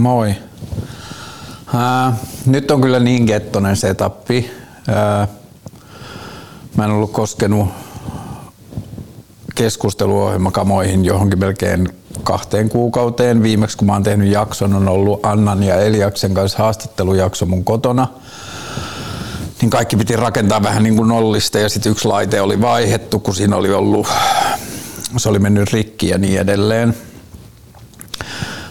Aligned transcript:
Moi. 0.00 0.34
Ää, 1.74 2.16
nyt 2.46 2.70
on 2.70 2.80
kyllä 2.80 3.00
niin 3.00 3.26
kettonen 3.26 3.76
setappi. 3.76 4.50
Ää, 4.88 5.28
mä 6.76 6.84
en 6.84 6.90
ollut 6.90 7.12
koskenut 7.12 7.68
keskusteluohjelmakamoihin 9.54 11.04
johonkin 11.04 11.38
melkein 11.38 11.88
kahteen 12.22 12.68
kuukauteen. 12.68 13.42
Viimeksi 13.42 13.76
kun 13.76 13.86
mä 13.86 13.92
oon 13.92 14.02
tehnyt 14.02 14.32
jakson 14.32 14.74
on 14.74 14.88
ollut 14.88 15.26
Annan 15.26 15.62
ja 15.62 15.80
Eliaksen 15.80 16.34
kanssa 16.34 16.58
haastattelujakso 16.58 17.46
mun 17.46 17.64
kotona. 17.64 18.06
Niin 19.60 19.70
kaikki 19.70 19.96
piti 19.96 20.16
rakentaa 20.16 20.62
vähän 20.62 20.82
niin 20.82 20.96
kuin 20.96 21.08
nollista 21.08 21.58
ja 21.58 21.68
sitten 21.68 21.92
yksi 21.92 22.08
laite 22.08 22.40
oli 22.40 22.60
vaihettu, 22.60 23.18
kun 23.18 23.34
siinä 23.34 23.56
oli 23.56 23.72
ollut, 23.72 24.06
se 25.16 25.28
oli 25.28 25.38
mennyt 25.38 25.72
rikki 25.72 26.08
ja 26.08 26.18
niin 26.18 26.40
edelleen. 26.40 26.96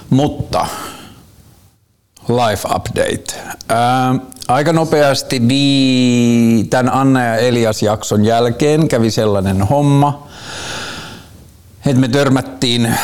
Mutta 0.09 0.67
life 2.29 2.67
update. 2.75 3.25
Ää, 3.69 4.15
aika 4.47 4.73
nopeasti 4.73 5.41
tämän 6.69 6.93
Anna 6.93 7.23
ja 7.23 7.35
Elias 7.35 7.83
jakson 7.83 8.25
jälkeen 8.25 8.87
kävi 8.87 9.11
sellainen 9.11 9.61
homma, 9.61 10.27
että 11.85 12.01
me 12.01 12.07
törmättiin 12.07 12.95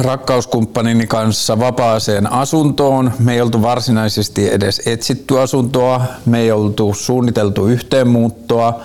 rakkauskumppanini 0.00 1.06
kanssa 1.06 1.58
vapaaseen 1.58 2.32
asuntoon. 2.32 3.12
Me 3.18 3.32
ei 3.34 3.40
oltu 3.40 3.62
varsinaisesti 3.62 4.52
edes 4.52 4.82
etsitty 4.86 5.40
asuntoa, 5.40 6.04
me 6.26 6.40
ei 6.40 6.52
oltu 6.52 6.94
suunniteltu 6.94 7.66
yhteenmuuttoa. 7.66 8.80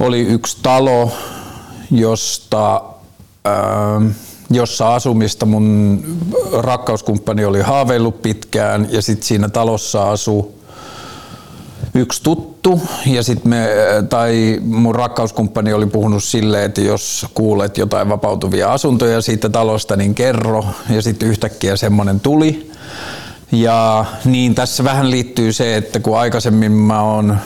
Oli 0.00 0.20
yksi 0.20 0.58
talo, 0.62 1.12
josta 1.90 2.82
ää, 3.44 4.00
jossa 4.54 4.94
asumista 4.94 5.46
mun 5.46 6.04
rakkauskumppani 6.52 7.44
oli 7.44 7.60
haaveillut 7.60 8.22
pitkään 8.22 8.88
ja 8.90 9.02
sitten 9.02 9.26
siinä 9.26 9.48
talossa 9.48 10.10
asui 10.10 10.48
yksi 11.94 12.22
tuttu 12.22 12.80
ja 13.06 13.22
sitten 13.22 13.50
me, 13.50 13.68
tai 14.08 14.60
mun 14.62 14.94
rakkauskumppani 14.94 15.72
oli 15.72 15.86
puhunut 15.86 16.24
silleen, 16.24 16.64
että 16.64 16.80
jos 16.80 17.26
kuulet 17.34 17.78
jotain 17.78 18.08
vapautuvia 18.08 18.72
asuntoja 18.72 19.20
siitä 19.20 19.48
talosta, 19.48 19.96
niin 19.96 20.14
kerro 20.14 20.64
ja 20.90 21.02
sitten 21.02 21.28
yhtäkkiä 21.28 21.76
semmoinen 21.76 22.20
tuli. 22.20 22.72
Ja 23.52 24.04
niin 24.24 24.54
tässä 24.54 24.84
vähän 24.84 25.10
liittyy 25.10 25.52
se, 25.52 25.76
että 25.76 26.00
kun 26.00 26.18
aikaisemmin 26.18 26.72
mä 26.72 27.02
oon 27.02 27.38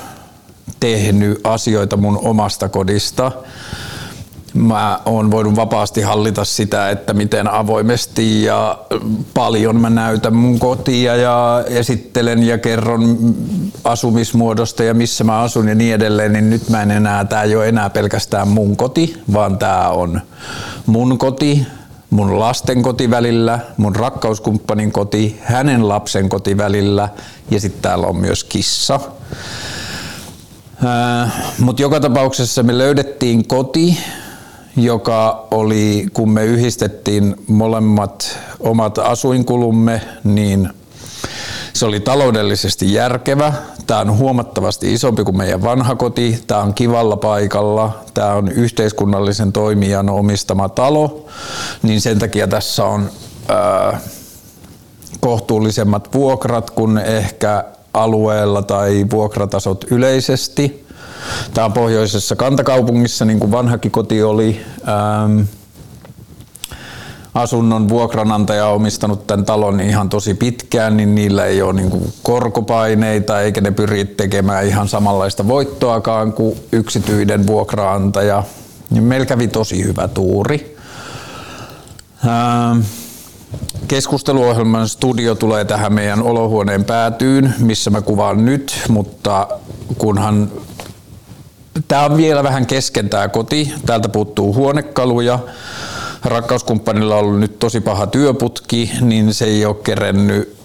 tehnyt 0.80 1.40
asioita 1.44 1.96
mun 1.96 2.18
omasta 2.22 2.68
kodista, 2.68 3.32
mä 4.56 5.00
oon 5.04 5.30
voinut 5.30 5.56
vapaasti 5.56 6.00
hallita 6.00 6.44
sitä, 6.44 6.90
että 6.90 7.12
miten 7.12 7.48
avoimesti 7.48 8.44
ja 8.44 8.78
paljon 9.34 9.80
mä 9.80 9.90
näytän 9.90 10.34
mun 10.34 10.58
kotia 10.58 11.16
ja 11.16 11.64
esittelen 11.66 12.42
ja 12.42 12.58
kerron 12.58 13.34
asumismuodosta 13.84 14.84
ja 14.84 14.94
missä 14.94 15.24
mä 15.24 15.40
asun 15.40 15.68
ja 15.68 15.74
niin 15.74 15.94
edelleen, 15.94 16.32
niin 16.32 16.50
nyt 16.50 16.68
mä 16.68 16.82
en 16.82 16.90
enää, 16.90 17.24
tää 17.24 17.42
ei 17.42 17.56
ole 17.56 17.68
enää 17.68 17.90
pelkästään 17.90 18.48
mun 18.48 18.76
koti, 18.76 19.22
vaan 19.32 19.58
tää 19.58 19.90
on 19.90 20.20
mun 20.86 21.18
koti, 21.18 21.66
mun 22.10 22.38
lasten 22.38 22.82
koti 22.82 23.10
välillä, 23.10 23.58
mun 23.76 23.96
rakkauskumppanin 23.96 24.92
koti, 24.92 25.40
hänen 25.42 25.88
lapsen 25.88 26.28
koti 26.28 26.56
välillä 26.56 27.08
ja 27.50 27.60
sitten 27.60 27.82
täällä 27.82 28.06
on 28.06 28.16
myös 28.16 28.44
kissa. 28.44 29.00
Mutta 31.58 31.82
joka 31.82 32.00
tapauksessa 32.00 32.62
me 32.62 32.78
löydettiin 32.78 33.46
koti, 33.46 33.98
joka 34.76 35.46
oli, 35.50 36.06
kun 36.12 36.30
me 36.30 36.44
yhdistettiin 36.44 37.36
molemmat 37.48 38.38
omat 38.60 38.98
asuinkulumme, 38.98 40.00
niin 40.24 40.68
se 41.72 41.86
oli 41.86 42.00
taloudellisesti 42.00 42.92
järkevä. 42.92 43.52
Tämä 43.86 44.00
on 44.00 44.18
huomattavasti 44.18 44.94
isompi 44.94 45.24
kuin 45.24 45.36
meidän 45.36 45.62
vanha 45.62 45.94
koti. 45.96 46.42
Tämä 46.46 46.60
on 46.60 46.74
kivalla 46.74 47.16
paikalla. 47.16 47.98
Tämä 48.14 48.32
on 48.32 48.48
yhteiskunnallisen 48.48 49.52
toimijan 49.52 50.08
omistama 50.08 50.68
talo. 50.68 51.26
Niin 51.82 52.00
sen 52.00 52.18
takia 52.18 52.46
tässä 52.46 52.84
on 52.84 53.10
ää, 53.48 54.00
kohtuullisemmat 55.20 56.14
vuokrat 56.14 56.70
kuin 56.70 56.98
ehkä 56.98 57.64
alueella 57.94 58.62
tai 58.62 59.06
vuokratasot 59.10 59.84
yleisesti. 59.90 60.85
Tämä 61.54 61.64
on 61.64 61.72
pohjoisessa 61.72 62.36
kantakaupungissa, 62.36 63.24
niin 63.24 63.40
kuin 63.40 63.52
vanhakin 63.52 63.90
koti 63.90 64.22
oli. 64.22 64.60
Ähm, 64.88 65.40
asunnon 67.34 67.88
vuokranantaja 67.88 68.66
on 68.66 68.74
omistanut 68.74 69.26
tämän 69.26 69.44
talon 69.44 69.80
ihan 69.80 70.08
tosi 70.08 70.34
pitkään, 70.34 70.96
niin 70.96 71.14
niillä 71.14 71.44
ei 71.44 71.62
ole 71.62 71.72
niin 71.72 72.12
korkopaineita 72.22 73.40
eikä 73.40 73.60
ne 73.60 73.70
pyri 73.70 74.04
tekemään 74.04 74.66
ihan 74.66 74.88
samanlaista 74.88 75.48
voittoakaan 75.48 76.32
kuin 76.32 76.60
yksityinen 76.72 77.46
vuokraantaja. 77.46 78.42
Niin 78.90 79.04
meillä 79.04 79.26
kävi 79.26 79.48
tosi 79.48 79.84
hyvä 79.84 80.08
tuuri. 80.08 80.76
Ähm, 82.26 82.80
keskusteluohjelman 83.88 84.88
studio 84.88 85.34
tulee 85.34 85.64
tähän 85.64 85.92
meidän 85.92 86.22
olohuoneen 86.22 86.84
päätyyn, 86.84 87.54
missä 87.58 87.90
mä 87.90 88.00
kuvaan 88.00 88.44
nyt, 88.44 88.82
mutta 88.88 89.48
kunhan 89.98 90.50
Tämä 91.88 92.04
on 92.04 92.16
vielä 92.16 92.42
vähän 92.42 92.66
kesken 92.66 93.08
tämä 93.08 93.28
koti. 93.28 93.72
Täältä 93.86 94.08
puuttuu 94.08 94.54
huonekaluja. 94.54 95.38
Rakkauskumppanilla 96.24 97.14
on 97.14 97.20
ollut 97.20 97.40
nyt 97.40 97.58
tosi 97.58 97.80
paha 97.80 98.06
työputki, 98.06 98.90
niin 99.00 99.34
se 99.34 99.44
ei 99.44 99.64
ole 99.64 99.76
kerennyt 99.84 100.56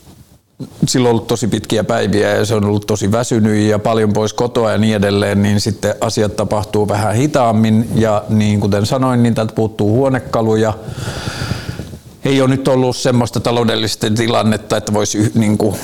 sillä 0.88 1.10
on 1.10 1.12
ollut 1.12 1.28
tosi 1.28 1.48
pitkiä 1.48 1.84
päiviä 1.84 2.30
ja 2.30 2.46
se 2.46 2.56
on 2.56 2.66
ollut 2.66 2.88
tosi 2.88 3.12
väsynyt 3.12 3.70
ja 3.70 3.80
paljon 3.80 4.14
pois 4.14 4.34
kotoa 4.34 4.72
ja 4.72 4.78
niin 4.78 4.96
edelleen, 4.96 5.42
niin 5.42 5.62
sitten 5.62 5.96
asiat 6.02 6.36
tapahtuu 6.36 6.88
vähän 6.88 7.16
hitaammin 7.16 7.90
ja 7.96 8.24
niin 8.30 8.60
kuten 8.60 8.86
sanoin, 8.86 9.24
niin 9.24 9.36
täältä 9.36 9.54
puuttuu 9.54 9.96
huonekaluja. 9.96 10.74
Ei 12.26 12.42
ole 12.42 12.50
nyt 12.50 12.68
ollut 12.68 12.98
semmoista 12.98 13.40
taloudellista 13.40 14.08
tilannetta, 14.10 14.78
että 14.78 14.94
voisi 14.94 15.32
niin 15.36 15.58
kuin 15.58 15.76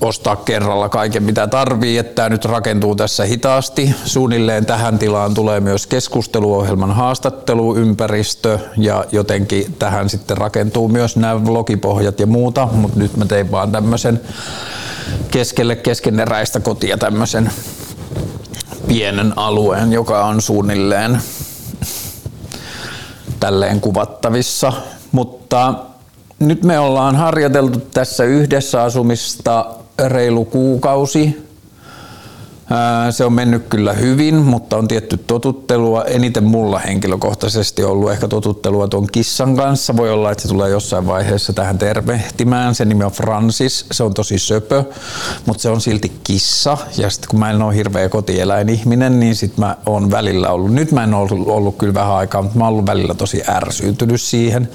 ostaa 0.00 0.36
kerralla 0.36 0.88
kaiken 0.88 1.22
mitä 1.22 1.46
tarvii, 1.46 1.98
että 1.98 2.14
tämä 2.14 2.28
nyt 2.28 2.44
rakentuu 2.44 2.96
tässä 2.96 3.24
hitaasti. 3.24 3.94
Suunnilleen 4.04 4.66
tähän 4.66 4.98
tilaan 4.98 5.34
tulee 5.34 5.60
myös 5.60 5.86
keskusteluohjelman 5.86 6.92
haastatteluympäristö 6.92 8.58
ja 8.76 9.04
jotenkin 9.12 9.74
tähän 9.78 10.08
sitten 10.08 10.36
rakentuu 10.36 10.88
myös 10.88 11.16
nämä 11.16 11.44
vlogipohjat 11.44 12.20
ja 12.20 12.26
muuta, 12.26 12.68
mutta 12.72 12.98
nyt 12.98 13.16
mä 13.16 13.24
tein 13.24 13.50
vaan 13.50 13.72
tämmöisen 13.72 14.20
keskelle 15.30 15.76
keskeneräistä 15.76 16.60
kotia 16.60 16.98
tämmöisen 16.98 17.52
pienen 18.88 19.32
alueen, 19.36 19.92
joka 19.92 20.24
on 20.24 20.42
suunnilleen 20.42 21.20
tälleen 23.40 23.80
kuvattavissa, 23.80 24.72
mutta 25.12 25.74
nyt 26.38 26.64
me 26.64 26.78
ollaan 26.78 27.16
harjoiteltu 27.16 27.80
tässä 27.80 28.24
yhdessä 28.24 28.82
asumista 28.82 29.66
reilu 30.08 30.44
kuukausi 30.44 31.50
se 33.10 33.24
on 33.24 33.32
mennyt 33.32 33.66
kyllä 33.68 33.92
hyvin, 33.92 34.34
mutta 34.34 34.76
on 34.76 34.88
tietty 34.88 35.16
totuttelua. 35.16 36.04
Eniten 36.04 36.44
mulla 36.44 36.78
henkilökohtaisesti 36.78 37.84
ollut 37.84 38.10
ehkä 38.10 38.28
totuttelua 38.28 38.88
tuon 38.88 39.06
kissan 39.12 39.56
kanssa. 39.56 39.96
Voi 39.96 40.10
olla, 40.10 40.30
että 40.30 40.42
se 40.42 40.48
tulee 40.48 40.70
jossain 40.70 41.06
vaiheessa 41.06 41.52
tähän 41.52 41.78
tervehtimään. 41.78 42.74
Se 42.74 42.84
nimi 42.84 43.04
on 43.04 43.12
Francis. 43.12 43.86
Se 43.92 44.02
on 44.02 44.14
tosi 44.14 44.38
söpö, 44.38 44.84
mutta 45.46 45.62
se 45.62 45.68
on 45.68 45.80
silti 45.80 46.12
kissa. 46.24 46.78
Ja 46.96 47.10
sitten 47.10 47.28
kun 47.30 47.38
mä 47.38 47.50
en 47.50 47.62
ole 47.62 47.74
hirveä 47.74 48.08
kotieläinihminen, 48.08 49.20
niin 49.20 49.36
sit 49.36 49.58
mä 49.58 49.76
oon 49.86 50.10
välillä 50.10 50.50
ollut. 50.50 50.72
Nyt 50.72 50.92
mä 50.92 51.04
en 51.04 51.14
ole 51.14 51.28
ollut, 51.30 51.48
ollut 51.48 51.76
kyllä 51.76 51.94
vähän 51.94 52.14
aikaa, 52.14 52.42
mutta 52.42 52.58
mä 52.58 52.64
oon 52.64 52.72
ollut 52.72 52.86
välillä 52.86 53.14
tosi 53.14 53.42
ärsyytynyt 53.48 54.20
siihen. 54.20 54.68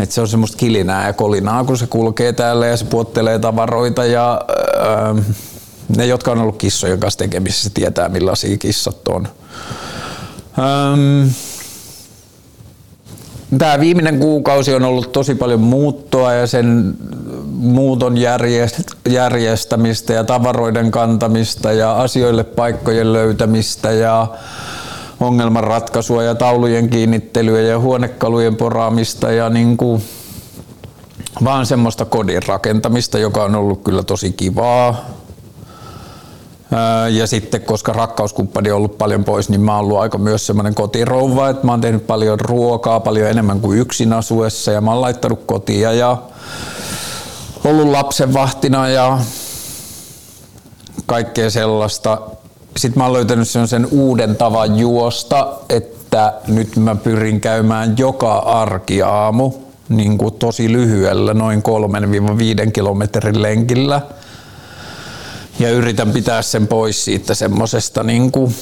Että 0.00 0.14
se 0.14 0.20
on 0.20 0.28
semmoista 0.28 0.56
kilinää 0.56 1.06
ja 1.06 1.12
kolinaa, 1.12 1.64
kun 1.64 1.78
se 1.78 1.86
kulkee 1.86 2.32
täällä 2.32 2.66
ja 2.66 2.76
se 2.76 2.84
puottelee 2.84 3.38
tavaroita 3.38 4.04
ja... 4.04 4.40
Öö, 4.48 5.22
ne, 5.96 6.06
jotka 6.06 6.32
on 6.32 6.40
ollut 6.40 6.56
kissojen 6.56 7.00
kanssa 7.00 7.18
tekemisissä, 7.18 7.70
tietää 7.74 8.08
millaisia 8.08 8.56
kissat 8.56 9.08
on. 9.08 9.28
Öm, 10.58 11.30
Tämä 13.58 13.80
viimeinen 13.80 14.18
kuukausi 14.18 14.74
on 14.74 14.84
ollut 14.84 15.12
tosi 15.12 15.34
paljon 15.34 15.60
muuttoa 15.60 16.32
ja 16.32 16.46
sen 16.46 16.94
muuton 17.46 18.14
järjestämistä 19.08 20.12
ja 20.12 20.24
tavaroiden 20.24 20.90
kantamista 20.90 21.72
ja 21.72 21.92
asioille 21.92 22.44
paikkojen 22.44 23.12
löytämistä 23.12 23.90
ja 23.90 24.26
ongelmanratkaisua 25.20 26.22
ja 26.22 26.34
taulujen 26.34 26.88
kiinnittelyä 26.88 27.60
ja 27.60 27.78
huonekalujen 27.78 28.56
poraamista 28.56 29.32
ja 29.32 29.50
niin 29.50 29.76
kuin 29.76 30.02
vaan 31.44 31.66
semmoista 31.66 32.04
kodin 32.04 32.42
rakentamista, 32.46 33.18
joka 33.18 33.44
on 33.44 33.54
ollut 33.54 33.82
kyllä 33.82 34.02
tosi 34.02 34.32
kivaa. 34.32 35.04
Ja 37.10 37.26
sitten, 37.26 37.60
koska 37.60 37.92
rakkauskumppani 37.92 38.70
on 38.70 38.76
ollut 38.76 38.98
paljon 38.98 39.24
pois, 39.24 39.48
niin 39.48 39.60
mä 39.60 39.76
oon 39.76 39.84
ollut 39.84 39.98
aika 39.98 40.18
myös 40.18 40.46
semmoinen 40.46 40.74
kotirouva, 40.74 41.48
että 41.48 41.66
mä 41.66 41.72
oon 41.72 41.80
tehnyt 41.80 42.06
paljon 42.06 42.40
ruokaa, 42.40 43.00
paljon 43.00 43.30
enemmän 43.30 43.60
kuin 43.60 43.78
yksin 43.78 44.12
asuessa 44.12 44.72
ja 44.72 44.80
mä 44.80 44.90
oon 44.90 45.00
laittanut 45.00 45.40
kotia 45.46 45.92
ja 45.92 46.16
ollut 47.64 47.88
lapsenvahtina 47.88 48.88
ja 48.88 49.18
kaikkea 51.06 51.50
sellaista. 51.50 52.20
Sitten 52.76 53.00
mä 53.00 53.04
oon 53.04 53.12
löytänyt 53.12 53.48
sen 53.48 53.88
uuden 53.90 54.36
tavan 54.36 54.78
juosta, 54.78 55.48
että 55.68 56.32
nyt 56.46 56.76
mä 56.76 56.94
pyrin 56.94 57.40
käymään 57.40 57.94
joka 57.98 58.38
arkiaamu 58.38 59.52
niin 59.88 60.18
kuin 60.18 60.34
tosi 60.34 60.72
lyhyellä, 60.72 61.34
noin 61.34 61.62
3-5 62.66 62.70
kilometrin 62.70 63.42
lenkillä. 63.42 64.00
Ja 65.58 65.70
yritän 65.70 66.10
pitää 66.12 66.42
sen 66.42 66.66
pois 66.66 67.04
siitä 67.04 67.34
semmosesta 67.34 68.02
niin 68.02 68.32
kuin 68.32 68.54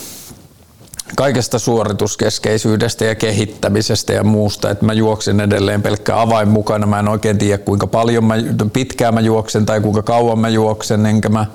kaikesta 1.16 1.58
suorituskeskeisyydestä 1.58 3.04
ja 3.04 3.14
kehittämisestä 3.14 4.12
ja 4.12 4.24
muusta, 4.24 4.70
että 4.70 4.84
mä 4.84 4.92
juoksen 4.92 5.40
edelleen 5.40 5.82
pelkkä 5.82 6.20
avain 6.20 6.48
mukana. 6.48 6.86
Mä 6.86 6.98
en 6.98 7.08
oikein 7.08 7.38
tiedä 7.38 7.58
kuinka 7.58 7.86
paljon 7.86 8.24
mä, 8.24 8.34
pitkään 8.72 9.14
mä 9.14 9.20
juoksen 9.20 9.66
tai 9.66 9.80
kuinka 9.80 10.02
kauan 10.02 10.38
mä 10.38 10.48
juoksen, 10.48 11.06
enkä 11.06 11.28
mä 11.28 11.46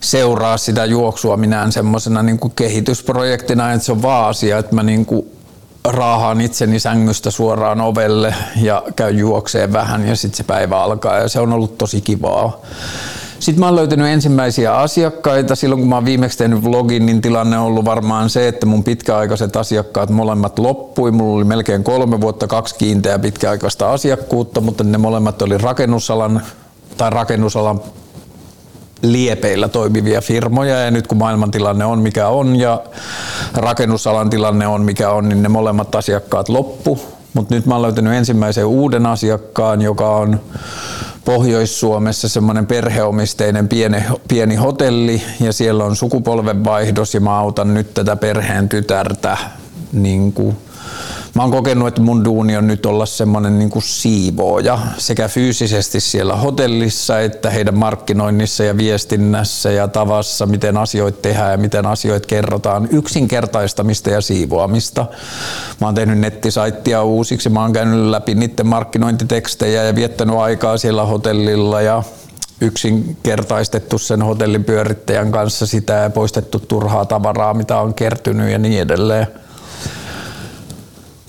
seuraa 0.00 0.56
sitä 0.56 0.84
juoksua 0.84 1.36
minään 1.36 1.72
semmoisena 1.72 2.22
niin 2.22 2.38
kehitysprojektina, 2.56 3.72
että 3.72 3.86
se 3.86 3.92
on 3.92 4.02
vaan 4.02 4.28
asia, 4.28 4.58
että 4.58 4.74
mä 4.74 4.82
niin 4.82 5.06
kuin 5.06 5.26
raahaan 5.84 6.40
itseni 6.40 6.80
sängystä 6.80 7.30
suoraan 7.30 7.80
ovelle 7.80 8.34
ja 8.62 8.82
käyn 8.96 9.18
juokseen 9.18 9.72
vähän 9.72 10.08
ja 10.08 10.16
sitten 10.16 10.36
se 10.36 10.42
päivä 10.42 10.82
alkaa 10.82 11.18
ja 11.18 11.28
se 11.28 11.40
on 11.40 11.52
ollut 11.52 11.78
tosi 11.78 12.00
kivaa. 12.00 12.60
Sitten 13.38 13.60
mä 13.60 13.66
oon 13.66 13.76
löytänyt 13.76 14.06
ensimmäisiä 14.06 14.74
asiakkaita. 14.76 15.54
Silloin 15.54 15.80
kun 15.80 15.88
mä 15.88 15.94
oon 15.94 16.04
viimeksi 16.04 16.38
tehnyt 16.38 16.64
vlogin, 16.64 17.06
niin 17.06 17.20
tilanne 17.20 17.58
on 17.58 17.64
ollut 17.64 17.84
varmaan 17.84 18.30
se, 18.30 18.48
että 18.48 18.66
mun 18.66 18.84
pitkäaikaiset 18.84 19.56
asiakkaat 19.56 20.10
molemmat 20.10 20.58
loppui. 20.58 21.10
Mulla 21.10 21.36
oli 21.36 21.44
melkein 21.44 21.84
kolme 21.84 22.20
vuotta 22.20 22.46
kaksi 22.46 22.74
kiinteää 22.74 23.18
pitkäaikaista 23.18 23.92
asiakkuutta, 23.92 24.60
mutta 24.60 24.84
ne 24.84 24.98
molemmat 24.98 25.42
oli 25.42 25.58
rakennusalan 25.58 26.42
tai 26.96 27.10
rakennusalan 27.10 27.80
liepeillä 29.02 29.68
toimivia 29.68 30.20
firmoja 30.20 30.76
ja 30.80 30.90
nyt 30.90 31.06
kun 31.06 31.18
maailmantilanne 31.18 31.84
on 31.84 31.98
mikä 31.98 32.28
on 32.28 32.56
ja 32.56 32.82
rakennusalan 33.54 34.30
tilanne 34.30 34.66
on 34.66 34.82
mikä 34.82 35.10
on, 35.10 35.28
niin 35.28 35.42
ne 35.42 35.48
molemmat 35.48 35.94
asiakkaat 35.94 36.48
loppu. 36.48 37.00
Mutta 37.34 37.54
nyt 37.54 37.66
mä 37.66 37.74
oon 37.74 37.82
löytänyt 37.82 38.12
ensimmäisen 38.12 38.66
uuden 38.66 39.06
asiakkaan, 39.06 39.82
joka 39.82 40.16
on 40.16 40.40
Pohjois-Suomessa 41.24 42.28
semmoinen 42.28 42.66
perheomisteinen 42.66 43.68
pieni, 43.68 44.04
pieni 44.28 44.54
hotelli 44.56 45.22
ja 45.40 45.52
siellä 45.52 45.84
on 45.84 45.96
sukupolvenvaihdos 45.96 47.14
ja 47.14 47.20
mä 47.20 47.38
autan 47.38 47.74
nyt 47.74 47.94
tätä 47.94 48.16
perheen 48.16 48.68
tytärtä 48.68 49.36
niin 49.92 50.32
kuin 50.32 50.56
Mä 51.34 51.42
oon 51.42 51.50
kokenut, 51.50 51.88
että 51.88 52.00
mun 52.00 52.24
duuni 52.24 52.56
on 52.56 52.66
nyt 52.66 52.86
olla 52.86 53.06
semmoinen 53.06 53.58
niin 53.58 53.70
siivooja 53.78 54.78
sekä 54.98 55.28
fyysisesti 55.28 56.00
siellä 56.00 56.36
hotellissa 56.36 57.20
että 57.20 57.50
heidän 57.50 57.74
markkinoinnissa 57.74 58.64
ja 58.64 58.76
viestinnässä 58.76 59.70
ja 59.70 59.88
tavassa, 59.88 60.46
miten 60.46 60.76
asioita 60.76 61.18
tehdään 61.22 61.50
ja 61.50 61.58
miten 61.58 61.86
asioita 61.86 62.26
kerrotaan. 62.26 62.88
Yksinkertaistamista 62.92 64.10
ja 64.10 64.20
siivoamista. 64.20 65.06
Mä 65.80 65.86
oon 65.86 65.94
tehnyt 65.94 66.18
nettisaittia 66.18 67.02
uusiksi, 67.02 67.48
mä 67.48 67.62
oon 67.62 67.72
käynyt 67.72 68.10
läpi 68.10 68.34
niiden 68.34 68.66
markkinointitekstejä 68.66 69.84
ja 69.84 69.94
viettänyt 69.94 70.36
aikaa 70.36 70.78
siellä 70.78 71.04
hotellilla 71.04 71.80
ja 71.80 72.02
yksinkertaistettu 72.60 73.98
sen 73.98 74.22
hotellin 74.22 74.64
pyörittäjän 74.64 75.32
kanssa 75.32 75.66
sitä 75.66 75.92
ja 75.92 76.10
poistettu 76.10 76.58
turhaa 76.58 77.04
tavaraa, 77.04 77.54
mitä 77.54 77.80
on 77.80 77.94
kertynyt 77.94 78.50
ja 78.50 78.58
niin 78.58 78.82
edelleen. 78.82 79.26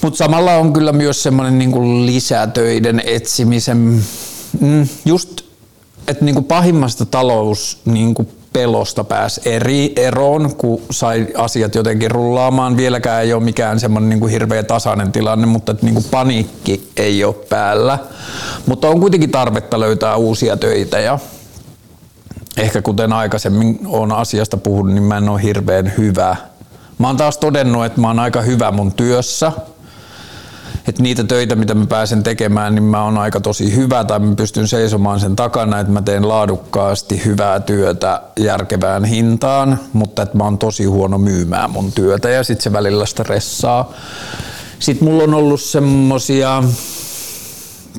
Mutta 0.01 0.17
samalla 0.17 0.55
on 0.55 0.73
kyllä 0.73 0.91
myös 0.91 1.23
semmoinen 1.23 1.59
niinku 1.59 2.05
lisätöiden 2.05 3.01
etsimisen, 3.05 4.03
mm, 4.59 4.87
just 5.05 5.41
että 6.07 6.25
niinku 6.25 6.41
pahimmasta 6.41 7.05
talous 7.05 7.81
niinku 7.85 8.27
pelosta 8.53 9.03
pääsi 9.03 9.41
eri 9.45 9.93
eroon, 9.95 10.55
kun 10.55 10.81
sai 10.91 11.27
asiat 11.37 11.75
jotenkin 11.75 12.11
rullaamaan. 12.11 12.77
Vieläkään 12.77 13.23
ei 13.23 13.33
ole 13.33 13.43
mikään 13.43 13.79
semmoinen 13.79 14.09
niin 14.09 14.19
kuin 14.19 14.31
hirveä 14.31 14.63
tasainen 14.63 15.11
tilanne, 15.11 15.47
mutta 15.47 15.71
että 15.71 15.85
niin 15.85 15.93
kuin 15.93 16.05
paniikki 16.11 16.89
ei 16.97 17.23
ole 17.23 17.35
päällä. 17.49 17.99
Mutta 18.65 18.87
on 18.89 18.99
kuitenkin 18.99 19.31
tarvetta 19.31 19.79
löytää 19.79 20.15
uusia 20.15 20.57
töitä 20.57 20.99
ja 20.99 21.19
ehkä 22.57 22.81
kuten 22.81 23.13
aikaisemmin 23.13 23.79
on 23.85 24.11
asiasta 24.11 24.57
puhunut, 24.57 24.93
niin 24.93 25.03
mä 25.03 25.17
en 25.17 25.29
ole 25.29 25.43
hirveän 25.43 25.93
hyvä. 25.97 26.35
Mä 26.97 27.07
oon 27.07 27.17
taas 27.17 27.37
todennut, 27.37 27.85
että 27.85 28.01
mä 28.01 28.07
oon 28.07 28.19
aika 28.19 28.41
hyvä 28.41 28.71
mun 28.71 28.91
työssä, 28.91 29.51
että 30.87 31.03
niitä 31.03 31.23
töitä, 31.23 31.55
mitä 31.55 31.75
mä 31.75 31.85
pääsen 31.85 32.23
tekemään, 32.23 32.75
niin 32.75 32.83
mä 32.83 33.03
oon 33.03 33.17
aika 33.17 33.39
tosi 33.39 33.75
hyvä 33.75 34.03
tai 34.03 34.19
mä 34.19 34.35
pystyn 34.35 34.67
seisomaan 34.67 35.19
sen 35.19 35.35
takana, 35.35 35.79
että 35.79 35.93
mä 35.93 36.01
teen 36.01 36.27
laadukkaasti 36.27 37.25
hyvää 37.25 37.59
työtä 37.59 38.21
järkevään 38.39 39.05
hintaan, 39.05 39.79
mutta 39.93 40.21
että 40.21 40.37
mä 40.37 40.43
oon 40.43 40.57
tosi 40.57 40.85
huono 40.85 41.17
myymään 41.17 41.71
mun 41.71 41.91
työtä 41.91 42.29
ja 42.29 42.43
sitten 42.43 42.63
se 42.63 42.73
välillä 42.73 43.05
stressaa. 43.05 43.93
Sitten 44.79 45.07
mulla 45.07 45.23
on 45.23 45.33
ollut 45.33 45.61
semmosia 45.61 46.63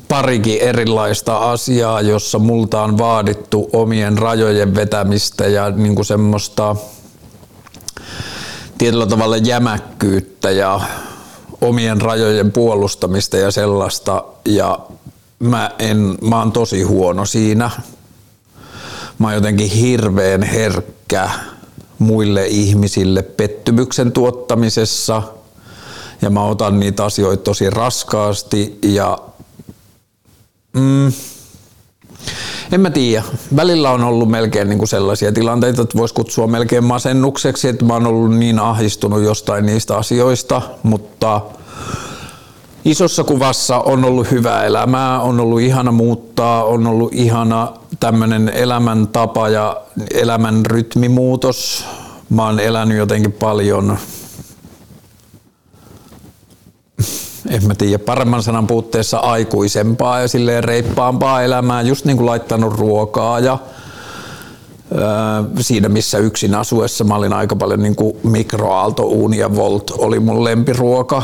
parikin 0.07 0.61
erilaista 0.61 1.37
asiaa, 1.37 2.01
jossa 2.01 2.39
multa 2.39 2.81
on 2.81 2.97
vaadittu 2.97 3.69
omien 3.73 4.17
rajojen 4.17 4.75
vetämistä 4.75 5.47
ja 5.47 5.71
niinku 5.71 6.03
semmoista 6.03 6.75
tietyllä 8.77 9.05
tavalla 9.05 9.37
jämäkkyyttä 9.37 10.51
ja 10.51 10.81
omien 11.63 12.01
rajojen 12.01 12.51
puolustamista 12.51 13.37
ja 13.37 13.51
sellaista 13.51 14.23
ja 14.45 14.79
mä, 15.39 15.71
en, 15.79 16.17
mä 16.21 16.39
oon 16.39 16.51
tosi 16.51 16.81
huono 16.81 17.25
siinä. 17.25 17.71
Mä 19.19 19.27
oon 19.27 19.33
jotenkin 19.33 19.69
hirveän 19.69 20.43
herkkä 20.43 21.29
muille 21.99 22.47
ihmisille 22.47 23.21
pettymyksen 23.21 24.11
tuottamisessa 24.11 25.23
ja 26.21 26.29
mä 26.29 26.43
otan 26.43 26.79
niitä 26.79 27.05
asioita 27.05 27.43
tosi 27.43 27.69
raskaasti 27.69 28.79
ja 28.83 29.17
mm, 30.73 31.13
en 32.71 32.81
mä 32.81 32.89
tiedä. 32.89 33.23
Välillä 33.55 33.91
on 33.91 34.03
ollut 34.03 34.29
melkein 34.29 34.69
niin 34.69 34.79
kuin 34.79 34.89
sellaisia 34.89 35.31
tilanteita, 35.31 35.81
että 35.81 35.97
voisi 35.97 36.13
kutsua 36.13 36.47
melkein 36.47 36.83
masennukseksi, 36.83 37.67
että 37.67 37.85
mä 37.85 37.93
oon 37.93 38.07
ollut 38.07 38.35
niin 38.35 38.59
ahdistunut 38.59 39.23
jostain 39.23 39.65
niistä 39.65 39.97
asioista, 39.97 40.61
mutta 40.83 41.41
isossa 42.85 43.23
kuvassa 43.23 43.79
on 43.79 44.05
ollut 44.05 44.31
hyvää 44.31 44.63
elämää, 44.63 45.19
on 45.19 45.39
ollut 45.39 45.61
ihana 45.61 45.91
muuttaa, 45.91 46.63
on 46.63 46.87
ollut 46.87 47.13
ihana 47.13 47.73
tämmöinen 47.99 48.49
elämäntapa 48.49 49.49
ja 49.49 49.81
elämän 50.13 50.65
rytmimuutos. 50.65 51.85
Mä 52.29 52.45
oon 52.45 52.59
elänyt 52.59 52.97
jotenkin 52.97 53.31
paljon 53.31 53.97
en 57.53 57.67
mä 57.67 57.75
tiedä, 57.75 57.99
paremman 57.99 58.43
sanan 58.43 58.67
puutteessa 58.67 59.17
aikuisempaa 59.17 60.21
ja 60.21 60.27
silleen 60.27 60.63
reippaampaa 60.63 61.41
elämää, 61.41 61.81
just 61.81 62.05
niin 62.05 62.17
kuin 62.17 62.25
laittanut 62.25 62.73
ruokaa 62.73 63.39
ja 63.39 63.57
siinä 65.59 65.89
missä 65.89 66.17
yksin 66.17 66.55
asuessa. 66.55 67.03
Mä 67.03 67.15
olin 67.15 67.33
aika 67.33 67.55
paljon 67.55 67.81
niin 67.81 67.95
kuin 67.95 68.17
mikroaaltouuni 68.23 69.37
ja 69.37 69.55
Volt 69.55 69.91
oli 69.97 70.19
mun 70.19 70.43
lempiruoka, 70.43 71.23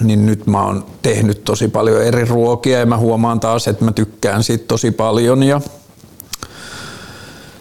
niin 0.00 0.26
nyt 0.26 0.46
mä 0.46 0.64
oon 0.64 0.84
tehnyt 1.02 1.44
tosi 1.44 1.68
paljon 1.68 2.02
eri 2.02 2.24
ruokia 2.24 2.78
ja 2.78 2.86
mä 2.86 2.96
huomaan 2.96 3.40
taas, 3.40 3.68
että 3.68 3.84
mä 3.84 3.92
tykkään 3.92 4.42
siitä 4.42 4.64
tosi 4.68 4.90
paljon 4.90 5.42
ja 5.42 5.60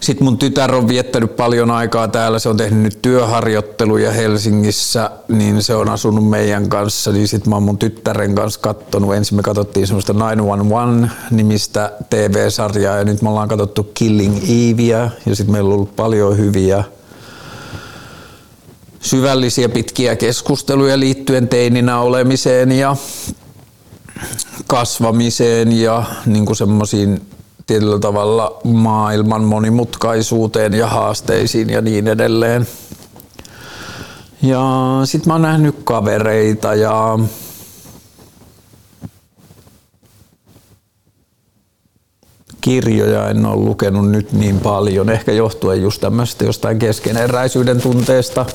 sitten 0.09 0.25
mun 0.25 0.37
tytär 0.37 0.75
on 0.75 0.87
viettänyt 0.87 1.35
paljon 1.35 1.71
aikaa 1.71 2.07
täällä, 2.07 2.39
se 2.39 2.49
on 2.49 2.57
tehnyt 2.57 2.83
nyt 2.83 3.01
työharjoitteluja 3.01 4.11
Helsingissä, 4.11 5.11
niin 5.27 5.63
se 5.63 5.75
on 5.75 5.89
asunut 5.89 6.29
meidän 6.29 6.69
kanssa, 6.69 7.11
niin 7.11 7.27
sitten 7.27 7.49
mä 7.49 7.55
oon 7.55 7.63
mun 7.63 7.77
tyttären 7.77 8.35
kanssa 8.35 8.59
kattonut. 8.59 9.15
Ensin 9.15 9.35
me 9.35 9.41
katsottiin 9.41 9.87
semmoista 9.87 10.13
911-nimistä 10.13 11.91
TV-sarjaa 12.09 12.97
ja 12.97 13.03
nyt 13.03 13.21
me 13.21 13.29
ollaan 13.29 13.47
katsottu 13.47 13.83
Killing 13.83 14.37
Evea 14.37 15.09
ja 15.25 15.35
sitten 15.35 15.51
meillä 15.51 15.67
on 15.67 15.73
ollut 15.73 15.95
paljon 15.95 16.37
hyviä 16.37 16.83
syvällisiä 18.99 19.69
pitkiä 19.69 20.15
keskusteluja 20.15 20.99
liittyen 20.99 21.47
teininä 21.47 21.99
olemiseen 21.99 22.71
ja 22.71 22.95
kasvamiseen 24.67 25.71
ja 25.71 26.03
niin 26.25 26.55
semmoisiin 26.55 27.21
tietyllä 27.69 27.99
tavalla 27.99 28.59
maailman 28.63 29.43
monimutkaisuuteen 29.43 30.73
ja 30.73 30.87
haasteisiin 30.87 31.69
ja 31.69 31.81
niin 31.81 32.07
edelleen. 32.07 32.67
Ja 34.41 34.61
sit 35.03 35.25
mä 35.25 35.33
oon 35.33 35.41
nähnyt 35.41 35.75
kavereita 35.83 36.75
ja 36.75 37.19
kirjoja 42.61 43.29
en 43.29 43.45
ole 43.45 43.55
lukenut 43.55 44.11
nyt 44.11 44.31
niin 44.31 44.59
paljon, 44.59 45.09
ehkä 45.09 45.31
johtuen 45.31 45.81
just 45.81 46.01
tämmöistä 46.01 46.45
jostain 46.45 46.79
keskeneräisyyden 46.79 47.81
tunteesta. 47.81 48.45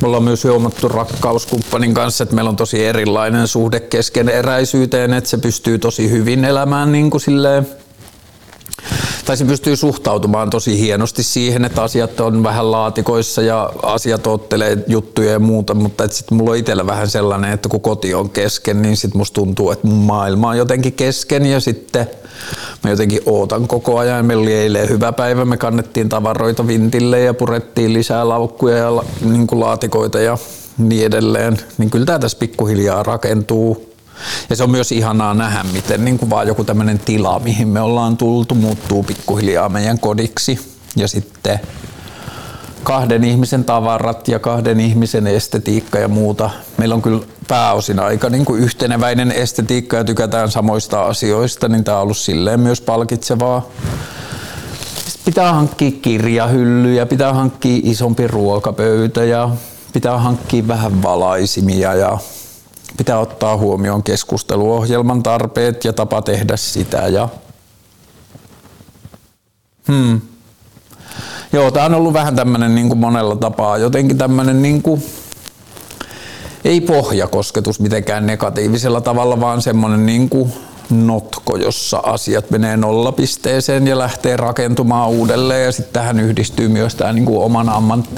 Me 0.00 0.06
ollaan 0.06 0.24
myös 0.24 0.44
huomattu 0.44 0.88
rakkauskumppanin 0.88 1.94
kanssa, 1.94 2.24
että 2.24 2.34
meillä 2.34 2.48
on 2.48 2.56
tosi 2.56 2.86
erilainen 2.86 3.48
suhde 3.48 3.80
keskeneräisyyteen, 3.80 5.14
että 5.14 5.30
se 5.30 5.38
pystyy 5.38 5.78
tosi 5.78 6.10
hyvin 6.10 6.44
elämään 6.44 6.92
niin 6.92 7.10
kuin 7.10 7.20
silleen 7.20 7.83
tai 9.24 9.36
se 9.36 9.44
pystyy 9.44 9.76
suhtautumaan 9.76 10.50
tosi 10.50 10.78
hienosti 10.78 11.22
siihen, 11.22 11.64
että 11.64 11.82
asiat 11.82 12.20
on 12.20 12.42
vähän 12.42 12.70
laatikoissa 12.70 13.42
ja 13.42 13.70
asiat 13.82 14.26
ottelee 14.26 14.78
juttuja 14.86 15.32
ja 15.32 15.38
muuta, 15.38 15.74
mutta 15.74 16.08
sitten 16.08 16.38
mulla 16.38 16.50
on 16.50 16.56
itsellä 16.56 16.86
vähän 16.86 17.08
sellainen, 17.08 17.52
että 17.52 17.68
kun 17.68 17.80
koti 17.80 18.14
on 18.14 18.30
kesken, 18.30 18.82
niin 18.82 18.96
sitten 18.96 19.18
musta 19.18 19.34
tuntuu, 19.34 19.70
että 19.70 19.86
mun 19.86 20.04
maailma 20.04 20.48
on 20.48 20.58
jotenkin 20.58 20.92
kesken 20.92 21.46
ja 21.46 21.60
sitten 21.60 22.06
mä 22.84 22.90
jotenkin 22.90 23.20
ootan 23.26 23.68
koko 23.68 23.98
ajan. 23.98 24.26
Meillä 24.26 24.42
oli 24.42 24.52
eilen 24.52 24.88
hyvä 24.88 25.12
päivä, 25.12 25.44
me 25.44 25.56
kannettiin 25.56 26.08
tavaroita 26.08 26.66
vintille 26.66 27.20
ja 27.20 27.34
purettiin 27.34 27.92
lisää 27.92 28.28
laukkuja 28.28 28.76
ja 28.76 29.02
niin 29.20 29.46
kuin 29.46 29.60
laatikoita 29.60 30.20
ja 30.20 30.38
niin 30.78 31.06
edelleen. 31.06 31.58
Niin 31.78 31.90
kyllä 31.90 32.06
tämä 32.06 32.18
tässä 32.18 32.38
pikkuhiljaa 32.38 33.02
rakentuu 33.02 33.93
ja 34.50 34.56
se 34.56 34.62
on 34.62 34.70
myös 34.70 34.92
ihanaa 34.92 35.34
nähdä, 35.34 35.64
miten 35.72 36.04
niin 36.04 36.18
kuin 36.18 36.30
vaan 36.30 36.46
joku 36.46 36.64
tämmöinen 36.64 36.98
tila, 36.98 37.38
mihin 37.38 37.68
me 37.68 37.80
ollaan 37.80 38.16
tultu, 38.16 38.54
muuttuu 38.54 39.02
pikkuhiljaa 39.02 39.68
meidän 39.68 39.98
kodiksi. 39.98 40.74
Ja 40.96 41.08
sitten 41.08 41.60
kahden 42.82 43.24
ihmisen 43.24 43.64
tavarat 43.64 44.28
ja 44.28 44.38
kahden 44.38 44.80
ihmisen 44.80 45.26
estetiikka 45.26 45.98
ja 45.98 46.08
muuta. 46.08 46.50
Meillä 46.76 46.94
on 46.94 47.02
kyllä 47.02 47.24
pääosin 47.48 47.98
aika 47.98 48.30
niin 48.30 48.44
kuin 48.44 48.62
yhteneväinen 48.62 49.32
estetiikka 49.32 49.96
ja 49.96 50.04
tykätään 50.04 50.50
samoista 50.50 51.04
asioista, 51.04 51.68
niin 51.68 51.84
tämä 51.84 51.96
on 51.96 52.02
ollut 52.02 52.16
silleen 52.16 52.60
myös 52.60 52.80
palkitsevaa. 52.80 53.68
Sitten 55.06 55.24
pitää 55.24 55.52
hankkia 55.52 55.90
kirjahyllyjä, 56.02 57.06
pitää 57.06 57.32
hankkia 57.32 57.80
isompi 57.84 58.26
ruokapöytä 58.26 59.24
ja 59.24 59.50
pitää 59.92 60.18
hankkia 60.18 60.68
vähän 60.68 61.02
valaisimia 61.02 61.94
ja 61.94 62.18
pitää 62.96 63.18
ottaa 63.18 63.56
huomioon 63.56 64.02
keskusteluohjelman 64.02 65.22
tarpeet 65.22 65.84
ja 65.84 65.92
tapa 65.92 66.22
tehdä 66.22 66.56
sitä. 66.56 66.98
Ja... 66.98 67.28
Hmm. 69.88 70.20
Joo, 71.52 71.70
tämä 71.70 71.86
on 71.86 71.94
ollut 71.94 72.12
vähän 72.12 72.36
tämmöinen 72.36 72.74
niin 72.74 72.98
monella 72.98 73.36
tapaa 73.36 73.78
jotenkin 73.78 74.18
tämmöinen 74.18 74.62
niin 74.62 74.82
kuin, 74.82 75.02
ei 76.64 76.80
pohjakosketus 76.80 77.80
mitenkään 77.80 78.26
negatiivisella 78.26 79.00
tavalla, 79.00 79.40
vaan 79.40 79.62
semmoinen 79.62 80.06
niin 80.06 80.28
kuin 80.28 80.52
notko, 80.90 81.56
jossa 81.56 81.96
asiat 81.96 82.50
menee 82.50 82.76
nollapisteeseen 82.76 83.86
ja 83.86 83.98
lähtee 83.98 84.36
rakentumaan 84.36 85.10
uudelleen 85.10 85.64
ja 85.64 85.72
sitten 85.72 85.92
tähän 85.92 86.20
yhdistyy 86.20 86.68
myös 86.68 86.94
tämä 86.94 87.12
niin 87.12 87.28
oman 87.28 87.70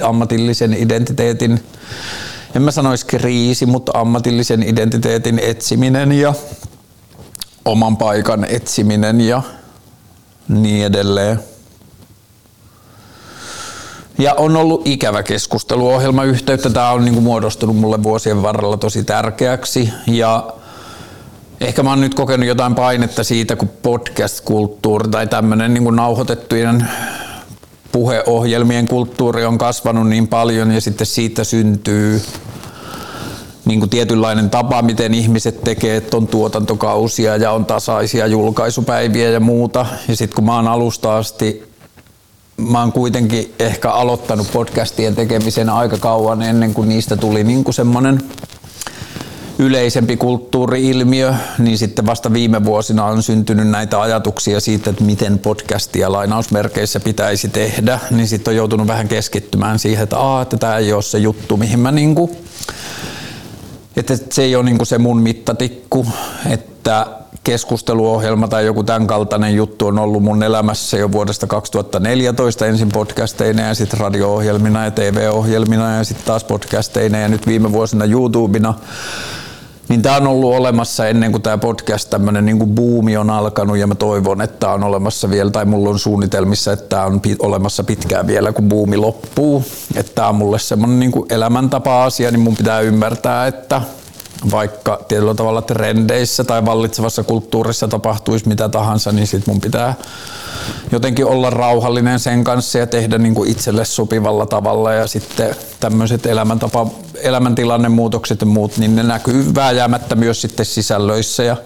ammatillisen 0.03 0.75
identiteetin 0.75 1.65
en 2.57 2.63
mä 2.63 2.71
sanoisi 2.71 3.07
kriisi, 3.07 3.67
mutta 3.67 3.93
ammatillisen 3.95 4.63
identiteetin 4.63 5.39
etsiminen 5.39 6.13
ja 6.13 6.35
oman 7.65 7.97
paikan 7.97 8.45
etsiminen 8.45 9.21
ja 9.21 9.43
niin 10.49 10.87
edelleen. 10.87 11.41
Ja 14.19 14.35
on 14.35 14.57
ollut 14.57 14.87
ikävä 14.87 15.23
keskusteluohjelmayhteyttä. 15.23 16.71
Tämä 16.71 16.91
on 16.91 17.05
niin 17.05 17.23
muodostunut 17.23 17.77
mulle 17.77 18.03
vuosien 18.03 18.43
varrella 18.43 18.77
tosi 18.77 19.05
tärkeäksi. 19.05 19.91
Ja 20.07 20.49
ehkä 21.61 21.83
mä 21.83 21.91
oon 21.91 22.01
nyt 22.01 22.15
kokenut 22.15 22.47
jotain 22.47 22.75
painetta 22.75 23.25
siitä, 23.25 23.57
kun 23.57 23.71
podcast-kulttuuri 23.83 25.09
tai 25.09 25.27
tämmöinen 25.27 25.75
niin 25.75 25.97
nauhoitettujen 25.97 26.89
puheohjelmien 27.97 28.89
kulttuuri 28.89 29.45
on 29.45 29.59
kasvanut 29.59 30.09
niin 30.09 30.29
paljon 30.29 30.71
ja 30.71 30.81
sitten 30.81 31.07
siitä 31.07 31.45
syntyy 31.45 32.23
niin 33.65 33.81
kuin 33.81 33.91
tietynlainen 33.91 34.51
tapa, 34.51 34.83
miten 34.83 35.15
ihmiset 35.15 35.65
tekee, 35.65 35.97
että 35.97 36.17
on 36.17 36.27
tuotantokausia 36.27 37.37
ja 37.37 37.53
on 37.53 37.67
tasaisia 37.67 38.27
julkaisupäiviä 38.27 39.31
ja 39.31 39.41
muuta. 39.41 39.87
Ja 40.09 40.17
sitten 40.17 40.35
kun 40.35 40.45
mä 40.45 40.57
oon 40.57 40.69
alusta 40.69 41.17
asti, 41.17 41.73
mä 42.57 42.81
oon 42.81 42.93
kuitenkin 42.93 43.55
ehkä 43.59 43.91
aloittanut 43.91 44.53
podcastien 44.53 45.15
tekemisen 45.15 45.69
aika 45.71 45.97
kauan 45.99 46.43
ennen 46.43 46.75
kuin 46.75 46.89
niistä 46.89 47.17
tuli 47.17 47.45
niin 47.45 47.65
kuin 47.65 47.75
semmoinen 47.75 48.23
yleisempi 49.59 50.17
kulttuuriilmiö, 50.17 51.35
niin 51.59 51.79
sitten 51.79 52.07
vasta 52.07 52.33
viime 52.33 52.65
vuosina 52.65 53.05
on 53.05 53.23
syntynyt 53.23 53.69
näitä 53.69 54.01
ajatuksia 54.01 54.61
siitä, 54.61 54.91
että 54.91 55.05
miten 55.05 55.39
podcastia 55.39 56.13
lainausmerkeissä 56.13 57.01
pitäisi 57.01 57.49
tehdä, 57.49 57.99
niin 58.11 58.29
sitten 58.29 58.53
on 58.53 58.57
joutunut 58.57 58.87
vähän 58.87 59.09
keskittymään 59.09 59.79
siihen, 59.79 60.03
että, 60.03 60.19
Aa, 60.19 60.43
että 60.43 60.57
tämä 60.57 60.77
ei 60.77 60.93
ole 60.93 61.03
se 61.03 61.19
juttu, 61.19 61.57
mihin 61.57 61.81
mä 61.81 61.93
niinku 61.93 62.37
että 63.97 64.19
se 64.31 64.43
ei 64.43 64.57
ole 64.57 64.65
niin 64.65 64.87
se 64.87 64.99
mun 64.99 65.23
mittatikku, 65.23 66.07
että 66.51 67.07
keskusteluohjelma 67.45 68.49
tai 68.49 68.67
joku 68.67 68.85
tämän 68.85 69.07
kaltainen 69.07 69.55
juttu 69.55 69.87
on 69.87 69.99
ollut 69.99 70.23
mun 70.23 70.43
elämässä 70.43 70.97
jo 70.97 71.13
vuodesta 71.13 71.47
2014 71.47 72.67
ensin 72.67 72.89
podcasteina 72.89 73.63
ja 73.63 73.75
sitten 73.75 74.01
radio-ohjelmina 74.01 74.85
ja 74.85 74.91
TV-ohjelmina 74.91 75.97
ja 75.97 76.05
sitten 76.05 76.27
taas 76.27 76.45
podcasteina 76.45 77.19
ja 77.19 77.29
nyt 77.29 77.47
viime 77.47 77.73
vuosina 77.73 78.05
YouTubena. 78.05 78.75
Niin 79.89 80.03
tämä 80.03 80.17
on 80.17 80.27
ollut 80.27 80.55
olemassa 80.55 81.09
ennen 81.09 81.31
kuin 81.31 81.43
tämä 81.43 81.59
podcast, 81.59 82.11
tämmöinen 82.11 82.47
niin 82.47 82.75
buumi 82.75 83.17
on 83.17 83.31
alkanut 83.31 83.77
ja 83.77 83.87
mä 83.87 83.95
toivon, 83.95 84.41
että 84.41 84.57
tämä 84.59 84.73
on 84.73 84.85
olemassa 84.85 85.31
vielä, 85.31 85.51
tai 85.51 85.65
mulla 85.65 85.91
on 85.91 85.99
suunnitelmissa, 85.99 86.73
että 86.73 86.89
tämä 86.89 87.05
on 87.05 87.21
olemassa 87.39 87.85
pitkään 87.85 88.27
vielä, 88.27 88.53
kun 88.53 88.69
buumi 88.69 88.97
loppuu. 88.97 89.65
Että 89.97 90.13
tämä 90.15 90.29
on 90.29 90.35
mulle 90.35 90.59
semmoinen 90.59 91.01
niin 91.01 91.13
elämäntapa-asia, 91.31 92.31
niin 92.31 92.41
mun 92.41 92.57
pitää 92.57 92.81
ymmärtää, 92.81 93.47
että 93.47 93.83
vaikka 94.51 95.01
tietyllä 95.09 95.35
tavalla 95.35 95.63
trendeissä 95.63 96.45
tai 96.45 96.65
vallitsevassa 96.65 97.23
kulttuurissa 97.23 97.89
tapahtuisi 97.89 98.49
mitä 98.49 98.69
tahansa, 98.69 99.13
niin 99.13 99.27
sit 99.27 99.47
mun 99.47 99.61
pitää 99.61 99.95
jotenkin 100.93 101.27
olla 101.27 101.51
rauhallinen 101.51 102.21
sen 102.21 102.45
kanssa 102.45 102.79
ja 102.79 102.87
tehdä 102.87 103.19
niin 103.19 103.35
kuin 103.35 103.51
itselle 103.51 103.85
sopivalla 103.85 104.47
tavalla. 104.47 104.93
Ja 104.93 105.07
sitten 105.07 105.57
tämmöiset 105.81 106.27
elämäntapa, 106.27 106.87
elämäntilannemuutokset 107.23 108.41
ja 108.41 108.47
muut, 108.47 108.79
niin 108.79 108.97
ne 108.97 109.03
näkyy 109.03 109.55
vääjäämättä 109.55 110.15
myös 110.15 110.41
sitten 110.43 110.67
sisällöissä. 110.67 111.43
Ja 111.43 111.57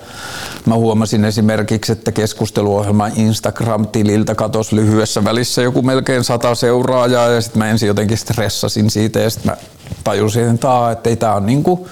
mä 0.66 0.74
huomasin 0.74 1.24
esimerkiksi, 1.24 1.92
että 1.92 2.12
keskusteluohjelma 2.12 3.06
Instagram-tililtä 3.16 4.34
katosi 4.34 4.76
lyhyessä 4.76 5.24
välissä 5.24 5.62
joku 5.62 5.82
melkein 5.82 6.24
sata 6.24 6.54
seuraajaa. 6.54 7.28
Ja 7.28 7.40
sitten 7.40 7.58
mä 7.58 7.68
ensin 7.68 7.86
jotenkin 7.86 8.18
stressasin 8.18 8.90
siitä 8.90 9.20
ja 9.20 9.30
sitten 9.30 9.52
mä 9.52 9.56
tajusin, 10.04 10.54
että, 10.54 10.90
että 10.92 11.10
ei 11.10 11.16
tää 11.16 11.34
on 11.34 11.46
niinku 11.46 11.88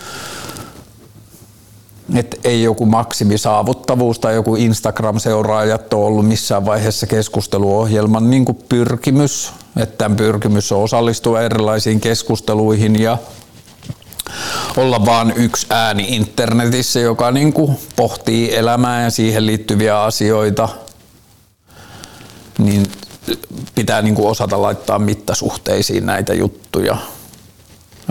että 2.15 2.37
ei 2.45 2.63
joku 2.63 2.87
maksimisaavuttavuus 2.87 4.19
tai 4.19 4.35
joku 4.35 4.57
Instagram-seuraajat 4.57 5.95
ole 5.95 6.07
ollut 6.07 6.29
missään 6.29 6.67
vaiheessa 6.67 7.07
keskusteluohjelman 7.07 8.31
niin 8.31 8.45
kuin 8.45 8.59
pyrkimys, 8.69 9.53
että 9.77 9.99
tämän 9.99 10.17
pyrkimys 10.17 10.73
on 10.73 10.83
osallistua 10.83 11.41
erilaisiin 11.41 12.01
keskusteluihin 12.01 13.01
ja 13.01 13.19
olla 14.77 15.07
vain 15.07 15.33
yksi 15.37 15.67
ääni 15.71 16.07
internetissä, 16.09 17.01
joka 17.01 17.31
niin 17.31 17.53
kuin 17.53 17.79
pohtii 17.97 18.57
elämää 18.57 19.03
ja 19.03 19.11
siihen 19.11 19.47
liittyviä 19.47 20.03
asioita, 20.03 20.69
niin 22.59 22.87
pitää 23.75 24.03
niin 24.03 24.15
kuin 24.15 24.29
osata 24.29 24.63
laittaa 24.63 24.99
mittasuhteisiin 24.99 26.07
näitä 26.07 26.35
juttuja. 26.35 26.97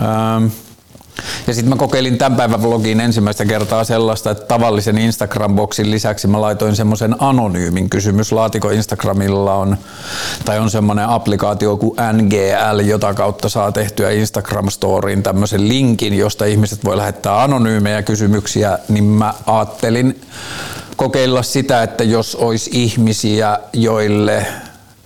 Ähm. 0.00 0.46
Ja 1.46 1.54
sitten 1.54 1.68
mä 1.68 1.76
kokeilin 1.76 2.18
tämän 2.18 2.36
päivän 2.36 2.62
vlogiin 2.62 3.00
ensimmäistä 3.00 3.44
kertaa 3.44 3.84
sellaista, 3.84 4.30
että 4.30 4.44
tavallisen 4.44 4.98
Instagram-boksin 4.98 5.90
lisäksi 5.90 6.28
mä 6.28 6.40
laitoin 6.40 6.76
semmoisen 6.76 7.16
anonyymin 7.18 7.90
kysymyslaatikon 7.90 8.72
Instagramilla 8.72 9.54
on, 9.54 9.76
tai 10.44 10.58
on 10.58 10.70
semmoinen 10.70 11.08
applikaatio 11.08 11.76
kuin 11.76 11.96
NGL, 12.12 12.80
jota 12.84 13.14
kautta 13.14 13.48
saa 13.48 13.72
tehtyä 13.72 14.10
Instagram-storiin 14.10 15.22
tämmöisen 15.22 15.68
linkin, 15.68 16.18
josta 16.18 16.44
ihmiset 16.44 16.84
voi 16.84 16.96
lähettää 16.96 17.42
anonyymejä 17.42 18.02
kysymyksiä, 18.02 18.78
niin 18.88 19.04
mä 19.04 19.34
ajattelin 19.46 20.20
kokeilla 20.96 21.42
sitä, 21.42 21.82
että 21.82 22.04
jos 22.04 22.34
olisi 22.34 22.70
ihmisiä, 22.72 23.58
joille 23.72 24.46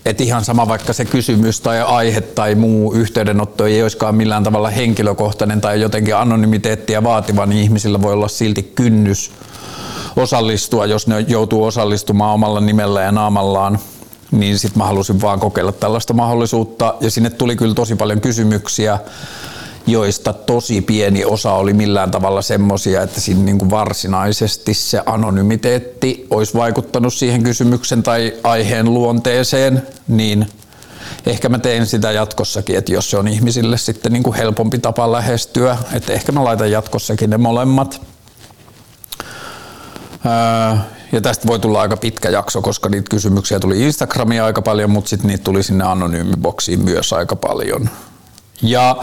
että 0.04 0.22
ihan 0.22 0.44
sama 0.44 0.68
vaikka 0.68 0.92
se 0.92 1.04
kysymys 1.04 1.60
tai 1.60 1.80
aihe 1.80 2.20
tai 2.20 2.54
muu 2.54 2.92
yhteydenotto 2.92 3.66
ei 3.66 3.82
olisikaan 3.82 4.14
millään 4.14 4.44
tavalla 4.44 4.70
henkilökohtainen 4.70 5.60
tai 5.60 5.80
jotenkin 5.80 6.16
anonymiteettia 6.16 7.02
vaativa, 7.02 7.46
niin 7.46 7.62
ihmisillä 7.62 8.02
voi 8.02 8.12
olla 8.12 8.28
silti 8.28 8.62
kynnys 8.62 9.30
osallistua, 10.16 10.86
jos 10.86 11.06
ne 11.06 11.20
joutuu 11.28 11.64
osallistumaan 11.64 12.34
omalla 12.34 12.60
nimellä 12.60 13.02
ja 13.02 13.12
naamallaan. 13.12 13.78
Niin 14.30 14.58
sitten 14.58 14.78
mä 14.78 14.86
halusin 14.86 15.20
vaan 15.20 15.40
kokeilla 15.40 15.72
tällaista 15.72 16.14
mahdollisuutta. 16.14 16.94
Ja 17.00 17.10
sinne 17.10 17.30
tuli 17.30 17.56
kyllä 17.56 17.74
tosi 17.74 17.96
paljon 17.96 18.20
kysymyksiä 18.20 18.98
joista 19.86 20.32
tosi 20.32 20.80
pieni 20.80 21.24
osa 21.24 21.52
oli 21.52 21.72
millään 21.72 22.10
tavalla 22.10 22.42
semmoisia, 22.42 23.02
että 23.02 23.20
siinä 23.20 23.42
niin 23.42 23.58
kuin 23.58 23.70
varsinaisesti 23.70 24.74
se 24.74 25.02
anonymiteetti 25.06 26.26
olisi 26.30 26.54
vaikuttanut 26.54 27.14
siihen 27.14 27.42
kysymyksen 27.42 28.02
tai 28.02 28.32
aiheen 28.44 28.94
luonteeseen, 28.94 29.82
niin 30.08 30.46
ehkä 31.26 31.48
mä 31.48 31.58
teen 31.58 31.86
sitä 31.86 32.12
jatkossakin, 32.12 32.76
että 32.76 32.92
jos 32.92 33.10
se 33.10 33.16
on 33.16 33.28
ihmisille 33.28 33.78
sitten 33.78 34.12
niin 34.12 34.22
kuin 34.22 34.36
helpompi 34.36 34.78
tapa 34.78 35.12
lähestyä, 35.12 35.78
että 35.92 36.12
ehkä 36.12 36.32
mä 36.32 36.44
laitan 36.44 36.70
jatkossakin 36.70 37.30
ne 37.30 37.38
molemmat. 37.38 38.02
Ja 41.12 41.20
tästä 41.20 41.48
voi 41.48 41.58
tulla 41.58 41.80
aika 41.80 41.96
pitkä 41.96 42.30
jakso, 42.30 42.62
koska 42.62 42.88
niitä 42.88 43.10
kysymyksiä 43.10 43.60
tuli 43.60 43.82
Instagramia 43.82 44.44
aika 44.44 44.62
paljon, 44.62 44.90
mutta 44.90 45.10
sitten 45.10 45.28
niitä 45.28 45.44
tuli 45.44 45.62
sinne 45.62 45.84
anonyymiboksiin 45.84 46.84
myös 46.84 47.12
aika 47.12 47.36
paljon. 47.36 47.90
Ja 48.62 48.96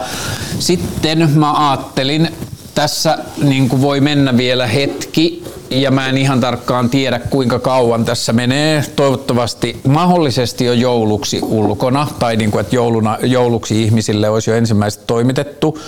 sitten 0.58 1.30
mä 1.34 1.70
ajattelin, 1.70 2.28
tässä 2.74 3.18
niin 3.42 3.68
kuin 3.68 3.82
voi 3.82 4.00
mennä 4.00 4.36
vielä 4.36 4.66
hetki 4.66 5.44
ja 5.70 5.90
mä 5.90 6.08
en 6.08 6.18
ihan 6.18 6.40
tarkkaan 6.40 6.90
tiedä 6.90 7.18
kuinka 7.18 7.58
kauan 7.58 8.04
tässä 8.04 8.32
menee. 8.32 8.84
Toivottavasti 8.96 9.80
mahdollisesti 9.86 10.64
jo 10.64 10.72
jouluksi 10.72 11.40
ulkona 11.42 12.06
tai 12.18 12.36
niin 12.36 12.50
kuin, 12.50 12.60
että 12.60 12.76
jouluna, 12.76 13.18
jouluksi 13.22 13.82
ihmisille 13.82 14.28
olisi 14.28 14.50
jo 14.50 14.56
ensimmäiset 14.56 15.06
toimitettu. 15.06 15.78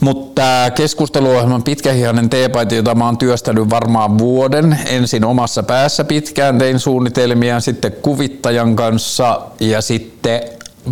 Mutta 0.00 0.42
keskusteluohjelman 0.74 1.62
pitkähihainen 1.62 2.30
teepaita, 2.30 2.74
jota 2.74 2.94
mä 2.94 3.04
oon 3.04 3.18
työstänyt 3.18 3.70
varmaan 3.70 4.18
vuoden, 4.18 4.78
ensin 4.86 5.24
omassa 5.24 5.62
päässä 5.62 6.04
pitkään 6.04 6.58
tein 6.58 6.78
suunnitelmia, 6.78 7.60
sitten 7.60 7.92
kuvittajan 8.02 8.76
kanssa 8.76 9.40
ja 9.60 9.80
sitten 9.80 10.40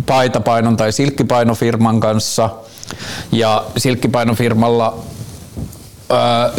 paitapainon 0.05 0.77
tai 0.77 0.91
silkkipainofirman 0.91 1.99
kanssa. 1.99 2.49
Ja 3.31 3.65
silkkipainofirmalla 3.77 4.99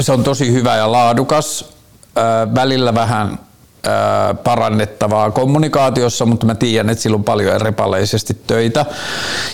se 0.01 0.13
on 0.13 0.25
tosi 0.25 0.53
hyvä 0.53 0.77
ja 0.77 0.93
laadukas. 0.93 1.71
Välillä 2.55 2.95
vähän 2.95 3.39
parannettavaa 4.45 5.31
kommunikaatiossa, 5.31 6.27
mutta 6.27 6.47
mä 6.47 6.55
tiedän, 6.55 6.91
että 6.91 7.03
sillä 7.03 7.15
on 7.15 7.25
paljon 7.25 7.61
repaleisesti 7.61 8.39
töitä. 8.47 8.87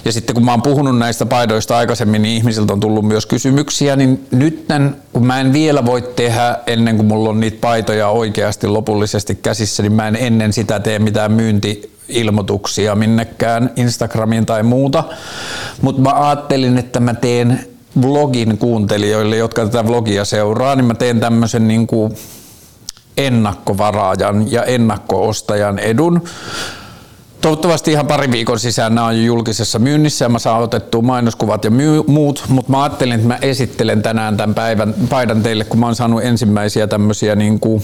Ja 0.04 0.12
sitten 0.12 0.35
kun 0.35 0.45
mä 0.45 0.50
oon 0.50 0.62
puhunut 0.62 0.99
näistä 0.99 1.26
paidoista 1.26 1.76
aikaisemmin, 1.76 2.23
niin 2.23 2.37
ihmisiltä 2.37 2.73
on 2.73 2.80
tullut 2.80 3.04
myös 3.04 3.26
kysymyksiä, 3.26 3.97
niin 3.97 4.26
nyt 4.30 4.66
kun 5.12 5.26
mä 5.26 5.40
en 5.40 5.52
vielä 5.52 5.87
voi 5.87 6.02
tehdä 6.02 6.59
ennen 6.66 6.97
kuin 6.97 7.06
mulla 7.06 7.30
on 7.30 7.40
niitä 7.40 7.59
paitoja 7.61 8.09
oikeasti 8.09 8.66
lopullisesti 8.66 9.35
käsissä, 9.35 9.83
niin 9.83 9.92
mä 9.92 10.09
en 10.09 10.16
ennen 10.16 10.52
sitä 10.52 10.80
tee 10.80 10.99
mitään 10.99 11.33
myynti 11.33 11.95
ilmoituksia 12.08 12.94
minnekään 12.94 13.70
Instagramiin 13.76 14.46
tai 14.46 14.62
muuta. 14.62 15.04
Mutta 15.82 16.02
mä 16.02 16.26
ajattelin, 16.28 16.78
että 16.78 17.00
mä 17.00 17.14
teen 17.14 17.66
vlogin 18.02 18.58
kuuntelijoille, 18.58 19.36
jotka 19.36 19.64
tätä 19.64 19.86
vlogia 19.86 20.25
seuraa, 20.25 20.76
niin 20.76 20.84
mä 20.84 20.94
teen 20.94 21.20
tämmöisen 21.20 21.68
niin 21.68 21.86
kuin 21.86 22.14
ennakkovaraajan 23.16 24.52
ja 24.52 24.64
ennakkoostajan 24.64 25.78
edun. 25.78 26.25
Toivottavasti 27.40 27.92
ihan 27.92 28.06
pari 28.06 28.30
viikon 28.30 28.60
sisään 28.60 28.94
nämä 28.94 29.06
on 29.06 29.16
jo 29.16 29.22
julkisessa 29.22 29.78
myynnissä 29.78 30.25
ja 30.25 30.28
mä 30.28 30.38
saan 30.38 30.62
otettua 30.62 31.02
mainoskuvat 31.02 31.64
ja 31.64 31.70
muut, 32.06 32.44
mutta 32.48 32.70
mä 32.70 32.82
ajattelin, 32.82 33.14
että 33.14 33.28
mä 33.28 33.38
esittelen 33.42 34.02
tänään 34.02 34.36
tämän 34.36 34.54
päivän 34.54 34.94
paidan 35.10 35.42
teille, 35.42 35.64
kun 35.64 35.80
mä 35.80 35.86
oon 35.86 35.96
saanut 35.96 36.25
ensimmäisiä 36.25 36.86
tämmöisiä 36.86 37.34
niin 37.34 37.60
kuin 37.60 37.82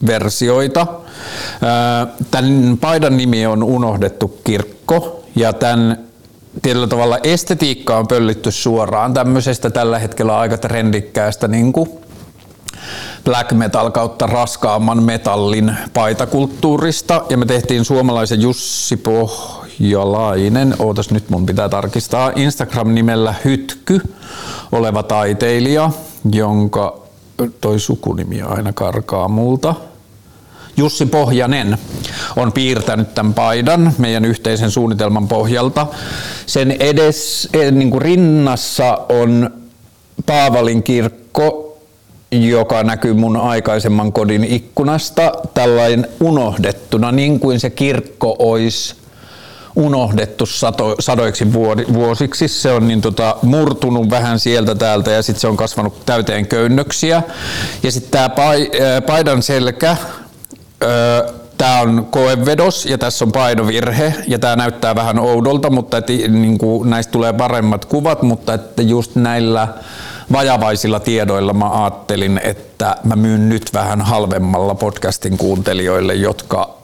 koepainosversioita. 0.00 0.86
Tämän 2.30 2.78
paidan 2.80 3.16
nimi 3.16 3.46
on 3.46 3.62
Unohdettu 3.62 4.40
kirkko 4.44 5.24
ja 5.36 5.52
tämän 5.52 5.98
tietyllä 6.62 6.86
tavalla 6.86 7.18
estetiikka 7.22 7.96
on 7.96 8.08
pöllitty 8.08 8.50
suoraan 8.50 9.14
tämmöisestä 9.14 9.70
tällä 9.70 9.98
hetkellä 9.98 10.38
aika 10.38 10.56
trendikkäästä 10.56 11.48
niin 11.48 11.72
kuin 11.72 11.90
black 13.24 13.52
metal 13.52 13.90
kautta 13.90 14.26
raskaamman 14.26 15.02
metallin 15.02 15.76
paitakulttuurista. 15.94 17.24
Ja 17.30 17.36
me 17.36 17.46
tehtiin 17.46 17.84
suomalaisen 17.84 18.40
Jussi 18.40 18.96
Pohjalainen, 18.96 20.74
ootas 20.78 21.10
nyt 21.10 21.30
mun 21.30 21.46
pitää 21.46 21.68
tarkistaa, 21.68 22.32
Instagram-nimellä 22.36 23.34
Hytky 23.44 24.00
oleva 24.72 25.02
taiteilija, 25.02 25.90
jonka 26.32 27.05
toi 27.60 27.80
sukunimi 27.80 28.42
aina 28.42 28.72
karkaa 28.72 29.28
multa. 29.28 29.74
Jussi 30.76 31.06
Pohjanen 31.06 31.78
on 32.36 32.52
piirtänyt 32.52 33.14
tämän 33.14 33.34
paidan 33.34 33.92
meidän 33.98 34.24
yhteisen 34.24 34.70
suunnitelman 34.70 35.28
pohjalta. 35.28 35.86
Sen 36.46 36.70
edes 36.70 37.48
eh, 37.52 37.72
niin 37.72 37.90
kuin 37.90 38.02
rinnassa 38.02 38.98
on 39.08 39.50
Paavalin 40.26 40.82
kirkko, 40.82 41.78
joka 42.32 42.82
näkyy 42.82 43.14
mun 43.14 43.36
aikaisemman 43.36 44.12
kodin 44.12 44.44
ikkunasta, 44.44 45.32
tällainen 45.54 46.08
unohdettuna, 46.20 47.12
niin 47.12 47.40
kuin 47.40 47.60
se 47.60 47.70
kirkko 47.70 48.36
olisi 48.38 48.94
unohdettu 49.76 50.46
sato, 50.46 50.94
sadoiksi 51.00 51.52
vuosiksi. 51.92 52.48
Se 52.48 52.72
on 52.72 52.88
niin 52.88 53.00
tota, 53.00 53.36
murtunut 53.42 54.10
vähän 54.10 54.40
sieltä 54.40 54.74
täältä 54.74 55.10
ja 55.10 55.22
sitten 55.22 55.40
se 55.40 55.48
on 55.48 55.56
kasvanut 55.56 56.06
täyteen 56.06 56.46
köynnöksiä. 56.46 57.22
Ja 57.82 57.92
sitten 57.92 58.10
tämä 58.10 58.30
paidan 59.06 59.42
selkä 59.42 59.96
Tämä 61.58 61.80
on 61.80 62.06
koevedos 62.10 62.86
ja 62.86 62.98
tässä 62.98 63.24
on 63.24 63.32
painovirhe 63.32 64.14
ja 64.28 64.38
tämä 64.38 64.56
näyttää 64.56 64.94
vähän 64.94 65.18
oudolta, 65.18 65.70
mutta 65.70 65.98
että, 65.98 66.12
niin 66.12 66.58
kuin, 66.58 66.90
näistä 66.90 67.12
tulee 67.12 67.32
paremmat 67.32 67.84
kuvat, 67.84 68.22
mutta 68.22 68.54
että 68.54 68.82
just 68.82 69.14
näillä 69.14 69.68
vajavaisilla 70.32 71.00
tiedoilla 71.00 71.52
mä 71.52 71.82
ajattelin, 71.82 72.40
että 72.44 72.96
mä 73.04 73.16
myyn 73.16 73.48
nyt 73.48 73.70
vähän 73.74 74.00
halvemmalla 74.00 74.74
podcastin 74.74 75.36
kuuntelijoille, 75.36 76.14
jotka 76.14 76.74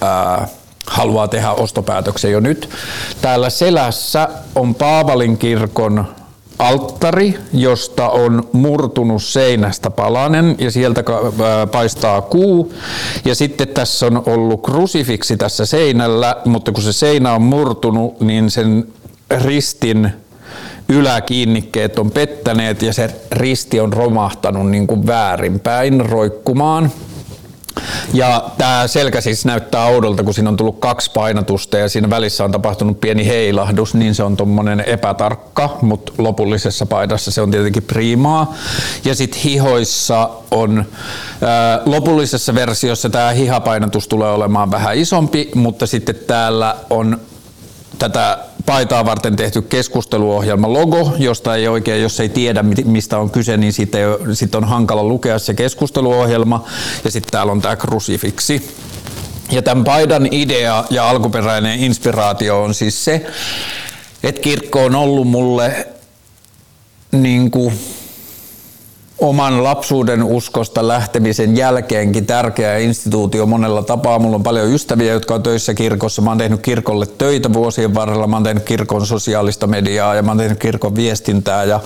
ää, 0.00 0.48
haluaa 0.90 1.28
tehdä 1.28 1.52
ostopäätöksen 1.52 2.32
jo 2.32 2.40
nyt. 2.40 2.68
Täällä 3.22 3.50
selässä 3.50 4.28
on 4.54 4.74
Paavalin 4.74 5.38
kirkon 5.38 6.04
alttari, 6.58 7.38
josta 7.52 8.08
on 8.08 8.48
murtunut 8.52 9.22
seinästä 9.22 9.90
palanen 9.90 10.56
ja 10.58 10.70
sieltä 10.70 11.04
paistaa 11.72 12.22
kuu. 12.22 12.74
Ja 13.24 13.34
sitten 13.34 13.68
tässä 13.68 14.06
on 14.06 14.22
ollut 14.26 14.62
krusifiksi 14.62 15.36
tässä 15.36 15.66
seinällä, 15.66 16.36
mutta 16.44 16.72
kun 16.72 16.82
se 16.82 16.92
seinä 16.92 17.32
on 17.32 17.42
murtunut, 17.42 18.20
niin 18.20 18.50
sen 18.50 18.88
ristin 19.44 20.10
yläkiinnikkeet 20.88 21.98
on 21.98 22.10
pettäneet 22.10 22.82
ja 22.82 22.92
se 22.92 23.10
risti 23.32 23.80
on 23.80 23.92
romahtanut 23.92 24.70
niin 24.70 24.86
kuin 24.86 25.06
väärinpäin 25.06 26.10
roikkumaan. 26.10 26.90
Ja 28.12 28.44
tämä 28.58 28.86
selkä 28.86 29.20
siis 29.20 29.44
näyttää 29.44 29.84
oudolta, 29.84 30.22
kun 30.22 30.34
siinä 30.34 30.50
on 30.50 30.56
tullut 30.56 30.80
kaksi 30.80 31.10
painatusta 31.14 31.78
ja 31.78 31.88
siinä 31.88 32.10
välissä 32.10 32.44
on 32.44 32.52
tapahtunut 32.52 33.00
pieni 33.00 33.26
heilahdus, 33.26 33.94
niin 33.94 34.14
se 34.14 34.22
on 34.22 34.36
tuommoinen 34.36 34.80
epätarkka, 34.86 35.78
mutta 35.82 36.12
lopullisessa 36.18 36.86
paidassa 36.86 37.30
se 37.30 37.40
on 37.40 37.50
tietenkin 37.50 37.82
priimaa. 37.82 38.54
Ja 39.04 39.14
sitten 39.14 39.40
hihoissa 39.40 40.30
on, 40.50 40.84
ää, 41.42 41.80
lopullisessa 41.86 42.54
versiossa 42.54 43.10
tämä 43.10 43.30
hihapainatus 43.30 44.08
tulee 44.08 44.30
olemaan 44.30 44.70
vähän 44.70 44.96
isompi, 44.96 45.50
mutta 45.54 45.86
sitten 45.86 46.14
täällä 46.26 46.76
on 46.90 47.20
tätä 48.00 48.38
paitaa 48.66 49.04
varten 49.04 49.36
tehty 49.36 49.62
keskusteluohjelma 49.62 50.72
logo, 50.72 51.12
josta 51.18 51.56
ei 51.56 51.68
oikein, 51.68 52.02
jos 52.02 52.20
ei 52.20 52.28
tiedä 52.28 52.62
mistä 52.84 53.18
on 53.18 53.30
kyse, 53.30 53.56
niin 53.56 53.72
sitten 53.72 54.08
sit 54.32 54.54
on 54.54 54.64
hankala 54.64 55.04
lukea 55.04 55.38
se 55.38 55.54
keskusteluohjelma. 55.54 56.64
Ja 57.04 57.10
sitten 57.10 57.32
täällä 57.32 57.52
on 57.52 57.60
tämä 57.60 57.76
krusifiksi. 57.76 58.76
Ja 59.50 59.62
tämän 59.62 59.84
paidan 59.84 60.28
idea 60.30 60.84
ja 60.90 61.10
alkuperäinen 61.10 61.80
inspiraatio 61.80 62.62
on 62.62 62.74
siis 62.74 63.04
se, 63.04 63.26
että 64.22 64.40
kirkko 64.40 64.84
on 64.84 64.94
ollut 64.94 65.28
mulle 65.28 65.86
niin 67.12 67.50
kuin 67.50 67.74
oman 69.20 69.64
lapsuuden 69.64 70.22
uskosta 70.22 70.88
lähtemisen 70.88 71.56
jälkeenkin 71.56 72.26
tärkeä 72.26 72.78
instituutio 72.78 73.46
monella 73.46 73.82
tapaa. 73.82 74.18
Mulla 74.18 74.36
on 74.36 74.42
paljon 74.42 74.72
ystäviä, 74.72 75.12
jotka 75.12 75.34
on 75.34 75.42
töissä 75.42 75.74
kirkossa. 75.74 76.22
Mä 76.22 76.30
oon 76.30 76.38
tehnyt 76.38 76.60
kirkolle 76.62 77.06
töitä 77.06 77.52
vuosien 77.52 77.94
varrella. 77.94 78.26
Mä 78.26 78.36
oon 78.36 78.42
tehnyt 78.42 78.64
kirkon 78.64 79.06
sosiaalista 79.06 79.66
mediaa 79.66 80.14
ja 80.14 80.22
mä 80.22 80.30
oon 80.30 80.38
tehnyt 80.38 80.58
kirkon 80.58 80.96
viestintää 80.96 81.64
ja 81.64 81.80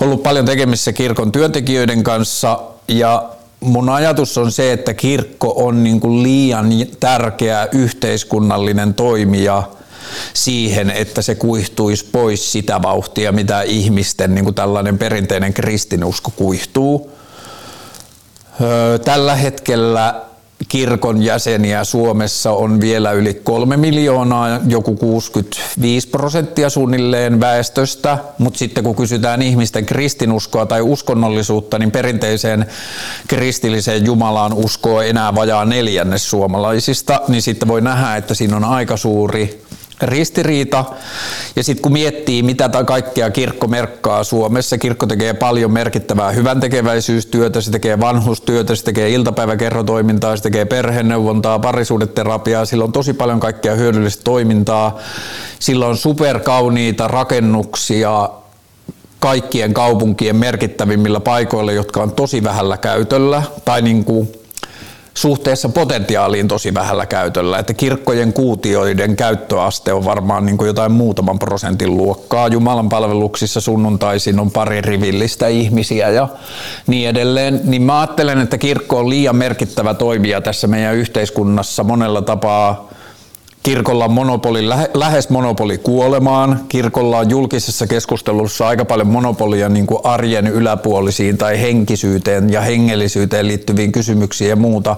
ollut 0.00 0.22
paljon 0.22 0.46
tekemisissä 0.46 0.92
kirkon 0.92 1.32
työntekijöiden 1.32 2.02
kanssa. 2.02 2.60
Ja 2.88 3.28
mun 3.60 3.88
ajatus 3.88 4.38
on 4.38 4.52
se, 4.52 4.72
että 4.72 4.94
kirkko 4.94 5.52
on 5.56 5.84
niin 5.84 6.00
kuin 6.00 6.22
liian 6.22 6.68
tärkeä 7.00 7.68
yhteiskunnallinen 7.72 8.94
toimija– 8.94 9.62
siihen, 10.34 10.90
että 10.90 11.22
se 11.22 11.34
kuihtuisi 11.34 12.08
pois 12.12 12.52
sitä 12.52 12.82
vauhtia, 12.82 13.32
mitä 13.32 13.62
ihmisten 13.62 14.34
niin 14.34 14.44
kuin 14.44 14.54
tällainen 14.54 14.98
perinteinen 14.98 15.54
kristinusko 15.54 16.32
kuihtuu. 16.36 17.10
Tällä 19.04 19.36
hetkellä 19.36 20.22
kirkon 20.68 21.22
jäseniä 21.22 21.84
Suomessa 21.84 22.50
on 22.50 22.80
vielä 22.80 23.12
yli 23.12 23.34
kolme 23.34 23.76
miljoonaa, 23.76 24.60
joku 24.66 24.96
65 24.96 26.08
prosenttia 26.08 26.70
suunnilleen 26.70 27.40
väestöstä, 27.40 28.18
mutta 28.38 28.58
sitten 28.58 28.84
kun 28.84 28.96
kysytään 28.96 29.42
ihmisten 29.42 29.86
kristinuskoa 29.86 30.66
tai 30.66 30.80
uskonnollisuutta, 30.80 31.78
niin 31.78 31.90
perinteiseen 31.90 32.66
kristilliseen 33.28 34.06
Jumalaan 34.06 34.52
uskoo 34.52 35.00
enää 35.02 35.34
vajaa 35.34 35.64
neljännes 35.64 36.30
suomalaisista, 36.30 37.20
niin 37.28 37.42
sitten 37.42 37.68
voi 37.68 37.80
nähdä, 37.80 38.16
että 38.16 38.34
siinä 38.34 38.56
on 38.56 38.64
aika 38.64 38.96
suuri 38.96 39.62
ristiriita. 40.02 40.84
Ja 41.56 41.64
sitten 41.64 41.82
kun 41.82 41.92
miettii, 41.92 42.42
mitä 42.42 42.70
kaikkea 42.86 43.30
kirkko 43.30 43.66
merkkaa 43.66 44.24
Suomessa, 44.24 44.78
kirkko 44.78 45.06
tekee 45.06 45.34
paljon 45.34 45.70
merkittävää 45.72 46.30
hyvän 46.30 46.60
tekeväisyystyötä, 46.60 47.60
se 47.60 47.70
tekee 47.70 48.00
vanhustyötä, 48.00 48.74
se 48.74 48.84
tekee 48.84 49.10
iltapäiväkerrotoimintaa, 49.10 50.36
se 50.36 50.42
tekee 50.42 50.64
perheneuvontaa, 50.64 51.58
parisuudeterapiaa, 51.58 52.64
sillä 52.64 52.84
on 52.84 52.92
tosi 52.92 53.12
paljon 53.12 53.40
kaikkea 53.40 53.74
hyödyllistä 53.74 54.24
toimintaa. 54.24 54.98
Sillä 55.58 55.86
on 55.86 55.96
superkauniita 55.96 57.08
rakennuksia, 57.08 58.28
kaikkien 59.18 59.74
kaupunkien 59.74 60.36
merkittävimmillä 60.36 61.20
paikoilla, 61.20 61.72
jotka 61.72 62.02
on 62.02 62.12
tosi 62.12 62.44
vähällä 62.44 62.76
käytöllä 62.76 63.42
tai 63.64 63.82
niin 63.82 64.04
kuin 64.04 64.39
suhteessa 65.14 65.68
potentiaaliin 65.68 66.48
tosi 66.48 66.74
vähällä 66.74 67.06
käytöllä. 67.06 67.58
Että 67.58 67.74
kirkkojen 67.74 68.32
kuutioiden 68.32 69.16
käyttöaste 69.16 69.92
on 69.92 70.04
varmaan 70.04 70.46
niin 70.46 70.58
kuin 70.58 70.66
jotain 70.66 70.92
muutaman 70.92 71.38
prosentin 71.38 71.96
luokkaa. 71.96 72.48
Jumalan 72.48 72.88
palveluksissa 72.88 73.60
sunnuntaisin 73.60 74.40
on 74.40 74.50
pari 74.50 74.80
rivillistä 74.80 75.48
ihmisiä 75.48 76.08
ja 76.08 76.28
niin 76.86 77.08
edelleen. 77.08 77.60
Niin 77.64 77.82
mä 77.82 78.00
ajattelen, 78.00 78.38
että 78.40 78.58
kirkko 78.58 78.98
on 78.98 79.10
liian 79.10 79.36
merkittävä 79.36 79.94
toimija 79.94 80.40
tässä 80.40 80.66
meidän 80.66 80.94
yhteiskunnassa 80.94 81.84
monella 81.84 82.22
tapaa 82.22 82.89
Kirkolla 83.62 84.04
on 84.04 84.12
monopoli, 84.12 84.68
lähes 84.94 85.28
monopoli 85.28 85.78
kuolemaan. 85.78 86.60
Kirkolla 86.68 87.18
on 87.18 87.30
julkisessa 87.30 87.86
keskustelussa 87.86 88.68
aika 88.68 88.84
paljon 88.84 89.06
monopolia 89.06 89.68
niin 89.68 89.86
kuin 89.86 90.00
arjen 90.04 90.46
yläpuolisiin 90.46 91.38
tai 91.38 91.60
henkisyyteen 91.60 92.52
ja 92.52 92.60
hengellisyyteen 92.60 93.48
liittyviin 93.48 93.92
kysymyksiin 93.92 94.50
ja 94.50 94.56
muuta. 94.56 94.96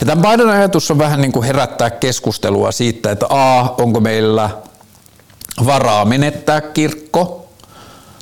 Ja 0.00 0.06
tämän 0.06 0.30
Biden 0.30 0.48
ajatus 0.48 0.90
on 0.90 0.98
vähän 0.98 1.20
niin 1.20 1.32
kuin 1.32 1.44
herättää 1.44 1.90
keskustelua 1.90 2.72
siitä, 2.72 3.10
että 3.10 3.26
a, 3.28 3.74
onko 3.78 4.00
meillä 4.00 4.50
varaa 5.66 6.04
menettää 6.04 6.60
kirkko 6.60 7.48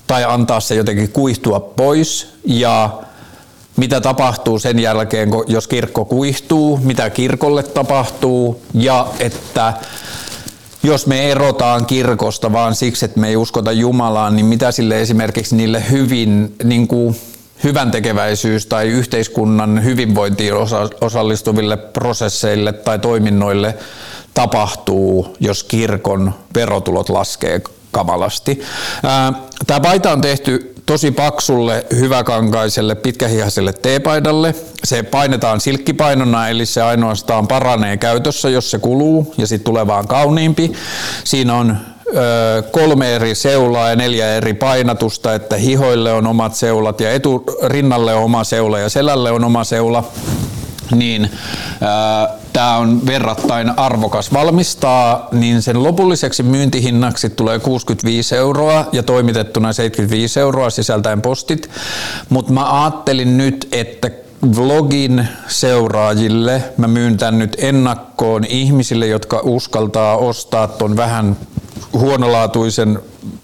tai 0.07 0.25
antaa 0.25 0.61
se 0.61 0.75
jotenkin 0.75 1.13
kuihtua 1.13 1.61
pois 1.61 2.29
ja 2.45 2.91
mitä 3.77 4.01
tapahtuu 4.01 4.59
sen 4.59 4.79
jälkeen, 4.79 5.29
jos 5.47 5.69
kirkko 5.69 6.05
kuihtuu, 6.05 6.81
mitä 6.83 7.11
kirkolle 7.11 7.63
tapahtuu 7.63 8.63
ja 8.75 9.07
että 9.21 9.75
jos 10.83 11.07
me 11.07 11.31
erotaan 11.31 11.87
kirkosta 11.87 12.53
vaan 12.53 12.75
siksi, 12.75 13.05
että 13.05 13.21
me 13.21 13.29
ei 13.29 13.37
uskota 13.37 13.73
Jumalaan, 13.73 14.37
niin 14.37 14.47
mitä 14.47 14.73
sille 14.73 15.01
esimerkiksi 15.01 15.57
niille 15.57 15.85
hyvin 15.91 16.55
niin 16.65 16.89
kuin 16.89 17.17
hyvän 17.65 17.91
tekeväisyys 17.91 18.67
tai 18.67 18.89
yhteiskunnan 18.89 19.85
hyvinvointiin 19.85 20.55
osallistuville 21.01 21.77
prosesseille 21.77 22.73
tai 22.73 22.99
toiminnoille 22.99 23.75
tapahtuu, 24.35 25.37
jos 25.41 25.65
kirkon 25.65 26.35
verotulot 26.55 27.09
laskee 27.09 27.61
kamalasti. 27.97 28.63
Tämä 29.67 29.81
paita 29.81 30.13
on 30.13 30.21
tehty 30.21 30.73
tosi 30.87 31.11
paksulle, 31.11 31.87
hyväkankaiselle, 31.97 32.95
pitkähihaiselle 32.95 33.73
teepaidalle. 33.73 34.55
Se 34.85 35.03
painetaan 35.03 35.61
silkkipainona, 35.61 36.49
eli 36.49 36.67
se 36.67 36.83
ainoastaan 36.83 37.49
paranee 37.49 37.97
käytössä, 37.97 38.49
jos 38.49 38.71
se 38.71 38.79
kuluu, 38.79 39.35
ja 39.39 39.47
sitten 39.47 39.65
tulee 39.65 39.87
vaan 39.87 40.09
kauniimpi. 40.09 40.73
Siinä 41.25 41.55
on 41.55 41.77
kolme 42.71 43.15
eri 43.15 43.35
seulaa 43.35 43.89
ja 43.89 43.97
neljä 43.97 44.35
eri 44.35 44.55
painatusta, 44.55 45.35
että 45.35 45.57
hihoille 45.57 46.13
on 46.13 46.27
omat 46.27 46.55
seulat 46.55 47.01
ja 47.01 47.13
eturinnalle 47.13 48.15
on 48.15 48.25
oma 48.25 48.45
seula 48.45 48.79
ja 48.79 48.89
selälle 48.89 49.31
on 49.31 49.45
oma 49.45 49.65
seula 49.65 50.05
niin 50.95 51.31
tämä 52.57 52.77
on 52.77 53.07
verrattain 53.07 53.79
arvokas 53.79 54.33
valmistaa, 54.33 55.29
niin 55.33 55.63
sen 55.63 55.83
lopulliseksi 55.83 56.43
myyntihinnaksi 56.43 57.31
tulee 57.31 57.59
65 57.59 58.37
euroa 58.37 58.85
ja 58.93 59.03
toimitettuna 59.03 59.73
75 59.73 60.41
euroa 60.41 60.71
sisältäen 60.71 61.23
postit. 61.23 61.71
Mutta 62.29 62.53
mä 62.53 62.83
ajattelin 62.83 63.37
nyt, 63.37 63.69
että 63.73 64.11
vlogin 64.57 65.29
seuraajille 65.49 66.63
mä 66.77 66.89
myyn 66.89 67.17
tän 67.17 67.39
nyt 67.39 67.57
ennakkoon 67.59 68.45
ihmisille, 68.45 69.07
jotka 69.07 69.41
uskaltaa 69.45 70.17
ostaa 70.17 70.69
ton 70.69 70.97
vähän 70.97 71.37
huonolaatuisen 71.93 72.99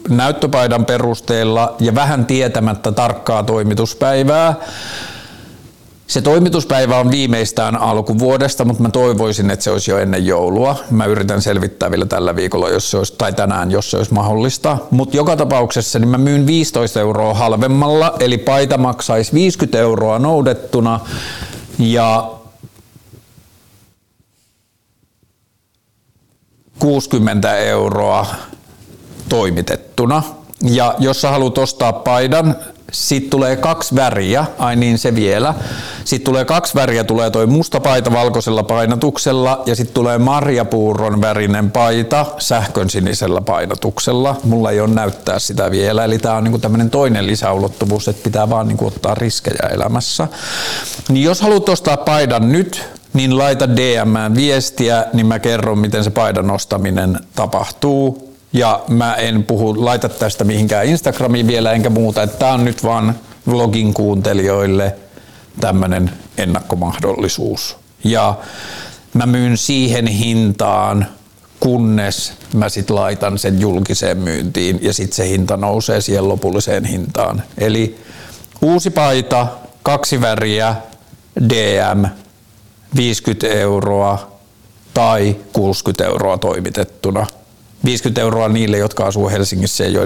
näyttöpaidan 0.09 0.87
perusteella 0.87 1.77
ja 1.81 1.95
vähän 1.95 2.27
tietämättä 2.27 2.93
tarkkaa 2.93 3.43
toimituspäivää 3.43 4.55
se 6.13 6.23
toimituspäivä 6.23 6.97
on 6.99 7.11
viimeistään 7.11 7.77
alkuvuodesta, 7.77 8.65
mutta 8.65 8.83
mä 8.83 8.91
toivoisin, 8.91 9.51
että 9.51 9.65
se 9.65 9.71
olisi 9.71 9.91
jo 9.91 9.99
ennen 9.99 10.27
joulua. 10.27 10.77
Mä 10.91 11.05
yritän 11.05 11.43
selvittää 11.43 11.91
vielä 11.91 12.07
tällä 12.07 12.37
viikolla, 12.37 12.69
jos 12.69 12.91
se 12.91 12.99
olisi, 12.99 13.15
tai 13.19 13.33
tänään, 13.33 13.71
jos 13.71 13.91
se 13.91 13.97
olisi 13.97 14.15
mahdollista. 14.15 14.79
Mutta 14.91 15.17
joka 15.17 15.37
tapauksessa 15.37 15.99
niin 15.99 16.09
mä 16.09 16.19
myyn 16.19 16.47
15 16.47 17.01
euroa 17.01 17.35
halvemmalla, 17.35 18.15
eli 18.21 18.39
paita 18.39 18.79
maksaisi 18.79 19.33
50 19.33 19.79
euroa 19.79 20.19
noudettuna 20.19 21.01
ja 21.79 22.31
60 26.79 27.57
euroa 27.57 28.27
toimitettuna. 29.29 30.23
Ja 30.63 30.95
jos 30.99 31.21
sä 31.21 31.31
haluat 31.31 31.59
ostaa 31.59 31.93
paidan, 31.93 32.57
sitten 32.93 33.31
tulee 33.31 33.57
kaksi 33.57 33.95
väriä, 33.95 34.45
ai 34.59 34.77
niin 34.77 34.99
se 34.99 35.15
vielä. 35.15 35.55
Sitten 36.05 36.25
tulee 36.25 36.45
kaksi 36.45 36.75
väriä, 36.75 37.05
tulee 37.05 37.31
toi 37.31 37.47
musta 37.47 37.81
paita 37.81 38.13
valkoisella 38.13 38.63
painatuksella 38.63 39.63
ja 39.67 39.77
sitten 39.77 39.95
tulee 39.95 40.19
marjapuuron 40.19 41.21
värinen 41.21 41.71
paita 41.71 42.27
sähkön 42.39 42.91
sinisellä 42.91 43.41
painatuksella. 43.41 44.37
Mulla 44.45 44.71
ei 44.71 44.81
ole 44.81 44.95
näyttää 44.95 45.39
sitä 45.39 45.71
vielä, 45.71 46.05
eli 46.05 46.19
tämä 46.19 46.35
on 46.35 46.45
niinku 46.45 46.59
tämmöinen 46.59 46.91
toinen 46.91 47.27
lisäulottuvuus, 47.27 48.09
että 48.09 48.23
pitää 48.25 48.51
vaan 48.51 48.69
niinku 48.69 48.87
ottaa 48.87 49.15
riskejä 49.15 49.69
elämässä. 49.73 50.29
Niin 51.09 51.25
jos 51.25 51.41
haluat 51.41 51.69
ostaa 51.69 51.97
paidan 51.97 52.53
nyt, 52.53 52.85
niin 53.13 53.39
laita 53.39 53.77
DM 53.77 54.37
viestiä, 54.37 55.05
niin 55.13 55.27
mä 55.27 55.39
kerron, 55.39 55.79
miten 55.79 56.05
se 56.05 56.11
paidan 56.11 56.51
ostaminen 56.51 57.21
tapahtuu 57.35 58.32
ja 58.53 58.83
mä 58.89 59.15
en 59.15 59.45
puhu, 59.45 59.85
laita 59.85 60.09
tästä 60.09 60.45
mihinkään 60.45 60.87
Instagramiin 60.87 61.47
vielä 61.47 61.73
enkä 61.73 61.91
muuta, 61.91 62.23
että 62.23 62.39
tämä 62.39 62.53
on 62.53 62.65
nyt 62.65 62.83
vaan 62.83 63.19
vlogin 63.47 63.95
kuuntelijoille 63.95 64.97
tämmöinen 65.61 66.11
ennakkomahdollisuus. 66.39 67.77
Ja 68.05 68.35
mä 69.15 69.27
myyn 69.27 69.57
siihen 69.57 70.07
hintaan, 70.07 71.07
kunnes 71.61 72.33
mä 72.55 72.69
sit 72.69 72.91
laitan 72.91 73.39
sen 73.39 73.61
julkiseen 73.61 74.19
myyntiin 74.19 74.79
ja 74.83 74.93
sitten 74.93 75.17
se 75.17 75.29
hinta 75.29 75.57
nousee 75.57 76.01
siihen 76.01 76.29
lopulliseen 76.29 76.85
hintaan. 76.85 77.43
Eli 77.59 77.99
uusi 78.63 78.91
paita, 78.91 79.47
kaksi 79.83 80.21
väriä, 80.21 80.77
DM, 81.49 82.05
50 82.97 83.47
euroa 83.47 84.33
tai 84.95 85.37
60 85.53 86.05
euroa 86.05 86.39
toimitettuna– 86.39 87.27
50 87.85 88.21
euroa 88.21 88.49
niille, 88.49 88.79
jotka 88.79 89.05
asuu 89.05 89.29
Helsingissä 89.29 89.85
ja 89.85 90.01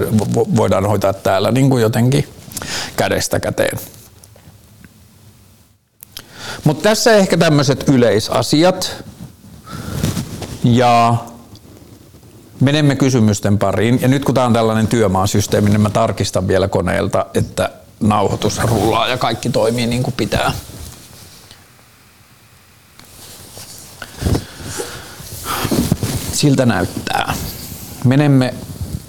voidaan 0.55 0.85
hoitaa 0.85 1.13
täällä 1.13 1.51
niin 1.51 1.69
kuin 1.69 1.81
jotenkin 1.81 2.27
kädestä 2.95 3.39
käteen. 3.39 3.79
Mutta 6.63 6.89
tässä 6.89 7.15
ehkä 7.15 7.37
tämmöiset 7.37 7.89
yleisasiat. 7.89 9.03
Ja 10.63 11.15
menemme 12.59 12.95
kysymysten 12.95 13.57
pariin. 13.57 14.01
Ja 14.01 14.07
nyt 14.07 14.25
kun 14.25 14.35
tämä 14.35 14.47
on 14.47 14.53
tällainen 14.53 14.87
työmaasysteemi, 14.87 15.69
niin 15.69 15.81
mä 15.81 15.89
tarkistan 15.89 16.47
vielä 16.47 16.67
koneelta, 16.67 17.25
että 17.33 17.69
nauhoitus 17.99 18.57
rullaa 18.63 19.07
ja 19.07 19.17
kaikki 19.17 19.49
toimii 19.49 19.87
niin 19.87 20.03
kuin 20.03 20.13
pitää. 20.17 20.51
Siltä 26.33 26.65
näyttää. 26.65 27.33
Menemme 28.07 28.53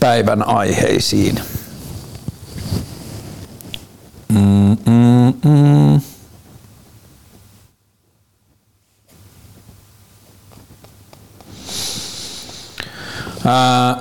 päivän 0.00 0.48
aiheisiin. 0.48 1.40
Mm, 4.28 4.76
mm, 4.86 5.34
mm. 5.44 6.00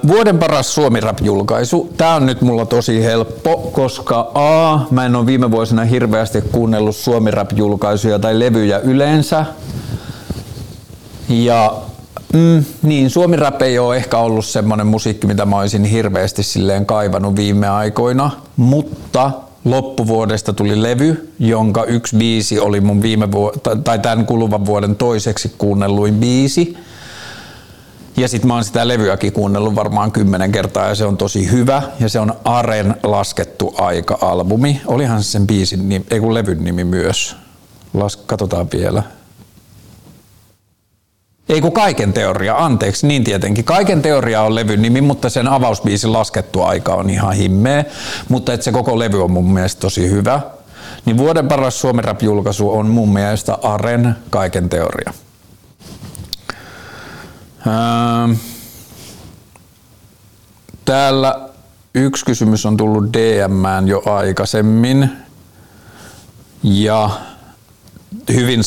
vuoden 0.08 0.40
paras 0.40 0.76
Suomi 0.76 1.00
Rap-julkaisu. 1.00 1.94
Tämä 1.98 2.16
on 2.16 2.26
nyt 2.26 2.42
mulla 2.42 2.66
tosi 2.66 3.04
helppo, 3.04 3.58
koska 3.58 4.32
A, 4.34 4.80
mä 4.92 5.06
en 5.06 5.16
ole 5.16 5.26
viime 5.26 5.52
vuosina 5.52 5.84
hirveästi 5.84 6.42
kuunnellut 6.42 6.96
Suomi 6.96 7.32
Rap-julkaisuja 7.32 8.20
tai 8.20 8.40
levyjä 8.40 8.80
yleensä. 8.80 9.46
Ja 11.30 11.74
Mm, 12.38 12.66
niin, 12.82 13.10
suomi 13.10 13.36
rap 13.36 13.62
ei 13.62 13.80
ole 13.80 13.98
ehkä 13.98 14.18
ollut 14.18 14.46
semmoinen 14.46 14.88
musiikki, 14.88 15.28
mitä 15.28 15.46
mä 15.46 15.58
olisin 15.60 15.84
hirveästi 15.84 16.44
silleen 16.44 16.86
kaivannut 16.86 17.36
viime 17.36 17.68
aikoina, 17.68 18.32
mutta 18.56 19.32
loppuvuodesta 19.66 20.54
tuli 20.54 20.84
levy, 20.84 21.34
jonka 21.40 21.84
yksi 21.84 22.16
biisi 22.18 22.60
oli 22.60 22.82
mun 22.82 23.02
viime 23.02 23.32
vu- 23.32 23.52
tai 23.84 24.00
tämän 24.00 24.26
kuluvan 24.26 24.66
vuoden 24.66 24.96
toiseksi 24.96 25.56
kuunnelluin 25.58 26.14
biisi. 26.14 26.78
Ja 28.18 28.28
sitten 28.28 28.48
mä 28.48 28.54
oon 28.54 28.64
sitä 28.64 28.88
levyäkin 28.88 29.34
kuunnellut 29.34 29.76
varmaan 29.76 30.12
kymmenen 30.12 30.52
kertaa 30.52 30.88
ja 30.88 30.96
se 30.96 31.06
on 31.06 31.18
tosi 31.18 31.52
hyvä. 31.52 31.84
Ja 32.00 32.10
se 32.10 32.20
on 32.20 32.34
Aren 32.44 32.96
laskettu 33.04 33.76
aika-albumi. 33.78 34.82
Olihan 34.86 35.24
se 35.24 35.32
sen 35.32 35.48
biisin 35.48 35.90
nimi, 35.90 36.06
ei 36.12 36.20
kun 36.20 36.34
levyn 36.34 36.64
nimi 36.64 36.84
myös. 36.84 37.36
Las, 37.94 38.18
katsotaan 38.18 38.68
vielä. 38.74 39.04
Ei 41.50 41.62
kun 41.62 41.72
Kaiken 41.72 42.14
teoria, 42.14 42.56
anteeksi, 42.58 43.08
niin 43.08 43.24
tietenkin. 43.24 43.66
Kaiken 43.66 44.02
teoria 44.02 44.42
on 44.42 44.56
levyn 44.56 44.82
nimi, 44.82 45.02
mutta 45.02 45.30
sen 45.30 45.48
avausbiisin 45.48 46.14
laskettu 46.14 46.62
aika 46.62 46.94
on 46.94 47.10
ihan 47.10 47.34
himmeä. 47.34 47.86
Mutta 48.30 48.54
että 48.54 48.64
se 48.64 48.72
koko 48.72 49.00
levy 49.00 49.24
on 49.24 49.32
mun 49.32 49.54
mielestä 49.54 49.80
tosi 49.80 50.10
hyvä. 50.10 50.42
Niin 51.06 51.18
vuoden 51.18 51.48
paras 51.48 51.82
Suomen 51.82 52.04
rap-julkaisu 52.04 52.72
on 52.72 52.88
mun 52.88 53.14
mielestä 53.14 53.58
Aren 53.64 54.16
Kaiken 54.30 54.70
teoria. 54.70 55.14
Ähm. 57.68 58.32
Täällä 60.86 61.50
yksi 61.96 62.26
kysymys 62.26 62.66
on 62.66 62.78
tullut 62.78 63.14
DMään 63.14 63.88
jo 63.88 64.02
aikaisemmin. 64.06 65.10
Ja 66.64 67.10
hyvin 68.34 68.64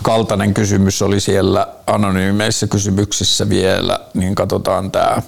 samankaltainen 0.00 0.54
kysymys 0.54 1.02
oli 1.02 1.20
siellä 1.20 1.66
anonyymeissä 1.86 2.66
kysymyksissä 2.66 3.48
vielä, 3.48 4.00
niin 4.14 4.34
katsotaan 4.34 4.90
tämä. 4.90 5.22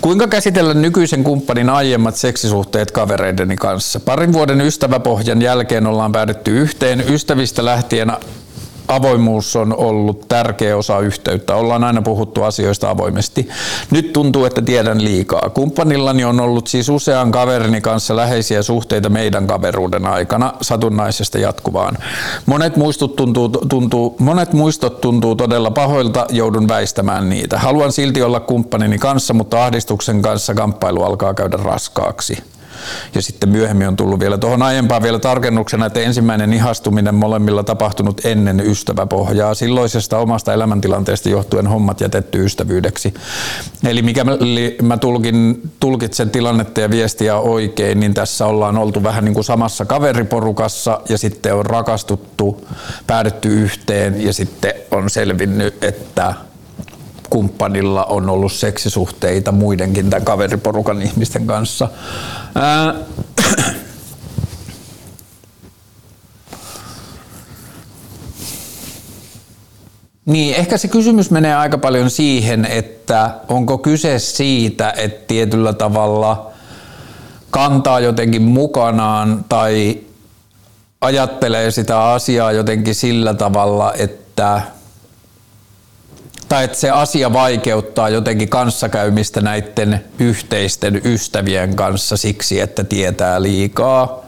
Kuinka 0.00 0.28
käsitellä 0.28 0.74
nykyisen 0.74 1.24
kumppanin 1.24 1.70
aiemmat 1.70 2.16
seksisuhteet 2.16 2.90
kavereideni 2.90 3.56
kanssa? 3.56 4.00
Parin 4.00 4.32
vuoden 4.32 4.60
ystäväpohjan 4.60 5.42
jälkeen 5.42 5.86
ollaan 5.86 6.12
päädytty 6.12 6.50
yhteen. 6.50 7.04
Ystävistä 7.08 7.64
lähtien 7.64 8.12
avoimuus 8.88 9.56
on 9.56 9.76
ollut 9.76 10.28
tärkeä 10.28 10.76
osa 10.76 10.98
yhteyttä. 10.98 11.54
Ollaan 11.54 11.84
aina 11.84 12.02
puhuttu 12.02 12.42
asioista 12.42 12.90
avoimesti. 12.90 13.48
Nyt 13.90 14.12
tuntuu, 14.12 14.44
että 14.44 14.62
tiedän 14.62 15.04
liikaa. 15.04 15.50
Kumppanillani 15.50 16.24
on 16.24 16.40
ollut 16.40 16.66
siis 16.66 16.88
usean 16.88 17.30
kaverini 17.30 17.80
kanssa 17.80 18.16
läheisiä 18.16 18.62
suhteita 18.62 19.08
meidän 19.08 19.46
kaveruuden 19.46 20.06
aikana 20.06 20.52
satunnaisesta 20.60 21.38
jatkuvaan. 21.38 21.98
Monet 22.46 22.76
muistot 22.76 23.16
tuntuu, 23.16 23.48
tuntuu, 23.48 24.16
monet 24.18 24.52
muistot 24.52 25.00
tuntuu 25.00 25.34
todella 25.34 25.70
pahoilta, 25.70 26.26
joudun 26.30 26.68
väistämään 26.68 27.28
niitä. 27.28 27.58
Haluan 27.58 27.92
silti 27.92 28.22
olla 28.22 28.40
kumppanini 28.40 28.98
kanssa, 28.98 29.34
mutta 29.34 29.64
ahdistuksen 29.64 30.22
kanssa 30.22 30.54
kamppailu 30.54 31.02
alkaa 31.02 31.34
käydä 31.34 31.56
raskaaksi. 31.56 32.53
Ja 33.14 33.22
sitten 33.22 33.48
myöhemmin 33.48 33.88
on 33.88 33.96
tullut 33.96 34.20
vielä 34.20 34.38
tuohon 34.38 34.62
aiempaan 34.62 35.02
vielä 35.02 35.18
tarkennuksena, 35.18 35.86
että 35.86 36.00
ensimmäinen 36.00 36.52
ihastuminen 36.52 37.14
molemmilla 37.14 37.64
tapahtunut 37.64 38.20
ennen 38.24 38.60
ystäväpohjaa. 38.60 39.54
Silloisesta 39.54 40.18
omasta 40.18 40.52
elämäntilanteesta 40.52 41.28
johtuen 41.28 41.66
hommat 41.66 42.00
jätetty 42.00 42.44
ystävyydeksi. 42.44 43.14
Eli 43.84 44.02
mikä 44.02 44.24
mä 44.82 44.96
tulkin, 44.96 45.62
tulkitsen 45.80 46.30
tilannetta 46.30 46.80
ja 46.80 46.90
viestiä 46.90 47.36
oikein, 47.36 48.00
niin 48.00 48.14
tässä 48.14 48.46
ollaan 48.46 48.78
oltu 48.78 49.02
vähän 49.02 49.24
niin 49.24 49.34
kuin 49.34 49.44
samassa 49.44 49.84
kaveriporukassa 49.84 51.00
ja 51.08 51.18
sitten 51.18 51.54
on 51.54 51.66
rakastuttu, 51.66 52.66
päädytty 53.06 53.48
yhteen 53.48 54.24
ja 54.24 54.32
sitten 54.32 54.72
on 54.90 55.10
selvinnyt, 55.10 55.84
että 55.84 56.34
kumppanilla 57.30 58.04
on 58.04 58.30
ollut 58.30 58.52
seksisuhteita 58.52 59.52
muidenkin 59.52 60.10
tämän 60.10 60.24
kaveriporukan 60.24 61.02
ihmisten 61.02 61.46
kanssa. 61.46 61.88
Ää, 62.54 62.94
Niin, 70.26 70.54
ehkä 70.54 70.78
se 70.78 70.88
kysymys 70.88 71.30
menee 71.30 71.54
aika 71.54 71.78
paljon 71.78 72.10
siihen, 72.10 72.64
että 72.64 73.30
onko 73.48 73.78
kyse 73.78 74.18
siitä, 74.18 74.94
että 74.96 75.26
tietyllä 75.26 75.72
tavalla 75.72 76.50
kantaa 77.50 78.00
jotenkin 78.00 78.42
mukanaan 78.42 79.44
tai 79.48 80.00
ajattelee 81.00 81.70
sitä 81.70 82.04
asiaa 82.04 82.52
jotenkin 82.52 82.94
sillä 82.94 83.34
tavalla, 83.34 83.92
että 83.92 84.62
tai 86.48 86.64
että 86.64 86.78
se 86.78 86.90
asia 86.90 87.32
vaikeuttaa 87.32 88.08
jotenkin 88.08 88.48
kanssakäymistä 88.48 89.40
näiden 89.40 90.04
yhteisten 90.18 91.00
ystävien 91.04 91.76
kanssa 91.76 92.16
siksi, 92.16 92.60
että 92.60 92.84
tietää 92.84 93.42
liikaa. 93.42 94.24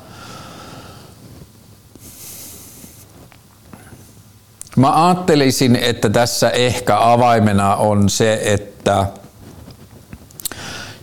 Mä 4.76 5.06
ajattelisin, 5.06 5.76
että 5.76 6.08
tässä 6.08 6.50
ehkä 6.50 6.96
avaimena 7.00 7.76
on 7.76 8.10
se, 8.10 8.40
että 8.44 9.06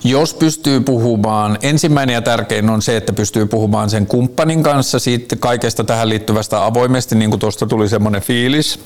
jos 0.04 0.34
pystyy 0.34 0.80
puhumaan, 0.80 1.58
ensimmäinen 1.62 2.14
ja 2.14 2.22
tärkein 2.22 2.70
on 2.70 2.82
se, 2.82 2.98
että 2.98 3.14
pystyy 3.14 3.46
puhumaan 3.46 3.90
sen 3.90 4.08
kumppanin 4.08 4.64
kanssa 4.64 5.00
siitä 5.00 5.36
kaikesta 5.36 5.84
tähän 5.84 6.10
liittyvästä 6.10 6.66
avoimesti, 6.66 7.16
niin 7.16 7.30
kuin 7.30 7.40
tuosta 7.40 7.66
tuli 7.66 7.90
semmoinen 7.90 8.22
fiilis, 8.22 8.80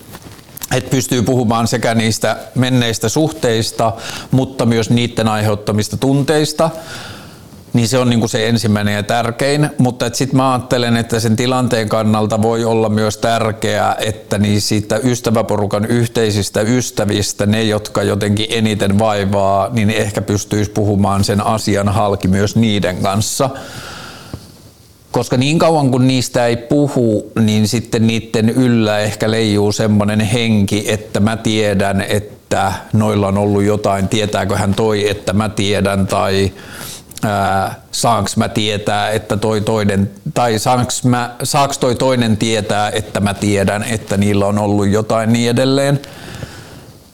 että 0.76 0.90
pystyy 0.90 1.22
puhumaan 1.22 1.68
sekä 1.68 1.96
niistä 1.96 2.38
menneistä 2.56 3.10
suhteista, 3.10 3.94
mutta 4.32 4.66
myös 4.66 4.90
niiden 4.90 5.28
aiheuttamista 5.28 5.98
tunteista, 5.98 6.70
niin 7.74 7.88
se 7.88 7.98
on 7.98 8.10
niin 8.10 8.20
kuin 8.20 8.30
se 8.30 8.50
ensimmäinen 8.50 8.94
ja 8.94 9.04
tärkein. 9.04 9.70
Mutta 9.78 10.10
sitten 10.14 10.38
mä 10.38 10.52
ajattelen, 10.52 10.98
että 10.98 11.20
sen 11.20 11.36
tilanteen 11.36 11.90
kannalta 11.90 12.42
voi 12.42 12.66
olla 12.66 12.90
myös 12.90 13.18
tärkeää, 13.18 13.96
että 14.00 14.38
niin 14.38 14.62
siitä 14.62 15.00
ystäväporukan 15.04 15.86
yhteisistä 15.86 16.62
ystävistä, 16.62 17.46
ne 17.46 17.64
jotka 17.64 18.04
jotenkin 18.04 18.48
eniten 18.50 19.00
vaivaa, 19.00 19.70
niin 19.72 19.90
ehkä 19.90 20.22
pystyisi 20.22 20.72
puhumaan 20.72 21.24
sen 21.24 21.46
asian 21.46 21.90
halki 21.90 22.28
myös 22.28 22.56
niiden 22.56 22.98
kanssa 22.98 23.50
koska 25.18 25.38
niin 25.38 25.60
kauan 25.60 25.92
kun 25.92 26.08
niistä 26.08 26.46
ei 26.46 26.58
puhu, 26.58 27.32
niin 27.40 27.68
sitten 27.68 28.08
niiden 28.08 28.50
yllä 28.50 29.00
ehkä 29.00 29.32
leijuu 29.32 29.72
semmoinen 29.72 30.20
henki, 30.20 30.86
että 30.88 31.20
mä 31.20 31.38
tiedän, 31.38 32.02
että 32.02 32.74
noilla 32.94 33.28
on 33.28 33.38
ollut 33.38 33.64
jotain, 33.64 34.08
tietääkö 34.08 34.58
hän 34.58 34.74
toi, 34.74 35.10
että 35.10 35.34
mä 35.34 35.50
tiedän, 35.50 36.08
tai 36.08 36.52
ää, 37.24 37.76
saanks 37.92 38.38
mä 38.38 38.50
tietää, 38.50 39.10
että 39.10 39.38
toi 39.38 39.62
toinen, 39.62 40.12
tai 40.34 40.60
saaks, 40.60 41.04
mä, 41.04 41.36
saaks 41.44 41.78
toi 41.78 41.96
toinen 41.96 42.38
tietää, 42.38 42.90
että 42.90 43.20
mä 43.20 43.34
tiedän, 43.34 43.84
että 43.84 44.18
niillä 44.18 44.46
on 44.46 44.60
ollut 44.60 44.88
jotain 44.88 45.34
niin 45.34 45.50
edelleen. 45.50 46.00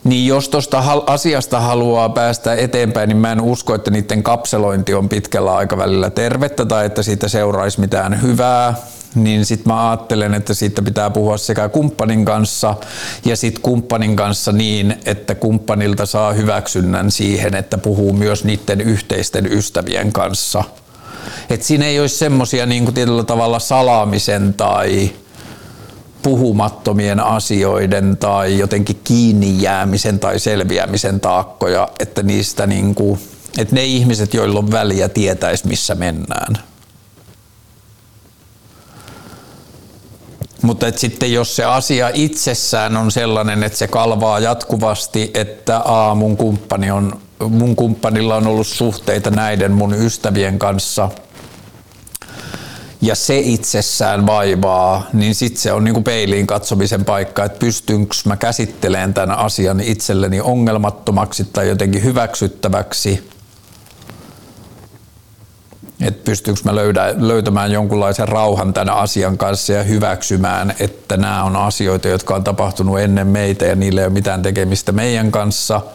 Niin 0.03 0.27
jos 0.27 0.49
tuosta 0.49 0.83
asiasta 1.07 1.59
haluaa 1.59 2.09
päästä 2.09 2.55
eteenpäin, 2.55 3.07
niin 3.07 3.17
mä 3.17 3.31
en 3.31 3.41
usko, 3.41 3.75
että 3.75 3.91
niiden 3.91 4.23
kapselointi 4.23 4.93
on 4.93 5.09
pitkällä 5.09 5.55
aikavälillä 5.55 6.09
tervettä 6.09 6.65
tai 6.65 6.85
että 6.85 7.03
siitä 7.03 7.27
seuraisi 7.27 7.79
mitään 7.79 8.21
hyvää. 8.21 8.73
Niin 9.15 9.45
sitten 9.45 9.73
mä 9.73 9.89
ajattelen, 9.89 10.33
että 10.33 10.53
siitä 10.53 10.81
pitää 10.81 11.09
puhua 11.09 11.37
sekä 11.37 11.69
kumppanin 11.69 12.25
kanssa 12.25 12.75
ja 13.25 13.35
sitten 13.35 13.61
kumppanin 13.61 14.15
kanssa 14.15 14.51
niin, 14.51 14.95
että 15.05 15.35
kumppanilta 15.35 16.05
saa 16.05 16.33
hyväksynnän 16.33 17.11
siihen, 17.11 17.55
että 17.55 17.77
puhuu 17.77 18.13
myös 18.13 18.43
niiden 18.43 18.81
yhteisten 18.81 19.53
ystävien 19.53 20.13
kanssa. 20.13 20.63
Et 21.49 21.63
siinä 21.63 21.85
ei 21.85 21.99
olisi 21.99 22.17
semmoisia 22.17 22.65
niin 22.65 22.93
tietyllä 22.93 23.23
tavalla 23.23 23.59
salaamisen 23.59 24.53
tai 24.53 25.09
puhumattomien 26.23 27.19
asioiden 27.19 28.17
tai 28.17 28.57
jotenkin 28.57 29.01
kiinni 29.03 29.61
jäämisen 29.61 30.19
tai 30.19 30.39
selviämisen 30.39 31.19
taakkoja, 31.19 31.87
että 31.99 32.23
niistä 32.23 32.67
niin 32.67 32.95
kuin, 32.95 33.19
että 33.57 33.75
ne 33.75 33.83
ihmiset, 33.83 34.33
joilla 34.33 34.59
on 34.59 34.71
väliä, 34.71 35.09
tietäisi 35.09 35.67
missä 35.67 35.95
mennään. 35.95 36.57
Mutta 40.61 40.87
et 40.87 40.97
sitten 40.97 41.33
jos 41.33 41.55
se 41.55 41.63
asia 41.63 42.11
itsessään 42.13 42.97
on 42.97 43.11
sellainen, 43.11 43.63
että 43.63 43.77
se 43.77 43.87
kalvaa 43.87 44.39
jatkuvasti, 44.39 45.31
että 45.33 45.77
aa, 45.77 46.15
mun, 46.15 46.37
kumppani 46.37 46.91
on, 46.91 47.19
mun 47.49 47.75
kumppanilla 47.75 48.35
on 48.35 48.47
ollut 48.47 48.67
suhteita 48.67 49.31
näiden 49.31 49.71
mun 49.71 49.93
ystävien 49.93 50.59
kanssa– 50.59 51.09
ja 53.03 53.15
se 53.15 53.39
itsessään 53.39 54.25
vaivaa, 54.25 55.07
niin 55.13 55.35
sitten 55.35 55.61
se 55.61 55.73
on 55.73 55.83
niinku 55.83 56.01
peiliin 56.01 56.47
katsomisen 56.47 57.05
paikka, 57.05 57.43
että 57.43 57.59
pystynkö 57.59 58.15
mä 58.25 58.37
käsittelemään 58.37 59.13
tämän 59.13 59.37
asian 59.37 59.79
itselleni 59.79 60.41
ongelmattomaksi 60.41 61.47
tai 61.53 61.69
jotenkin 61.69 62.03
hyväksyttäväksi. 62.03 63.29
Että 66.01 66.23
pystynkö 66.25 66.61
mä 66.63 66.75
löydä, 66.75 67.15
löytämään 67.17 67.71
jonkunlaisen 67.71 68.27
rauhan 68.27 68.73
tämän 68.73 68.95
asian 68.95 69.37
kanssa 69.37 69.73
ja 69.73 69.83
hyväksymään, 69.83 70.75
että 70.79 71.17
nämä 71.17 71.43
on 71.43 71.55
asioita, 71.55 72.07
jotka 72.07 72.35
on 72.35 72.43
tapahtunut 72.43 72.99
ennen 72.99 73.27
meitä 73.27 73.65
ja 73.65 73.75
niillä 73.75 74.01
ei 74.01 74.07
ole 74.07 74.13
mitään 74.13 74.41
tekemistä 74.41 74.91
meidän 74.91 75.31
kanssa– 75.31 75.81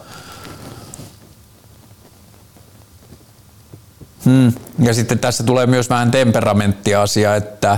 Hmm. 4.29 4.53
Ja 4.79 4.93
sitten 4.93 5.19
tässä 5.19 5.43
tulee 5.43 5.67
myös 5.67 5.89
vähän 5.89 6.11
temperamenttiasia, 6.11 7.35
että 7.35 7.77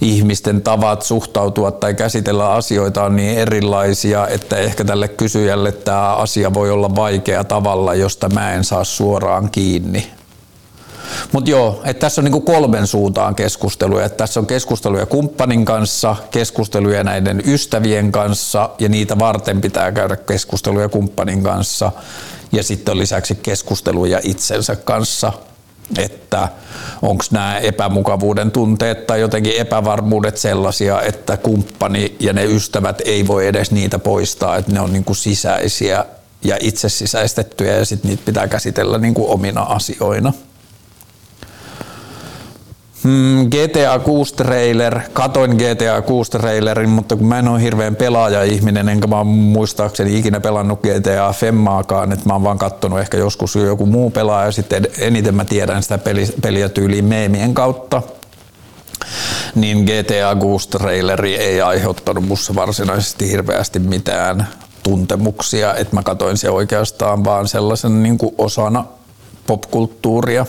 ihmisten 0.00 0.62
tavat 0.62 1.02
suhtautua 1.02 1.70
tai 1.70 1.94
käsitellä 1.94 2.52
asioita 2.52 3.04
on 3.04 3.16
niin 3.16 3.38
erilaisia, 3.38 4.28
että 4.28 4.56
ehkä 4.56 4.84
tälle 4.84 5.08
kysyjälle 5.08 5.72
tämä 5.72 6.14
asia 6.14 6.54
voi 6.54 6.70
olla 6.70 6.96
vaikea 6.96 7.44
tavalla, 7.44 7.94
josta 7.94 8.28
mä 8.28 8.52
en 8.52 8.64
saa 8.64 8.84
suoraan 8.84 9.50
kiinni. 9.50 10.10
Mutta 11.32 11.50
joo, 11.50 11.82
että 11.84 12.00
tässä 12.00 12.20
on 12.20 12.24
niinku 12.24 12.40
kolmen 12.40 12.86
suuntaan 12.86 13.34
keskusteluja. 13.34 14.04
Että 14.06 14.16
tässä 14.16 14.40
on 14.40 14.46
keskusteluja 14.46 15.06
kumppanin 15.06 15.64
kanssa, 15.64 16.16
keskusteluja 16.30 17.04
näiden 17.04 17.42
ystävien 17.46 18.12
kanssa 18.12 18.70
ja 18.78 18.88
niitä 18.88 19.18
varten 19.18 19.60
pitää 19.60 19.92
käydä 19.92 20.16
keskusteluja 20.16 20.88
kumppanin 20.88 21.42
kanssa. 21.42 21.92
Ja 22.52 22.62
sitten 22.62 22.92
on 22.92 22.98
lisäksi 22.98 23.34
keskusteluja 23.34 24.20
itsensä 24.22 24.76
kanssa, 24.76 25.32
että 25.98 26.48
onko 27.02 27.24
nämä 27.30 27.58
epämukavuuden 27.58 28.50
tunteet 28.50 29.06
tai 29.06 29.20
jotenkin 29.20 29.56
epävarmuudet 29.56 30.36
sellaisia, 30.36 31.02
että 31.02 31.36
kumppani 31.36 32.16
ja 32.20 32.32
ne 32.32 32.44
ystävät 32.44 33.02
ei 33.04 33.26
voi 33.26 33.46
edes 33.46 33.70
niitä 33.70 33.98
poistaa, 33.98 34.56
että 34.56 34.72
ne 34.72 34.80
on 34.80 34.92
niinku 34.92 35.14
sisäisiä 35.14 36.04
ja 36.44 36.56
itse 36.60 36.88
sisäistettyjä 36.88 37.76
ja 37.76 37.84
sitten 37.84 38.08
niitä 38.10 38.22
pitää 38.26 38.48
käsitellä 38.48 38.98
niinku 38.98 39.32
omina 39.32 39.62
asioina. 39.62 40.32
Mm, 43.04 43.50
GTA 43.50 43.98
6 43.98 44.34
trailer, 44.34 45.00
katoin 45.12 45.50
GTA 45.50 46.02
6 46.02 46.30
trailerin, 46.30 46.88
mutta 46.88 47.16
kun 47.16 47.26
mä 47.26 47.38
en 47.38 47.48
ole 47.48 47.62
hirveän 47.62 47.96
pelaaja-ihminen, 47.96 48.88
enkä 48.88 49.06
mä 49.06 49.24
muistaakseni 49.24 50.18
ikinä 50.18 50.40
pelannut 50.40 50.80
GTA 50.80 51.32
Femmaakaan, 51.32 52.12
että 52.12 52.26
mä 52.26 52.32
oon 52.32 52.44
vaan 52.44 52.58
kattonut 52.58 53.00
ehkä 53.00 53.16
joskus 53.16 53.54
joku 53.54 53.86
muu 53.86 54.10
pelaaja, 54.10 54.52
sitten 54.52 54.86
eniten 54.98 55.34
mä 55.34 55.44
tiedän 55.44 55.82
sitä 55.82 55.98
peliä 56.42 56.68
tyyliin 56.68 57.04
meemien 57.04 57.54
kautta 57.54 58.02
niin 59.54 59.84
GTA 59.84 60.36
6 60.40 60.68
traileri 60.68 61.36
ei 61.36 61.62
aiheuttanut 61.62 62.24
mussa 62.24 62.54
varsinaisesti 62.54 63.30
hirveästi 63.30 63.78
mitään 63.78 64.48
tuntemuksia, 64.82 65.74
että 65.74 65.96
mä 65.96 66.02
katoin 66.02 66.36
se 66.36 66.50
oikeastaan 66.50 67.24
vaan 67.24 67.48
sellaisen 67.48 68.02
niin 68.02 68.18
kuin 68.18 68.34
osana 68.38 68.84
popkulttuuria. 69.46 70.46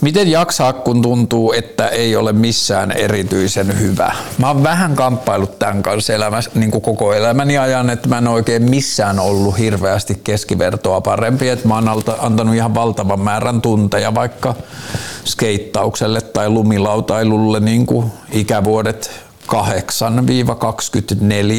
Miten 0.00 0.28
jaksaa, 0.28 0.72
kun 0.72 1.02
tuntuu, 1.02 1.52
että 1.52 1.88
ei 1.88 2.16
ole 2.16 2.32
missään 2.32 2.92
erityisen 2.92 3.80
hyvä? 3.80 4.12
Mä 4.38 4.48
oon 4.48 4.62
vähän 4.62 4.96
kamppailut 4.96 5.58
tämän 5.58 5.82
kanssa 5.82 6.12
elämässä, 6.12 6.50
niin 6.54 6.70
kuin 6.70 6.82
koko 6.82 7.12
elämäni 7.12 7.58
ajan, 7.58 7.90
että 7.90 8.08
mä 8.08 8.18
en 8.18 8.28
oikein 8.28 8.70
missään 8.70 9.18
ollut 9.18 9.58
hirveästi 9.58 10.20
keskivertoa 10.24 11.00
parempi. 11.00 11.48
Että 11.48 11.68
mä 11.68 11.74
oon 11.74 12.02
antanut 12.18 12.54
ihan 12.54 12.74
valtavan 12.74 13.20
määrän 13.20 13.60
tunteja 13.60 14.14
vaikka 14.14 14.54
skeittaukselle 15.24 16.20
tai 16.20 16.48
lumilautailulle 16.48 17.60
niin 17.60 17.86
kuin 17.86 18.12
ikävuodet 18.32 19.10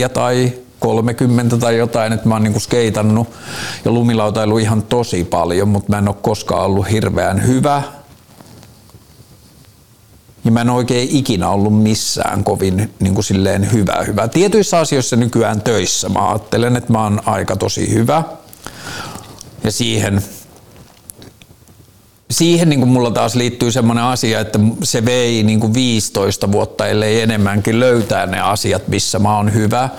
8-24 0.06 0.10
tai 0.14 0.54
30 0.80 1.58
tai 1.58 1.78
jotain, 1.78 2.14
että 2.14 2.28
mä 2.30 2.36
oon 2.36 2.44
niinku 2.44 2.60
skeitannut 2.60 3.28
ja 3.86 3.92
lumilautailu 3.92 4.58
ihan 4.58 4.84
tosi 4.84 5.24
paljon, 5.24 5.68
mutta 5.68 5.92
mä 5.92 5.98
en 5.98 6.08
ole 6.08 6.16
koskaan 6.22 6.66
ollut 6.66 6.92
hirveän 6.92 7.48
hyvä 7.48 7.84
niin 10.44 10.54
mä 10.54 10.62
en 10.62 10.70
oikein 10.70 11.10
ikinä 11.12 11.50
ollut 11.50 11.84
missään 11.84 12.44
kovin 12.44 12.94
niin 13.00 13.14
kuin 13.14 13.26
silleen 13.26 13.72
hyvä, 13.72 14.04
hyvä. 14.08 14.28
Tietyissä 14.28 14.80
asioissa 14.80 15.16
nykyään 15.16 15.62
töissä 15.62 16.10
mä 16.10 16.30
ajattelen, 16.30 16.76
että 16.76 16.94
mä 16.94 17.04
oon 17.04 17.22
aika 17.26 17.56
tosi 17.56 17.94
hyvä. 17.94 18.24
Ja 19.64 19.72
siihen 19.72 20.24
siihen 22.32 22.70
niin 22.70 22.80
kuin 22.80 22.90
mulla 22.90 23.12
taas 23.12 23.36
liittyy 23.36 23.72
semmoinen 23.72 24.04
asia, 24.04 24.40
että 24.40 24.60
se 24.84 25.06
vei 25.06 25.44
niin 25.44 25.60
kuin 25.60 25.74
15 25.74 26.52
vuotta, 26.52 26.88
ellei 26.88 27.22
enemmänkin 27.22 27.80
löytää 27.80 28.26
ne 28.26 28.40
asiat, 28.40 28.88
missä 28.88 29.20
mä 29.20 29.38
oon 29.38 29.54
hyvä. 29.54 29.90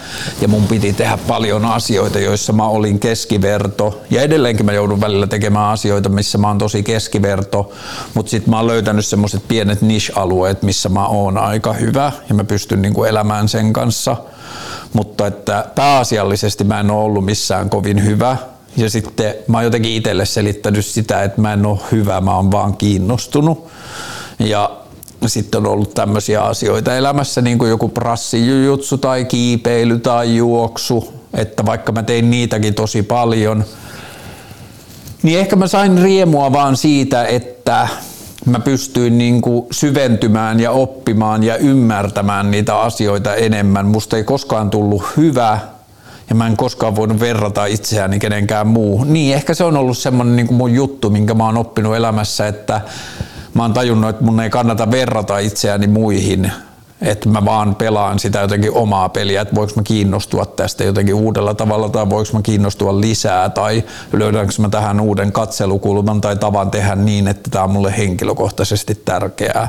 Ja 0.40 0.48
mun 0.48 0.66
piti 0.66 0.92
tehdä 0.92 1.18
paljon 1.28 1.64
asioita, 1.64 2.18
joissa 2.18 2.52
mä 2.52 2.66
olin 2.66 3.00
keskiverto. 3.00 4.02
Ja 4.10 4.22
edelleenkin 4.22 4.66
mä 4.66 4.72
joudun 4.72 5.00
välillä 5.00 5.26
tekemään 5.26 5.70
asioita, 5.70 6.08
missä 6.08 6.38
mä 6.38 6.48
oon 6.48 6.58
tosi 6.58 6.82
keskiverto. 6.82 7.72
Mutta 8.14 8.30
sitten 8.30 8.50
mä 8.50 8.56
oon 8.56 8.66
löytänyt 8.66 9.06
semmoiset 9.06 9.48
pienet 9.48 9.82
niche-alueet, 9.82 10.62
missä 10.62 10.88
mä 10.88 11.06
oon 11.06 11.38
aika 11.38 11.72
hyvä. 11.72 12.12
Ja 12.28 12.34
mä 12.34 12.44
pystyn 12.44 12.82
niin 12.82 12.94
kuin 12.94 13.10
elämään 13.10 13.48
sen 13.48 13.72
kanssa. 13.72 14.16
Mutta 14.92 15.26
että 15.26 15.64
pääasiallisesti 15.74 16.64
mä 16.64 16.80
en 16.80 16.90
ole 16.90 17.04
ollut 17.04 17.24
missään 17.24 17.70
kovin 17.70 18.04
hyvä 18.04 18.36
ja 18.76 18.90
sitten 18.90 19.35
mä 19.48 19.56
oon 19.56 19.64
jotenkin 19.64 19.92
itselle 19.92 20.26
selittänyt 20.26 20.87
sitä, 20.87 21.22
että 21.22 21.40
mä 21.40 21.52
en 21.52 21.66
ole 21.66 21.78
hyvä, 21.92 22.20
mä 22.20 22.37
oon 22.37 22.50
vaan 22.50 22.76
kiinnostunut. 22.76 23.68
Ja 24.38 24.70
sitten 25.26 25.61
on 25.61 25.72
ollut 25.72 25.94
tämmöisiä 25.94 26.42
asioita 26.42 26.96
elämässä, 26.96 27.40
niin 27.40 27.59
kuin 27.59 27.68
joku 27.68 27.88
prassijujutsu 27.88 28.98
tai 28.98 29.24
kiipeily 29.24 29.98
tai 29.98 30.37
juoksu, 30.37 31.12
että 31.35 31.66
vaikka 31.66 31.92
mä 31.92 32.02
tein 32.02 32.30
niitäkin 32.30 32.74
tosi 32.74 33.02
paljon, 33.02 33.64
niin 35.22 35.38
ehkä 35.38 35.56
mä 35.56 35.66
sain 35.66 36.02
riemua 36.02 36.52
vaan 36.52 36.76
siitä, 36.76 37.24
että 37.24 37.88
mä 38.46 38.61
pystyin 38.61 39.18
niin 39.18 39.42
kuin 39.42 39.66
syventymään 39.70 40.61
ja 40.61 40.70
oppimaan 40.70 41.42
ja 41.42 41.56
ymmärtämään 41.56 42.50
niitä 42.50 42.80
asioita 42.80 43.35
enemmän. 43.35 43.87
Musta 43.87 44.16
ei 44.16 44.24
koskaan 44.24 44.70
tullut 44.70 45.02
hyvä, 45.16 45.59
ja 46.30 46.36
mä 46.36 46.46
en 46.46 46.56
koskaan 46.56 46.96
voinut 46.96 47.20
verrata 47.20 47.66
itseäni 47.66 48.18
kenenkään 48.18 48.66
muu. 48.66 49.04
Niin 49.04 49.34
ehkä 49.34 49.54
se 49.54 49.64
on 49.64 49.76
ollut 49.76 49.98
semmoinen 49.98 50.36
niin 50.36 50.54
mun 50.54 50.74
juttu, 50.74 51.10
minkä 51.10 51.34
mä 51.34 51.46
oon 51.46 51.56
oppinut 51.56 51.96
elämässä, 51.96 52.46
että 52.48 52.80
mä 53.54 53.62
oon 53.62 53.72
tajunnut, 53.72 54.10
että 54.10 54.24
mun 54.24 54.40
ei 54.40 54.50
kannata 54.50 54.90
verrata 54.90 55.38
itseäni 55.38 55.86
muihin, 55.86 56.52
että 57.02 57.28
mä 57.28 57.44
vaan 57.44 57.74
pelaan 57.74 58.18
sitä 58.18 58.38
jotenkin 58.38 58.72
omaa 58.72 59.08
peliä, 59.08 59.40
että 59.40 59.54
voiko 59.54 59.72
mä 59.76 59.82
kiinnostua 59.82 60.46
tästä 60.46 60.84
jotenkin 60.84 61.14
uudella 61.14 61.54
tavalla 61.54 61.88
tai 61.88 62.10
voiko 62.10 62.30
mä 62.32 62.42
kiinnostua 62.42 63.00
lisää 63.00 63.48
tai 63.48 63.84
löydänkö 64.12 64.52
mä 64.58 64.68
tähän 64.68 65.00
uuden 65.00 65.32
katselukulman 65.32 66.20
tai 66.20 66.36
tavan 66.36 66.70
tehdä 66.70 66.94
niin, 66.96 67.28
että 67.28 67.50
tämä 67.50 67.64
on 67.64 67.70
mulle 67.70 67.94
henkilökohtaisesti 67.96 69.02
tärkeää. 69.04 69.68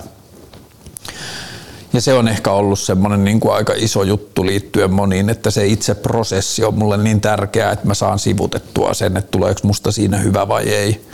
Ja 1.94 2.02
se 2.02 2.14
on 2.14 2.28
ehkä 2.28 2.52
ollut 2.52 2.80
semmoinen 2.80 3.24
niin 3.24 3.40
kuin 3.40 3.54
aika 3.54 3.74
iso 3.78 4.04
juttu 4.04 4.46
liittyen 4.46 4.94
moniin, 4.94 5.30
että 5.30 5.52
se 5.52 5.68
itse 5.68 5.96
prosessi 5.96 6.64
on 6.64 6.74
mulle 6.74 6.98
niin 6.98 7.22
tärkeää, 7.22 7.72
että 7.72 7.88
mä 7.88 7.94
saan 7.94 8.20
sivutettua 8.20 8.94
sen, 8.94 9.18
että 9.18 9.32
tuleeko 9.32 9.60
musta 9.64 9.92
siinä 9.92 10.18
hyvä 10.18 10.48
vai 10.48 10.64
ei. 10.64 11.06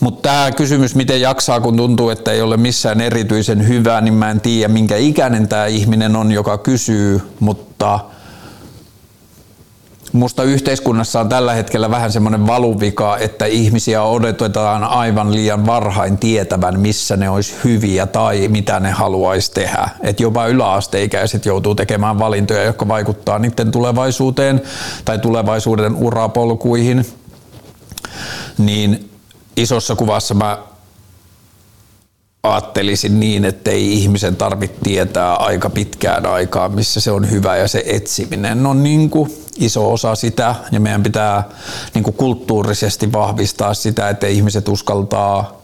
Mutta 0.00 0.28
tämä 0.28 0.50
kysymys, 0.52 0.94
miten 0.94 1.20
jaksaa, 1.20 1.60
kun 1.60 1.76
tuntuu, 1.76 2.10
että 2.10 2.32
ei 2.32 2.42
ole 2.42 2.56
missään 2.56 3.00
erityisen 3.00 3.68
hyvää, 3.68 4.00
niin 4.00 4.14
mä 4.14 4.30
en 4.30 4.40
tiedä, 4.40 4.72
minkä 4.72 4.96
ikäinen 4.96 5.48
tämä 5.48 5.66
ihminen 5.66 6.16
on, 6.16 6.32
joka 6.32 6.58
kysyy, 6.58 7.20
mutta– 7.40 8.00
Musta 10.12 10.42
yhteiskunnassa 10.42 11.20
on 11.20 11.28
tällä 11.28 11.54
hetkellä 11.54 11.90
vähän 11.90 12.12
semmoinen 12.12 12.46
valuvika, 12.46 13.18
että 13.18 13.46
ihmisiä 13.46 14.02
odotetaan 14.02 14.84
aivan 14.84 15.34
liian 15.34 15.66
varhain 15.66 16.18
tietävän, 16.18 16.80
missä 16.80 17.16
ne 17.16 17.30
olisi 17.30 17.54
hyviä 17.64 18.06
tai 18.06 18.48
mitä 18.48 18.80
ne 18.80 18.90
haluaisi 18.90 19.52
tehdä. 19.52 19.88
Et 20.00 20.20
jopa 20.20 20.46
yläasteikäiset 20.46 21.46
joutuu 21.46 21.74
tekemään 21.74 22.18
valintoja, 22.18 22.62
jotka 22.62 22.88
vaikuttaa 22.88 23.38
niiden 23.38 23.70
tulevaisuuteen 23.70 24.62
tai 25.04 25.18
tulevaisuuden 25.18 25.94
urapolkuihin. 25.94 27.06
Niin 28.58 29.10
isossa 29.56 29.96
kuvassa 29.96 30.34
mä 30.34 30.58
ajattelisin 32.42 33.20
niin, 33.20 33.44
että 33.44 33.70
ei 33.70 33.92
ihmisen 33.92 34.36
tarvitse 34.36 34.76
tietää 34.82 35.34
aika 35.34 35.70
pitkään 35.70 36.26
aikaa, 36.26 36.68
missä 36.68 37.00
se 37.00 37.10
on 37.10 37.30
hyvä 37.30 37.56
ja 37.56 37.68
se 37.68 37.82
etsiminen 37.86 38.66
on 38.66 38.82
niin 38.82 39.10
kuin 39.10 39.34
iso 39.56 39.92
osa 39.92 40.14
sitä 40.14 40.54
ja 40.72 40.80
meidän 40.80 41.02
pitää 41.02 41.44
niin 41.94 42.04
kuin 42.04 42.14
kulttuurisesti 42.14 43.12
vahvistaa 43.12 43.74
sitä, 43.74 44.08
että 44.08 44.26
ihmiset 44.26 44.68
uskaltaa 44.68 45.62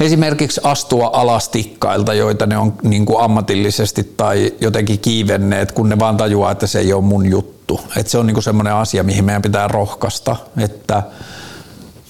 esimerkiksi 0.00 0.60
astua 0.64 1.10
alas 1.12 1.48
tikkailta, 1.48 2.14
joita 2.14 2.46
ne 2.46 2.58
on 2.58 2.74
niin 2.82 3.06
kuin 3.06 3.24
ammatillisesti 3.24 4.14
tai 4.16 4.52
jotenkin 4.60 4.98
kiivenneet, 4.98 5.72
kun 5.72 5.88
ne 5.88 5.98
vaan 5.98 6.16
tajuaa, 6.16 6.52
että 6.52 6.66
se 6.66 6.78
ei 6.78 6.92
ole 6.92 7.04
mun 7.04 7.26
juttu. 7.26 7.80
Että 7.96 8.12
se 8.12 8.18
on 8.18 8.26
niin 8.26 8.42
semmoinen 8.42 8.74
asia, 8.74 9.04
mihin 9.04 9.24
meidän 9.24 9.42
pitää 9.42 9.68
rohkaista, 9.68 10.36
että 10.58 11.02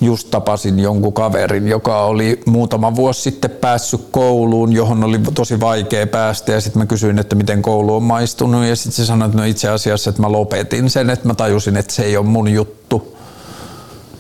just 0.01 0.31
tapasin 0.31 0.81
jonkun 0.81 1.13
kaverin, 1.13 1.69
joka 1.69 2.05
oli 2.05 2.41
muutama 2.47 2.97
vuosi 2.97 3.23
sitten 3.23 3.51
päässyt 3.51 4.09
kouluun, 4.11 4.73
johon 4.73 5.05
oli 5.05 5.21
tosi 5.35 5.61
vaikea 5.61 6.07
päästä. 6.07 6.53
Ja 6.53 6.61
sitten 6.61 6.83
mä 6.83 6.87
kysyin, 6.87 7.19
että 7.19 7.37
miten 7.37 7.63
koulu 7.63 7.97
on 7.97 8.03
maistunut. 8.03 8.65
Ja 8.65 8.77
sitten 8.77 8.93
se 8.93 9.07
sanoi, 9.07 9.27
että 9.27 9.39
no 9.39 9.45
itse 9.45 9.69
asiassa, 9.69 10.11
että 10.11 10.23
mä 10.23 10.33
lopetin 10.33 10.91
sen, 10.91 11.11
että 11.11 11.27
mä 11.27 11.35
tajusin, 11.35 11.77
että 11.77 11.95
se 11.95 12.03
ei 12.03 12.17
ole 12.17 12.27
mun 12.27 12.49
juttu. 12.49 13.17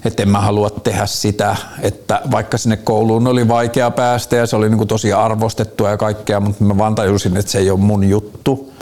Että 0.05 0.23
en 0.23 0.29
mä 0.29 0.41
halua 0.41 0.71
tehdä 0.71 1.07
sitä, 1.07 1.57
että 1.83 2.21
vaikka 2.31 2.59
sinne 2.59 2.77
kouluun 2.77 3.27
oli 3.27 3.49
vaikea 3.49 3.91
päästä 3.91 4.37
ja 4.37 4.47
se 4.47 4.57
oli 4.57 4.69
niin 4.69 4.79
kuin 4.79 4.89
tosi 4.89 5.13
arvostettua 5.13 5.91
ja 5.91 5.97
kaikkea, 5.97 6.41
mutta 6.41 6.65
mä 6.65 6.79
vaan 6.79 6.95
tajusin, 6.95 7.37
että 7.37 7.53
se 7.53 7.59
ei 7.59 7.71
ole 7.71 7.81
mun 7.81 8.05
juttu 8.05 8.73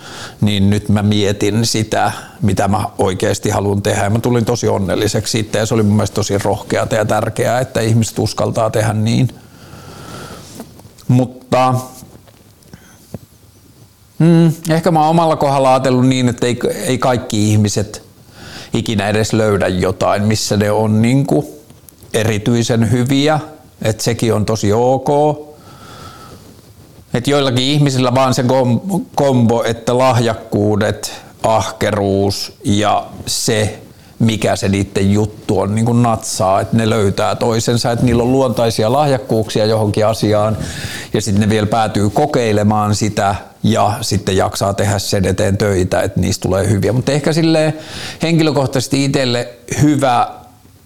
niin 0.40 0.70
nyt 0.70 0.88
mä 0.88 1.02
mietin 1.02 1.66
sitä, 1.66 2.12
mitä 2.42 2.68
mä 2.68 2.84
oikeasti 2.98 3.50
haluan 3.50 3.82
tehdä. 3.82 4.04
Ja 4.04 4.10
mä 4.10 4.18
tulin 4.18 4.44
tosi 4.44 4.68
onnelliseksi 4.68 5.30
siitä 5.30 5.58
ja 5.58 5.66
se 5.66 5.74
oli 5.74 5.82
mun 5.82 5.96
mielestä 5.96 6.14
tosi 6.14 6.38
rohkeaa 6.38 6.86
ja 6.90 7.04
tärkeää, 7.04 7.60
että 7.60 7.80
ihmiset 7.80 8.18
uskaltaa 8.18 8.70
tehdä 8.70 8.92
niin. 8.92 9.28
Mutta 11.08 11.74
mm, 14.18 14.52
ehkä 14.70 14.90
mä 14.90 15.00
oon 15.00 15.10
omalla 15.10 15.36
kohdalla 15.36 15.74
ajatellut 15.74 16.06
niin, 16.06 16.28
että 16.28 16.46
ei, 16.46 16.58
ei 16.86 16.98
kaikki 16.98 17.50
ihmiset 17.50 18.02
ikinä 18.74 19.08
edes 19.08 19.32
löydä 19.32 19.68
jotain, 19.68 20.22
missä 20.22 20.56
ne 20.56 20.70
on 20.70 21.02
niin 21.02 21.26
kuin 21.26 21.46
erityisen 22.14 22.90
hyviä. 22.90 23.40
Että 23.82 24.02
sekin 24.02 24.34
on 24.34 24.46
tosi 24.46 24.72
ok. 24.72 25.08
Että 27.14 27.30
joillakin 27.30 27.64
ihmisillä 27.64 28.14
vaan 28.14 28.34
se 28.34 28.44
kombo, 29.14 29.64
että 29.64 29.98
lahjakkuudet, 29.98 31.12
ahkeruus 31.42 32.52
ja 32.64 33.06
se, 33.26 33.78
mikä 34.18 34.56
se 34.56 34.68
niiden 34.68 35.12
juttu 35.12 35.58
on, 35.58 35.74
niin 35.74 35.84
kuin 35.84 36.02
natsaa, 36.02 36.60
että 36.60 36.76
ne 36.76 36.90
löytää 36.90 37.34
toisensa, 37.34 37.92
että 37.92 38.04
niillä 38.04 38.22
on 38.22 38.32
luontaisia 38.32 38.92
lahjakkuuksia 38.92 39.66
johonkin 39.66 40.06
asiaan 40.06 40.56
ja 41.14 41.20
sitten 41.20 41.40
ne 41.40 41.48
vielä 41.48 41.66
päätyy 41.66 42.10
kokeilemaan 42.10 42.94
sitä 42.94 43.34
ja 43.62 43.92
sitten 44.00 44.36
jaksaa 44.36 44.74
tehdä 44.74 44.98
sen 44.98 45.24
eteen 45.24 45.56
töitä, 45.56 46.02
että 46.02 46.20
niistä 46.20 46.42
tulee 46.42 46.68
hyviä. 46.68 46.92
Mutta 46.92 47.12
ehkä 47.12 47.32
sille 47.32 47.74
henkilökohtaisesti 48.22 49.04
itselle 49.04 49.48
hyvä 49.82 50.28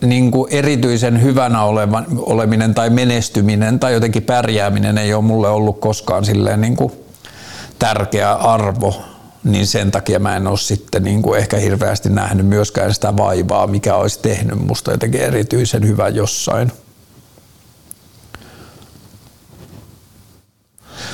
niin 0.01 0.31
kuin 0.31 0.53
erityisen 0.53 1.23
hyvänä 1.23 1.63
oleva, 1.63 2.03
oleminen 2.17 2.75
tai 2.75 2.91
menestyminen 2.91 3.79
tai 3.79 3.93
jotenkin 3.93 4.23
pärjääminen 4.23 4.99
ei 4.99 5.15
ole 5.15 5.25
mulle 5.25 5.49
ollut 5.49 5.81
koskaan 5.81 6.25
silleen 6.25 6.61
niin 6.61 6.77
kuin 6.77 6.93
tärkeä 7.79 8.33
arvo, 8.33 9.03
niin 9.45 9.67
sen 9.67 9.91
takia 9.91 10.19
mä 10.19 10.37
en 10.37 10.47
ole 10.47 10.59
sitten 10.59 11.03
niin 11.03 11.23
kuin 11.23 11.39
ehkä 11.39 11.57
hirveästi 11.57 12.09
nähnyt 12.09 12.47
myöskään 12.47 12.95
sitä 12.95 13.17
vaivaa, 13.17 13.67
mikä 13.67 13.95
olisi 13.95 14.19
tehnyt 14.23 14.67
musta 14.67 14.91
jotenkin 14.91 15.21
erityisen 15.21 15.89
hyvä 15.89 16.09
jossain. 16.09 16.73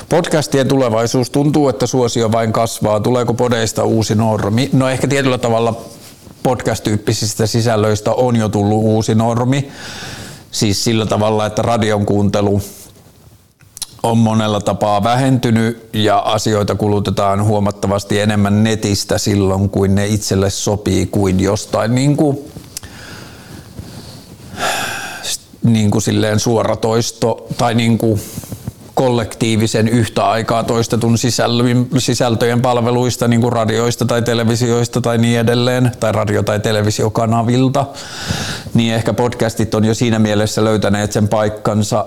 Podcastien 0.08 0.68
tulevaisuus 0.68 1.30
tuntuu, 1.30 1.68
että 1.68 1.86
suosio 1.86 2.32
vain 2.32 2.52
kasvaa. 2.52 3.00
Tuleeko 3.00 3.34
podeista 3.34 3.84
uusi 3.84 4.14
normi? 4.14 4.70
No 4.72 4.88
ehkä 4.88 5.06
tietyllä 5.06 5.38
tavalla 5.38 5.84
podcast-tyyppisistä 6.44 7.46
sisällöistä 7.46 8.12
on 8.12 8.36
jo 8.36 8.48
tullut 8.48 8.82
uusi 8.82 9.14
normi. 9.14 9.68
Siis 10.50 10.84
sillä 10.84 11.06
tavalla, 11.06 11.46
että 11.46 11.62
radion 11.62 12.06
kuuntelu 12.06 12.62
on 14.02 14.18
monella 14.18 14.60
tapaa 14.60 15.04
vähentynyt 15.04 15.88
ja 15.92 16.18
asioita 16.18 16.74
kulutetaan 16.74 17.44
huomattavasti 17.44 18.20
enemmän 18.20 18.64
netistä 18.64 19.18
silloin, 19.18 19.70
kuin 19.70 19.94
ne 19.94 20.06
itselle 20.06 20.50
sopii 20.50 21.06
kuin 21.06 21.40
jostain 21.40 21.94
niin 21.94 22.16
kuin, 22.16 22.38
niin 25.62 25.90
kuin 25.90 26.02
silleen 26.02 26.40
suoratoisto 26.40 27.46
tai 27.56 27.74
niin 27.74 27.98
kuin 27.98 28.20
kollektiivisen 28.94 29.88
yhtä 29.88 30.30
aikaa 30.30 30.64
toistetun 30.64 31.18
sisältöjen 31.98 32.62
palveluista, 32.62 33.28
niin 33.28 33.40
kuin 33.40 33.52
radioista 33.52 34.04
tai 34.04 34.22
televisioista 34.22 35.00
tai 35.00 35.18
niin 35.18 35.40
edelleen, 35.40 35.92
tai 36.00 36.12
radio- 36.12 36.42
tai 36.42 36.60
televisiokanavilta, 36.60 37.86
niin 38.74 38.94
ehkä 38.94 39.12
podcastit 39.12 39.74
on 39.74 39.84
jo 39.84 39.94
siinä 39.94 40.18
mielessä 40.18 40.64
löytäneet 40.64 41.12
sen 41.12 41.28
paikkansa 41.28 42.06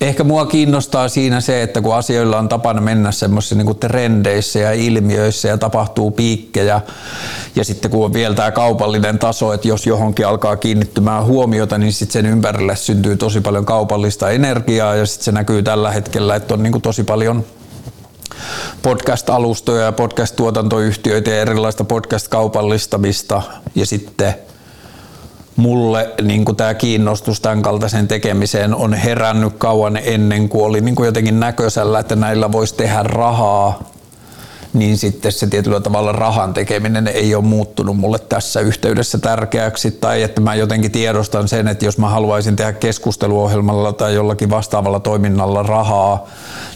ehkä 0.00 0.24
mua 0.24 0.46
kiinnostaa 0.46 1.08
siinä 1.08 1.40
se, 1.40 1.62
että 1.62 1.80
kun 1.80 1.94
asioilla 1.94 2.38
on 2.38 2.48
tapana 2.48 2.80
mennä 2.80 3.12
semmoisissa 3.12 3.54
niin 3.54 3.76
trendeissä 3.76 4.58
ja 4.58 4.72
ilmiöissä 4.72 5.48
ja 5.48 5.58
tapahtuu 5.58 6.10
piikkejä 6.10 6.80
ja 7.56 7.64
sitten 7.64 7.90
kun 7.90 8.04
on 8.04 8.12
vielä 8.12 8.34
tämä 8.34 8.50
kaupallinen 8.50 9.18
taso, 9.18 9.52
että 9.52 9.68
jos 9.68 9.86
johonkin 9.86 10.26
alkaa 10.26 10.56
kiinnittymään 10.56 11.24
huomiota, 11.24 11.78
niin 11.78 11.92
sitten 11.92 12.12
sen 12.12 12.26
ympärille 12.26 12.76
syntyy 12.76 13.16
tosi 13.16 13.40
paljon 13.40 13.64
kaupallista 13.64 14.30
energiaa 14.30 14.94
ja 14.94 15.06
sitten 15.06 15.24
se 15.24 15.32
näkyy 15.32 15.62
tällä 15.62 15.90
hetkellä, 15.90 16.34
että 16.34 16.54
on 16.54 16.62
niin 16.62 16.82
tosi 16.82 17.04
paljon 17.04 17.44
podcast-alustoja 18.82 19.84
ja 19.84 19.92
podcast-tuotantoyhtiöitä 19.92 21.30
ja 21.30 21.40
erilaista 21.40 21.84
podcast-kaupallistamista 21.84 23.42
ja 23.74 23.86
sitten 23.86 24.34
mulle 25.60 26.10
niin 26.22 26.44
tämä 26.56 26.74
kiinnostus 26.74 27.40
tämän 27.40 27.62
kaltaisen 27.62 28.08
tekemiseen 28.08 28.74
on 28.74 28.94
herännyt 28.94 29.52
kauan 29.58 29.96
ennen 29.96 30.48
kuin 30.48 30.64
oli 30.64 30.80
niin 30.80 30.94
kuin 30.94 31.06
jotenkin 31.06 31.40
näköisellä, 31.40 31.98
että 31.98 32.16
näillä 32.16 32.52
voisi 32.52 32.74
tehdä 32.74 33.02
rahaa, 33.02 33.90
niin 34.72 34.98
sitten 34.98 35.32
se 35.32 35.46
tietyllä 35.46 35.80
tavalla 35.80 36.12
rahan 36.12 36.54
tekeminen 36.54 37.08
ei 37.08 37.34
ole 37.34 37.44
muuttunut 37.44 37.96
mulle 37.96 38.18
tässä 38.18 38.60
yhteydessä 38.60 39.18
tärkeäksi. 39.18 39.90
Tai 39.90 40.22
että 40.22 40.40
mä 40.40 40.54
jotenkin 40.54 40.90
tiedostan 40.90 41.48
sen, 41.48 41.68
että 41.68 41.84
jos 41.84 41.98
mä 41.98 42.08
haluaisin 42.08 42.56
tehdä 42.56 42.72
keskusteluohjelmalla 42.72 43.92
tai 43.92 44.14
jollakin 44.14 44.50
vastaavalla 44.50 45.00
toiminnalla 45.00 45.62
rahaa, 45.62 46.26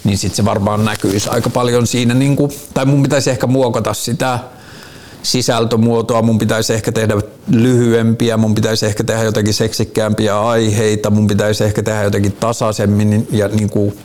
niin 0.04 0.18
sitten 0.18 0.36
se 0.36 0.44
varmaan 0.44 0.84
näkyisi 0.84 1.28
aika 1.28 1.50
paljon 1.50 1.86
siinä, 1.86 2.14
niin 2.14 2.36
kuin, 2.36 2.52
tai 2.74 2.84
mun 2.84 3.02
pitäisi 3.02 3.30
ehkä 3.30 3.46
muokata 3.46 3.94
sitä 3.94 4.38
sisältömuotoa, 5.24 6.22
mun 6.22 6.38
pitäisi 6.38 6.74
ehkä 6.74 6.92
tehdä 6.92 7.14
lyhyempiä, 7.50 8.36
mun 8.36 8.54
pitäisi 8.54 8.86
ehkä 8.86 9.04
tehdä 9.04 9.22
jotakin 9.22 9.54
seksikkäämpiä 9.54 10.40
aiheita, 10.40 11.10
mun 11.10 11.26
pitäisi 11.26 11.64
ehkä 11.64 11.82
tehdä 11.82 12.02
jotenkin 12.02 12.32
tasaisemmin 12.32 13.28
ja 13.30 13.48
niin 13.48 13.70
kuin 13.70 13.98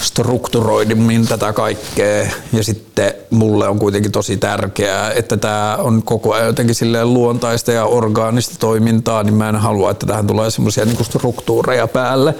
strukturoidimmin 0.00 1.26
tätä 1.28 1.52
kaikkea. 1.52 2.26
Ja 2.52 2.64
sitten 2.64 3.12
mulle 3.30 3.68
on 3.68 3.78
kuitenkin 3.78 4.12
tosi 4.12 4.36
tärkeää, 4.36 5.12
että 5.12 5.36
tämä 5.36 5.76
on 5.76 6.02
koko 6.02 6.34
ajan 6.34 6.46
jotenkin 6.46 6.74
silleen 6.74 7.14
luontaista 7.14 7.72
ja 7.72 7.84
orgaanista 7.84 8.54
toimintaa, 8.58 9.22
niin 9.22 9.34
mä 9.34 9.48
en 9.48 9.56
halua, 9.56 9.90
että 9.90 10.06
tähän 10.06 10.26
tulee 10.26 10.50
semmoisia 10.50 10.84
niin 10.84 11.04
struktuureja 11.04 11.86
päälle. 11.86 12.34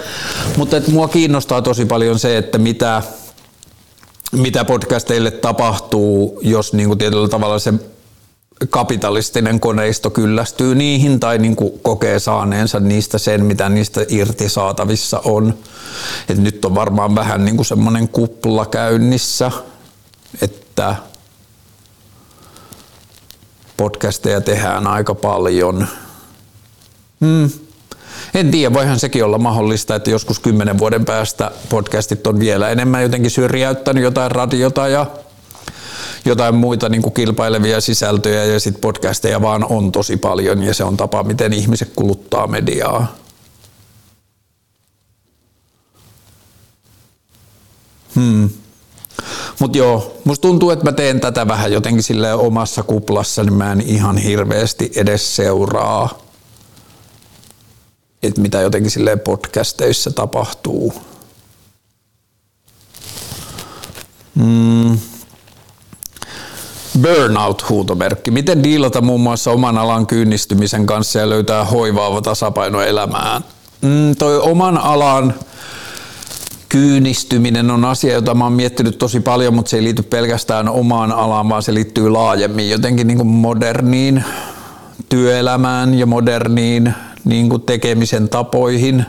Mutta 0.57 0.76
että 0.76 0.91
mua 0.91 1.09
kiinnostaa 1.09 1.62
tosi 1.62 1.84
paljon 1.84 2.18
se, 2.18 2.36
että 2.38 2.59
mitä 2.59 3.03
mitä 4.33 4.64
podcasteille 4.64 5.31
tapahtuu, 5.31 6.41
jos 6.43 6.72
niin 6.72 6.89
kuin 6.89 6.99
tietyllä 6.99 7.28
tavalla 7.28 7.59
se 7.59 7.74
kapitalistinen 8.70 9.61
koneisto 9.61 10.11
kyllästyy 10.11 10.74
niihin 10.74 11.20
tai 11.20 11.39
niin 11.39 11.57
kuin 11.57 11.81
kokee 11.83 12.18
saaneensa 12.18 12.81
niistä 12.81 13.18
sen, 13.18 13.45
mitä 13.45 13.68
niistä 13.68 14.05
irti 14.09 14.49
saatavissa 14.49 15.20
on. 15.24 15.55
Et 16.28 16.39
nyt 16.39 16.64
on 16.64 16.74
varmaan 16.74 17.14
vähän 17.14 17.45
niin 17.45 17.57
kuin 17.57 17.66
semmoinen 17.66 18.09
kupla 18.09 18.66
käynnissä, 18.66 19.51
että 20.43 20.97
podcasteja 23.76 24.41
tehdään 24.41 24.87
aika 24.87 25.14
paljon. 25.14 25.87
Hmm 27.20 27.51
en 28.35 28.51
tiedä, 28.51 28.74
voihan 28.74 29.01
sekin 29.01 29.24
olla 29.24 29.39
mahdollista, 29.39 29.95
että 29.95 30.11
joskus 30.11 30.39
kymmenen 30.39 30.78
vuoden 30.78 31.05
päästä 31.05 31.51
podcastit 31.68 32.26
on 32.26 32.41
vielä 32.41 32.68
enemmän 32.68 33.03
jotenkin 33.03 33.31
syrjäyttänyt 33.31 34.05
jotain 34.05 34.31
radiota 34.31 34.89
ja 34.89 35.07
jotain 36.24 36.55
muita 36.55 36.89
niin 36.89 37.03
kuin 37.03 37.12
kilpailevia 37.12 37.81
sisältöjä 37.81 38.45
ja 38.45 38.61
sitten 38.61 38.81
podcasteja 38.81 39.43
vaan 39.43 39.64
on 39.64 39.93
tosi 39.93 40.16
paljon 40.16 40.62
ja 40.62 40.74
se 40.74 40.85
on 40.85 40.97
tapa, 40.97 41.22
miten 41.22 41.53
ihmiset 41.53 41.93
kuluttaa 41.97 42.47
mediaa. 42.47 43.16
Hmm. 48.14 48.51
Mutta 49.61 49.78
joo, 49.78 50.20
musta 50.24 50.43
tuntuu, 50.43 50.70
että 50.70 50.85
mä 50.85 50.93
teen 50.93 51.20
tätä 51.20 51.49
vähän 51.49 51.72
jotenkin 51.72 52.03
sille 52.03 52.35
omassa 52.35 52.83
kuplassa, 52.83 53.43
niin 53.43 53.55
mä 53.55 53.72
en 53.72 53.81
ihan 53.81 54.16
hirveästi 54.16 54.93
edes 54.97 55.37
seuraa 55.37 56.30
että 58.23 58.41
mitä 58.41 58.61
jotenkin 58.61 58.91
silleen 58.91 59.21
podcasteissa 59.21 60.11
tapahtuu. 60.11 60.95
Mm. 64.35 64.99
Burnout-huutomerkki. 67.03 68.31
Miten 68.31 68.62
diilata 68.62 69.01
muun 69.01 69.21
muassa 69.21 69.51
oman 69.51 69.79
alan 69.79 70.07
kyynnistymisen 70.07 70.87
kanssa 70.87 71.18
ja 71.18 71.29
löytää 71.29 71.64
hoivaava 71.64 72.23
tasapaino 72.23 72.83
elämään? 72.83 73.45
Mm, 73.83 74.16
toi 74.16 74.41
oman 74.41 74.79
alan 74.79 75.35
kyynistyminen 76.68 77.71
on 77.71 77.85
asia, 77.85 78.14
jota 78.14 78.35
mä 78.35 78.45
oon 78.45 78.53
miettinyt 78.53 78.99
tosi 78.99 79.21
paljon, 79.21 79.55
mutta 79.55 79.71
se 79.71 79.77
ei 79.77 79.83
liity 79.83 80.03
pelkästään 80.03 80.68
omaan 80.68 81.12
alaan, 81.12 81.49
vaan 81.49 81.62
se 81.62 81.75
liittyy 81.75 82.11
laajemmin 82.11 82.71
jotenkin 82.71 83.07
niin 83.07 83.16
kuin 83.16 83.29
moderniin 83.29 84.25
työelämään 85.09 85.95
ja 85.95 86.07
moderniin 86.07 86.95
niin 87.25 87.49
kuin 87.49 87.62
tekemisen 87.62 88.29
tapoihin 88.29 89.05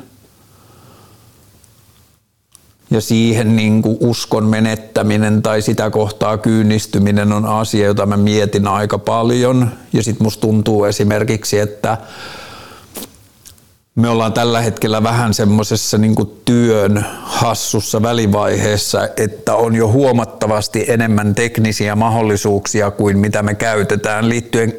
ja 2.91 3.01
siihen 3.01 3.55
niin 3.55 3.81
kuin 3.81 3.97
uskon 3.99 4.45
menettäminen 4.45 5.41
tai 5.41 5.61
sitä 5.61 5.89
kohtaa 5.89 6.37
kyynistyminen 6.37 7.31
on 7.33 7.45
asia, 7.45 7.85
jota 7.85 8.05
mä 8.05 8.17
mietin 8.17 8.67
aika 8.67 8.97
paljon. 8.97 9.71
Ja 9.93 10.03
sitten 10.03 10.25
musta 10.25 10.41
tuntuu 10.41 10.83
esimerkiksi, 10.83 11.59
että 11.59 11.97
me 13.95 14.09
ollaan 14.09 14.33
tällä 14.33 14.61
hetkellä 14.61 15.03
vähän 15.03 15.33
semmoisessa 15.33 15.97
niin 15.97 16.15
työn 16.45 17.05
hassussa 17.21 18.01
välivaiheessa, 18.01 19.09
että 19.17 19.55
on 19.55 19.75
jo 19.75 19.87
huomattavasti 19.87 20.85
enemmän 20.87 21.35
teknisiä 21.35 21.95
mahdollisuuksia 21.95 22.91
kuin 22.91 23.17
mitä 23.17 23.43
me 23.43 23.55
käytetään 23.55 24.29
liittyen 24.29 24.73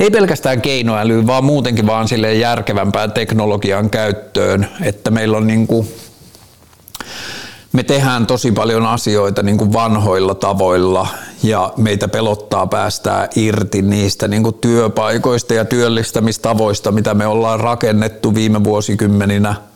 ei 0.00 0.10
pelkästään 0.10 0.60
keinoälyyn, 0.60 1.26
vaan 1.26 1.44
muutenkin 1.44 1.86
vaan 1.86 2.08
sille 2.08 2.34
järkevämpään 2.34 3.12
teknologian 3.12 3.90
käyttöön, 3.90 4.68
että 4.82 5.10
meillä 5.10 5.36
on 5.36 5.46
niin 5.46 5.66
kuin 5.66 5.88
me 7.76 7.82
tehdään 7.82 8.26
tosi 8.26 8.52
paljon 8.52 8.86
asioita 8.86 9.42
niin 9.42 9.58
kuin 9.58 9.72
vanhoilla 9.72 10.34
tavoilla 10.34 11.06
ja 11.42 11.72
meitä 11.76 12.08
pelottaa 12.08 12.66
päästää 12.66 13.28
irti 13.36 13.82
niistä 13.82 14.28
niin 14.28 14.42
kuin 14.42 14.54
työpaikoista 14.54 15.54
ja 15.54 15.64
työllistämistavoista, 15.64 16.92
mitä 16.92 17.14
me 17.14 17.26
ollaan 17.26 17.60
rakennettu 17.60 18.34
viime 18.34 18.64
vuosikymmeninä– 18.64 19.54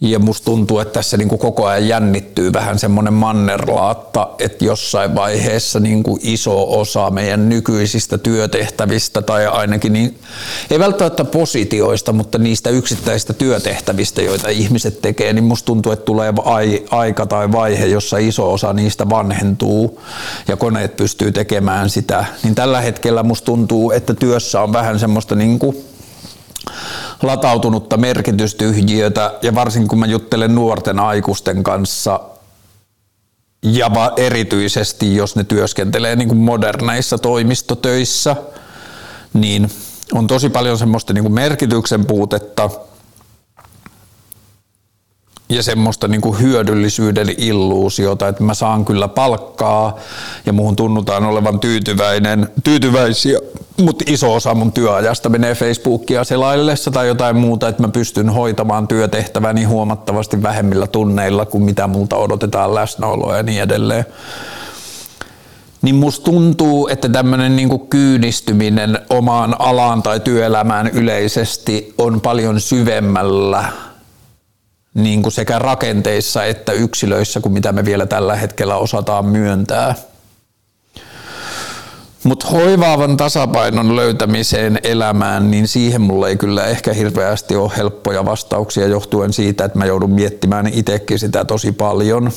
ja 0.00 0.18
musta 0.18 0.44
tuntuu, 0.44 0.78
että 0.78 0.92
tässä 0.92 1.16
niin 1.16 1.28
kuin 1.28 1.38
koko 1.38 1.66
ajan 1.66 1.88
jännittyy 1.88 2.52
vähän 2.52 2.78
semmoinen 2.78 3.14
mannerlaatta, 3.14 4.28
että 4.38 4.64
jossain 4.64 5.14
vaiheessa 5.14 5.80
niin 5.80 6.02
kuin 6.02 6.20
iso 6.22 6.80
osa 6.80 7.10
meidän 7.10 7.48
nykyisistä 7.48 8.18
työtehtävistä 8.18 9.22
tai 9.22 9.46
ainakin 9.46 9.92
niin, 9.92 10.18
ei 10.70 10.78
välttämättä 10.78 11.24
positioista, 11.24 12.12
mutta 12.12 12.38
niistä 12.38 12.70
yksittäisistä 12.70 13.32
työtehtävistä, 13.32 14.22
joita 14.22 14.48
ihmiset 14.48 15.02
tekee, 15.02 15.32
niin 15.32 15.44
musta 15.44 15.66
tuntuu, 15.66 15.92
että 15.92 16.04
tulee 16.04 16.32
aika 16.90 17.26
tai 17.26 17.52
vaihe, 17.52 17.86
jossa 17.86 18.18
iso 18.18 18.52
osa 18.52 18.72
niistä 18.72 19.08
vanhentuu 19.10 20.00
ja 20.48 20.56
koneet 20.56 20.96
pystyy 20.96 21.32
tekemään 21.32 21.90
sitä. 21.90 22.24
Niin 22.42 22.54
tällä 22.54 22.80
hetkellä 22.80 23.22
musta 23.22 23.44
tuntuu, 23.46 23.90
että 23.90 24.14
työssä 24.14 24.60
on 24.60 24.72
vähän 24.72 24.98
semmoista 24.98 25.34
niin 25.34 25.58
kuin 25.58 25.76
latautunutta 27.22 27.96
merkitystyhjiötä 27.96 29.34
ja 29.42 29.54
varsinkin 29.54 29.88
kun 29.88 29.98
mä 29.98 30.06
juttelen 30.06 30.54
nuorten 30.54 30.98
aikuisten 30.98 31.64
kanssa 31.64 32.20
ja 33.62 33.90
erityisesti 34.16 35.16
jos 35.16 35.36
ne 35.36 35.44
työskentelee 35.44 36.16
niin 36.16 36.28
kuin 36.28 36.38
moderneissa 36.38 37.18
toimistotöissä, 37.18 38.36
niin 39.34 39.70
on 40.12 40.26
tosi 40.26 40.50
paljon 40.50 40.78
semmoista 40.78 41.12
niin 41.12 41.24
kuin 41.24 41.34
merkityksen 41.34 42.06
puutetta– 42.06 42.70
ja 45.50 45.62
semmoista 45.62 46.08
niin 46.08 46.20
kuin 46.20 46.40
hyödyllisyyden 46.40 47.34
illuusiota, 47.38 48.28
että 48.28 48.44
mä 48.44 48.54
saan 48.54 48.84
kyllä 48.84 49.08
palkkaa 49.08 49.96
ja 50.46 50.52
muuhun 50.52 50.76
tunnutaan 50.76 51.24
olevan 51.24 51.60
tyytyväinen, 51.60 52.48
tyytyväisiä, 52.64 53.38
mutta 53.82 54.04
iso 54.06 54.34
osa 54.34 54.54
mun 54.54 54.72
työajasta 54.72 55.28
menee 55.28 55.54
Facebookia 55.54 56.24
selaillessa 56.24 56.90
tai 56.90 57.08
jotain 57.08 57.36
muuta, 57.36 57.68
että 57.68 57.82
mä 57.82 57.88
pystyn 57.88 58.28
hoitamaan 58.30 58.88
työtehtäväni 58.88 59.64
huomattavasti 59.64 60.42
vähemmillä 60.42 60.86
tunneilla 60.86 61.46
kuin 61.46 61.64
mitä 61.64 61.86
multa 61.86 62.16
odotetaan 62.16 62.74
läsnäoloa 62.74 63.36
ja 63.36 63.42
niin 63.42 63.62
edelleen. 63.62 64.04
Niin 65.82 65.94
musta 65.94 66.24
tuntuu, 66.24 66.88
että 66.88 67.08
tämmöinen 67.08 67.56
niinku 67.56 67.78
kyynistyminen 67.78 68.98
omaan 69.10 69.56
alaan 69.58 70.02
tai 70.02 70.20
työelämään 70.20 70.86
yleisesti 70.86 71.94
on 71.98 72.20
paljon 72.20 72.60
syvemmällä 72.60 73.64
niin 74.98 75.22
kuin 75.22 75.32
sekä 75.32 75.58
rakenteissa 75.58 76.44
että 76.44 76.72
yksilöissä 76.72 77.40
kuin 77.40 77.52
mitä 77.52 77.72
me 77.72 77.84
vielä 77.84 78.06
tällä 78.06 78.36
hetkellä 78.36 78.76
osataan 78.76 79.26
myöntää. 79.26 79.94
Mutta 82.24 82.46
hoivaavan 82.48 83.16
tasapainon 83.16 83.96
löytämiseen 83.96 84.78
elämään, 84.82 85.50
niin 85.50 85.68
siihen 85.68 86.00
mulla 86.00 86.28
ei 86.28 86.36
kyllä 86.36 86.66
ehkä 86.66 86.92
hirveästi 86.92 87.56
ole 87.56 87.70
helppoja 87.76 88.24
vastauksia 88.24 88.86
johtuen 88.86 89.32
siitä, 89.32 89.64
että 89.64 89.78
mä 89.78 89.86
joudun 89.86 90.10
miettimään 90.10 90.66
itsekin 90.66 91.18
sitä 91.18 91.44
tosi 91.44 91.72
paljon. 91.72 92.30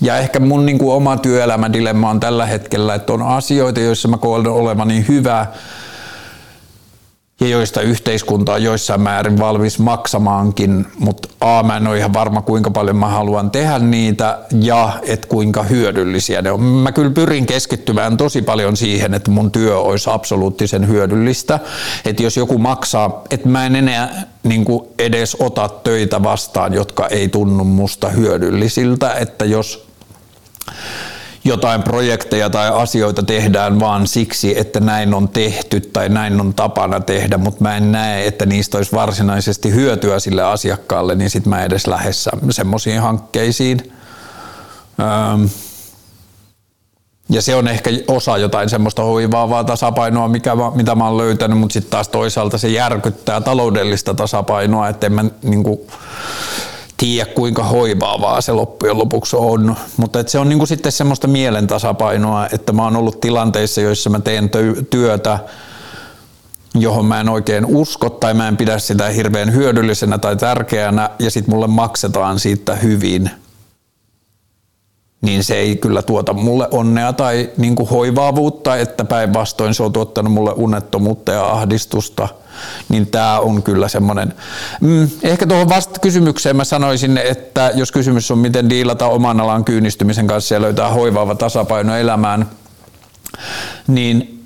Ja 0.00 0.18
ehkä 0.18 0.40
mun 0.40 0.66
niin 0.66 0.78
kuin 0.78 0.92
oma 0.92 1.16
työelämädilemma 1.16 2.10
on 2.10 2.20
tällä 2.20 2.46
hetkellä, 2.46 2.94
että 2.94 3.12
on 3.12 3.22
asioita, 3.22 3.80
joissa 3.80 4.08
mä 4.08 4.18
koen 4.18 4.46
olevani 4.46 5.04
hyvä, 5.08 5.46
ja 7.42 7.48
joista 7.48 7.80
yhteiskunta 7.80 8.52
on 8.52 8.62
joissain 8.62 9.00
määrin 9.00 9.38
valmis 9.38 9.78
maksamaankin, 9.78 10.86
mutta 10.98 11.28
A, 11.40 11.62
mä 11.62 11.76
en 11.76 11.86
ole 11.86 11.98
ihan 11.98 12.12
varma 12.12 12.42
kuinka 12.42 12.70
paljon 12.70 12.96
mä 12.96 13.08
haluan 13.08 13.50
tehdä 13.50 13.78
niitä 13.78 14.38
ja 14.60 14.92
että 15.02 15.28
kuinka 15.28 15.62
hyödyllisiä 15.62 16.42
ne 16.42 16.50
on. 16.50 16.62
Mä 16.62 16.92
kyllä 16.92 17.10
pyrin 17.10 17.46
keskittymään 17.46 18.16
tosi 18.16 18.42
paljon 18.42 18.76
siihen, 18.76 19.14
että 19.14 19.30
mun 19.30 19.50
työ 19.50 19.78
olisi 19.78 20.10
absoluuttisen 20.10 20.88
hyödyllistä, 20.88 21.60
että 22.04 22.22
jos 22.22 22.36
joku 22.36 22.58
maksaa, 22.58 23.22
että 23.30 23.48
mä 23.48 23.66
en 23.66 23.76
enää 23.76 24.26
niin 24.42 24.64
edes 24.98 25.36
ota 25.40 25.68
töitä 25.68 26.22
vastaan, 26.22 26.74
jotka 26.74 27.06
ei 27.06 27.28
tunnu 27.28 27.64
musta 27.64 28.08
hyödyllisiltä, 28.08 29.14
että 29.14 29.44
jos 29.44 29.86
jotain 31.44 31.82
projekteja 31.82 32.50
tai 32.50 32.70
asioita 32.74 33.22
tehdään 33.22 33.80
vaan 33.80 34.06
siksi, 34.06 34.58
että 34.58 34.80
näin 34.80 35.14
on 35.14 35.28
tehty 35.28 35.80
tai 35.80 36.08
näin 36.08 36.40
on 36.40 36.54
tapana 36.54 37.00
tehdä, 37.00 37.38
mutta 37.38 37.62
mä 37.62 37.76
en 37.76 37.92
näe, 37.92 38.26
että 38.26 38.46
niistä 38.46 38.76
olisi 38.76 38.92
varsinaisesti 38.92 39.74
hyötyä 39.74 40.20
sille 40.20 40.42
asiakkaalle, 40.42 41.14
niin 41.14 41.30
sitten 41.30 41.50
mä 41.50 41.64
edes 41.64 41.86
lähes 41.86 42.28
semmoisiin 42.50 43.00
hankkeisiin. 43.00 43.92
Ja 47.28 47.42
se 47.42 47.54
on 47.54 47.68
ehkä 47.68 47.90
osa 48.08 48.38
jotain 48.38 48.68
semmoista 48.70 49.02
hoivaavaa 49.02 49.64
tasapainoa, 49.64 50.28
mikä, 50.28 50.52
mitä 50.74 50.94
mä 50.94 51.04
oon 51.04 51.18
löytänyt, 51.18 51.58
mutta 51.58 51.72
sitten 51.72 51.90
taas 51.90 52.08
toisaalta 52.08 52.58
se 52.58 52.68
järkyttää 52.68 53.40
taloudellista 53.40 54.14
tasapainoa, 54.14 54.88
että 54.88 55.06
en 55.06 55.12
mä 55.12 55.24
niin 55.42 55.62
kuin, 55.62 55.80
tiedä 57.02 57.26
kuinka 57.26 57.64
hoivaavaa 57.64 58.40
se 58.40 58.52
loppujen 58.52 58.98
lopuksi 58.98 59.36
on, 59.36 59.76
mutta 59.96 60.20
et 60.20 60.28
se 60.28 60.38
on 60.38 60.48
niinku 60.48 60.66
sitten 60.66 60.92
semmoista 60.92 61.28
mielen 61.28 61.66
tasapainoa, 61.66 62.48
että 62.52 62.72
mä 62.72 62.82
oon 62.82 62.96
ollut 62.96 63.20
tilanteissa, 63.20 63.80
joissa 63.80 64.10
mä 64.10 64.20
teen 64.20 64.50
työtä, 64.90 65.38
johon 66.74 67.06
mä 67.06 67.20
en 67.20 67.28
oikein 67.28 67.66
usko 67.66 68.10
tai 68.10 68.34
mä 68.34 68.48
en 68.48 68.56
pidä 68.56 68.78
sitä 68.78 69.08
hirveän 69.08 69.54
hyödyllisenä 69.54 70.18
tai 70.18 70.36
tärkeänä 70.36 71.10
ja 71.18 71.30
sitten 71.30 71.54
mulle 71.54 71.66
maksetaan 71.66 72.38
siitä 72.38 72.74
hyvin– 72.74 73.30
niin 75.22 75.44
se 75.44 75.54
ei 75.54 75.76
kyllä 75.76 76.02
tuota 76.02 76.32
mulle 76.32 76.68
onnea 76.70 77.12
tai 77.12 77.50
niin 77.56 77.74
kuin 77.74 77.88
hoivaavuutta, 77.88 78.76
että 78.76 79.04
päinvastoin 79.04 79.74
se 79.74 79.82
on 79.82 79.92
tuottanut 79.92 80.32
mulle 80.32 80.52
unettomuutta 80.56 81.32
ja 81.32 81.44
ahdistusta. 81.44 82.28
Niin 82.88 83.06
tämä 83.06 83.40
on 83.40 83.62
kyllä 83.62 83.88
semmoinen. 83.88 84.34
Mm, 84.80 85.08
ehkä 85.22 85.46
tuohon 85.46 85.68
vasta 85.68 86.00
kysymykseen 86.00 86.56
mä 86.56 86.64
sanoisin, 86.64 87.18
että 87.18 87.70
jos 87.74 87.92
kysymys 87.92 88.30
on 88.30 88.38
miten 88.38 88.70
diilata 88.70 89.06
oman 89.06 89.40
alan 89.40 89.64
kyynistymisen 89.64 90.26
kanssa 90.26 90.54
ja 90.54 90.62
löytää 90.62 90.88
hoivaava 90.88 91.34
tasapaino 91.34 91.96
elämään, 91.96 92.50
niin 93.86 94.44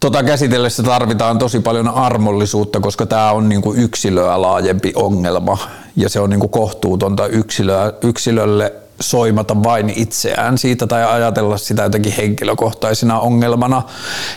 tota 0.00 0.22
käsitellessä 0.22 0.82
tarvitaan 0.82 1.38
tosi 1.38 1.60
paljon 1.60 1.88
armollisuutta, 1.88 2.80
koska 2.80 3.06
tämä 3.06 3.32
on 3.32 3.48
niinku 3.48 3.74
yksilöä 3.74 4.42
laajempi 4.42 4.92
ongelma 4.96 5.58
ja 5.96 6.08
se 6.08 6.20
on 6.20 6.30
niinku 6.30 6.48
kohtuutonta 6.48 7.26
yksilöä, 7.26 7.92
yksilölle 8.02 8.81
soimata 9.02 9.62
vain 9.62 9.92
itseään 9.96 10.58
siitä 10.58 10.86
tai 10.86 11.04
ajatella 11.04 11.56
sitä 11.56 11.82
jotenkin 11.82 12.12
henkilökohtaisena 12.12 13.20
ongelmana. 13.20 13.82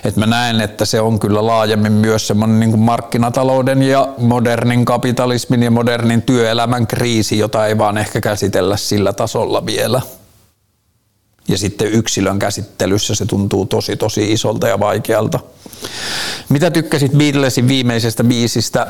Et 0.03 0.15
mä 0.15 0.25
näen, 0.25 0.61
että 0.61 0.85
se 0.85 1.01
on 1.01 1.19
kyllä 1.19 1.45
laajemmin 1.45 1.91
myös 1.91 2.27
semmoinen 2.27 2.59
niin 2.59 2.79
markkinatalouden 2.79 3.83
ja 3.83 4.07
modernin 4.17 4.85
kapitalismin 4.85 5.63
ja 5.63 5.71
modernin 5.71 6.21
työelämän 6.21 6.87
kriisi, 6.87 7.37
jota 7.37 7.67
ei 7.67 7.77
vaan 7.77 7.97
ehkä 7.97 8.21
käsitellä 8.21 8.77
sillä 8.77 9.13
tasolla 9.13 9.65
vielä. 9.65 10.01
Ja 11.47 11.57
sitten 11.57 11.91
yksilön 11.91 12.39
käsittelyssä 12.39 13.15
se 13.15 13.25
tuntuu 13.25 13.65
tosi 13.65 13.97
tosi 13.97 14.31
isolta 14.31 14.67
ja 14.67 14.79
vaikealta. 14.79 15.39
Mitä 16.49 16.71
tykkäsit 16.71 17.11
Beatlesin 17.11 17.67
viimeisestä 17.67 18.23
biisistä? 18.23 18.87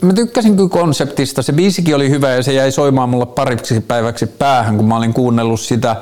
Mä 0.00 0.12
tykkäsin 0.12 0.56
kyllä 0.56 0.68
konseptista. 0.68 1.42
Se 1.42 1.52
biisikin 1.52 1.96
oli 1.96 2.10
hyvä 2.10 2.30
ja 2.30 2.42
se 2.42 2.52
jäi 2.52 2.72
soimaan 2.72 3.08
mulle 3.08 3.26
pariksi 3.26 3.80
päiväksi 3.80 4.26
päähän, 4.26 4.76
kun 4.76 4.88
mä 4.88 4.96
olin 4.96 5.14
kuunnellut 5.14 5.60
sitä. 5.60 5.96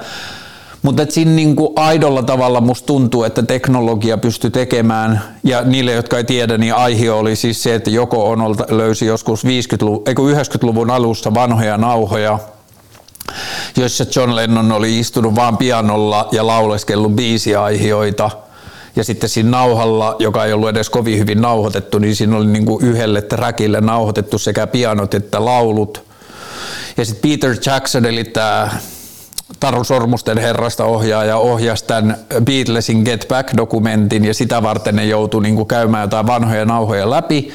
Mutta 0.82 1.06
siinä 1.08 1.30
niinku 1.30 1.72
aidolla 1.76 2.22
tavalla 2.22 2.60
musta 2.60 2.86
tuntuu, 2.86 3.24
että 3.24 3.42
teknologia 3.42 4.18
pystyy 4.18 4.50
tekemään, 4.50 5.22
ja 5.44 5.62
niille, 5.62 5.92
jotka 5.92 6.16
ei 6.16 6.24
tiedä, 6.24 6.58
niin 6.58 6.74
aihe 6.74 7.10
oli 7.10 7.36
siis 7.36 7.62
se, 7.62 7.74
että 7.74 7.90
joko 7.90 8.30
on 8.30 8.56
löysi 8.68 9.06
joskus 9.06 9.44
50-luvun, 9.44 10.04
90-luvun 10.08 10.90
alussa 10.90 11.34
vanhoja 11.34 11.76
nauhoja, 11.76 12.38
joissa 13.76 14.06
John 14.16 14.36
Lennon 14.36 14.72
oli 14.72 14.98
istunut 14.98 15.34
vaan 15.34 15.56
pianolla 15.56 16.28
ja 16.32 16.46
lauleskellut 16.46 17.12
biisiaihioita. 17.12 18.30
Ja 18.96 19.04
sitten 19.04 19.28
siinä 19.28 19.50
nauhalla, 19.50 20.16
joka 20.18 20.44
ei 20.44 20.52
ollut 20.52 20.68
edes 20.68 20.90
kovin 20.90 21.18
hyvin 21.18 21.40
nauhoitettu, 21.40 21.98
niin 21.98 22.16
siinä 22.16 22.36
oli 22.36 22.46
niin 22.46 22.66
kuin 22.66 22.84
yhdelle 22.84 23.22
trackille 23.22 23.80
nauhoitettu 23.80 24.38
sekä 24.38 24.66
pianot 24.66 25.14
että 25.14 25.44
laulut. 25.44 26.04
Ja 26.96 27.04
sitten 27.04 27.30
Peter 27.30 27.56
Jackson, 27.66 28.06
eli 28.06 28.24
tämä 28.24 28.70
Taru 29.60 29.84
Sormusten 29.84 30.38
herrasta 30.38 30.84
ohjaaja 30.84 31.36
ohjasi 31.36 31.84
tämän 31.84 32.16
Beatlesin 32.44 33.02
Get 33.02 33.26
Back-dokumentin 33.28 34.24
ja 34.24 34.34
sitä 34.34 34.62
varten 34.62 34.96
ne 34.96 35.04
joutui 35.04 35.42
niin 35.42 35.56
kuin 35.56 35.68
käymään 35.68 36.02
jotain 36.02 36.26
vanhoja 36.26 36.64
nauhoja 36.64 37.10
läpi. 37.10 37.50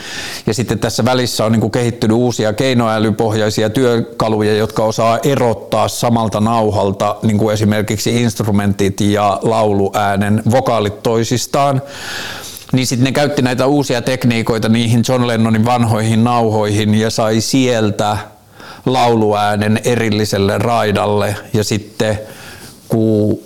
Ja 0.47 0.53
sitten 0.53 0.79
tässä 0.79 1.05
välissä 1.05 1.45
on 1.45 1.51
niin 1.51 1.61
kuin 1.61 1.71
kehittynyt 1.71 2.17
uusia 2.17 2.53
keinoälypohjaisia 2.53 3.69
työkaluja, 3.69 4.57
jotka 4.57 4.83
osaa 4.83 5.19
erottaa 5.23 5.87
samalta 5.87 6.39
nauhalta 6.39 7.15
niin 7.23 7.37
kuin 7.37 7.53
esimerkiksi 7.53 8.21
instrumentit 8.21 9.01
ja 9.01 9.39
lauluäänen 9.41 10.43
vokaalit 10.51 11.03
toisistaan 11.03 11.81
niin 12.73 12.87
sitten 12.87 13.03
ne 13.03 13.11
käytti 13.11 13.41
näitä 13.41 13.65
uusia 13.65 14.01
tekniikoita 14.01 14.69
niihin 14.69 15.03
John 15.07 15.27
Lennonin 15.27 15.65
vanhoihin 15.65 16.23
nauhoihin 16.23 16.95
ja 16.95 17.09
sai 17.09 17.41
sieltä 17.41 18.17
lauluäänen 18.85 19.79
erilliselle 19.83 20.57
raidalle 20.57 21.35
ja 21.53 21.63
sitten 21.63 22.19
kun 22.87 23.39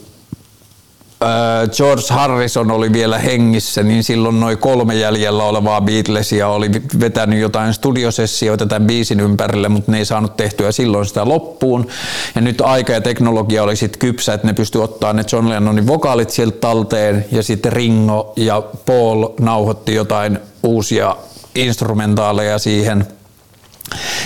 George 1.78 2.04
Harrison 2.10 2.72
oli 2.72 2.94
vielä 2.94 3.18
hengissä, 3.20 3.84
niin 3.84 4.04
silloin 4.04 4.40
noin 4.40 4.58
kolme 4.58 4.96
jäljellä 4.96 5.44
olevaa 5.44 5.82
Beatlesia 5.82 6.48
oli 6.48 6.72
vetänyt 7.00 7.40
jotain 7.40 7.74
studiosessioita 7.74 8.66
tämän 8.66 8.88
biisin 8.88 9.20
ympärille, 9.20 9.70
mutta 9.70 9.92
ne 9.92 9.98
ei 9.98 10.06
saanut 10.06 10.38
tehtyä 10.38 10.72
silloin 10.72 11.06
sitä 11.06 11.26
loppuun. 11.26 11.88
Ja 12.36 12.42
nyt 12.42 12.62
aika 12.62 12.94
ja 12.94 13.02
teknologia 13.02 13.64
oli 13.64 13.76
sitten 13.76 14.00
kypsä, 14.00 14.34
että 14.34 14.48
ne 14.48 14.54
pystyi 14.54 14.82
ottaa 14.82 15.14
ne 15.14 15.24
John 15.32 15.50
Lennonin 15.50 15.88
vokaalit 15.88 16.30
sieltä 16.30 16.58
talteen 16.58 17.26
ja 17.32 17.44
sitten 17.44 17.74
Ringo 17.74 18.34
ja 18.36 18.64
Paul 18.86 19.28
nauhoitti 19.40 19.96
jotain 19.96 20.40
uusia 20.64 21.16
instrumentaaleja 21.56 22.60
siihen– 22.60 23.06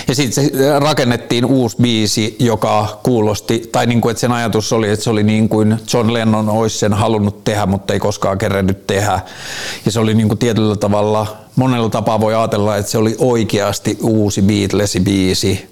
ja 0.08 0.14
sitten 0.14 0.50
rakennettiin 0.78 1.44
uusi 1.44 1.76
biisi, 1.82 2.36
joka 2.38 3.00
kuulosti, 3.02 3.68
tai 3.72 3.86
niin 3.86 4.00
kuin, 4.00 4.10
että 4.10 4.20
sen 4.20 4.32
ajatus 4.32 4.72
oli, 4.72 4.90
että 4.90 5.04
se 5.04 5.10
oli 5.10 5.22
niin 5.22 5.48
kuin 5.48 5.76
John 5.92 6.12
Lennon 6.12 6.48
olisi 6.48 6.78
sen 6.78 6.92
halunnut 6.92 7.44
tehdä, 7.44 7.66
mutta 7.66 7.92
ei 7.92 7.98
koskaan 7.98 8.38
kerennyt 8.38 8.86
tehdä. 8.86 9.20
Ja 9.84 9.92
se 9.92 10.00
oli 10.00 10.14
niin 10.14 10.28
kuin 10.28 10.38
tietyllä 10.38 10.76
tavalla, 10.76 11.36
monella 11.56 11.88
tapaa 11.88 12.20
voi 12.20 12.34
ajatella, 12.34 12.76
että 12.76 12.92
se 12.92 12.98
oli 12.98 13.16
oikeasti 13.18 13.98
uusi 14.02 14.40
Beatles-biisi, 14.40 15.70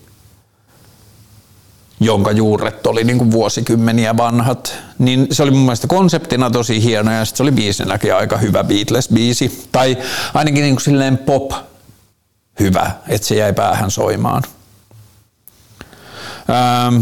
jonka 2.00 2.32
juuret 2.32 2.86
oli 2.86 3.04
niin 3.04 3.18
kuin 3.18 3.30
vuosikymmeniä 3.30 4.16
vanhat. 4.16 4.74
Niin 4.98 5.26
se 5.30 5.42
oli 5.42 5.50
mun 5.50 5.60
mielestä 5.60 5.86
konseptina 5.86 6.50
tosi 6.50 6.82
hieno 6.82 7.12
ja 7.12 7.24
se 7.24 7.42
oli 7.42 7.52
biisinäkin 7.52 8.14
aika 8.14 8.36
hyvä 8.36 8.62
Beatles-biisi. 8.62 9.52
Tai 9.72 9.98
ainakin 10.34 10.62
niin 10.62 10.74
kuin 10.74 10.84
silleen 10.84 11.18
pop 11.18 11.52
hyvä, 12.60 12.90
että 13.08 13.26
se 13.26 13.34
jäi 13.34 13.52
päähän 13.52 13.90
soimaan. 13.90 14.42
Ähm, 16.50 17.00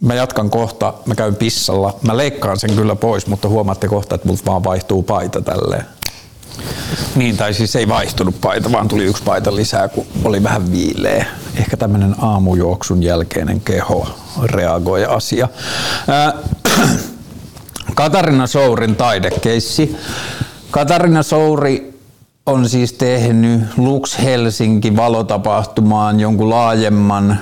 mä 0.00 0.14
jatkan 0.14 0.50
kohta, 0.50 0.94
mä 1.06 1.14
käyn 1.14 1.36
pissalla. 1.36 1.98
Mä 2.02 2.16
leikkaan 2.16 2.60
sen 2.60 2.76
kyllä 2.76 2.96
pois, 2.96 3.26
mutta 3.26 3.48
huomaatte 3.48 3.88
kohta, 3.88 4.14
että 4.14 4.28
multa 4.28 4.42
vaan 4.46 4.64
vaihtuu 4.64 5.02
paita 5.02 5.40
tälleen. 5.40 5.84
Niin, 7.14 7.36
tai 7.36 7.54
siis 7.54 7.76
ei 7.76 7.88
vaihtunut 7.88 8.40
paita, 8.40 8.72
vaan 8.72 8.88
tuli 8.88 9.04
yksi 9.04 9.22
paita 9.22 9.56
lisää, 9.56 9.88
kun 9.88 10.06
oli 10.24 10.42
vähän 10.42 10.72
viileä. 10.72 11.26
Ehkä 11.56 11.76
tämmöinen 11.76 12.14
aamujuoksun 12.18 13.02
jälkeinen 13.02 13.60
keho 13.60 14.08
reagoi 14.42 15.04
asia. 15.04 15.48
Äh, 16.08 16.90
Katarina 17.94 18.46
Sourin 18.46 18.96
taidekeissi. 18.96 19.96
Katarina 20.70 21.22
Souri 21.22 21.89
on 22.50 22.68
siis 22.68 22.92
tehnyt 22.92 23.60
Lux 23.76 24.18
Helsinki 24.18 24.96
valotapahtumaan 24.96 26.20
jonkun 26.20 26.50
laajemman 26.50 27.38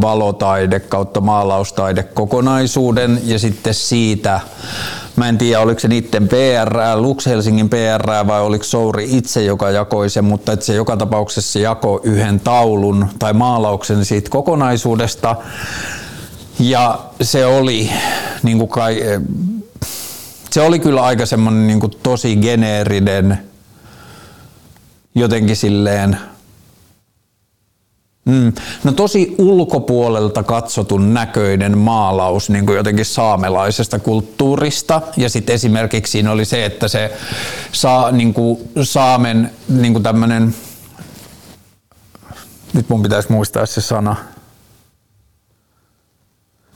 valotaide 0.00 0.80
kautta 0.80 1.20
maalaustaide-kokonaisuuden 1.20 3.20
ja 3.24 3.38
sitten 3.38 3.74
siitä, 3.74 4.40
mä 5.16 5.28
en 5.28 5.38
tiedä 5.38 5.60
oliko 5.60 5.80
se 5.80 5.88
niiden 5.88 6.28
PR, 6.28 6.76
Lux 6.96 7.26
Helsingin 7.26 7.68
PR 7.68 8.26
vai 8.26 8.40
oliko 8.40 8.64
Souri 8.64 9.16
itse, 9.16 9.44
joka 9.44 9.70
jakoi 9.70 10.10
sen, 10.10 10.24
mutta 10.24 10.52
että 10.52 10.66
se 10.66 10.74
joka 10.74 10.96
tapauksessa 10.96 11.58
jakoi 11.58 12.00
yhden 12.02 12.40
taulun 12.40 13.06
tai 13.18 13.32
maalauksen 13.32 14.04
siitä 14.04 14.30
kokonaisuudesta. 14.30 15.36
Ja 16.58 16.98
se 17.22 17.46
oli 17.46 17.90
niin 18.42 18.58
kuin 18.58 18.68
kai, 18.68 19.02
se 20.50 20.60
oli 20.60 20.78
kyllä 20.78 21.02
aika 21.02 21.26
semmoinen 21.26 21.66
niin 21.66 21.80
tosi 22.02 22.36
geneerinen 22.36 23.47
jotenkin 25.14 25.56
silleen 25.56 26.18
Mm. 28.28 28.52
No 28.84 28.92
tosi 28.92 29.34
ulkopuolelta 29.38 30.42
katsotun 30.42 31.14
näköinen 31.14 31.78
maalaus 31.78 32.50
niin 32.50 32.66
kuin 32.66 32.76
jotenkin 32.76 33.04
saamelaisesta 33.04 33.98
kulttuurista. 33.98 35.02
Ja 35.16 35.28
sitten 35.30 35.54
esimerkiksi 35.54 36.10
siinä 36.10 36.32
oli 36.32 36.44
se, 36.44 36.64
että 36.64 36.88
se 36.88 37.12
saa, 37.72 38.12
niin 38.12 38.34
kuin, 38.34 38.68
saamen 38.82 39.50
niin 39.68 39.92
kuin 39.92 40.02
tämmönen, 40.02 40.54
nyt 42.72 42.88
mun 42.88 43.02
pitäisi 43.02 43.32
muistaa 43.32 43.66
se 43.66 43.80
sana. 43.80 44.16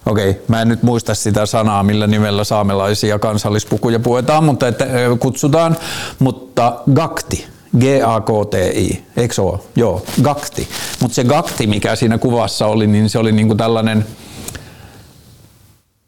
Okei, 0.07 0.43
mä 0.49 0.62
en 0.62 0.68
nyt 0.68 0.83
muista 0.83 1.14
sitä 1.14 1.47
sanaa, 1.47 1.83
millä 1.83 2.07
nimellä 2.07 2.45
saamelaisia 2.45 3.18
kansallispukuja 3.18 4.01
puetaan, 4.01 4.45
mutta 4.45 4.68
että, 4.68 4.87
kutsutaan, 5.20 5.76
mutta 6.18 6.80
gakti 6.95 7.47
G-A-K-T-I, 7.79 9.03
eikö 9.16 9.43
ole? 9.43 9.59
Joo, 9.77 10.03
Gakti. 10.23 10.68
Mutta 11.01 11.14
se 11.14 11.25
Gakti, 11.25 11.66
mikä 11.66 11.97
siinä 11.97 12.18
kuvassa 12.18 12.66
oli, 12.66 12.87
niin 12.87 13.11
se 13.11 13.18
oli 13.18 13.33
niinku 13.33 13.55
tällainen, 13.55 14.05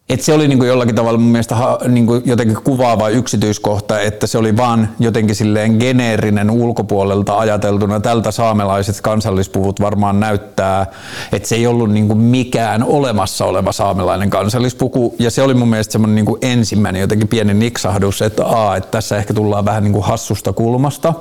että 0.09 0.27
se 0.27 0.33
oli 0.33 0.49
niinku 0.49 0.65
jollakin 0.65 0.95
tavalla 0.95 1.19
mun 1.19 1.33
mielestä 1.33 1.57
niinku 1.89 2.23
jotenkin 2.25 2.57
kuvaava 2.65 3.09
yksityiskohta, 3.09 4.01
että 4.01 4.27
se 4.27 4.39
oli 4.39 4.57
vaan 4.57 4.89
jotenkin 4.99 5.37
silleen 5.37 5.77
geneerinen 5.77 6.51
ulkopuolelta 6.51 7.39
ajateltuna. 7.39 8.01
Tältä 8.01 8.31
saamelaiset 8.31 9.01
kansallispuvut 9.01 9.81
varmaan 9.81 10.21
näyttää, 10.21 10.87
että 11.33 11.49
se 11.49 11.55
ei 11.55 11.67
ollut 11.67 11.91
niinku 11.91 12.15
mikään 12.15 12.83
olemassa 12.83 13.45
oleva 13.45 13.73
saamelainen 13.73 14.31
kansallispuku. 14.31 15.15
Ja 15.19 15.31
se 15.31 15.43
oli 15.43 15.55
mun 15.55 15.69
mielestä 15.69 15.93
semmoinen 15.93 16.15
niinku 16.15 16.39
ensimmäinen 16.43 17.01
jotenkin 17.01 17.29
pieni 17.29 17.55
niksahdus, 17.55 18.23
että, 18.23 18.47
aa, 18.47 18.77
että 18.77 18.91
tässä 18.91 19.17
ehkä 19.17 19.35
tullaan 19.35 19.65
vähän 19.65 19.85
niinku 19.85 20.01
hassusta 20.01 20.53
kulmasta. 20.53 21.15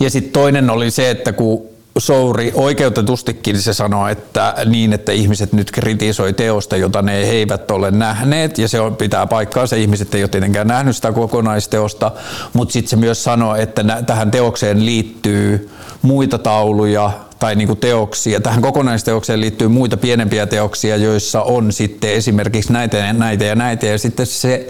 Ja 0.00 0.10
sitten 0.10 0.32
toinen 0.32 0.70
oli 0.70 0.90
se, 0.90 1.10
että 1.10 1.32
kun 1.32 1.74
Souri 1.98 2.52
oikeutetustikin 2.54 3.62
se 3.62 3.74
sanoi, 3.74 4.12
että 4.12 4.54
niin, 4.64 4.92
että 4.92 5.12
ihmiset 5.12 5.52
nyt 5.52 5.70
kritisoi 5.70 6.32
teosta, 6.32 6.76
jota 6.76 7.02
ne 7.02 7.20
eivät 7.20 7.70
ole 7.70 7.90
nähneet, 7.90 8.58
ja 8.58 8.68
se 8.68 8.80
on, 8.80 8.96
pitää 8.96 9.26
paikkaa, 9.26 9.66
se 9.66 9.78
ihmiset 9.78 10.14
ei 10.14 10.22
ole 10.22 10.28
tietenkään 10.28 10.66
nähnyt 10.66 10.96
sitä 10.96 11.12
kokonaisteosta, 11.12 12.12
mutta 12.52 12.72
sitten 12.72 12.90
se 12.90 12.96
myös 12.96 13.24
sanoi, 13.24 13.62
että 13.62 13.84
tähän 14.06 14.30
teokseen 14.30 14.86
liittyy 14.86 15.70
muita 16.02 16.38
tauluja, 16.38 17.10
tai 17.44 17.54
niin 17.54 17.68
kuin 17.68 17.78
teoksia. 17.78 18.40
Tähän 18.40 18.62
kokonaisteokseen 18.62 19.40
liittyy 19.40 19.68
muita 19.68 19.96
pienempiä 19.96 20.46
teoksia, 20.46 20.96
joissa 20.96 21.42
on 21.42 21.72
sitten 21.72 22.10
esimerkiksi 22.10 22.72
näitä 22.72 22.96
ja 22.96 23.12
näitä 23.12 23.44
ja 23.44 23.54
näitä. 23.54 23.86
Ja 23.86 23.98
sitten 23.98 24.26
se, 24.26 24.68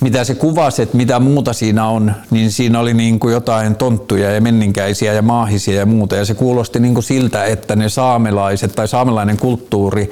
mitä 0.00 0.24
se 0.24 0.34
kuvasi, 0.34 0.82
että 0.82 0.96
mitä 0.96 1.20
muuta 1.20 1.52
siinä 1.52 1.88
on, 1.88 2.14
niin 2.30 2.50
siinä 2.50 2.80
oli 2.80 2.94
niin 2.94 3.20
kuin 3.20 3.32
jotain 3.32 3.76
tonttuja 3.76 4.30
ja 4.30 4.40
menninkäisiä 4.40 5.12
ja 5.12 5.22
maahisia 5.22 5.74
ja 5.74 5.86
muuta. 5.86 6.16
Ja 6.16 6.24
se 6.24 6.34
kuulosti 6.34 6.80
niin 6.80 6.94
kuin 6.94 7.04
siltä, 7.04 7.44
että 7.44 7.76
ne 7.76 7.88
saamelaiset 7.88 8.74
tai 8.74 8.88
saamelainen 8.88 9.36
kulttuuri 9.36 10.10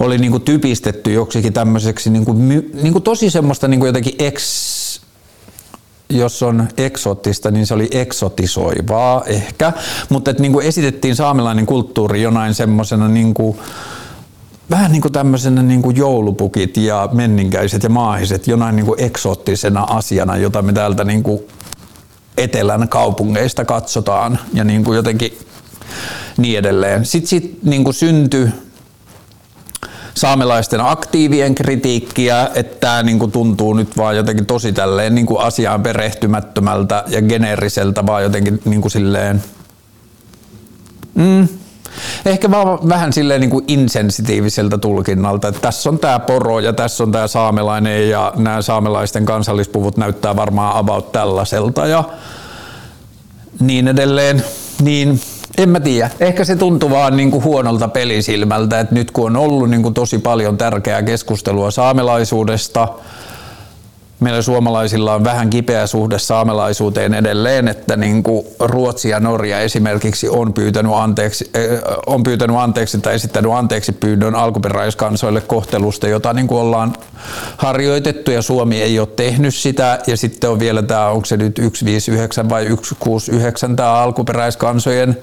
oli 0.00 0.18
niin 0.18 0.30
kuin 0.30 0.42
typistetty 0.42 1.12
joksikin 1.12 1.52
tämmöiseksi 1.52 2.10
niin 2.10 2.24
kuin, 2.24 2.48
niin 2.82 2.92
kuin 2.92 3.02
tosi 3.02 3.30
semmoista 3.30 3.68
niin 3.68 3.80
kuin 3.80 3.88
jotenkin 3.88 4.14
ex 4.18 4.68
jos 6.10 6.42
on 6.42 6.68
eksoottista, 6.76 7.50
niin 7.50 7.66
se 7.66 7.74
oli 7.74 7.88
eksotisoivaa 7.90 9.22
ehkä, 9.26 9.72
mutta 10.08 10.30
että 10.30 10.42
niin 10.42 10.52
kuin 10.52 10.66
esitettiin 10.66 11.16
saamelainen 11.16 11.66
kulttuuri 11.66 12.22
jonain 12.22 12.54
semmoisena 12.54 13.08
niin 13.08 13.34
vähän 14.70 14.92
niin 14.92 15.02
kuin 15.02 15.12
tämmöisenä 15.12 15.62
niin 15.62 15.82
kuin 15.82 15.96
joulupukit 15.96 16.76
ja 16.76 17.08
menninkäiset 17.12 17.82
ja 17.82 17.88
maahiset 17.88 18.46
jonain 18.46 18.76
niin 18.76 18.86
kuin 18.86 19.00
eksoottisena 19.00 19.82
asiana, 19.82 20.36
jota 20.36 20.62
me 20.62 20.72
täältä 20.72 21.04
niin 21.04 21.22
kuin 21.22 21.40
etelän 22.36 22.88
kaupungeista 22.88 23.64
katsotaan 23.64 24.38
ja 24.54 24.64
niin 24.64 24.84
kuin 24.84 24.96
jotenkin 24.96 25.38
niin 26.36 26.58
edelleen. 26.58 27.04
Sitten 27.04 27.28
sit, 27.28 27.58
niin 27.62 27.84
kuin 27.84 27.94
syntyi 27.94 28.48
saamelaisten 30.18 30.80
aktiivien 30.80 31.54
kritiikkiä, 31.54 32.50
että 32.54 32.76
tämä 32.80 33.02
niin 33.02 33.30
tuntuu 33.32 33.74
nyt 33.74 33.96
vaan 33.96 34.16
jotenkin 34.16 34.46
tosi 34.46 34.72
tälleen 34.72 35.26
kuin 35.26 35.40
asiaan 35.40 35.82
perehtymättömältä 35.82 37.04
ja 37.06 37.22
geneeriseltä, 37.22 38.06
vaan 38.06 38.22
jotenkin 38.22 38.60
niin 38.64 38.80
kuin 38.80 38.92
silleen, 38.92 39.42
mm, 41.14 41.48
ehkä 42.26 42.50
vaan 42.50 42.88
vähän 42.88 43.12
silleen 43.12 43.40
niin 43.40 43.50
kuin 43.50 43.64
insensitiiviseltä 43.68 44.78
tulkinnalta, 44.78 45.48
että 45.48 45.60
tässä 45.60 45.90
on 45.90 45.98
tämä 45.98 46.18
poro 46.18 46.60
ja 46.60 46.72
tässä 46.72 47.04
on 47.04 47.12
tämä 47.12 47.26
saamelainen 47.26 48.10
ja 48.10 48.32
nämä 48.36 48.62
saamelaisten 48.62 49.24
kansallispuvut 49.24 49.96
näyttää 49.96 50.36
varmaan 50.36 50.76
about 50.76 51.12
tällaiselta 51.12 51.86
ja 51.86 52.04
niin 53.60 53.88
edelleen. 53.88 54.44
Niin 54.82 55.20
en 55.58 55.68
mä 55.68 55.80
tiedä. 55.80 56.10
Ehkä 56.20 56.44
se 56.44 56.56
tuntuu 56.56 56.90
vaan 56.90 57.16
niin 57.16 57.30
kuin 57.30 57.44
huonolta 57.44 57.88
pelisilmältä, 57.88 58.80
että 58.80 58.94
nyt 58.94 59.10
kun 59.10 59.26
on 59.26 59.36
ollut 59.36 59.70
niin 59.70 59.82
kuin 59.82 59.94
tosi 59.94 60.18
paljon 60.18 60.58
tärkeää 60.58 61.02
keskustelua 61.02 61.70
saamelaisuudesta, 61.70 62.88
meillä 64.20 64.42
suomalaisilla 64.42 65.14
on 65.14 65.24
vähän 65.24 65.50
kipeä 65.50 65.86
suhde 65.86 66.18
saamelaisuuteen 66.18 67.14
edelleen, 67.14 67.68
että 67.68 67.96
niin 67.96 68.22
kuin 68.22 68.46
Ruotsi 68.60 69.08
ja 69.08 69.20
Norja 69.20 69.60
esimerkiksi 69.60 70.28
on 70.28 70.54
pyytänyt 70.54 70.92
anteeksi, 70.94 71.50
äh, 71.56 71.62
on 72.06 72.22
pyytänyt 72.22 72.56
anteeksi 72.56 72.98
tai 72.98 73.14
esittänyt 73.14 73.52
anteeksi 73.52 73.92
pyynnön 73.92 74.34
alkuperäiskansoille 74.34 75.40
kohtelusta, 75.40 76.08
jota 76.08 76.32
niin 76.32 76.46
kuin 76.46 76.60
ollaan 76.60 76.92
harjoitettu 77.56 78.30
ja 78.30 78.42
Suomi 78.42 78.82
ei 78.82 78.98
ole 78.98 79.08
tehnyt 79.16 79.54
sitä. 79.54 79.98
Ja 80.06 80.16
sitten 80.16 80.50
on 80.50 80.58
vielä 80.58 80.82
tämä, 80.82 81.06
onko 81.06 81.24
se 81.24 81.36
nyt 81.36 81.56
159 81.56 82.48
vai 82.48 82.64
169 82.64 83.76
tämä 83.76 83.92
alkuperäiskansojen 83.92 85.16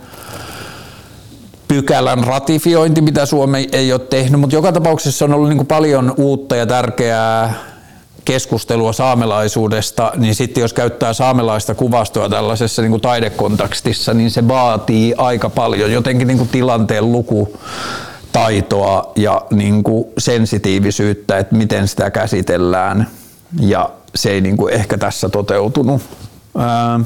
pykälän 1.68 2.24
ratifiointi, 2.24 3.02
mitä 3.02 3.26
Suomi 3.26 3.68
ei 3.72 3.94
ole 3.94 4.00
tehnyt, 4.00 4.42
mutta 4.42 4.56
joka 4.56 4.72
tapauksessa 4.72 5.26
on 5.26 5.34
ollut 5.34 5.50
niin 5.50 5.58
kuin 5.58 5.68
paljon 5.68 6.14
uutta 6.18 6.56
ja 6.56 6.66
tärkeää 6.66 7.75
keskustelua 8.26 8.94
saamelaisuudesta, 8.94 10.12
niin 10.16 10.36
sitten 10.36 10.62
jos 10.62 10.74
käyttää 10.74 11.14
saamelaista 11.14 11.76
kuvastoa 11.76 12.30
tällaisessa 12.30 12.82
niin 12.82 12.92
kuin 12.92 13.02
taidekontekstissa, 13.02 14.14
niin 14.14 14.32
se 14.32 14.48
vaatii 14.48 15.14
aika 15.18 15.50
paljon 15.50 15.92
jotenkin 15.92 16.28
niin 16.28 16.38
kuin 16.38 16.50
tilanteen 16.50 17.12
luku 17.12 17.58
taitoa 18.32 19.12
ja 19.16 19.42
niin 19.52 19.84
kuin 19.84 20.06
sensitiivisyyttä, 20.18 21.38
että 21.38 21.56
miten 21.56 21.88
sitä 21.88 22.12
käsitellään. 22.12 23.08
Ja 23.60 23.90
se 24.16 24.32
ei 24.32 24.42
niin 24.42 24.58
kuin 24.58 24.74
ehkä 24.74 24.98
tässä 24.98 25.30
toteutunut. 25.30 26.02
Ää, 26.58 27.00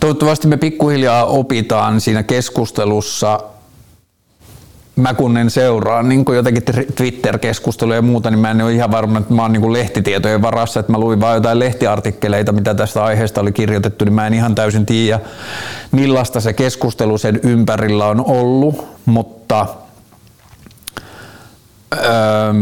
toivottavasti 0.00 0.46
me 0.46 0.56
pikkuhiljaa 0.56 1.24
opitaan 1.26 2.00
siinä 2.00 2.22
keskustelussa 2.22 3.40
mä 4.98 5.14
kun 5.14 5.36
en 5.36 5.50
seuraa 5.50 6.02
niin 6.02 6.24
jotenkin 6.34 6.62
Twitter-keskusteluja 6.94 7.98
ja 7.98 8.02
muuta, 8.02 8.30
niin 8.30 8.38
mä 8.38 8.50
en 8.50 8.62
ole 8.62 8.72
ihan 8.72 8.90
varma, 8.90 9.18
että 9.18 9.34
mä 9.34 9.42
oon 9.42 9.52
niin 9.52 9.72
lehtitietojen 9.72 10.42
varassa, 10.42 10.80
että 10.80 10.92
mä 10.92 10.98
luin 10.98 11.20
vain 11.20 11.34
jotain 11.34 11.58
lehtiartikkeleita, 11.58 12.52
mitä 12.52 12.74
tästä 12.74 13.04
aiheesta 13.04 13.40
oli 13.40 13.52
kirjoitettu, 13.52 14.04
niin 14.04 14.12
mä 14.14 14.26
en 14.26 14.34
ihan 14.34 14.54
täysin 14.54 14.86
tiedä, 14.86 15.20
millaista 15.92 16.40
se 16.40 16.52
keskustelu 16.52 17.18
sen 17.18 17.40
ympärillä 17.42 18.06
on 18.06 18.24
ollut, 18.26 18.86
mutta 19.06 19.66
öö, 21.94 22.54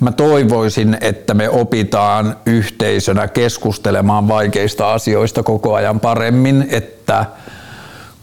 mä 0.00 0.12
toivoisin, 0.12 0.98
että 1.00 1.34
me 1.34 1.48
opitaan 1.48 2.36
yhteisönä 2.46 3.28
keskustelemaan 3.28 4.28
vaikeista 4.28 4.92
asioista 4.92 5.42
koko 5.42 5.74
ajan 5.74 6.00
paremmin, 6.00 6.66
että 6.70 7.26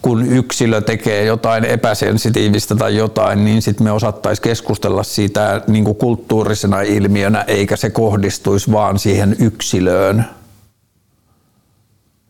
kun 0.01 0.31
yksilö 0.31 0.81
tekee 0.81 1.25
jotain 1.25 1.65
epäsensitiivistä 1.65 2.75
tai 2.75 2.95
jotain, 2.95 3.45
niin 3.45 3.61
sitten 3.61 3.83
me 3.83 3.91
osattaisiin 3.91 4.43
keskustella 4.43 5.03
siitä 5.03 5.61
niin 5.67 5.83
kuin 5.83 5.95
kulttuurisena 5.95 6.81
ilmiönä, 6.81 7.41
eikä 7.47 7.75
se 7.75 7.89
kohdistuisi 7.89 8.71
vaan 8.71 8.99
siihen 8.99 9.35
yksilöön. 9.39 10.25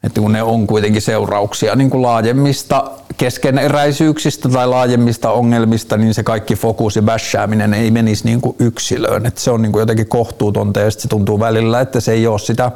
Että 0.04 0.22
kun 0.22 0.32
ne 0.32 0.44
on 0.44 0.68
kuitenkin 0.68 1.02
seurauksia 1.02 1.76
niin 1.76 1.90
kuin 1.90 2.02
laajemmista 2.02 2.92
keskeneräisyyksistä 3.18 4.50
tai 4.50 4.68
laajemmista 4.68 5.32
ongelmista, 5.32 5.98
niin 5.98 6.14
se 6.14 6.24
kaikki 6.24 6.56
fokus 6.56 6.96
ja 6.96 7.02
bashääminen 7.02 7.74
ei 7.74 7.92
menisi 7.92 8.26
niin 8.26 8.42
kuin 8.42 8.56
yksilöön. 8.60 9.26
Että 9.26 9.42
se 9.42 9.52
on 9.52 9.62
niin 9.62 9.72
kuin 9.72 9.80
jotenkin 9.80 10.08
kohtuutonta 10.08 10.80
ja 10.80 10.92
se 10.92 11.08
tuntuu 11.08 11.40
välillä, 11.40 11.82
että 11.82 12.00
se 12.00 12.12
ei 12.12 12.28
ole 12.28 12.40
sitä 12.40 12.72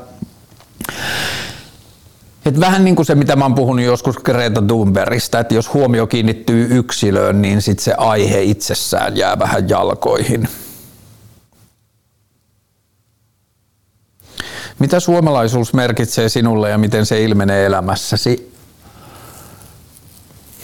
et 2.45 2.59
vähän 2.59 2.85
niin 2.85 2.95
kuin 2.95 3.05
se, 3.05 3.15
mitä 3.15 3.35
mä 3.35 3.45
oon 3.45 3.55
puhunut 3.55 3.85
joskus 3.85 4.17
Greta 4.17 4.61
Thunbergista, 4.61 5.39
että 5.39 5.53
jos 5.53 5.73
huomio 5.73 6.07
kiinnittyy 6.07 6.67
yksilöön, 6.77 7.41
niin 7.41 7.61
sit 7.61 7.79
se 7.79 7.93
aihe 7.93 8.41
itsessään 8.41 9.17
jää 9.17 9.39
vähän 9.39 9.69
jalkoihin. 9.69 10.47
Mitä 14.79 14.99
suomalaisuus 14.99 15.73
merkitsee 15.73 16.29
sinulle 16.29 16.69
ja 16.69 16.77
miten 16.77 17.05
se 17.05 17.23
ilmenee 17.23 17.65
elämässäsi? 17.65 18.53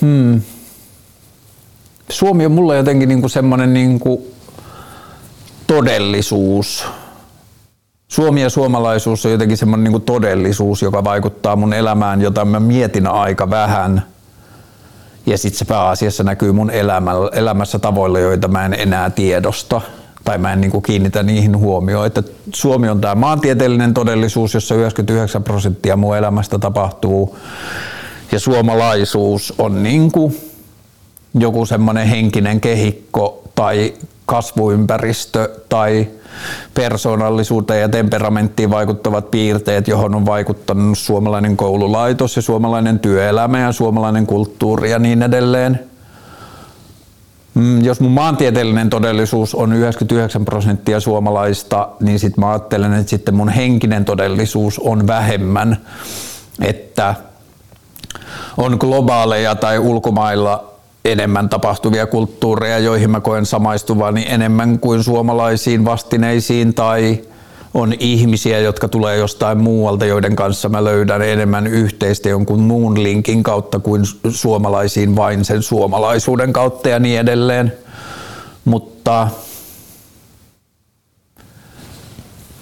Hmm. 0.02 0.42
Suomi 2.10 2.46
on 2.46 2.52
mulle 2.52 2.78
jotenkin 2.78 3.10
niin 3.10 3.22
kuin 3.22 3.32
semmoinen 3.32 3.74
niin 3.74 4.00
kuin 4.00 4.22
todellisuus 5.68 6.86
Suomi 8.14 8.42
ja 8.42 8.50
suomalaisuus 8.50 9.26
on 9.26 9.32
jotenkin 9.32 9.58
semmoinen 9.58 9.92
niin 9.92 10.02
todellisuus, 10.02 10.82
joka 10.82 11.04
vaikuttaa 11.04 11.56
mun 11.56 11.74
elämään, 11.74 12.22
jota 12.22 12.46
mä 12.46 12.60
mietin 12.60 13.08
aika 13.08 13.50
vähän. 13.50 14.04
Ja 15.26 15.38
sitten 15.38 15.60
se 15.60 15.66
pääasiassa 15.66 16.24
näkyy 16.24 16.52
mun 16.52 16.72
elämässä 17.32 17.80
tavoilla, 17.80 18.20
joita 18.20 18.48
mä 18.48 18.66
en 18.66 18.74
enää 18.74 19.10
tiedosta 19.10 19.82
tai 20.24 20.38
mä 20.38 20.54
en 20.54 20.62
niin 20.62 20.72
kuin 20.72 20.84
kiinnitä 20.84 21.24
niihin 21.24 21.58
huomioon. 21.58 22.08
Että 22.08 22.24
Suomi 22.54 22.90
on 22.90 23.02
tämä 23.02 23.16
maantieteellinen 23.16 23.94
todellisuus, 23.94 24.54
jossa 24.54 24.76
99 24.76 25.44
prosenttia 25.44 25.96
mun 25.96 26.18
elämästä 26.18 26.60
tapahtuu. 26.60 27.38
Ja 28.32 28.40
suomalaisuus 28.40 29.54
on 29.58 29.84
niin 29.84 30.12
kuin 30.12 30.38
joku 31.34 31.66
semmoinen 31.66 32.08
henkinen 32.08 32.62
kehikko 32.62 33.44
tai 33.56 33.94
kasvuympäristö 34.26 35.50
tai 35.70 36.08
persoonallisuuteen 36.74 37.82
ja 37.82 37.90
temperamenttiin 37.90 38.70
vaikuttavat 38.70 39.32
piirteet, 39.32 39.88
johon 39.88 40.16
on 40.16 40.26
vaikuttanut 40.26 40.98
suomalainen 40.98 41.58
koululaitos 41.58 42.36
ja 42.36 42.42
suomalainen 42.42 43.00
työelämä 43.00 43.60
ja 43.60 43.72
suomalainen 43.72 44.28
kulttuuri 44.28 44.92
ja 44.92 45.00
niin 45.00 45.24
edelleen. 45.24 45.93
Mm, 47.54 47.84
jos 47.84 48.00
mun 48.00 48.12
maantieteellinen 48.12 48.90
todellisuus 48.90 49.56
on 49.56 49.74
99 49.74 50.46
prosenttia 50.46 51.00
suomalaista, 51.00 51.90
niin 52.00 52.20
sitten 52.20 52.44
mä 52.44 52.50
ajattelen, 52.50 52.94
että 52.94 53.10
sitten 53.10 53.36
mun 53.36 53.50
henkinen 53.50 54.06
todellisuus 54.06 54.80
on 54.80 55.08
vähemmän, 55.08 55.78
että 56.62 57.16
on 58.58 58.78
globaaleja 58.80 59.56
tai 59.56 59.80
ulkomailla 59.80 60.74
enemmän 61.06 61.50
tapahtuvia 61.50 62.08
kulttuureja, 62.08 62.80
joihin 62.80 63.12
mä 63.12 63.20
koen 63.20 63.46
samaistuvani 63.46 64.26
enemmän 64.30 64.80
kuin 64.80 65.04
suomalaisiin 65.04 65.86
vastineisiin 65.86 66.74
tai 66.74 67.20
on 67.74 67.94
ihmisiä, 68.00 68.60
jotka 68.60 68.88
tulee 68.88 69.18
jostain 69.18 69.58
muualta, 69.58 70.06
joiden 70.06 70.36
kanssa 70.36 70.70
mä 70.70 70.84
löydän 70.84 71.22
enemmän 71.22 71.68
yhteistä 71.68 72.30
jonkun 72.30 72.60
muun 72.60 73.04
linkin 73.04 73.44
kautta 73.44 73.80
kuin 73.80 74.04
suomalaisiin 74.30 75.16
vain 75.16 75.46
sen 75.46 75.62
suomalaisuuden 75.62 76.54
kautta 76.54 76.90
ja 76.90 77.00
niin 77.00 77.20
edelleen. 77.20 77.74
Mutta 78.66 79.28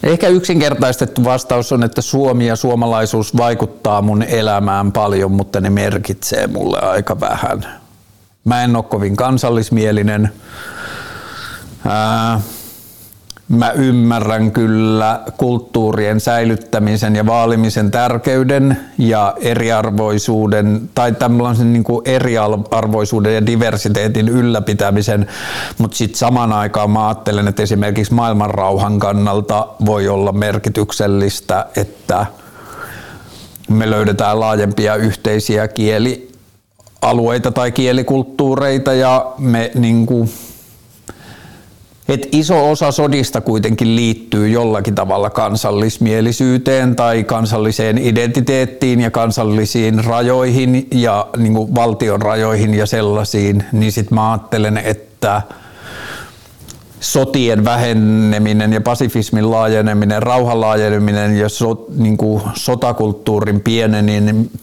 ehkä 0.03 0.27
yksinkertaistettu 0.27 1.23
vastaus 1.23 1.71
on, 1.71 1.83
että 1.83 2.01
Suomi 2.01 2.47
ja 2.47 2.55
suomalaisuus 2.55 3.37
vaikuttaa 3.37 4.01
mun 4.01 4.23
elämään 4.23 4.91
paljon, 4.91 5.31
mutta 5.31 5.61
ne 5.61 5.69
merkitsee 5.69 6.47
mulle 6.47 6.79
aika 6.79 7.19
vähän. 7.19 7.81
Mä 8.45 8.63
en 8.63 8.75
ole 8.75 8.83
kovin 8.83 9.15
kansallismielinen. 9.15 10.31
Ää, 11.87 12.41
mä 13.51 13.71
ymmärrän 13.71 14.51
kyllä 14.51 15.19
kulttuurien 15.37 16.19
säilyttämisen 16.19 17.15
ja 17.15 17.25
vaalimisen 17.25 17.91
tärkeyden 17.91 18.77
ja 18.97 19.33
eriarvoisuuden 19.41 20.89
tai 20.95 21.11
tämmöisen 21.11 21.73
niin 21.73 21.83
kuin 21.83 22.01
eriarvoisuuden 22.05 23.35
ja 23.35 23.45
diversiteetin 23.45 24.29
ylläpitämisen, 24.29 25.27
mutta 25.77 25.97
sitten 25.97 26.17
samaan 26.17 26.53
aikaan 26.53 26.91
mä 26.91 27.07
ajattelen, 27.07 27.47
että 27.47 27.63
esimerkiksi 27.63 28.13
maailmanrauhan 28.13 28.99
kannalta 28.99 29.67
voi 29.85 30.07
olla 30.07 30.31
merkityksellistä, 30.31 31.65
että 31.75 32.25
me 33.69 33.89
löydetään 33.89 34.39
laajempia 34.39 34.95
yhteisiä 34.95 35.67
kieli 35.67 36.31
alueita 37.01 37.51
tai 37.51 37.71
kielikulttuureita 37.71 38.93
ja 38.93 39.33
me 39.37 39.71
niin 39.75 40.05
kuin, 40.05 40.29
et 42.11 42.27
iso 42.31 42.71
osa 42.71 42.91
sodista 42.91 43.41
kuitenkin 43.41 43.95
liittyy 43.95 44.49
jollakin 44.49 44.95
tavalla 44.95 45.29
kansallismielisyyteen 45.29 46.95
tai 46.95 47.23
kansalliseen 47.23 47.97
identiteettiin 47.97 49.01
ja 49.01 49.11
kansallisiin 49.11 50.05
rajoihin 50.05 50.87
ja 50.91 51.27
niin 51.37 51.53
kuin 51.53 51.75
valtion 51.75 52.21
rajoihin 52.21 52.73
ja 52.73 52.85
sellaisiin, 52.85 53.63
niin 53.71 53.91
sitten 53.91 54.15
mä 54.15 54.31
ajattelen, 54.31 54.77
että 54.77 55.41
sotien 56.99 57.65
väheneminen 57.65 58.73
ja 58.73 58.81
pasifismin 58.81 59.51
laajeneminen, 59.51 60.23
rauhan 60.23 60.61
laajeneminen 60.61 61.37
ja 61.37 61.49
so, 61.49 61.85
niin 61.97 62.17
kuin 62.17 62.41
sotakulttuurin 62.53 63.61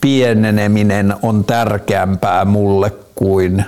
pieneneminen 0.01 1.15
on 1.23 1.45
tärkeämpää 1.45 2.45
mulle 2.45 2.93
kuin 3.15 3.65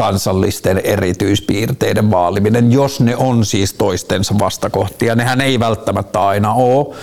kansallisten 0.00 0.80
erityispiirteiden 0.84 2.10
vaaliminen, 2.10 2.72
jos 2.72 3.00
ne 3.00 3.16
on 3.16 3.44
siis 3.44 3.74
toistensa 3.74 4.34
vastakohtia. 4.38 5.14
Nehän 5.14 5.40
ei 5.40 5.60
välttämättä 5.60 6.26
aina 6.26 6.54
ole, 6.54 6.96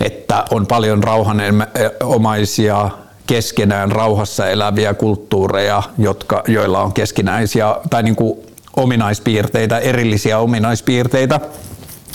että 0.00 0.44
on 0.50 0.66
paljon 0.66 1.04
rauhanomaisia 1.04 2.90
keskenään 3.26 3.92
rauhassa 3.92 4.48
eläviä 4.48 4.94
kulttuureja, 4.94 5.82
jotka, 5.98 6.42
joilla 6.48 6.82
on 6.82 6.92
keskinäisiä 6.92 7.76
tai 7.90 8.02
niin 8.02 8.16
kuin 8.16 8.38
ominaispiirteitä, 8.76 9.78
erillisiä 9.78 10.38
ominaispiirteitä, 10.38 11.40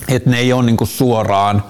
että 0.07 0.29
ne 0.29 0.39
ei 0.39 0.53
ole 0.53 0.65
niin 0.65 0.77
kuin 0.77 0.87
suoraan 0.87 1.63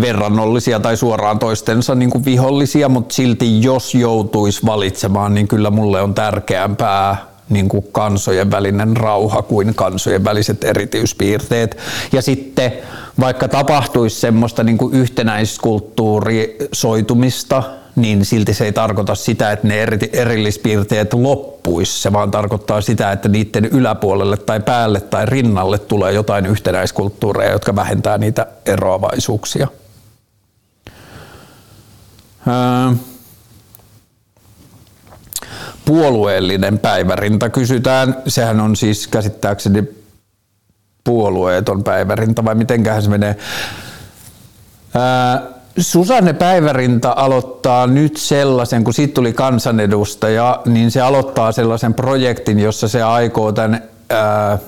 verrannollisia 0.00 0.80
tai 0.80 0.96
suoraan 0.96 1.38
toistensa 1.38 1.94
niin 1.94 2.10
kuin 2.10 2.24
vihollisia, 2.24 2.88
mutta 2.88 3.14
silti 3.14 3.62
jos 3.62 3.94
joutuisi 3.94 4.66
valitsemaan, 4.66 5.34
niin 5.34 5.48
kyllä 5.48 5.70
mulle 5.70 6.02
on 6.02 6.14
tärkeämpää 6.14 7.29
niin 7.50 7.68
kuin 7.68 7.86
kansojen 7.92 8.50
välinen 8.50 8.96
rauha 8.96 9.42
kuin 9.42 9.74
kansojen 9.74 10.24
väliset 10.24 10.64
erityispiirteet. 10.64 11.76
Ja 12.12 12.22
sitten 12.22 12.72
vaikka 13.20 13.48
tapahtuisi 13.48 14.20
semmoista 14.20 14.62
niin 14.62 14.78
kuin 14.78 14.94
yhtenäiskulttuurisoitumista, 14.94 17.62
niin 17.96 18.24
silti 18.24 18.54
se 18.54 18.64
ei 18.64 18.72
tarkoita 18.72 19.14
sitä, 19.14 19.52
että 19.52 19.68
ne 19.68 19.86
erillispiirteet 20.12 21.14
loppuisi. 21.14 22.02
Se 22.02 22.12
vaan 22.12 22.30
tarkoittaa 22.30 22.80
sitä, 22.80 23.12
että 23.12 23.28
niiden 23.28 23.64
yläpuolelle 23.64 24.36
tai 24.36 24.60
päälle 24.60 25.00
tai 25.00 25.26
rinnalle 25.26 25.78
tulee 25.78 26.12
jotain 26.12 26.46
yhtenäiskulttuureja, 26.46 27.52
jotka 27.52 27.76
vähentää 27.76 28.18
niitä 28.18 28.46
eroavaisuuksia. 28.66 29.68
Puolueellinen 35.90 36.78
päivärinta 36.78 37.48
kysytään. 37.50 38.16
Sehän 38.26 38.60
on 38.60 38.76
siis 38.76 39.08
käsittääkseni 39.08 39.84
puolueeton 41.04 41.84
päivärinta 41.84 42.44
vai 42.44 42.54
mitenköhän 42.54 43.02
se 43.02 43.10
menee. 43.10 43.36
Susanne 45.78 46.32
Päivärinta 46.32 47.14
aloittaa 47.16 47.86
nyt 47.86 48.16
sellaisen, 48.16 48.84
kun 48.84 48.94
siitä 48.94 49.14
tuli 49.14 49.32
kansanedustaja, 49.32 50.60
niin 50.66 50.90
se 50.90 51.00
aloittaa 51.00 51.52
sellaisen 51.52 51.94
projektin, 51.94 52.60
jossa 52.60 52.88
se 52.88 53.02
aikoo 53.02 53.52
tämän 53.52 53.82
ää, 54.10 54.58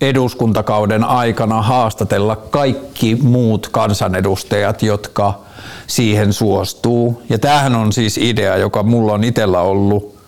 eduskuntakauden 0.00 1.04
aikana 1.04 1.62
haastatella 1.62 2.36
kaikki 2.36 3.18
muut 3.22 3.68
kansanedustajat, 3.68 4.82
jotka 4.82 5.40
siihen 5.86 6.32
suostuu. 6.32 7.22
Ja 7.28 7.38
tämähän 7.38 7.74
on 7.74 7.92
siis 7.92 8.18
idea, 8.18 8.56
joka 8.56 8.82
mulla 8.82 9.12
on 9.12 9.24
itsellä 9.24 9.60
ollut 9.60 10.18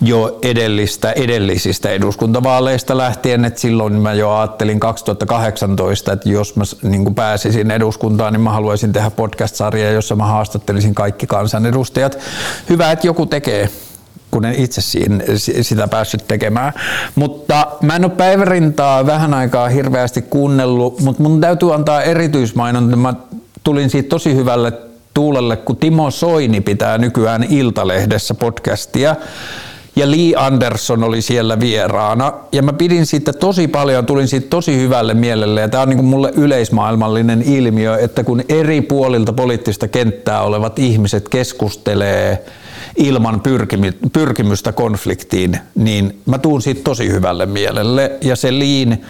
jo 0.00 0.38
edellistä, 0.42 1.12
edellisistä 1.12 1.90
eduskuntavaaleista 1.90 2.96
lähtien, 2.96 3.44
että 3.44 3.60
silloin 3.60 3.92
mä 3.92 4.14
jo 4.14 4.34
ajattelin 4.34 4.80
2018, 4.80 6.12
että 6.12 6.28
jos 6.28 6.56
mä 6.56 6.64
niin 6.82 7.14
pääsisin 7.14 7.70
eduskuntaan, 7.70 8.32
niin 8.32 8.40
mä 8.40 8.50
haluaisin 8.50 8.92
tehdä 8.92 9.10
podcast-sarjaa, 9.10 9.92
jossa 9.92 10.16
mä 10.16 10.26
haastattelisin 10.26 10.94
kaikki 10.94 11.26
kansanedustajat. 11.26 12.18
Hyvä, 12.68 12.92
että 12.92 13.06
joku 13.06 13.26
tekee 13.26 13.68
kun 14.30 14.44
en 14.44 14.54
itse 14.54 14.80
siinä, 14.80 15.24
sitä 15.62 15.88
päässyt 15.88 16.28
tekemään. 16.28 16.72
Mutta 17.14 17.66
mä 17.82 17.96
en 17.96 18.04
ole 18.04 18.12
päivärintaa 18.12 19.06
vähän 19.06 19.34
aikaa 19.34 19.68
hirveästi 19.68 20.22
kuunnellut, 20.22 21.00
mutta 21.00 21.22
mun 21.22 21.40
täytyy 21.40 21.74
antaa 21.74 22.02
erityismainonta. 22.02 22.96
Mä 22.96 23.14
tulin 23.64 23.90
siitä 23.90 24.08
tosi 24.08 24.34
hyvälle 24.34 24.72
tuulelle, 25.14 25.56
kun 25.56 25.76
Timo 25.76 26.10
Soini 26.10 26.60
pitää 26.60 26.98
nykyään 26.98 27.46
Iltalehdessä 27.50 28.34
podcastia 28.34 29.16
ja 29.96 30.10
Lee 30.10 30.32
Anderson 30.36 31.04
oli 31.04 31.22
siellä 31.22 31.60
vieraana 31.60 32.32
ja 32.52 32.62
mä 32.62 32.72
pidin 32.72 33.06
siitä 33.06 33.32
tosi 33.32 33.68
paljon, 33.68 34.06
tulin 34.06 34.28
siitä 34.28 34.46
tosi 34.50 34.76
hyvälle 34.76 35.14
mielelle 35.14 35.60
ja 35.60 35.68
tämä 35.68 35.82
on 35.82 35.88
niin 35.88 35.96
kuin 35.96 36.06
mulle 36.06 36.32
yleismaailmallinen 36.36 37.42
ilmiö, 37.42 37.98
että 37.98 38.24
kun 38.24 38.42
eri 38.48 38.82
puolilta 38.82 39.32
poliittista 39.32 39.88
kenttää 39.88 40.42
olevat 40.42 40.78
ihmiset 40.78 41.28
keskustelee 41.28 42.44
ilman 42.96 43.42
pyrkimystä 44.12 44.72
konfliktiin, 44.72 45.58
niin 45.74 46.20
mä 46.26 46.38
tuun 46.38 46.62
siitä 46.62 46.80
tosi 46.84 47.08
hyvälle 47.08 47.46
mielelle 47.46 48.12
ja 48.20 48.36
se 48.36 48.52
Liin 48.52 49.04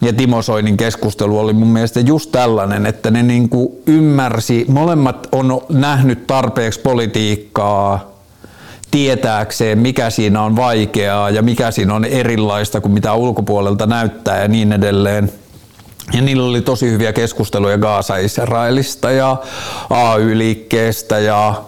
ja 0.00 0.12
Timo 0.12 0.42
Soinin 0.42 0.76
keskustelu 0.76 1.38
oli 1.38 1.52
mun 1.52 1.68
mielestä 1.68 2.00
just 2.00 2.32
tällainen, 2.32 2.86
että 2.86 3.10
ne 3.10 3.22
niin 3.22 3.48
kuin 3.48 3.68
ymmärsi, 3.86 4.64
molemmat 4.68 5.28
on 5.32 5.60
nähnyt 5.68 6.26
tarpeeksi 6.26 6.80
politiikkaa, 6.80 8.12
tietääkseen, 8.90 9.78
mikä 9.78 10.10
siinä 10.10 10.42
on 10.42 10.56
vaikeaa 10.56 11.30
ja 11.30 11.42
mikä 11.42 11.70
siinä 11.70 11.94
on 11.94 12.04
erilaista 12.04 12.80
kuin 12.80 12.92
mitä 12.92 13.14
ulkopuolelta 13.14 13.86
näyttää 13.86 14.42
ja 14.42 14.48
niin 14.48 14.72
edelleen. 14.72 15.32
Ja 16.12 16.22
niillä 16.22 16.44
oli 16.46 16.60
tosi 16.60 16.90
hyviä 16.90 17.12
keskusteluja 17.12 17.78
Gaasa-Israelista 17.78 19.10
ja 19.10 19.36
AY-liikkeestä 19.90 21.18
ja 21.18 21.62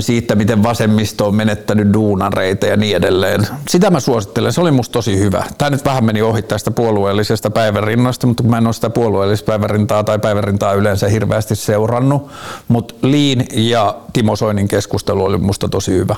siitä, 0.00 0.34
miten 0.34 0.62
vasemmisto 0.62 1.26
on 1.26 1.34
menettänyt 1.34 1.92
duunareita 1.92 2.66
ja 2.66 2.76
niin 2.76 2.96
edelleen. 2.96 3.46
Sitä 3.68 3.90
mä 3.90 4.00
suosittelen, 4.00 4.52
se 4.52 4.60
oli 4.60 4.70
musta 4.70 4.92
tosi 4.92 5.18
hyvä. 5.18 5.44
Tämä 5.58 5.70
nyt 5.70 5.84
vähän 5.84 6.04
meni 6.04 6.22
ohi 6.22 6.42
tästä 6.42 6.70
puolueellisesta 6.70 7.50
päivärinnasta, 7.50 8.26
mutta 8.26 8.42
mä 8.42 8.58
en 8.58 8.66
ole 8.66 8.72
sitä 8.72 8.90
puolueellista 8.90 9.46
päivärintaa 9.46 10.04
tai 10.04 10.18
päivärintaa 10.18 10.72
yleensä 10.72 11.08
hirveästi 11.08 11.56
seurannut, 11.56 12.30
mutta 12.68 12.94
Liin 13.02 13.46
ja 13.52 13.96
Timo 14.12 14.36
Soinin 14.36 14.68
keskustelu 14.68 15.24
oli 15.24 15.38
musta 15.38 15.68
tosi 15.68 15.92
hyvä. 15.92 16.16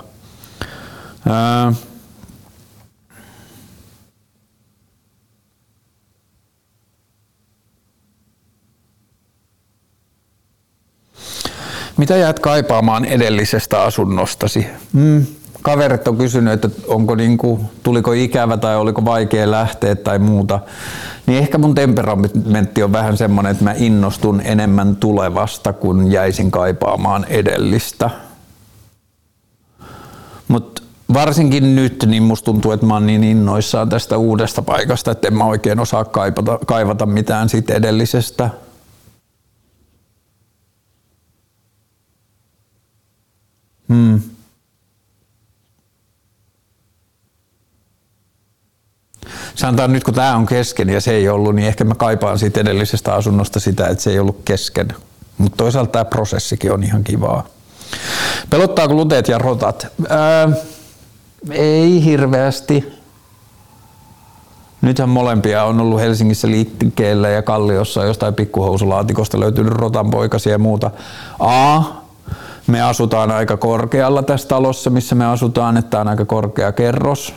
Mitä 12.01 12.17
jäät 12.17 12.41
kaipaamaan 12.41 13.05
edellisestä 13.05 13.83
asunnostasi? 13.83 14.67
Mm. 14.93 15.27
Kaverit 15.63 16.09
on 16.09 16.17
kysynyt, 16.17 16.53
että 16.53 16.71
onko 16.89 17.15
niinku, 17.15 17.61
tuliko 17.83 18.13
ikävä 18.13 18.57
tai 18.57 18.77
oliko 18.77 19.05
vaikea 19.05 19.51
lähteä 19.51 19.95
tai 19.95 20.19
muuta. 20.19 20.61
Niin 21.27 21.39
ehkä 21.39 21.59
mun 21.59 21.75
temperamentti 21.75 22.83
on 22.83 22.93
vähän 22.93 23.17
semmoinen, 23.17 23.53
että 23.53 23.65
mä 23.65 23.75
innostun 23.77 24.41
enemmän 24.45 24.97
tulevasta, 24.97 25.73
kun 25.73 26.13
jäisin 26.13 26.51
kaipaamaan 26.51 27.27
edellistä. 27.29 28.11
Mutta 30.49 30.83
varsinkin 31.15 31.77
nyt, 31.77 32.05
niin 32.07 32.23
musta 32.23 32.45
tuntuu, 32.45 32.73
että 32.73 32.87
mä 32.87 32.95
oon 32.95 33.07
niin 33.07 33.25
innoissaan 33.25 33.89
tästä 33.89 34.17
uudesta 34.17 34.63
paikasta, 34.63 35.11
että 35.11 35.29
en 35.29 35.35
mä 35.35 35.45
oikein 35.45 35.81
osaa 35.81 36.05
kaipata, 36.05 36.59
kaivata 36.67 37.07
mitään 37.07 37.49
siitä 37.49 37.75
edellisestä. 37.75 38.51
Hmm. 43.91 44.21
Sanotaan 49.55 49.93
nyt 49.93 50.05
kun 50.05 50.15
tämä 50.15 50.37
on 50.37 50.47
kesken 50.47 50.89
ja 50.89 51.01
se 51.01 51.13
ei 51.13 51.29
ollut, 51.29 51.55
niin 51.55 51.69
ehkä 51.69 51.85
mä 51.85 51.95
kaipaan 51.95 52.39
siitä 52.39 52.61
edellisestä 52.61 53.15
asunnosta 53.15 53.61
sitä, 53.61 53.87
että 53.87 54.03
se 54.03 54.11
ei 54.11 54.19
ollut 54.19 54.41
kesken. 54.45 54.89
Mutta 55.39 55.57
toisaalta 55.57 55.93
tämä 55.93 56.05
prosessikin 56.05 56.73
on 56.73 56.83
ihan 56.83 57.05
kivaa. 57.05 57.47
Pelottaako 58.51 58.95
luteet 58.95 59.29
ja 59.29 59.39
rotat? 59.39 59.87
Ää, 60.09 60.49
ei 61.51 62.05
hirveästi. 62.05 62.93
Nythän 64.83 65.09
molempia 65.09 65.65
on 65.65 65.81
ollut 65.81 66.01
Helsingissä 66.01 66.49
liikkeellä 66.49 67.29
ja 67.29 67.43
Kalliossa 67.43 68.05
jostain 68.05 68.35
pikkuhousulaatikosta 68.35 69.41
löytynyt 69.41 69.73
rotanpoikasia 69.73 70.53
ja 70.53 70.59
muuta. 70.59 70.91
A, 71.39 71.83
me 72.67 72.83
asutaan 72.83 73.31
aika 73.31 73.57
korkealla 73.57 74.23
tässä 74.23 74.49
talossa, 74.49 74.91
missä 74.91 75.15
me 75.15 75.27
asutaan, 75.27 75.77
että 75.77 76.01
on 76.01 76.09
aika 76.09 76.25
korkea 76.25 76.73
kerros, 76.73 77.35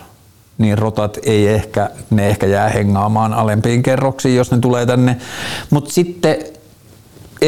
niin 0.58 0.78
rotat 0.78 1.18
ei 1.24 1.48
ehkä, 1.48 1.90
ne 2.10 2.28
ehkä 2.28 2.46
jää 2.46 2.70
hengaamaan 2.70 3.34
alempiin 3.34 3.84
kerroksiin, 3.84 4.36
jos 4.36 4.52
ne 4.52 4.58
tulee 4.58 4.86
tänne. 4.86 5.18
Mutta 5.70 5.92
sitten 5.92 6.36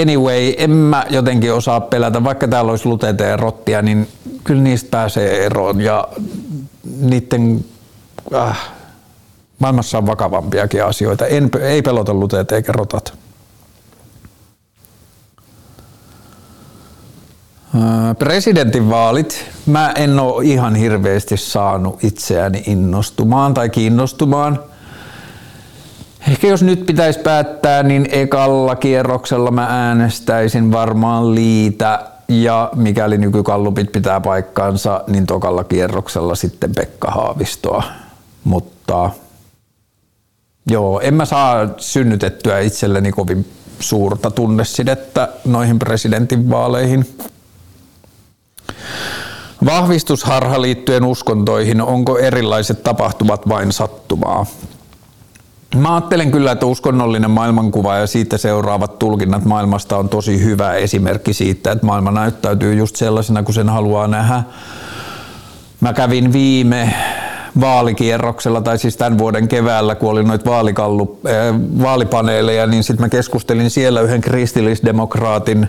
anyway, 0.02 0.54
en 0.58 0.72
mä 0.72 1.06
jotenkin 1.10 1.54
osaa 1.54 1.82
pelätä, 1.82 2.24
vaikka 2.24 2.48
täällä 2.48 2.72
olisi 2.72 2.86
luteita 2.86 3.24
ja 3.24 3.38
rottia, 3.38 3.82
niin 3.82 4.08
kyllä 4.44 4.62
niistä 4.62 4.90
pääsee 4.92 5.46
eroon 5.46 5.82
ja 5.82 6.08
niiden 7.02 7.66
äh, 8.36 8.70
maailmassa 9.60 9.98
on 9.98 10.06
vakavampiakin 10.06 10.86
asioita. 10.86 11.26
En, 11.26 11.50
ei 11.62 11.82
pelota 11.82 12.14
luteet 12.14 12.52
eikä 12.52 12.72
rotat. 12.72 13.25
Presidentinvaalit. 18.20 19.46
Mä 19.66 19.92
en 19.96 20.20
ole 20.20 20.46
ihan 20.46 20.76
hirveästi 20.76 21.38
saanut 21.38 22.04
itseäni 22.04 22.64
innostumaan 22.68 23.54
tai 23.54 23.70
kiinnostumaan. 23.70 24.60
Ehkä 26.28 26.48
jos 26.48 26.64
nyt 26.64 26.86
pitäisi 26.86 27.20
päättää, 27.20 27.84
niin 27.84 28.08
ekalla 28.12 28.76
kierroksella 28.76 29.52
mä 29.52 29.68
äänestäisin 29.70 30.72
varmaan 30.72 31.36
liitä 31.36 32.00
ja 32.28 32.70
mikäli 32.76 33.18
nykykallupit 33.18 33.92
pitää 33.92 34.22
paikkaansa, 34.22 35.04
niin 35.08 35.26
tokalla 35.26 35.64
kierroksella 35.64 36.36
sitten 36.36 36.76
Pekka 36.76 37.12
Haavistoa. 37.12 37.84
Mutta 38.44 39.10
joo, 40.72 41.00
en 41.00 41.14
mä 41.14 41.26
saa 41.26 41.70
synnytettyä 41.78 42.60
itselleni 42.60 43.12
kovin 43.12 43.46
suurta 43.80 44.32
tunnesidettä 44.32 45.30
noihin 45.46 45.80
presidentinvaaleihin. 45.80 47.16
Vahvistusharha 49.66 50.62
liittyen 50.62 51.06
uskontoihin, 51.06 51.82
onko 51.82 52.18
erilaiset 52.18 52.84
tapahtumat 52.84 53.50
vain 53.50 53.72
sattumaa? 53.72 54.46
Mä 55.76 55.96
ajattelen 55.96 56.32
kyllä, 56.32 56.52
että 56.52 56.66
uskonnollinen 56.66 57.32
maailmankuva 57.32 57.96
ja 57.96 58.08
siitä 58.08 58.38
seuraavat 58.38 59.00
tulkinnat 59.00 59.46
maailmasta 59.46 59.98
on 59.98 60.10
tosi 60.10 60.44
hyvä 60.44 60.74
esimerkki 60.74 61.34
siitä, 61.34 61.72
että 61.72 61.86
maailma 61.86 62.12
näyttäytyy 62.12 62.76
just 62.76 62.96
sellaisena 62.96 63.44
kuin 63.44 63.56
sen 63.56 63.70
haluaa 63.70 64.08
nähdä. 64.08 64.44
mä 65.82 65.94
kävin 65.94 66.34
viime 66.34 66.94
vaalikierroksella, 67.60 68.62
tai 68.62 68.78
siis 68.78 68.98
tämän 68.98 69.18
vuoden 69.18 69.48
keväällä, 69.48 69.96
kun 69.96 70.12
oli 70.12 70.24
noita 70.24 70.60
äh, 70.60 70.66
vaalipaneeleja, 71.82 72.68
niin 72.68 72.84
sitten 72.84 73.06
mä 73.06 73.10
keskustelin 73.10 73.70
siellä 73.70 74.02
yhden 74.02 74.22
kristillisdemokraatin 74.22 75.68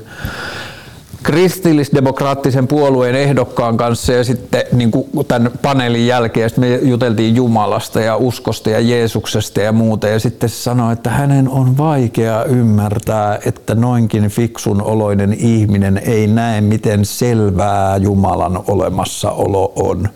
kristillisdemokraattisen 1.27 2.69
puolueen 2.69 3.15
ehdokkaan 3.15 3.77
kanssa 3.77 4.13
ja 4.13 4.25
sitten 4.25 4.65
niin 4.73 4.91
kuin 4.91 5.27
tämän 5.29 5.51
paneelin 5.63 6.07
jälkeen 6.07 6.51
me 6.57 6.75
juteltiin 6.83 7.37
Jumalasta 7.37 8.01
ja 8.01 8.17
uskosta 8.17 8.71
ja 8.71 8.81
Jeesuksesta 8.81 9.61
ja 9.61 9.73
muuta 9.73 10.09
ja 10.09 10.21
sitten 10.21 10.49
se 10.49 10.55
sanoi, 10.55 10.93
että 10.93 11.11
hänen 11.11 11.49
on 11.49 11.79
vaikea 11.79 12.45
ymmärtää, 12.45 13.39
että 13.47 13.75
noinkin 13.75 14.29
fiksun 14.29 14.83
oloinen 14.83 15.33
ihminen 15.33 16.01
ei 16.05 16.27
näe, 16.27 16.61
miten 16.61 17.05
selvää 17.05 17.97
Jumalan 17.97 18.65
olemassaolo 18.69 19.73
on. 19.77 20.09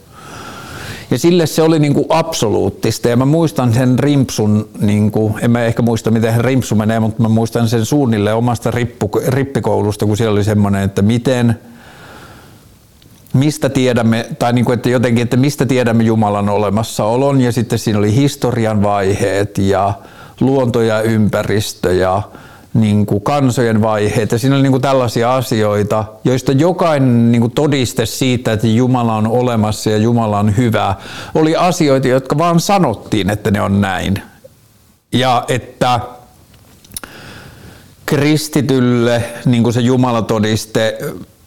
Ja 1.10 1.18
sille 1.18 1.46
se 1.46 1.62
oli 1.62 1.78
niin 1.78 1.94
kuin 1.94 2.06
absoluuttista. 2.08 3.08
Ja 3.08 3.16
mä 3.16 3.24
muistan 3.24 3.74
sen 3.74 3.98
rimpsun, 3.98 4.68
niin 4.80 5.10
kuin, 5.10 5.34
en 5.42 5.50
mä 5.50 5.64
ehkä 5.64 5.82
muista 5.82 6.10
miten 6.10 6.44
rimpsu 6.44 6.74
menee, 6.74 7.00
mutta 7.00 7.22
mä 7.22 7.28
muistan 7.28 7.68
sen 7.68 7.84
suunnille 7.84 8.32
omasta 8.32 8.70
rippu, 8.70 9.10
rippikoulusta, 9.28 10.06
kun 10.06 10.16
siellä 10.16 10.32
oli 10.32 10.44
semmoinen, 10.44 10.82
että 10.82 11.02
miten, 11.02 11.58
mistä 13.32 13.68
tiedämme, 13.68 14.26
tai 14.38 14.52
niin 14.52 14.64
kuin, 14.64 14.74
että 14.74 14.88
jotenkin, 14.88 15.22
että 15.22 15.36
mistä 15.36 15.66
tiedämme 15.66 16.02
Jumalan 16.02 16.48
olemassaolon. 16.48 17.40
Ja 17.40 17.52
sitten 17.52 17.78
siinä 17.78 17.98
oli 17.98 18.14
historian 18.14 18.82
vaiheet 18.82 19.58
ja 19.58 19.94
luonto 20.40 20.82
ja 20.82 21.02
ympäristö 21.02 21.92
ja 21.92 22.22
niin 22.74 23.06
kuin 23.06 23.20
kansojen 23.20 23.82
vaiheet 23.82 24.32
ja 24.32 24.38
siinä 24.38 24.56
oli 24.56 24.62
niin 24.62 24.72
kuin 24.72 24.82
tällaisia 24.82 25.34
asioita, 25.34 26.04
joista 26.24 26.52
jokainen 26.52 27.32
niin 27.32 27.40
kuin 27.40 27.52
todiste 27.52 28.06
siitä, 28.06 28.52
että 28.52 28.66
Jumala 28.66 29.14
on 29.14 29.26
olemassa 29.26 29.90
ja 29.90 29.96
Jumala 29.96 30.38
on 30.38 30.56
hyvä, 30.56 30.94
oli 31.34 31.56
asioita, 31.56 32.08
jotka 32.08 32.38
vaan 32.38 32.60
sanottiin, 32.60 33.30
että 33.30 33.50
ne 33.50 33.60
on 33.60 33.80
näin. 33.80 34.22
Ja 35.12 35.44
että 35.48 36.00
kristitylle 38.06 39.24
niin 39.44 39.62
kuin 39.62 39.72
se 39.72 39.80
Jumalatodiste, 39.80 40.98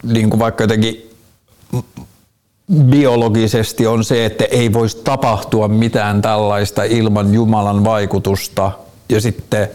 niin 0.02 0.30
kuin 0.30 0.40
vaikka 0.40 0.64
jotenkin 0.64 1.10
biologisesti 2.84 3.86
on 3.86 4.04
se, 4.04 4.24
että 4.24 4.44
ei 4.44 4.72
voisi 4.72 5.00
tapahtua 5.04 5.68
mitään 5.68 6.22
tällaista 6.22 6.84
ilman 6.84 7.34
Jumalan 7.34 7.84
vaikutusta. 7.84 8.70
Ja 9.08 9.20
sitten 9.20 9.68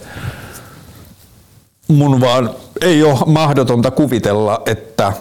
mun 1.89 2.21
vaan 2.21 2.49
ei 2.81 3.03
ole 3.03 3.19
mahdotonta 3.25 3.91
kuvitella, 3.91 4.61
että 4.65 5.13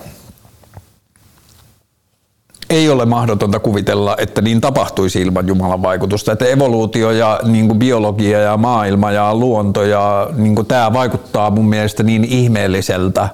ei 2.70 2.90
ole 2.90 3.04
mahdotonta 3.04 3.60
kuvitella, 3.60 4.16
että 4.18 4.40
niin 4.42 4.60
tapahtuisi 4.60 5.20
ilman 5.20 5.48
Jumalan 5.48 5.82
vaikutusta. 5.82 6.32
Että 6.32 6.44
evoluutio 6.44 7.10
ja 7.10 7.40
niin 7.44 7.66
kuin 7.66 7.78
biologia 7.78 8.40
ja 8.40 8.56
maailma 8.56 9.10
ja 9.10 9.34
luonto 9.34 9.84
ja 9.84 10.28
niin 10.36 10.54
kuin 10.54 10.66
tämä 10.66 10.92
vaikuttaa 10.92 11.50
mun 11.50 11.68
mielestä 11.68 12.02
niin 12.02 12.24
ihmeelliseltä, 12.24 13.28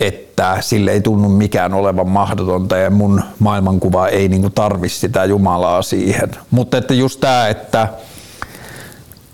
että 0.00 0.56
sille 0.60 0.90
ei 0.90 1.00
tunnu 1.00 1.28
mikään 1.28 1.74
olevan 1.74 2.08
mahdotonta 2.08 2.76
ja 2.76 2.90
mun 2.90 3.22
maailmankuva 3.38 4.08
ei 4.08 4.28
niin 4.28 4.52
tarvi 4.52 4.88
sitä 4.88 5.24
Jumalaa 5.24 5.82
siihen. 5.82 6.30
Mutta 6.50 6.76
että 6.76 6.94
just 6.94 7.20
tämä, 7.20 7.48
että 7.48 7.88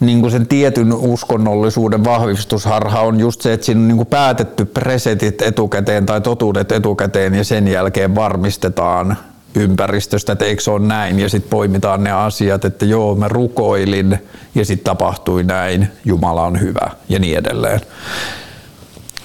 niin 0.00 0.20
kuin 0.20 0.30
sen 0.30 0.46
tietyn 0.46 0.92
uskonnollisuuden 0.92 2.04
vahvistusharha 2.04 3.00
on 3.00 3.20
just 3.20 3.40
se, 3.40 3.52
että 3.52 3.66
siinä 3.66 3.80
on 3.80 3.88
niin 3.88 3.96
kuin 3.96 4.06
päätetty 4.06 4.64
presetit 4.64 5.42
etukäteen 5.42 6.06
tai 6.06 6.20
totuudet 6.20 6.72
etukäteen 6.72 7.34
ja 7.34 7.44
sen 7.44 7.68
jälkeen 7.68 8.14
varmistetaan 8.14 9.16
ympäristöstä, 9.54 10.32
että 10.32 10.44
eikö 10.44 10.62
se 10.62 10.70
ole 10.70 10.86
näin 10.86 11.20
ja 11.20 11.28
sitten 11.28 11.50
poimitaan 11.50 12.04
ne 12.04 12.12
asiat, 12.12 12.64
että 12.64 12.84
joo 12.84 13.14
mä 13.14 13.28
rukoilin 13.28 14.18
ja 14.54 14.64
sitten 14.64 14.84
tapahtui 14.84 15.42
näin, 15.42 15.88
Jumala 16.04 16.42
on 16.42 16.60
hyvä 16.60 16.90
ja 17.08 17.18
niin 17.18 17.38
edelleen. 17.38 17.80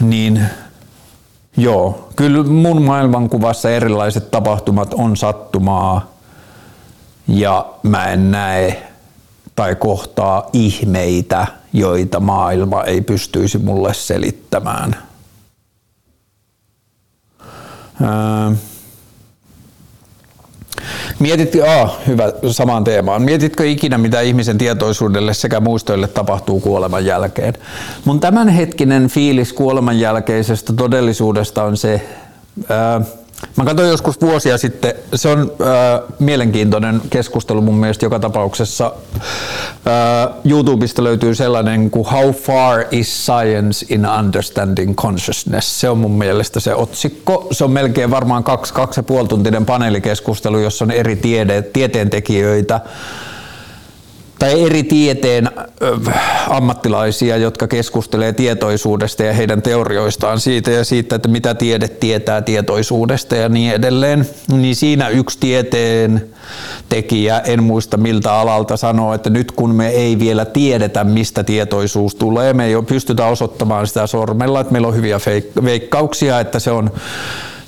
Niin 0.01 0.41
joo, 1.57 2.09
kyllä 2.15 2.43
mun 2.43 2.81
maailmankuvassa 2.81 3.69
erilaiset 3.69 4.31
tapahtumat 4.31 4.93
on 4.93 5.17
sattumaa 5.17 6.15
ja 7.27 7.65
mä 7.83 8.05
en 8.05 8.31
näe 8.31 8.94
tai 9.55 9.75
kohtaa 9.75 10.49
ihmeitä, 10.53 11.47
joita 11.73 12.19
maailma 12.19 12.83
ei 12.83 13.01
pystyisi 13.01 13.57
mulle 13.57 13.93
selittämään. 13.93 14.95
Öö. 18.01 18.55
Mietitkö, 21.19 21.71
ah, 21.71 21.97
hyvä, 22.07 22.33
samaan 22.51 22.83
teemaan. 22.83 23.21
Mietitkö 23.21 23.65
ikinä, 23.65 23.97
mitä 23.97 24.21
ihmisen 24.21 24.57
tietoisuudelle 24.57 25.33
sekä 25.33 25.59
muistoille 25.59 26.07
tapahtuu 26.07 26.59
kuoleman 26.59 27.05
jälkeen? 27.05 27.53
Mun 28.05 28.19
tämänhetkinen 28.19 29.07
fiilis 29.07 29.53
kuoleman 29.53 29.99
jälkeisestä 29.99 30.73
todellisuudesta 30.73 31.63
on 31.63 31.77
se, 31.77 32.07
Mä 33.55 33.65
katsoin 33.65 33.89
joskus 33.89 34.21
vuosia 34.21 34.57
sitten, 34.57 34.93
se 35.15 35.29
on 35.29 35.39
äh, 35.39 36.15
mielenkiintoinen 36.19 37.01
keskustelu 37.09 37.61
mun 37.61 37.75
mielestä 37.75 38.05
joka 38.05 38.19
tapauksessa. 38.19 38.93
Äh, 39.15 40.35
YouTubesta 40.45 41.03
löytyy 41.03 41.35
sellainen 41.35 41.91
kuin 41.91 42.07
How 42.11 42.31
far 42.31 42.85
is 42.91 43.25
science 43.25 43.85
in 43.89 44.07
understanding 44.19 44.95
consciousness? 44.95 45.81
Se 45.81 45.89
on 45.89 45.97
mun 45.97 46.11
mielestä 46.11 46.59
se 46.59 46.75
otsikko. 46.75 47.47
Se 47.51 47.63
on 47.63 47.71
melkein 47.71 48.11
varmaan 48.11 48.43
kaksi, 48.43 48.73
kaksi 48.73 48.99
ja 48.99 49.03
puoli 49.03 49.27
tuntinen 49.27 49.65
paneelikeskustelu, 49.65 50.57
jossa 50.57 50.85
on 50.85 50.91
eri 50.91 51.15
tiede, 51.15 51.61
tieteentekijöitä 51.61 52.81
tai 54.39 54.65
eri 54.65 54.83
tieteen 54.83 55.49
ammattilaisia, 56.49 57.37
jotka 57.37 57.67
keskustelee 57.67 58.33
tietoisuudesta 58.33 59.23
ja 59.23 59.33
heidän 59.33 59.61
teorioistaan 59.61 60.39
siitä 60.39 60.71
ja 60.71 60.85
siitä, 60.85 61.15
että 61.15 61.27
mitä 61.27 61.55
tiede 61.55 61.87
tietää 61.87 62.41
tietoisuudesta 62.41 63.35
ja 63.35 63.49
niin 63.49 63.73
edelleen, 63.73 64.29
niin 64.47 64.75
siinä 64.75 65.09
yksi 65.09 65.39
tieteen 65.39 66.29
tekijä, 66.89 67.39
en 67.39 67.63
muista 67.63 67.97
miltä 67.97 68.33
alalta 68.33 68.77
sanoo, 68.77 69.13
että 69.13 69.29
nyt 69.29 69.51
kun 69.51 69.75
me 69.75 69.89
ei 69.89 70.19
vielä 70.19 70.45
tiedetä, 70.45 71.03
mistä 71.03 71.43
tietoisuus 71.43 72.15
tulee, 72.15 72.53
me 72.53 72.65
ei 72.65 72.73
pystytä 72.87 73.25
osoittamaan 73.25 73.87
sitä 73.87 74.07
sormella, 74.07 74.59
että 74.59 74.71
meillä 74.71 74.87
on 74.87 74.95
hyviä 74.95 75.19
veikkauksia, 75.63 76.39
että 76.39 76.59
se 76.59 76.71
on 76.71 76.91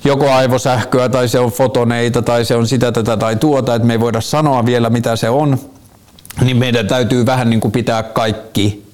joko 0.04 0.30
aivosähköä 0.30 1.08
tai 1.08 1.28
se 1.28 1.38
on 1.38 1.50
fotoneita 1.50 2.22
tai 2.22 2.44
se 2.44 2.54
on 2.56 2.66
sitä, 2.66 2.92
tätä 2.92 3.16
tai 3.16 3.36
tuota, 3.36 3.74
että 3.74 3.86
me 3.86 3.94
ei 3.94 4.00
voida 4.00 4.20
sanoa 4.20 4.66
vielä 4.66 4.90
mitä 4.90 5.16
se 5.16 5.28
on, 5.30 5.58
niin 6.44 6.56
meidän 6.56 6.86
täytyy 6.86 7.26
vähän 7.26 7.50
niin 7.50 7.60
kuin 7.60 7.72
pitää 7.72 8.02
kaikki 8.02 8.88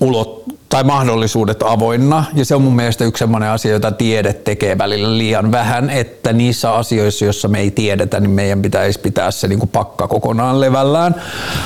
ulot, 0.00 0.46
tai 0.68 0.84
mahdollisuudet 0.84 1.62
avoinna. 1.62 2.24
Ja 2.34 2.44
se 2.44 2.54
on 2.54 2.62
mun 2.62 2.76
mielestä 2.76 3.04
yksi 3.04 3.18
sellainen 3.18 3.48
asia, 3.48 3.72
jota 3.72 3.92
tiede 3.92 4.32
tekee 4.32 4.78
välillä 4.78 5.18
liian 5.18 5.52
vähän, 5.52 5.90
että 5.90 6.32
niissä 6.32 6.72
asioissa, 6.72 7.24
joissa 7.24 7.48
me 7.48 7.60
ei 7.60 7.70
tiedetä, 7.70 8.20
niin 8.20 8.30
meidän 8.30 8.62
pitäisi 8.62 9.00
pitää 9.00 9.30
se 9.30 9.48
niin 9.48 9.58
kuin 9.58 9.68
pakka 9.68 10.08
kokonaan 10.08 10.60
levällään. 10.60 11.14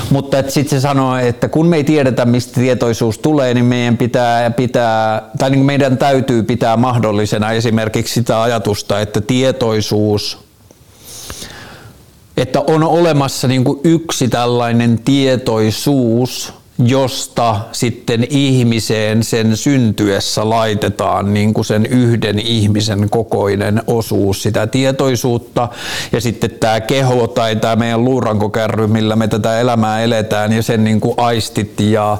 Mutta 0.09 0.37
sitten 0.47 0.79
se 0.79 0.81
sanoo, 0.81 1.17
että 1.17 1.47
kun 1.47 1.67
me 1.67 1.75
ei 1.75 1.83
tiedetä, 1.83 2.25
mistä 2.25 2.53
tietoisuus 2.53 3.17
tulee, 3.17 3.53
niin 3.53 3.65
meidän 3.65 3.97
pitää, 3.97 4.51
pitää 4.51 5.21
tai 5.37 5.49
niin 5.49 5.65
meidän 5.65 5.97
täytyy 5.97 6.43
pitää 6.43 6.77
mahdollisena 6.77 7.51
esimerkiksi 7.51 8.13
sitä 8.13 8.41
ajatusta, 8.41 9.01
että 9.01 9.21
tietoisuus 9.21 10.50
että 12.37 12.59
on 12.67 12.83
olemassa 12.83 13.47
niin 13.47 13.63
kuin 13.63 13.79
yksi 13.83 14.27
tällainen 14.27 14.99
tietoisuus, 15.05 16.53
josta 16.85 17.59
sitten 17.71 18.27
ihmiseen 18.29 19.23
sen 19.23 19.57
syntyessä 19.57 20.49
laitetaan 20.49 21.33
niin 21.33 21.53
kuin 21.53 21.65
sen 21.65 21.85
yhden 21.85 22.39
ihmisen 22.39 23.09
kokoinen 23.09 23.81
osuus 23.87 24.43
sitä 24.43 24.67
tietoisuutta. 24.67 25.69
Ja 26.11 26.21
sitten 26.21 26.51
tämä 26.51 26.81
keho 26.81 27.27
tai 27.27 27.55
tämä 27.55 27.75
meidän 27.75 28.05
luurankokärry, 28.05 28.87
millä 28.87 29.15
me 29.15 29.27
tätä 29.27 29.59
elämää 29.59 30.01
eletään 30.01 30.53
ja 30.53 30.63
sen 30.63 30.83
niin 30.83 31.01
kuin 31.01 31.13
aistit 31.17 31.79
ja 31.79 32.17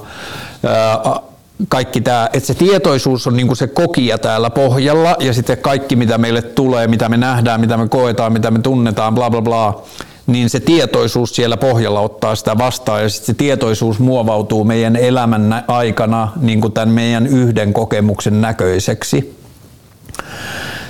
ää, 0.65 1.30
kaikki 1.69 2.01
tämä, 2.01 2.29
että 2.33 2.47
se 2.47 2.53
tietoisuus 2.53 3.27
on 3.27 3.35
niinku 3.35 3.55
se 3.55 3.67
kokija 3.67 4.17
täällä 4.17 4.49
pohjalla 4.49 5.15
ja 5.19 5.33
sitten 5.33 5.57
kaikki 5.57 5.95
mitä 5.95 6.17
meille 6.17 6.41
tulee, 6.41 6.87
mitä 6.87 7.09
me 7.09 7.17
nähdään, 7.17 7.61
mitä 7.61 7.77
me 7.77 7.87
koetaan, 7.87 8.33
mitä 8.33 8.51
me 8.51 8.59
tunnetaan, 8.59 9.15
bla 9.15 9.29
bla 9.29 9.41
bla, 9.41 9.83
niin 10.27 10.49
se 10.49 10.59
tietoisuus 10.59 11.35
siellä 11.35 11.57
pohjalla 11.57 11.99
ottaa 11.99 12.35
sitä 12.35 12.57
vastaan 12.57 13.01
ja 13.01 13.09
sitten 13.09 13.25
se 13.25 13.33
tietoisuus 13.33 13.99
muovautuu 13.99 14.63
meidän 14.63 14.95
elämän 14.95 15.63
aikana 15.67 16.31
niin 16.41 16.71
tämän 16.73 16.89
meidän 16.89 17.27
yhden 17.27 17.73
kokemuksen 17.73 18.41
näköiseksi. 18.41 19.37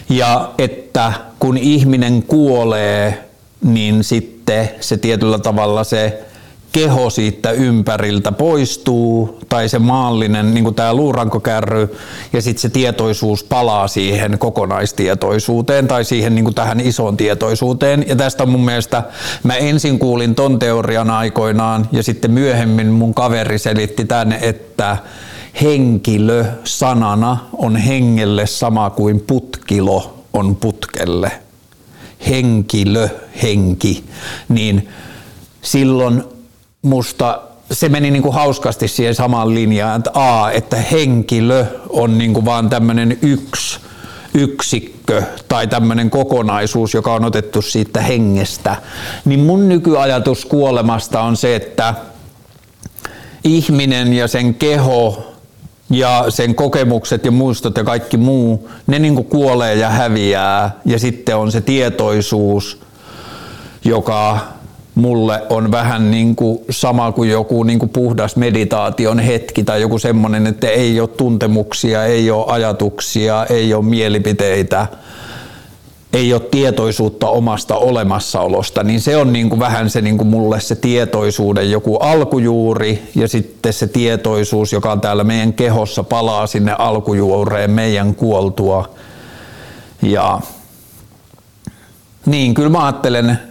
Ja 0.10 0.52
että 0.58 1.14
kun 1.40 1.58
ihminen 1.58 2.24
kuolee, 2.24 3.26
niin 3.64 4.04
sitten 4.04 4.70
se 4.80 4.98
tietyllä 4.98 5.40
tavalla 5.40 5.84
se 5.84 6.31
keho 6.72 7.10
siitä 7.10 7.52
ympäriltä 7.52 8.32
poistuu, 8.32 9.40
tai 9.50 9.70
se 9.70 9.80
maallinen, 9.80 10.54
niin 10.54 10.64
kuin 10.64 10.76
tämä 10.76 10.94
luurankokärry, 10.94 11.98
ja 12.34 12.42
sitten 12.42 12.62
se 12.62 12.70
tietoisuus 12.70 13.44
palaa 13.44 13.88
siihen 13.88 14.40
kokonaistietoisuuteen 14.40 15.88
tai 15.88 16.04
siihen 16.04 16.36
niin 16.36 16.46
kuin 16.46 16.56
tähän 16.56 16.80
isoon 16.80 17.18
tietoisuuteen. 17.18 18.06
Ja 18.08 18.16
tästä 18.16 18.46
mun 18.46 18.66
mielestä, 18.66 19.04
mä 19.44 19.56
ensin 19.56 20.00
kuulin 20.00 20.36
ton 20.36 20.60
teorian 20.60 21.10
aikoinaan, 21.10 21.88
ja 21.92 22.04
sitten 22.04 22.32
myöhemmin 22.32 22.88
mun 22.88 23.14
kaveri 23.14 23.60
selitti 23.60 24.06
tänne, 24.06 24.40
että 24.42 24.98
henkilö 25.62 26.46
sanana 26.64 27.38
on 27.54 27.76
hengelle 27.76 28.48
sama 28.48 28.90
kuin 28.90 29.20
putkilo 29.20 30.24
on 30.34 30.56
putkelle. 30.56 31.32
Henkilö, 32.30 33.10
henki, 33.44 34.04
niin 34.50 34.90
silloin 35.62 36.24
musta 36.82 37.42
se 37.72 37.90
meni 37.90 38.12
niin 38.12 38.24
kuin 38.24 38.34
hauskasti 38.34 38.88
siihen 38.88 39.16
samaan 39.16 39.54
linjaan, 39.54 39.98
että 39.98 40.12
A, 40.14 40.52
että 40.52 40.78
henkilö 40.78 41.66
on 41.90 42.18
niin 42.18 42.34
kuin 42.34 42.46
vaan 42.46 42.70
tämmöinen 42.70 43.18
yksi 43.22 43.80
yksikkö 44.34 45.24
tai 45.48 45.68
tämmöinen 45.68 46.10
kokonaisuus, 46.10 46.94
joka 46.94 47.14
on 47.14 47.26
otettu 47.26 47.62
siitä 47.62 48.02
hengestä, 48.02 48.76
niin 49.26 49.40
mun 49.40 49.70
nykyajatus 49.70 50.46
kuolemasta 50.46 51.22
on 51.22 51.38
se, 51.38 51.56
että 51.56 51.94
ihminen 53.44 54.14
ja 54.14 54.28
sen 54.28 54.56
keho 54.56 55.34
ja 55.90 56.26
sen 56.30 56.56
kokemukset 56.56 57.26
ja 57.26 57.32
muistot 57.32 57.78
ja 57.78 57.84
kaikki 57.84 58.18
muu, 58.18 58.70
ne 58.88 59.00
niin 59.00 59.16
kuin 59.16 59.28
kuolee 59.28 59.76
ja 59.76 59.90
häviää. 59.90 60.80
Ja 60.86 61.00
sitten 61.00 61.38
on 61.38 61.52
se 61.52 61.62
tietoisuus, 61.62 62.82
joka 63.86 64.40
mulle 64.96 65.42
on 65.50 65.72
vähän 65.72 66.12
niin 66.12 66.36
kuin 66.36 66.60
sama 66.70 67.12
kuin 67.12 67.30
joku 67.30 67.64
niin 67.64 67.80
kuin 67.80 67.90
puhdas 67.90 68.36
meditaation 68.36 69.20
hetki 69.20 69.64
tai 69.64 69.82
joku 69.82 70.00
semmoinen, 70.00 70.48
että 70.48 70.68
ei 70.68 71.00
ole 71.00 71.08
tuntemuksia, 71.08 72.06
ei 72.06 72.32
ole 72.32 72.46
ajatuksia, 72.48 73.46
ei 73.50 73.74
ole 73.74 73.86
mielipiteitä, 73.86 74.88
ei 76.14 76.34
ole 76.34 76.42
tietoisuutta 76.52 77.30
omasta 77.30 77.76
olemassaolosta, 77.76 78.84
niin 78.84 79.02
se 79.02 79.18
on 79.18 79.34
niin 79.34 79.50
kuin 79.50 79.60
vähän 79.60 79.90
se 79.90 80.02
niin 80.02 80.18
kuin 80.18 80.28
mulle 80.28 80.60
se 80.60 80.76
tietoisuuden 80.76 81.72
joku 81.72 81.96
alkujuuri 81.96 83.10
ja 83.16 83.28
sitten 83.28 83.74
se 83.74 83.88
tietoisuus, 83.88 84.74
joka 84.74 84.92
on 84.92 85.02
täällä 85.02 85.24
meidän 85.24 85.54
kehossa, 85.54 86.04
palaa 86.04 86.48
sinne 86.48 86.76
alkujuureen 86.78 87.72
meidän 87.72 88.16
kuoltua. 88.16 88.90
Ja 90.02 90.40
niin, 92.26 92.54
kyllä 92.54 92.70
mä 92.70 92.86
ajattelen, 92.86 93.51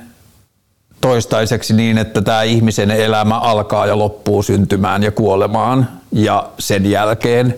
toistaiseksi 1.01 1.75
niin, 1.75 1.99
että 1.99 2.23
tämä 2.23 2.43
ihmisen 2.43 2.91
elämä 2.91 3.39
alkaa 3.39 3.87
ja 3.87 3.99
loppuu 3.99 4.43
syntymään 4.43 5.03
ja 5.03 5.11
kuolemaan. 5.11 5.89
Ja 6.13 6.51
sen 6.59 6.91
jälkeen 6.91 7.55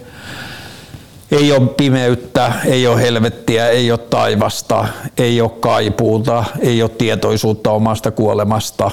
ei 1.30 1.52
ole 1.52 1.68
pimeyttä, 1.68 2.52
ei 2.64 2.86
ole 2.86 3.00
helvettiä, 3.02 3.68
ei 3.68 3.90
ole 3.90 3.98
taivasta, 3.98 4.88
ei 5.18 5.40
ole 5.40 5.50
kaipuuta, 5.60 6.44
ei 6.60 6.82
ole 6.82 6.90
tietoisuutta 6.90 7.70
omasta 7.70 8.10
kuolemasta, 8.10 8.90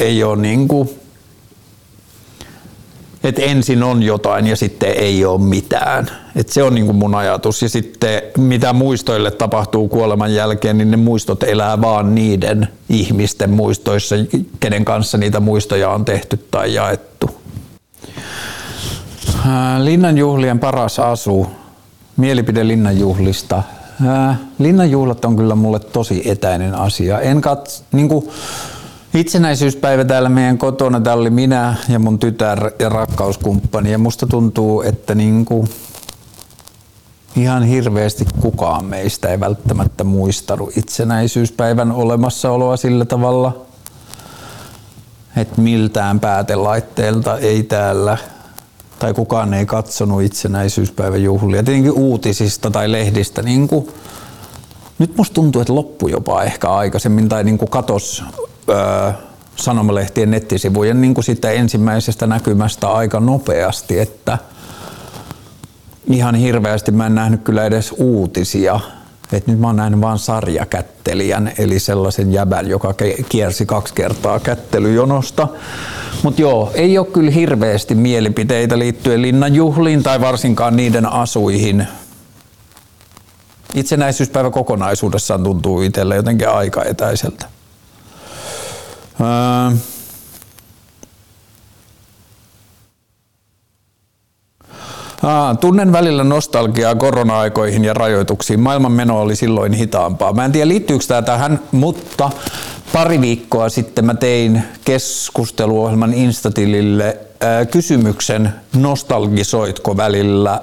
ei 0.00 0.22
ole 0.22 0.36
niin 0.36 0.68
kuin 0.68 1.05
että 3.28 3.42
ensin 3.42 3.82
on 3.82 4.02
jotain 4.02 4.46
ja 4.46 4.56
sitten 4.56 4.92
ei 4.96 5.24
ole 5.24 5.40
mitään. 5.40 6.10
Et 6.36 6.48
se 6.48 6.62
on 6.62 6.74
niin 6.74 6.86
kuin 6.86 6.96
mun 6.96 7.14
ajatus. 7.14 7.62
Ja 7.62 7.68
sitten 7.68 8.22
mitä 8.38 8.72
muistoille 8.72 9.30
tapahtuu 9.30 9.88
kuoleman 9.88 10.34
jälkeen, 10.34 10.78
niin 10.78 10.90
ne 10.90 10.96
muistot 10.96 11.42
elää 11.42 11.80
vaan 11.80 12.14
niiden 12.14 12.68
ihmisten 12.88 13.50
muistoissa, 13.50 14.14
kenen 14.60 14.84
kanssa 14.84 15.18
niitä 15.18 15.40
muistoja 15.40 15.90
on 15.90 16.04
tehty 16.04 16.46
tai 16.50 16.74
jaettu. 16.74 17.30
Linnanjuhlien 19.78 20.58
paras 20.58 20.98
asu. 20.98 21.46
Mielipide 22.16 22.68
linnanjuhlista. 22.68 23.62
Linnanjuhlat 24.58 25.24
on 25.24 25.36
kyllä 25.36 25.54
mulle 25.54 25.78
tosi 25.78 26.30
etäinen 26.30 26.74
asia. 26.74 27.20
En 27.20 27.40
kats, 27.40 27.82
niin 27.92 28.08
kuin, 28.08 28.28
Itsenäisyyspäivä 29.16 30.04
täällä 30.04 30.28
meidän 30.28 30.58
kotona, 30.58 31.00
täällä 31.00 31.20
oli 31.20 31.30
minä 31.30 31.74
ja 31.88 31.98
mun 31.98 32.18
tytär 32.18 32.70
ja 32.78 32.88
rakkauskumppani 32.88 33.92
ja 33.92 33.98
musta 33.98 34.26
tuntuu, 34.26 34.82
että 34.82 35.14
niinku 35.14 35.68
ihan 37.36 37.62
hirveästi 37.62 38.26
kukaan 38.40 38.84
meistä 38.84 39.28
ei 39.28 39.40
välttämättä 39.40 40.04
muistanut 40.04 40.76
itsenäisyyspäivän 40.76 41.92
olemassaoloa 41.92 42.76
sillä 42.76 43.04
tavalla, 43.04 43.66
että 45.36 45.60
miltään 45.60 46.20
päätelaitteelta 46.20 47.38
ei 47.38 47.62
täällä 47.62 48.18
tai 48.98 49.14
kukaan 49.14 49.54
ei 49.54 49.66
katsonut 49.66 50.22
itsenäisyyspäivän 50.22 51.22
juhlia. 51.22 51.62
Tietenkin 51.62 51.92
uutisista 51.92 52.70
tai 52.70 52.92
lehdistä 52.92 53.42
niin 53.42 53.68
kuin, 53.68 53.88
nyt 54.98 55.16
musta 55.16 55.34
tuntuu, 55.34 55.60
että 55.60 55.74
loppu 55.74 56.08
jopa 56.08 56.42
ehkä 56.42 56.68
aikaisemmin 56.68 57.28
tai 57.28 57.44
niin 57.44 57.58
kuin 57.58 57.70
katos 57.70 58.24
sanomalehtien 59.56 60.30
nettisivujen 60.30 61.00
niin 61.00 61.14
kuin 61.14 61.24
sitä 61.24 61.50
ensimmäisestä 61.50 62.26
näkymästä 62.26 62.88
aika 62.88 63.20
nopeasti, 63.20 63.98
että 63.98 64.38
ihan 66.10 66.34
hirveästi 66.34 66.92
mä 66.92 67.06
en 67.06 67.14
nähnyt 67.14 67.42
kyllä 67.42 67.64
edes 67.64 67.94
uutisia. 67.98 68.80
Et 69.32 69.46
nyt 69.46 69.58
mä 69.58 69.66
oon 69.66 69.76
nähnyt 69.76 70.00
vaan 70.00 70.18
sarjakättelijän, 70.18 71.52
eli 71.58 71.78
sellaisen 71.78 72.32
jäbän, 72.32 72.68
joka 72.68 72.94
kiersi 73.28 73.66
kaksi 73.66 73.94
kertaa 73.94 74.40
kättelyjonosta. 74.40 75.48
Mutta 76.22 76.42
joo, 76.42 76.70
ei 76.74 76.98
ole 76.98 77.06
kyllä 77.06 77.30
hirveästi 77.30 77.94
mielipiteitä 77.94 78.78
liittyen 78.78 79.22
linnanjuhliin 79.22 80.02
tai 80.02 80.20
varsinkaan 80.20 80.76
niiden 80.76 81.06
asuihin. 81.06 81.86
Itsenäisyyspäivä 83.74 84.50
kokonaisuudessaan 84.50 85.42
tuntuu 85.42 85.82
itselle 85.82 86.16
jotenkin 86.16 86.48
aika 86.48 86.84
etäiseltä. 86.84 87.55
Ää, 89.20 89.72
tunnen 95.60 95.92
välillä 95.92 96.24
nostalgiaa 96.24 96.94
korona-aikoihin 96.94 97.84
ja 97.84 97.94
rajoituksiin. 97.94 98.60
Maailman 98.60 98.92
meno 98.92 99.20
oli 99.20 99.36
silloin 99.36 99.72
hitaampaa. 99.72 100.32
Mä 100.32 100.44
en 100.44 100.52
tiedä 100.52 100.68
liittyykö 100.68 101.04
tämä 101.08 101.22
tähän, 101.22 101.60
mutta 101.72 102.30
pari 102.92 103.20
viikkoa 103.20 103.68
sitten 103.68 104.04
mä 104.04 104.14
tein 104.14 104.62
keskusteluohjelman 104.84 106.14
Instatilille 106.14 107.16
ää, 107.40 107.66
kysymyksen, 107.66 108.52
nostalgisoitko 108.76 109.96
välillä 109.96 110.60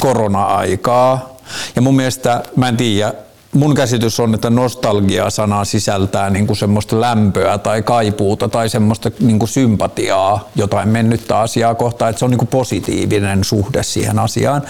korona-aikaa. 0.00 1.36
Ja 1.76 1.82
mun 1.82 1.96
mielestä, 1.96 2.42
mä 2.56 2.68
en 2.68 2.76
tiedä, 2.76 3.14
mun 3.54 3.74
käsitys 3.74 4.20
on, 4.20 4.34
että 4.34 4.50
nostalgia-sana 4.50 5.64
sisältää 5.64 6.30
niin 6.30 6.46
kuin 6.46 6.56
semmoista 6.56 7.00
lämpöä 7.00 7.58
tai 7.58 7.82
kaipuuta 7.82 8.48
tai 8.48 8.68
semmoista 8.68 9.10
niin 9.20 9.38
kuin 9.38 9.48
sympatiaa 9.48 10.48
jotain 10.56 10.88
mennyttä 10.88 11.38
asiaa 11.38 11.74
kohtaan, 11.74 12.10
että 12.10 12.18
se 12.18 12.24
on 12.24 12.30
niin 12.30 12.38
kuin 12.38 12.48
positiivinen 12.48 13.44
suhde 13.44 13.82
siihen 13.82 14.18
asiaan. 14.18 14.62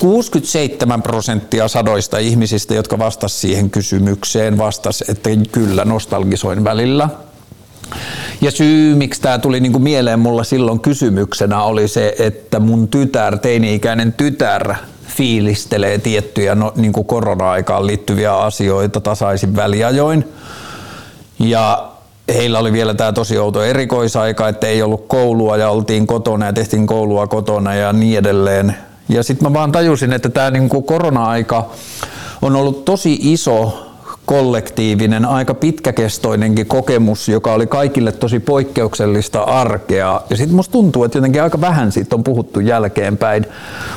67 0.00 1.02
prosenttia 1.02 1.68
sadoista 1.68 2.18
ihmisistä, 2.18 2.74
jotka 2.74 2.98
vastasivat 2.98 3.40
siihen 3.40 3.70
kysymykseen, 3.70 4.58
vastasi, 4.58 5.04
että 5.08 5.30
kyllä 5.52 5.84
nostalgisoin 5.84 6.64
välillä. 6.64 7.08
Ja 8.40 8.50
syy, 8.50 8.94
miksi 8.94 9.20
tämä 9.20 9.38
tuli 9.38 9.60
niinku 9.60 9.78
mieleen 9.78 10.20
mulla 10.20 10.44
silloin 10.44 10.80
kysymyksenä, 10.80 11.62
oli 11.62 11.88
se, 11.88 12.14
että 12.18 12.60
mun 12.60 12.88
tytär, 12.88 13.38
teini-ikäinen 13.38 14.12
tytär, 14.12 14.74
fiilistelee 15.10 15.98
tiettyjä 15.98 16.54
no, 16.54 16.72
niin 16.76 16.92
kuin 16.92 17.06
korona-aikaan 17.06 17.86
liittyviä 17.86 18.36
asioita 18.36 19.00
tasaisin 19.00 19.56
väliajoin. 19.56 20.24
Ja 21.38 21.88
heillä 22.28 22.58
oli 22.58 22.72
vielä 22.72 22.94
tämä 22.94 23.12
tosi 23.12 23.38
outo 23.38 23.62
erikoisaika, 23.62 24.48
että 24.48 24.66
ei 24.66 24.82
ollut 24.82 25.04
koulua 25.08 25.56
ja 25.56 25.70
oltiin 25.70 26.06
kotona 26.06 26.46
ja 26.46 26.52
tehtiin 26.52 26.86
koulua 26.86 27.26
kotona 27.26 27.74
ja 27.74 27.92
niin 27.92 28.18
edelleen. 28.18 28.76
Ja 29.08 29.22
sitten 29.22 29.48
mä 29.48 29.54
vaan 29.54 29.72
tajusin, 29.72 30.12
että 30.12 30.28
tämä 30.28 30.50
niin 30.50 30.68
korona-aika 30.86 31.70
on 32.42 32.56
ollut 32.56 32.84
tosi 32.84 33.18
iso 33.20 33.89
kollektiivinen, 34.30 35.24
aika 35.24 35.54
pitkäkestoinenkin 35.54 36.66
kokemus, 36.66 37.28
joka 37.28 37.52
oli 37.52 37.66
kaikille 37.66 38.12
tosi 38.12 38.40
poikkeuksellista 38.40 39.42
arkea. 39.42 40.20
Ja 40.30 40.36
sitten 40.36 40.56
musta 40.56 40.72
tuntuu, 40.72 41.04
että 41.04 41.18
jotenkin 41.18 41.42
aika 41.42 41.60
vähän 41.60 41.92
siitä 41.92 42.16
on 42.16 42.24
puhuttu 42.24 42.60
jälkeenpäin. 42.60 43.46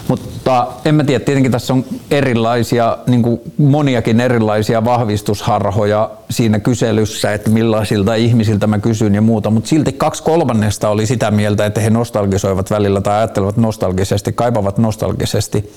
Mutta 0.07 0.67
en 0.85 0.95
mä 0.95 1.03
tiedä, 1.03 1.25
tietenkin 1.25 1.51
tässä 1.51 1.73
on 1.73 1.85
erilaisia, 2.11 2.97
niin 3.07 3.41
moniakin 3.57 4.21
erilaisia 4.21 4.85
vahvistusharhoja 4.85 6.09
siinä 6.29 6.59
kyselyssä, 6.59 7.33
että 7.33 7.49
millaisilta 7.49 8.15
ihmisiltä 8.15 8.67
mä 8.67 8.79
kysyn 8.79 9.15
ja 9.15 9.21
muuta. 9.21 9.49
Mutta 9.49 9.69
silti 9.69 9.91
kaksi 9.91 10.23
kolmannesta 10.23 10.89
oli 10.89 11.05
sitä 11.05 11.31
mieltä, 11.31 11.65
että 11.65 11.81
he 11.81 11.89
nostalgisoivat 11.89 12.71
välillä 12.71 13.01
tai 13.01 13.17
ajattelevat 13.17 13.57
nostalgisesti, 13.57 14.33
kaipavat 14.33 14.77
nostalgisesti, 14.77 15.73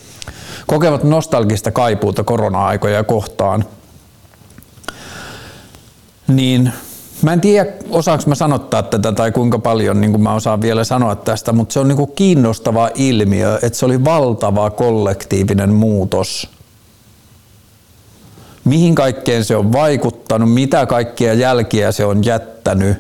kokevat 0.67 1.05
nostalgista 1.05 1.71
kaipuuta 1.71 2.25
korona-aikoja 2.25 3.05
kohtaan– 3.05 3.65
niin 6.29 6.73
Mä 7.23 7.33
en 7.33 7.41
tiedä, 7.41 7.73
osaanko 7.91 8.25
mä 8.27 8.35
sanottaa 8.35 8.83
tätä 8.83 9.13
tai 9.13 9.33
kuinka 9.33 9.59
paljon 9.59 10.01
niin 10.01 10.11
kuin 10.11 10.23
mä 10.23 10.35
osaan 10.35 10.63
vielä 10.63 10.85
sanoa 10.85 11.17
tästä, 11.17 11.53
mutta 11.53 11.73
se 11.73 11.81
on 11.81 11.89
niin 11.89 11.97
kuin 11.97 12.13
kiinnostava 12.13 12.91
ilmiö, 12.95 13.59
että 13.63 13.79
se 13.79 13.87
oli 13.87 14.05
valtava 14.05 14.71
kollektiivinen 14.71 15.73
muutos. 15.73 16.51
Mihin 18.65 18.95
kaikkeen 18.95 19.45
se 19.45 19.57
on 19.57 19.73
vaikuttanut, 19.73 20.55
mitä 20.55 20.87
kaikkia 20.87 21.35
jälkiä 21.35 21.93
se 21.93 22.05
on 22.05 22.25
jättänyt 22.25 22.97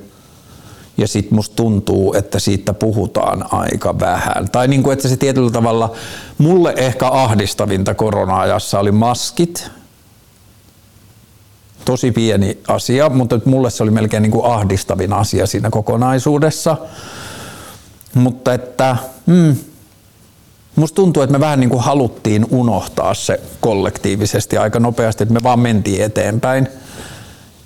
ja 0.98 1.08
sitten 1.08 1.36
musta 1.36 1.56
tuntuu, 1.56 2.14
että 2.14 2.38
siitä 2.38 2.72
puhutaan 2.74 3.44
aika 3.54 4.00
vähän. 4.00 4.48
Tai 4.52 4.68
niin 4.68 4.82
kuin, 4.82 4.92
että 4.92 5.08
se 5.08 5.16
tietyllä 5.16 5.50
tavalla, 5.50 5.92
mulle 6.38 6.74
ehkä 6.76 7.08
ahdistavinta 7.08 7.94
korona-ajassa 7.94 8.78
oli 8.78 8.92
maskit, 8.92 9.70
tosi 11.86 12.12
pieni 12.12 12.58
asia, 12.68 13.08
mutta 13.08 13.40
mulle 13.44 13.70
se 13.70 13.82
oli 13.82 13.90
melkein 13.90 14.22
niin 14.22 14.30
kuin 14.30 14.46
ahdistavin 14.46 15.12
asia 15.12 15.46
siinä 15.46 15.70
kokonaisuudessa. 15.70 16.76
Mutta 18.14 18.54
että 18.54 18.96
mm, 19.26 19.56
musta 20.76 20.94
tuntuu, 20.96 21.22
että 21.22 21.32
me 21.32 21.40
vähän 21.40 21.60
niin 21.60 21.70
kuin 21.70 21.82
haluttiin 21.82 22.46
unohtaa 22.50 23.14
se 23.14 23.40
kollektiivisesti 23.60 24.58
aika 24.58 24.80
nopeasti, 24.80 25.22
että 25.22 25.34
me 25.34 25.42
vaan 25.42 25.60
mentiin 25.60 26.02
eteenpäin. 26.02 26.68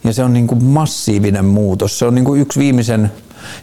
Ja 0.04 0.12
se 0.12 0.24
on 0.24 0.32
niin 0.32 0.46
kuin 0.46 0.64
massiivinen 0.64 1.44
muutos. 1.44 1.98
Se 1.98 2.04
on 2.04 2.14
niin 2.14 2.24
kuin 2.24 2.40
yksi 2.40 2.60
viimeisen, 2.60 3.12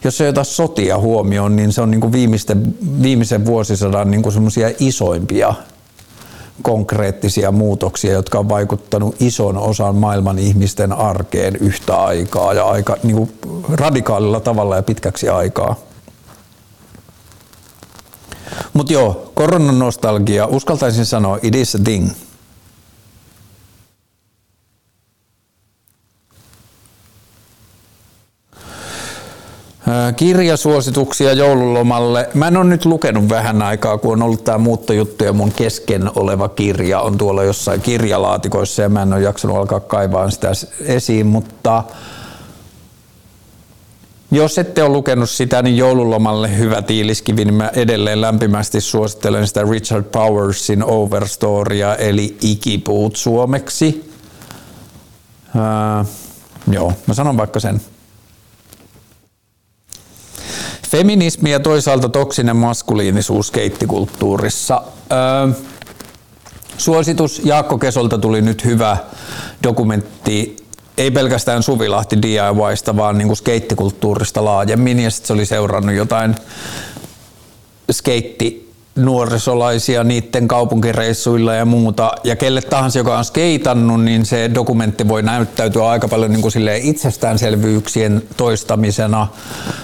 jos 0.03 0.17
se 0.17 0.29
ota 0.29 0.43
sotia 0.43 0.97
huomioon, 0.97 1.55
niin 1.55 1.73
se 1.73 1.81
on 1.81 1.91
niin 1.91 2.01
kuin 2.01 2.11
viimeisten, 2.13 2.75
viimeisen 3.01 3.45
vuosisadan 3.45 4.11
niin 4.11 4.23
kuin 4.23 4.35
isoimpia 4.79 5.53
konkreettisia 6.61 7.51
muutoksia, 7.51 8.13
jotka 8.13 8.39
on 8.39 8.49
vaikuttanut 8.49 9.15
ison 9.19 9.57
osan 9.57 9.95
maailman 9.95 10.39
ihmisten 10.39 10.93
arkeen 10.93 11.55
yhtä 11.55 11.95
aikaa 11.95 12.53
ja 12.53 12.65
aika 12.65 12.97
niin 13.03 13.15
kuin 13.15 13.31
radikaalilla 13.73 14.39
tavalla 14.39 14.75
ja 14.75 14.83
pitkäksi 14.83 15.29
aikaa. 15.29 15.75
Mutta 18.73 18.93
joo, 18.93 19.31
koronan 19.35 19.79
nostalgia, 19.79 20.45
uskaltaisin 20.45 21.05
sanoa, 21.05 21.39
it 21.41 21.55
is 21.55 21.75
a 21.75 21.79
thing. 21.83 22.09
Kirjasuosituksia 30.15 31.33
joululomalle. 31.33 32.29
Mä 32.33 32.47
en 32.47 32.57
ole 32.57 32.65
nyt 32.65 32.85
lukenut 32.85 33.29
vähän 33.29 33.61
aikaa, 33.61 33.97
kun 33.97 34.13
on 34.13 34.21
ollut 34.21 34.43
tämä 34.43 34.57
muuttojuttu 34.57 35.23
ja 35.23 35.33
mun 35.33 35.51
kesken 35.51 36.11
oleva 36.15 36.49
kirja 36.49 36.99
on 36.99 37.17
tuolla 37.17 37.43
jossain 37.43 37.81
kirjalaatikoissa 37.81 38.81
ja 38.81 38.89
mä 38.89 39.01
en 39.01 39.13
ole 39.13 39.21
jaksanut 39.21 39.57
alkaa 39.57 39.79
kaivaa 39.79 40.29
sitä 40.29 40.51
esiin, 40.79 41.27
mutta 41.27 41.83
jos 44.31 44.57
ette 44.57 44.83
ole 44.83 44.91
lukenut 44.91 45.29
sitä, 45.29 45.61
niin 45.61 45.77
joululomalle 45.77 46.57
hyvä 46.57 46.81
tiiliskivi, 46.81 47.45
niin 47.45 47.53
mä 47.53 47.71
edelleen 47.75 48.21
lämpimästi 48.21 48.81
suosittelen 48.81 49.47
sitä 49.47 49.63
Richard 49.71 50.03
Powersin 50.03 50.83
Overstorya, 50.83 51.95
eli 51.95 52.37
Ikipuut 52.41 53.15
suomeksi. 53.15 54.11
Ää, 55.55 56.05
joo, 56.71 56.93
mä 57.07 57.13
sanon 57.13 57.37
vaikka 57.37 57.59
sen. 57.59 57.81
Feminismi 60.89 61.51
ja 61.51 61.59
toisaalta 61.59 62.09
toksinen 62.09 62.55
maskuliinisuus 62.55 63.51
keittikulttuurissa. 63.51 64.81
Öö, 65.11 65.53
suositus 66.77 67.41
Jaakko 67.45 67.77
Kesolta 67.77 68.17
tuli 68.17 68.41
nyt 68.41 68.65
hyvä 68.65 68.97
dokumentti, 69.63 70.55
ei 70.97 71.11
pelkästään 71.11 71.63
Suvilahti 71.63 72.21
DIYsta, 72.21 72.97
vaan 72.97 73.17
niin 73.17 73.27
kuin 73.27 73.37
skeittikulttuurista 73.37 74.45
laajemmin. 74.45 74.99
Ja 74.99 75.11
sitten 75.11 75.27
se 75.27 75.33
oli 75.33 75.45
seurannut 75.45 75.95
jotain 75.95 76.35
skeitti 77.91 78.66
nuorisolaisia 78.97 80.03
niiden 80.03 80.47
kaupunkireissuilla 80.47 81.53
ja 81.53 81.65
muuta. 81.65 82.11
Ja 82.23 82.35
kelle 82.35 82.61
tahansa, 82.61 82.99
joka 82.99 83.17
on 83.17 83.25
skeitannut, 83.25 84.03
niin 84.03 84.25
se 84.25 84.51
dokumentti 84.53 85.07
voi 85.07 85.23
näyttäytyä 85.23 85.87
aika 85.87 86.07
paljon 86.07 86.31
niin 86.31 86.41
kuin 86.41 86.53
itsestäänselvyyksien 86.81 88.23
toistamisena. 88.37 89.27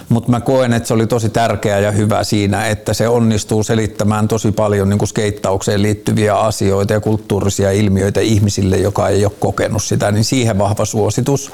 Mutta 0.10 0.32
mä 0.32 0.40
koen, 0.40 0.74
että 0.74 0.88
se 0.88 0.94
oli 0.94 1.08
tosi 1.08 1.30
tärkeä 1.30 1.80
ja 1.80 1.92
hyvä 1.92 2.24
siinä, 2.24 2.68
että 2.68 2.94
se 2.94 3.08
onnistuu 3.08 3.64
selittämään 3.64 4.28
tosi 4.28 4.52
paljon 4.52 4.90
niin 4.90 4.98
kuin 4.98 5.10
skeittaukseen 5.10 5.82
liittyviä 5.82 6.36
asioita 6.36 6.94
ja 6.94 7.00
kulttuurisia 7.00 7.72
ilmiöitä 7.72 8.20
ihmisille, 8.20 8.78
joka 8.78 9.10
ei 9.10 9.26
ole 9.26 9.34
kokenut 9.40 9.84
sitä. 9.84 10.12
Niin 10.12 10.24
siihen 10.24 10.58
vahva 10.58 10.86
suositus. 10.86 11.52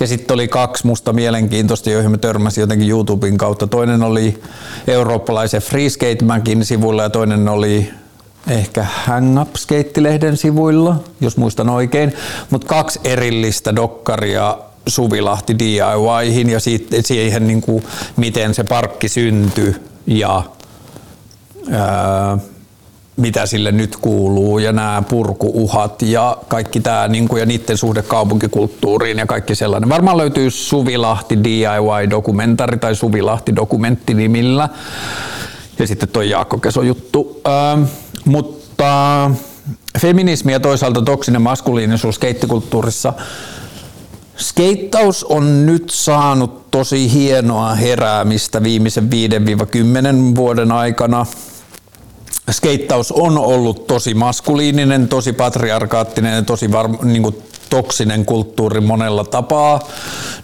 Ja 0.00 0.06
sitten 0.06 0.34
oli 0.34 0.48
kaksi 0.48 0.86
musta 0.86 1.12
mielenkiintoista, 1.12 1.90
joihin 1.90 2.10
mä 2.10 2.18
törmäsin 2.18 2.62
jotenkin 2.62 2.90
YouTuben 2.90 3.38
kautta. 3.38 3.66
Toinen 3.66 4.02
oli 4.02 4.42
eurooppalaisen 4.86 5.62
Free 5.62 5.88
Skate 5.88 6.18
sivulla 6.62 7.01
sivuilla 7.02 7.06
ja 7.06 7.10
toinen 7.10 7.48
oli 7.48 7.90
ehkä 8.48 8.86
Hang 9.06 9.40
Up 9.40 9.56
Skeittilehden 9.56 10.36
sivuilla, 10.36 10.96
jos 11.20 11.36
muistan 11.36 11.68
oikein, 11.68 12.12
mutta 12.50 12.66
kaksi 12.66 13.00
erillistä 13.04 13.76
dokkaria 13.76 14.58
Suvilahti 14.86 15.58
DIYhin 15.58 16.50
ja 16.50 16.58
siihen, 17.02 17.46
niin 17.46 17.60
kuin, 17.60 17.84
miten 18.16 18.54
se 18.54 18.64
parkki 18.64 19.08
syntyi 19.08 19.74
ja 20.06 20.42
ää, 21.70 22.38
mitä 23.16 23.46
sille 23.46 23.72
nyt 23.72 23.96
kuuluu 23.96 24.58
ja 24.58 24.72
nämä 24.72 25.02
purkuuhat 25.08 26.02
ja 26.02 26.36
kaikki 26.48 26.80
tämä 26.80 27.08
niin 27.08 27.28
kuin, 27.28 27.40
ja 27.40 27.46
niiden 27.46 27.76
suhde 27.76 28.02
kaupunkikulttuuriin 28.02 29.18
ja 29.18 29.26
kaikki 29.26 29.54
sellainen. 29.54 29.88
Varmaan 29.88 30.16
löytyy 30.16 30.50
Suvilahti 30.50 31.38
DIY-dokumentari 31.44 32.78
tai 32.78 32.94
Suvilahti-dokumentti 32.94 34.14
nimillä 34.14 34.68
ja 35.78 35.86
sitten 35.86 36.08
toi 36.08 36.30
Jaakko 36.30 36.58
Keso 36.58 36.82
juttu. 36.82 37.40
Ähm, 37.46 37.82
mutta 38.24 39.30
feminismi 40.00 40.52
ja 40.52 40.60
toisaalta 40.60 41.02
toksinen 41.02 41.42
maskuliinisuus 41.42 42.18
keittikulttuurissa. 42.18 43.12
Skeittaus 44.38 45.24
on 45.24 45.66
nyt 45.66 45.90
saanut 45.90 46.70
tosi 46.70 47.12
hienoa 47.12 47.74
heräämistä 47.74 48.62
viimeisen 48.62 49.10
5-10 50.32 50.36
vuoden 50.36 50.72
aikana. 50.72 51.26
Skeittaus 52.50 53.12
on 53.12 53.38
ollut 53.38 53.86
tosi 53.86 54.14
maskuliininen, 54.14 55.08
tosi 55.08 55.32
patriarkaattinen 55.32 56.34
ja 56.34 56.42
tosi 56.42 56.72
var, 56.72 56.88
niin 57.04 57.22
kuin 57.22 57.36
toksinen 57.72 58.24
kulttuuri 58.24 58.80
monella 58.80 59.24
tapaa. 59.24 59.80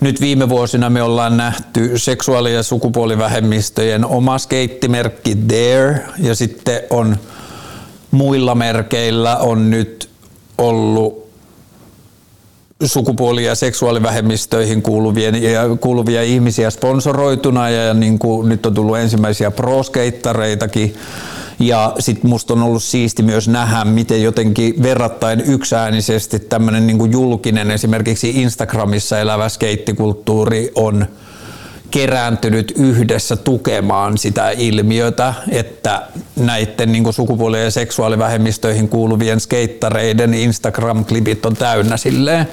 Nyt 0.00 0.20
viime 0.20 0.48
vuosina 0.48 0.90
me 0.90 1.02
ollaan 1.02 1.36
nähty 1.36 1.98
seksuaali- 1.98 2.54
ja 2.54 2.62
sukupuolivähemmistöjen 2.62 4.04
oma 4.04 4.38
skeittimerkki 4.38 5.34
There 5.48 6.00
ja 6.18 6.34
sitten 6.34 6.80
on 6.90 7.16
muilla 8.10 8.54
merkeillä 8.54 9.36
on 9.36 9.70
nyt 9.70 10.10
ollut 10.58 11.28
sukupuoli- 12.84 13.44
ja 13.44 13.54
seksuaalivähemmistöihin 13.54 14.82
kuuluvia, 14.82 15.32
kuuluvia 15.80 16.22
ihmisiä 16.22 16.70
sponsoroituna 16.70 17.70
ja 17.70 17.94
niin 17.94 18.18
kuin 18.18 18.48
nyt 18.48 18.66
on 18.66 18.74
tullut 18.74 18.98
ensimmäisiä 18.98 19.50
proskeittareitakin 19.50 20.94
ja 21.58 21.94
sitten 21.98 22.30
musta 22.30 22.54
on 22.54 22.62
ollut 22.62 22.82
siisti 22.82 23.22
myös 23.22 23.48
nähdä, 23.48 23.84
miten 23.84 24.22
jotenkin 24.22 24.82
verrattain 24.82 25.40
yksäänisesti 25.40 26.38
tämmöinen 26.38 26.86
niin 26.86 27.12
julkinen 27.12 27.70
esimerkiksi 27.70 28.30
Instagramissa 28.30 29.18
elävä 29.18 29.48
skeittikulttuuri 29.48 30.72
on 30.74 31.06
kerääntynyt 31.90 32.72
yhdessä 32.76 33.36
tukemaan 33.36 34.18
sitä 34.18 34.50
ilmiötä, 34.50 35.34
että 35.50 36.02
näiden 36.36 36.92
niin 36.92 37.12
sukupuoli- 37.12 37.64
ja 37.64 37.70
seksuaalivähemmistöihin 37.70 38.88
kuuluvien 38.88 39.40
skeittareiden 39.40 40.34
Instagram-klipit 40.34 41.46
on 41.46 41.56
täynnä 41.56 41.96
silleen 41.96 42.48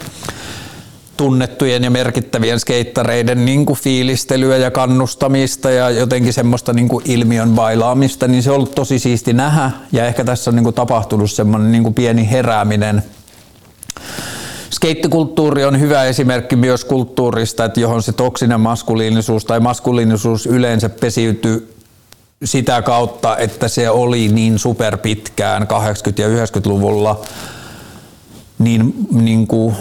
tunnettujen 1.18 1.84
ja 1.84 1.92
merkittävien 1.92 2.60
skeittareiden 2.60 3.46
niin 3.46 3.66
kuin 3.66 3.80
fiilistelyä 3.80 4.58
ja 4.58 4.72
kannustamista 4.72 5.72
ja 5.72 5.90
jotenkin 5.90 6.34
semmoista 6.34 6.74
niin 6.74 6.88
kuin 6.88 7.12
ilmiön 7.12 7.50
bailaamista, 7.50 8.28
niin 8.28 8.44
se 8.44 8.50
on 8.50 8.56
ollut 8.56 8.76
tosi 8.76 9.00
siisti 9.00 9.34
nähdä. 9.34 9.72
Ja 9.92 10.06
ehkä 10.06 10.24
tässä 10.24 10.52
on 10.52 10.56
niin 10.56 10.64
kuin 10.64 10.74
tapahtunut 10.74 11.32
semmoinen 11.32 11.72
niin 11.72 11.84
kuin 11.84 11.94
pieni 11.94 12.32
herääminen. 12.32 13.04
Skeittikulttuuri 14.70 15.66
on 15.66 15.80
hyvä 15.80 16.04
esimerkki 16.04 16.56
myös 16.56 16.86
kulttuurista, 16.86 17.66
että 17.66 17.80
johon 17.80 18.04
se 18.04 18.12
toksinen 18.12 18.62
maskuliinisuus 18.62 19.46
tai 19.46 19.60
maskuliinisuus 19.60 20.46
yleensä 20.46 20.90
pesiytyy 20.90 21.76
sitä 22.44 22.82
kautta, 22.82 23.38
että 23.38 23.68
se 23.68 23.90
oli 23.90 24.28
niin 24.28 24.60
superpitkään 24.60 25.64
80- 25.64 25.66
ja 26.18 26.28
90-luvulla 26.28 27.22
niin, 28.60 28.94
niin 29.12 29.48
kuin 29.48 29.76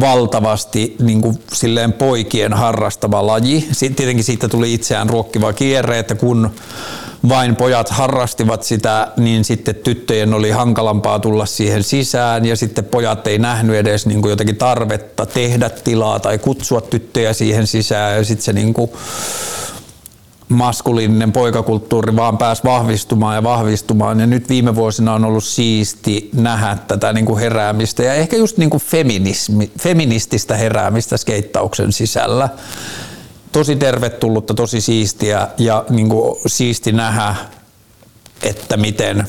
valtavasti 0.00 0.96
niin 1.02 1.22
kuin 1.22 1.38
silleen 1.52 1.92
poikien 1.92 2.52
harrastava 2.52 3.26
laji. 3.26 3.68
Sitten 3.72 3.96
tietenkin 3.96 4.24
siitä 4.24 4.48
tuli 4.48 4.74
itseään 4.74 5.10
ruokkiva 5.10 5.52
kierre, 5.52 5.98
että 5.98 6.14
kun 6.14 6.50
vain 7.28 7.56
pojat 7.56 7.88
harrastivat 7.88 8.62
sitä, 8.62 9.12
niin 9.16 9.44
sitten 9.44 9.74
tyttöjen 9.74 10.34
oli 10.34 10.50
hankalampaa 10.50 11.18
tulla 11.18 11.46
siihen 11.46 11.82
sisään 11.82 12.44
ja 12.44 12.56
sitten 12.56 12.84
pojat 12.84 13.26
ei 13.26 13.38
nähnyt 13.38 13.76
edes 13.76 14.06
niin 14.06 14.22
kuin 14.22 14.30
jotenkin 14.30 14.56
tarvetta 14.56 15.26
tehdä 15.26 15.70
tilaa 15.70 16.20
tai 16.20 16.38
kutsua 16.38 16.80
tyttöjä 16.80 17.32
siihen 17.32 17.66
sisään 17.66 18.16
ja 18.16 18.24
sitten 18.24 18.44
se 18.44 18.52
niin 18.52 18.74
kuin 18.74 18.90
maskuliininen 20.54 21.32
poikakulttuuri 21.32 22.16
vaan 22.16 22.38
pääsi 22.38 22.64
vahvistumaan 22.64 23.34
ja 23.36 23.42
vahvistumaan 23.42 24.20
ja 24.20 24.26
nyt 24.26 24.48
viime 24.48 24.74
vuosina 24.74 25.14
on 25.14 25.24
ollut 25.24 25.44
siisti 25.44 26.30
nähdä 26.32 26.78
tätä 26.88 27.12
niin 27.12 27.26
kuin 27.26 27.40
heräämistä 27.40 28.02
ja 28.02 28.14
ehkä 28.14 28.36
just 28.36 28.58
niin 28.58 28.70
kuin 28.70 28.82
feminismi, 28.82 29.70
feminististä 29.80 30.56
heräämistä 30.56 31.16
skeittauksen 31.16 31.92
sisällä. 31.92 32.48
Tosi 33.52 33.76
tervetullutta, 33.76 34.54
tosi 34.54 34.80
siistiä 34.80 35.48
ja 35.58 35.84
niin 35.90 36.08
kuin 36.08 36.40
siisti 36.46 36.92
nähdä, 36.92 37.34
että 38.42 38.76
miten 38.76 39.26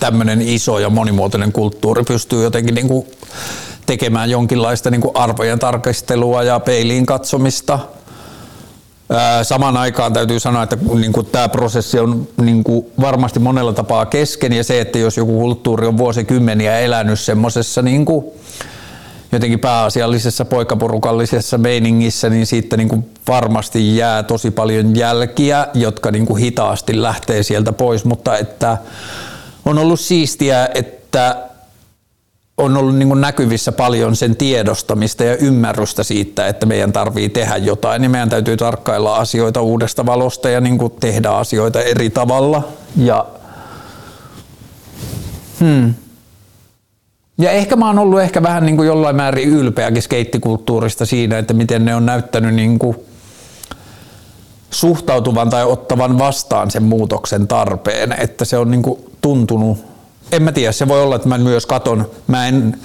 tämmöinen 0.00 0.42
iso 0.42 0.78
ja 0.78 0.90
monimuotoinen 0.90 1.52
kulttuuri 1.52 2.04
pystyy 2.04 2.42
jotenkin 2.42 2.74
niin 2.74 2.88
kuin 2.88 3.06
tekemään 3.86 4.30
jonkinlaista 4.30 4.90
niin 4.90 5.00
kuin 5.00 5.16
arvojen 5.16 5.58
tarkastelua 5.58 6.42
ja 6.42 6.60
peiliin 6.60 7.06
katsomista– 7.06 7.78
Samaan 9.42 9.76
aikaan 9.76 10.12
täytyy 10.12 10.40
sanoa, 10.40 10.62
että 10.62 10.76
niin 10.94 11.12
kuin 11.12 11.26
tämä 11.26 11.48
prosessi 11.48 11.98
on 11.98 12.28
niin 12.40 12.64
kuin 12.64 12.86
varmasti 13.00 13.40
monella 13.40 13.72
tapaa 13.72 14.06
kesken 14.06 14.52
ja 14.52 14.64
se, 14.64 14.80
että 14.80 14.98
jos 14.98 15.16
joku 15.16 15.38
kulttuuri 15.38 15.86
on 15.86 15.98
vuosikymmeniä 15.98 16.78
elänyt 16.78 17.20
semmoisessa 17.20 17.82
niin 17.82 18.04
kuin 18.04 18.26
jotenkin 19.32 19.60
pääasiallisessa 19.60 20.44
poikaporukallisessa 20.44 21.58
meiningissä, 21.58 22.30
niin 22.30 22.46
siitä 22.46 22.76
niin 22.76 22.88
kuin 22.88 23.10
varmasti 23.28 23.96
jää 23.96 24.22
tosi 24.22 24.50
paljon 24.50 24.96
jälkiä, 24.96 25.66
jotka 25.74 26.10
niin 26.10 26.26
kuin 26.26 26.42
hitaasti 26.42 27.02
lähtee 27.02 27.42
sieltä 27.42 27.72
pois, 27.72 28.04
mutta 28.04 28.38
että 28.38 28.78
on 29.64 29.78
ollut 29.78 30.00
siistiä, 30.00 30.68
että 30.74 31.36
on 32.58 32.76
ollut 32.76 32.96
niin 32.96 33.20
näkyvissä 33.20 33.72
paljon 33.72 34.16
sen 34.16 34.36
tiedostamista 34.36 35.24
ja 35.24 35.36
ymmärrystä 35.36 36.02
siitä, 36.02 36.46
että 36.46 36.66
meidän 36.66 36.92
tarvii 36.92 37.28
tehdä 37.28 37.56
jotain, 37.56 38.02
niin 38.02 38.10
meidän 38.10 38.28
täytyy 38.28 38.56
tarkkailla 38.56 39.16
asioita 39.16 39.60
uudesta 39.60 40.06
valosta 40.06 40.48
ja 40.48 40.60
niin 40.60 40.78
tehdä 41.00 41.30
asioita 41.30 41.80
eri 41.82 42.10
tavalla. 42.10 42.68
Ja, 42.96 43.26
hmm. 45.60 45.94
ja 47.38 47.50
ehkä 47.50 47.76
mä 47.76 47.86
oon 47.86 47.98
ollut 47.98 48.20
ehkä 48.20 48.42
vähän 48.42 48.66
niin 48.66 48.86
jollain 48.86 49.16
määrin 49.16 49.48
ylpeäkin 49.48 50.02
skeittikulttuurista 50.02 51.06
siinä, 51.06 51.38
että 51.38 51.54
miten 51.54 51.84
ne 51.84 51.94
on 51.94 52.06
näyttänyt 52.06 52.54
niin 52.54 52.78
suhtautuvan 54.70 55.50
tai 55.50 55.64
ottavan 55.64 56.18
vastaan 56.18 56.70
sen 56.70 56.82
muutoksen 56.82 57.48
tarpeen, 57.48 58.12
että 58.12 58.44
se 58.44 58.58
on 58.58 58.70
niin 58.70 58.82
tuntunut 59.20 59.78
en 60.32 60.42
mä 60.42 60.52
tiedä, 60.52 60.72
se 60.72 60.88
voi 60.88 61.02
olla, 61.02 61.16
että 61.16 61.28
mä 61.28 61.38
myös 61.38 61.66
katon, 61.66 62.10
mä 62.26 62.48
en 62.48 62.78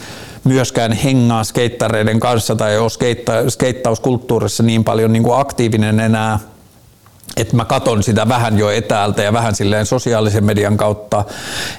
myöskään 0.44 0.92
hengaa 0.92 1.44
skeittareiden 1.44 2.20
kanssa 2.20 2.56
tai 2.56 2.78
ole 2.78 2.90
skeitta, 2.90 3.50
skeittauskulttuurissa 3.50 4.64
niin 4.64 4.84
paljon 4.84 5.14
niin 5.14 5.24
kuin 5.24 5.40
aktiivinen 5.40 6.00
enää, 6.00 6.40
että 7.38 7.56
mä 7.56 7.66
katon 7.66 8.04
sitä 8.04 8.28
vähän 8.28 8.58
jo 8.58 8.70
etäältä 8.70 9.24
ja 9.24 9.34
vähän 9.34 9.56
silleen 9.56 9.86
sosiaalisen 9.86 10.44
median 10.44 10.78
kautta, 10.78 11.26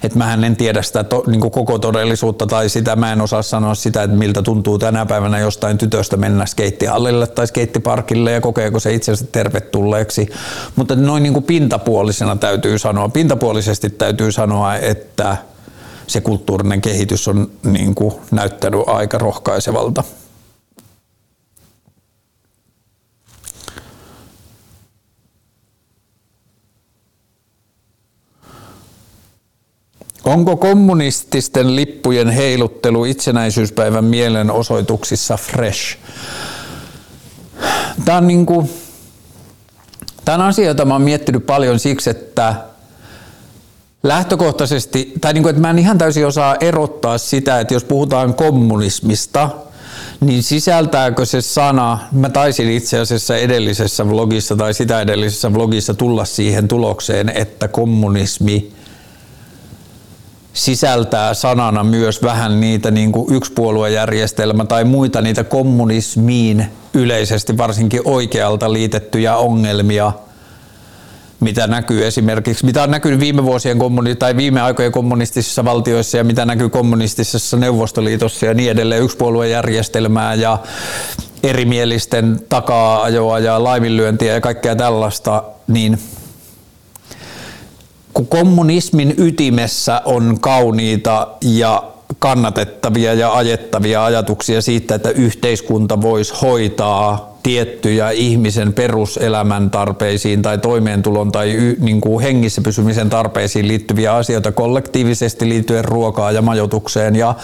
että 0.02 0.18
mä 0.18 0.34
en 0.34 0.56
tiedä 0.56 0.82
sitä 0.82 1.04
to, 1.04 1.24
niin 1.26 1.40
koko 1.40 1.78
todellisuutta 1.78 2.46
tai 2.46 2.68
sitä. 2.68 2.96
Mä 2.96 3.12
en 3.12 3.20
osaa 3.20 3.42
sanoa 3.42 3.74
sitä, 3.74 4.02
että 4.02 4.16
miltä 4.16 4.42
tuntuu 4.42 4.78
tänä 4.78 5.06
päivänä 5.06 5.38
jostain 5.38 5.78
tytöstä 5.78 6.16
mennä 6.16 6.46
skeittihallille 6.46 7.26
tai 7.26 7.46
skeittiparkille 7.46 8.32
ja 8.32 8.40
kokeeko 8.40 8.80
se 8.80 8.94
itsensä 8.94 9.26
tervetulleeksi. 9.32 10.28
Mutta 10.76 10.96
noin 10.96 11.22
niin 11.22 11.32
kuin 11.32 11.44
pintapuolisena 11.44 12.36
täytyy 12.36 12.78
sanoa, 12.78 13.08
pintapuolisesti 13.08 13.90
täytyy 13.90 14.32
sanoa, 14.32 14.76
että 14.76 15.36
se 16.06 16.20
kulttuurinen 16.20 16.80
kehitys 16.80 17.28
on 17.28 17.50
niin 17.62 17.94
kuin 17.94 18.14
näyttänyt 18.30 18.80
aika 18.86 19.18
rohkaisevalta. 19.18 20.04
Onko 30.24 30.56
kommunististen 30.56 31.76
lippujen 31.76 32.30
heiluttelu 32.30 33.04
itsenäisyyspäivän 33.04 34.04
mielenosoituksissa 34.04 35.36
fresh? 35.36 35.98
Tämä 38.04 38.18
on, 38.18 38.26
niin 38.26 38.46
kuin, 38.46 38.70
tämä 40.24 40.34
on 40.34 40.40
asia, 40.40 40.66
jota 40.66 40.82
olen 40.82 41.02
miettinyt 41.02 41.46
paljon 41.46 41.78
siksi, 41.78 42.10
että 42.10 42.54
lähtökohtaisesti, 44.04 45.12
tai 45.20 45.32
niin 45.32 45.42
kuin, 45.42 45.50
että 45.50 45.62
mä 45.62 45.70
en 45.70 45.78
ihan 45.78 45.98
täysin 45.98 46.26
osaa 46.26 46.56
erottaa 46.60 47.18
sitä, 47.18 47.60
että 47.60 47.74
jos 47.74 47.84
puhutaan 47.84 48.34
kommunismista, 48.34 49.50
niin 50.20 50.42
sisältääkö 50.42 51.26
se 51.26 51.40
sana, 51.40 51.98
mä 52.12 52.28
taisin 52.28 52.70
itse 52.70 52.98
asiassa 52.98 53.36
edellisessä 53.36 54.08
vlogissa 54.08 54.56
tai 54.56 54.74
sitä 54.74 55.00
edellisessä 55.00 55.52
vlogissa 55.52 55.94
tulla 55.94 56.24
siihen 56.24 56.68
tulokseen, 56.68 57.32
että 57.34 57.68
kommunismi 57.68 58.72
sisältää 60.52 61.34
sanana 61.34 61.84
myös 61.84 62.22
vähän 62.22 62.60
niitä 62.60 62.90
niin 62.90 63.12
kuin 63.12 63.34
yksipuoluejärjestelmä 63.34 64.64
tai 64.64 64.84
muita 64.84 65.20
niitä 65.20 65.44
kommunismiin 65.44 66.66
yleisesti 66.94 67.58
varsinkin 67.58 68.00
oikealta 68.04 68.72
liitettyjä 68.72 69.36
ongelmia– 69.36 70.12
mitä 71.44 71.66
näkyy 71.66 72.06
esimerkiksi, 72.06 72.66
mitä 72.66 72.82
on 72.82 72.90
näkynyt 72.90 73.20
viime 73.20 73.44
vuosien 73.44 73.78
kommuni- 73.78 74.14
tai 74.14 74.36
viime 74.36 74.60
aikojen 74.60 74.92
kommunistisissa 74.92 75.64
valtioissa 75.64 76.16
ja 76.16 76.24
mitä 76.24 76.44
näkyy 76.44 76.68
kommunistisessa 76.68 77.56
Neuvostoliitossa 77.56 78.46
ja 78.46 78.54
niin 78.54 78.70
edelleen. 78.70 79.02
Yksipuoluejärjestelmää 79.02 80.34
ja 80.34 80.58
erimielisten 81.42 82.40
takaa-ajoa 82.48 83.38
ja 83.38 83.64
laiminlyöntiä 83.64 84.34
ja 84.34 84.40
kaikkea 84.40 84.76
tällaista, 84.76 85.42
niin 85.68 85.98
kun 88.14 88.26
kommunismin 88.26 89.14
ytimessä 89.18 90.02
on 90.04 90.40
kauniita 90.40 91.28
ja 91.42 91.82
kannatettavia 92.18 93.14
ja 93.14 93.32
ajettavia 93.32 94.04
ajatuksia 94.04 94.62
siitä, 94.62 94.94
että 94.94 95.10
yhteiskunta 95.10 96.02
voisi 96.02 96.34
hoitaa 96.42 97.33
tiettyjä 97.44 98.10
ihmisen 98.10 98.72
peruselämän 98.72 99.70
tarpeisiin 99.70 100.42
tai 100.42 100.58
toimeentulon 100.58 101.32
tai 101.32 101.52
y, 101.54 101.76
niin 101.80 102.00
kuin 102.00 102.22
hengissä 102.22 102.60
pysymisen 102.60 103.10
tarpeisiin 103.10 103.68
liittyviä 103.68 104.14
asioita 104.14 104.52
kollektiivisesti 104.52 105.48
liittyen 105.48 105.84
ruokaan 105.84 106.34
ja 106.34 106.42
majoitukseen 106.42 107.16
ja 107.16 107.34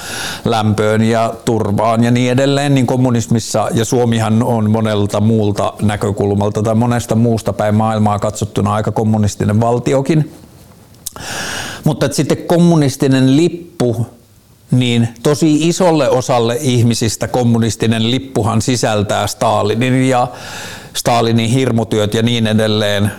lämpöön 0.44 1.02
ja 1.02 1.34
turvaan 1.44 2.04
ja 2.04 2.10
niin 2.10 2.32
edelleen, 2.32 2.74
niin 2.74 2.86
kommunismissa 2.86 3.68
ja 3.74 3.84
Suomihan 3.84 4.42
on 4.42 4.70
monelta 4.70 5.20
muulta 5.20 5.72
näkökulmalta 5.82 6.62
tai 6.62 6.74
monesta 6.74 7.14
muusta 7.14 7.52
päin 7.52 7.74
maailmaa 7.74 8.18
katsottuna 8.18 8.74
aika 8.74 8.92
kommunistinen 8.92 9.60
valtiokin. 9.60 10.32
Mutta 11.84 12.08
sitten 12.12 12.36
kommunistinen 12.36 13.36
lippu 13.36 14.06
niin 14.70 15.08
tosi 15.22 15.68
isolle 15.68 16.10
osalle 16.10 16.58
ihmisistä 16.60 17.28
kommunistinen 17.28 18.10
lippuhan 18.10 18.62
sisältää 18.62 19.26
Stalinin 19.26 20.08
ja 20.08 20.28
Stalinin 20.94 21.50
hirmutyöt 21.50 22.14
ja 22.14 22.22
niin 22.22 22.46
edelleen. 22.46 23.10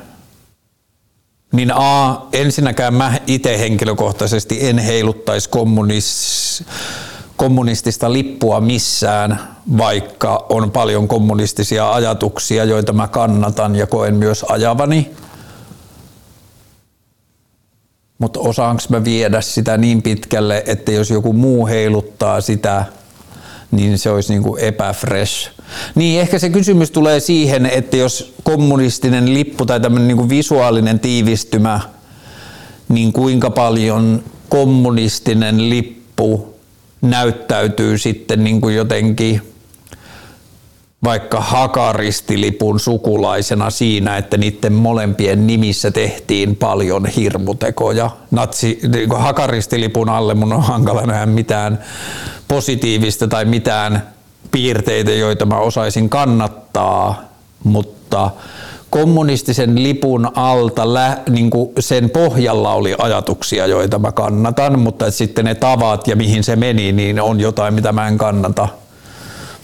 Niin 1.53 1.71
A, 1.75 2.21
ensinnäkään 2.33 2.93
mä 2.93 3.13
itse 3.27 3.59
henkilökohtaisesti 3.59 4.67
en 4.67 4.77
heiluttaisi 4.77 5.49
kommunis, 5.49 6.63
kommunistista 7.35 8.13
lippua 8.13 8.61
missään, 8.61 9.39
vaikka 9.77 10.45
on 10.49 10.71
paljon 10.71 11.07
kommunistisia 11.07 11.91
ajatuksia, 11.93 12.63
joita 12.63 12.93
mä 12.93 13.07
kannatan 13.07 13.75
ja 13.75 13.87
koen 13.87 14.15
myös 14.15 14.45
ajavani 14.49 15.11
mutta 18.21 18.39
osaanko 18.39 18.83
mä 18.89 19.03
viedä 19.03 19.41
sitä 19.41 19.77
niin 19.77 20.01
pitkälle, 20.01 20.63
että 20.65 20.91
jos 20.91 21.09
joku 21.09 21.33
muu 21.33 21.67
heiluttaa 21.67 22.41
sitä, 22.41 22.85
niin 23.71 23.97
se 23.97 24.09
olisi 24.09 24.33
niin 24.33 24.43
kuin 24.43 24.63
epäfresh. 24.63 25.49
Niin 25.95 26.21
ehkä 26.21 26.39
se 26.39 26.49
kysymys 26.49 26.91
tulee 26.91 27.19
siihen, 27.19 27.65
että 27.65 27.97
jos 27.97 28.33
kommunistinen 28.43 29.33
lippu 29.33 29.65
tai 29.65 29.79
tämmöinen 29.79 30.07
niin 30.07 30.17
kuin 30.17 30.29
visuaalinen 30.29 30.99
tiivistymä, 30.99 31.79
niin 32.89 33.13
kuinka 33.13 33.49
paljon 33.49 34.23
kommunistinen 34.49 35.69
lippu 35.69 36.55
näyttäytyy 37.01 37.97
sitten 37.97 38.43
niin 38.43 38.61
kuin 38.61 38.75
jotenkin 38.75 39.41
vaikka 41.03 41.41
hakaristilipun 41.41 42.79
sukulaisena 42.79 43.69
siinä, 43.69 44.17
että 44.17 44.37
niiden 44.37 44.73
molempien 44.73 45.47
nimissä 45.47 45.91
tehtiin 45.91 46.55
paljon 46.55 47.05
hirmutekoja. 47.05 48.09
Natsi, 48.31 48.79
niin 48.93 49.09
hakaristilipun 49.17 50.09
alle 50.09 50.33
mun 50.33 50.53
on 50.53 50.63
hankala 50.63 51.01
nähdä 51.01 51.25
mitään 51.25 51.79
positiivista 52.47 53.27
tai 53.27 53.45
mitään 53.45 54.07
piirteitä, 54.51 55.11
joita 55.11 55.45
mä 55.45 55.57
osaisin 55.57 56.09
kannattaa, 56.09 57.21
mutta 57.63 58.31
kommunistisen 58.89 59.83
lipun 59.83 60.31
alta 60.35 60.93
lä, 60.93 61.17
niin 61.29 61.49
kuin 61.49 61.71
sen 61.79 62.09
pohjalla 62.09 62.73
oli 62.73 62.95
ajatuksia, 62.97 63.67
joita 63.67 63.99
mä 63.99 64.11
kannatan, 64.11 64.79
mutta 64.79 65.11
sitten 65.11 65.45
ne 65.45 65.55
tavat 65.55 66.07
ja 66.07 66.15
mihin 66.15 66.43
se 66.43 66.55
meni, 66.55 66.91
niin 66.91 67.21
on 67.21 67.39
jotain, 67.39 67.73
mitä 67.73 67.91
mä 67.91 68.07
en 68.07 68.17
kannata. 68.17 68.67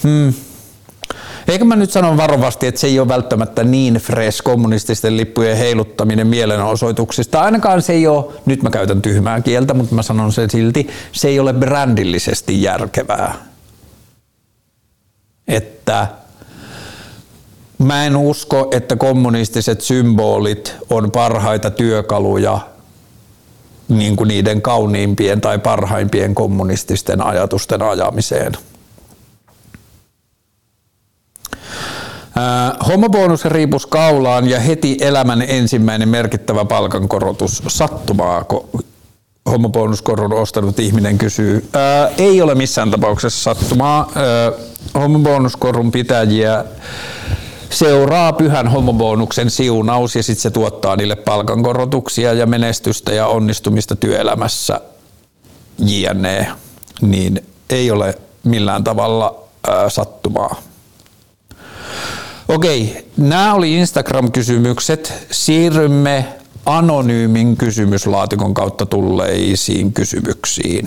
Hmm. 0.03 0.33
Eikö 1.47 1.65
mä 1.65 1.75
nyt 1.75 1.91
sanon 1.91 2.17
varovasti, 2.17 2.67
että 2.67 2.81
se 2.81 2.87
ei 2.87 2.99
ole 2.99 3.07
välttämättä 3.07 3.63
niin 3.63 3.93
fresh 3.93 4.43
kommunististen 4.43 5.17
lippujen 5.17 5.57
heiluttaminen 5.57 6.27
mielenosoituksista. 6.27 7.41
Ainakaan 7.41 7.81
se 7.81 7.93
ei 7.93 8.07
ole, 8.07 8.25
nyt 8.45 8.63
mä 8.63 8.69
käytän 8.69 9.01
tyhmää 9.01 9.41
kieltä, 9.41 9.73
mutta 9.73 9.95
mä 9.95 10.01
sanon 10.01 10.33
sen 10.33 10.49
silti, 10.49 10.87
se 11.11 11.27
ei 11.27 11.39
ole 11.39 11.53
brändillisesti 11.53 12.61
järkevää. 12.61 13.35
Että 15.47 16.07
Mä 17.77 18.05
en 18.05 18.17
usko, 18.17 18.67
että 18.71 18.95
kommunistiset 18.95 19.81
symbolit 19.81 20.75
on 20.89 21.11
parhaita 21.11 21.71
työkaluja 21.71 22.59
niin 23.87 24.15
kuin 24.15 24.27
niiden 24.27 24.61
kauniimpien 24.61 25.41
tai 25.41 25.59
parhaimpien 25.59 26.35
kommunististen 26.35 27.21
ajatusten 27.21 27.81
ajamiseen. 27.81 28.53
Homobonus 32.87 33.45
riipus 33.45 33.85
kaulaan 33.85 34.49
ja 34.49 34.59
heti 34.59 34.97
elämän 35.01 35.41
ensimmäinen 35.41 36.09
merkittävä 36.09 36.65
palkankorotus. 36.65 37.63
Sattumaako 37.67 38.69
homobonuskoron 39.51 40.33
ostanut 40.33 40.79
ihminen 40.79 41.17
kysyy. 41.17 41.69
Ää, 41.73 42.09
ei 42.17 42.41
ole 42.41 42.55
missään 42.55 42.91
tapauksessa 42.91 43.43
sattumaa. 43.43 44.11
homobonuskorun 44.93 45.91
pitäjiä 45.91 46.65
seuraa 47.69 48.33
pyhän 48.33 48.67
homobonuksen 48.67 49.49
siunaus 49.49 50.15
ja 50.15 50.23
sitten 50.23 50.41
se 50.41 50.51
tuottaa 50.51 50.95
niille 50.95 51.15
palkankorotuksia 51.15 52.33
ja 52.33 52.45
menestystä 52.45 53.13
ja 53.13 53.27
onnistumista 53.27 53.95
työelämässä 53.95 54.81
jne. 55.79 56.47
Niin 57.01 57.45
ei 57.69 57.91
ole 57.91 58.15
millään 58.43 58.83
tavalla 58.83 59.43
ää, 59.67 59.89
sattumaa. 59.89 60.55
Okei, 62.47 63.11
nämä 63.17 63.53
oli 63.53 63.75
Instagram-kysymykset. 63.75 65.13
Siirrymme 65.31 66.25
anonyymin 66.65 67.57
kysymyslaatikon 67.57 68.53
kautta 68.53 68.85
tulleisiin 68.85 69.93
kysymyksiin. 69.93 70.85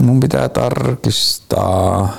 Mun 0.00 0.20
pitää 0.20 0.48
tarkistaa. 0.48 2.16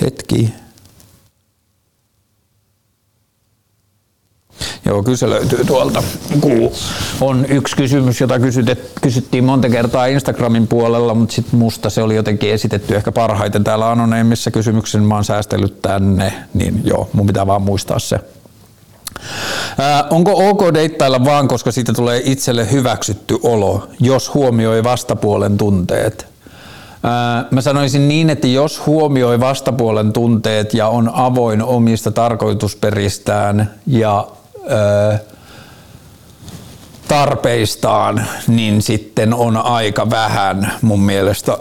Hetki. 0.00 0.54
Joo, 4.84 5.02
kyllä 5.02 5.16
se 5.16 5.30
löytyy 5.30 5.64
tuolta. 5.64 6.02
On 7.20 7.46
yksi 7.48 7.76
kysymys, 7.76 8.20
jota 8.20 8.34
kysyttiin 9.02 9.44
monta 9.44 9.68
kertaa 9.68 10.06
Instagramin 10.06 10.66
puolella, 10.66 11.14
mutta 11.14 11.34
sitten 11.34 11.58
musta 11.58 11.90
se 11.90 12.02
oli 12.02 12.16
jotenkin 12.16 12.50
esitetty 12.50 12.96
ehkä 12.96 13.12
parhaiten 13.12 13.64
täällä 13.64 13.90
anoneimmissa 13.90 14.50
kysymyksissä. 14.50 14.98
Mä 14.98 15.14
oon 15.14 15.24
säästellyt 15.24 15.82
tänne, 15.82 16.32
niin 16.54 16.80
joo, 16.84 17.08
mun 17.12 17.26
pitää 17.26 17.46
vaan 17.46 17.62
muistaa 17.62 17.98
se. 17.98 18.18
Ää, 19.78 20.04
onko 20.10 20.48
ok 20.50 20.74
deittailla 20.74 21.24
vaan, 21.24 21.48
koska 21.48 21.72
siitä 21.72 21.92
tulee 21.92 22.20
itselle 22.24 22.70
hyväksytty 22.70 23.38
olo, 23.42 23.88
jos 24.00 24.34
huomioi 24.34 24.84
vastapuolen 24.84 25.58
tunteet? 25.58 26.26
Mä 27.50 27.60
sanoisin 27.60 28.08
niin, 28.08 28.30
että 28.30 28.46
jos 28.46 28.86
huomioi 28.86 29.40
vastapuolen 29.40 30.12
tunteet 30.12 30.74
ja 30.74 30.88
on 30.88 31.10
avoin 31.14 31.62
omista 31.62 32.10
tarkoitusperistään 32.10 33.70
ja 33.86 34.26
tarpeistaan, 37.08 38.26
niin 38.48 38.82
sitten 38.82 39.34
on 39.34 39.56
aika 39.56 40.10
vähän 40.10 40.72
mun 40.82 41.02
mielestä 41.02 41.58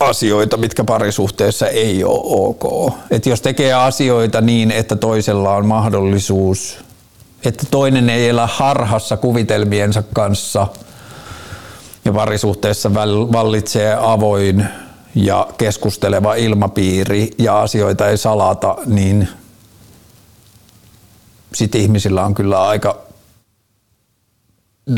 asioita, 0.00 0.56
mitkä 0.56 0.84
parisuhteessa 0.84 1.68
ei 1.68 2.04
ole 2.04 2.20
ok. 2.24 2.92
Et 3.10 3.26
jos 3.26 3.40
tekee 3.40 3.72
asioita 3.72 4.40
niin, 4.40 4.70
että 4.70 4.96
toisella 4.96 5.54
on 5.54 5.66
mahdollisuus, 5.66 6.84
että 7.44 7.66
toinen 7.70 8.10
ei 8.10 8.28
elä 8.28 8.46
harhassa 8.46 9.16
kuvitelmiensa 9.16 10.02
kanssa– 10.12 10.66
ja 12.08 12.12
parisuhteessa 12.12 12.94
vallitsee 13.32 13.96
avoin 14.00 14.64
ja 15.14 15.46
keskusteleva 15.58 16.34
ilmapiiri 16.34 17.30
ja 17.38 17.60
asioita 17.60 18.08
ei 18.08 18.16
salata, 18.16 18.76
niin 18.86 19.28
sitten 21.54 21.80
ihmisillä 21.80 22.24
on 22.24 22.34
kyllä 22.34 22.68
aika 22.68 22.98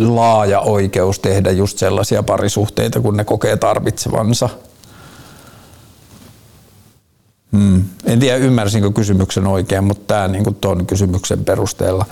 laaja 0.00 0.60
oikeus 0.60 1.18
tehdä 1.18 1.50
just 1.50 1.78
sellaisia 1.78 2.22
parisuhteita, 2.22 3.00
kun 3.00 3.16
ne 3.16 3.24
kokee 3.24 3.56
tarvitsevansa. 3.56 4.48
Hmm. 7.52 7.84
En 8.06 8.20
tiedä 8.20 8.36
ymmärsinkö 8.36 8.90
kysymyksen 8.90 9.46
oikein, 9.46 9.84
mutta 9.84 10.14
tämä 10.14 10.28
niin 10.28 10.54
tuon 10.60 10.86
kysymyksen 10.86 11.44
perusteella. 11.44 12.06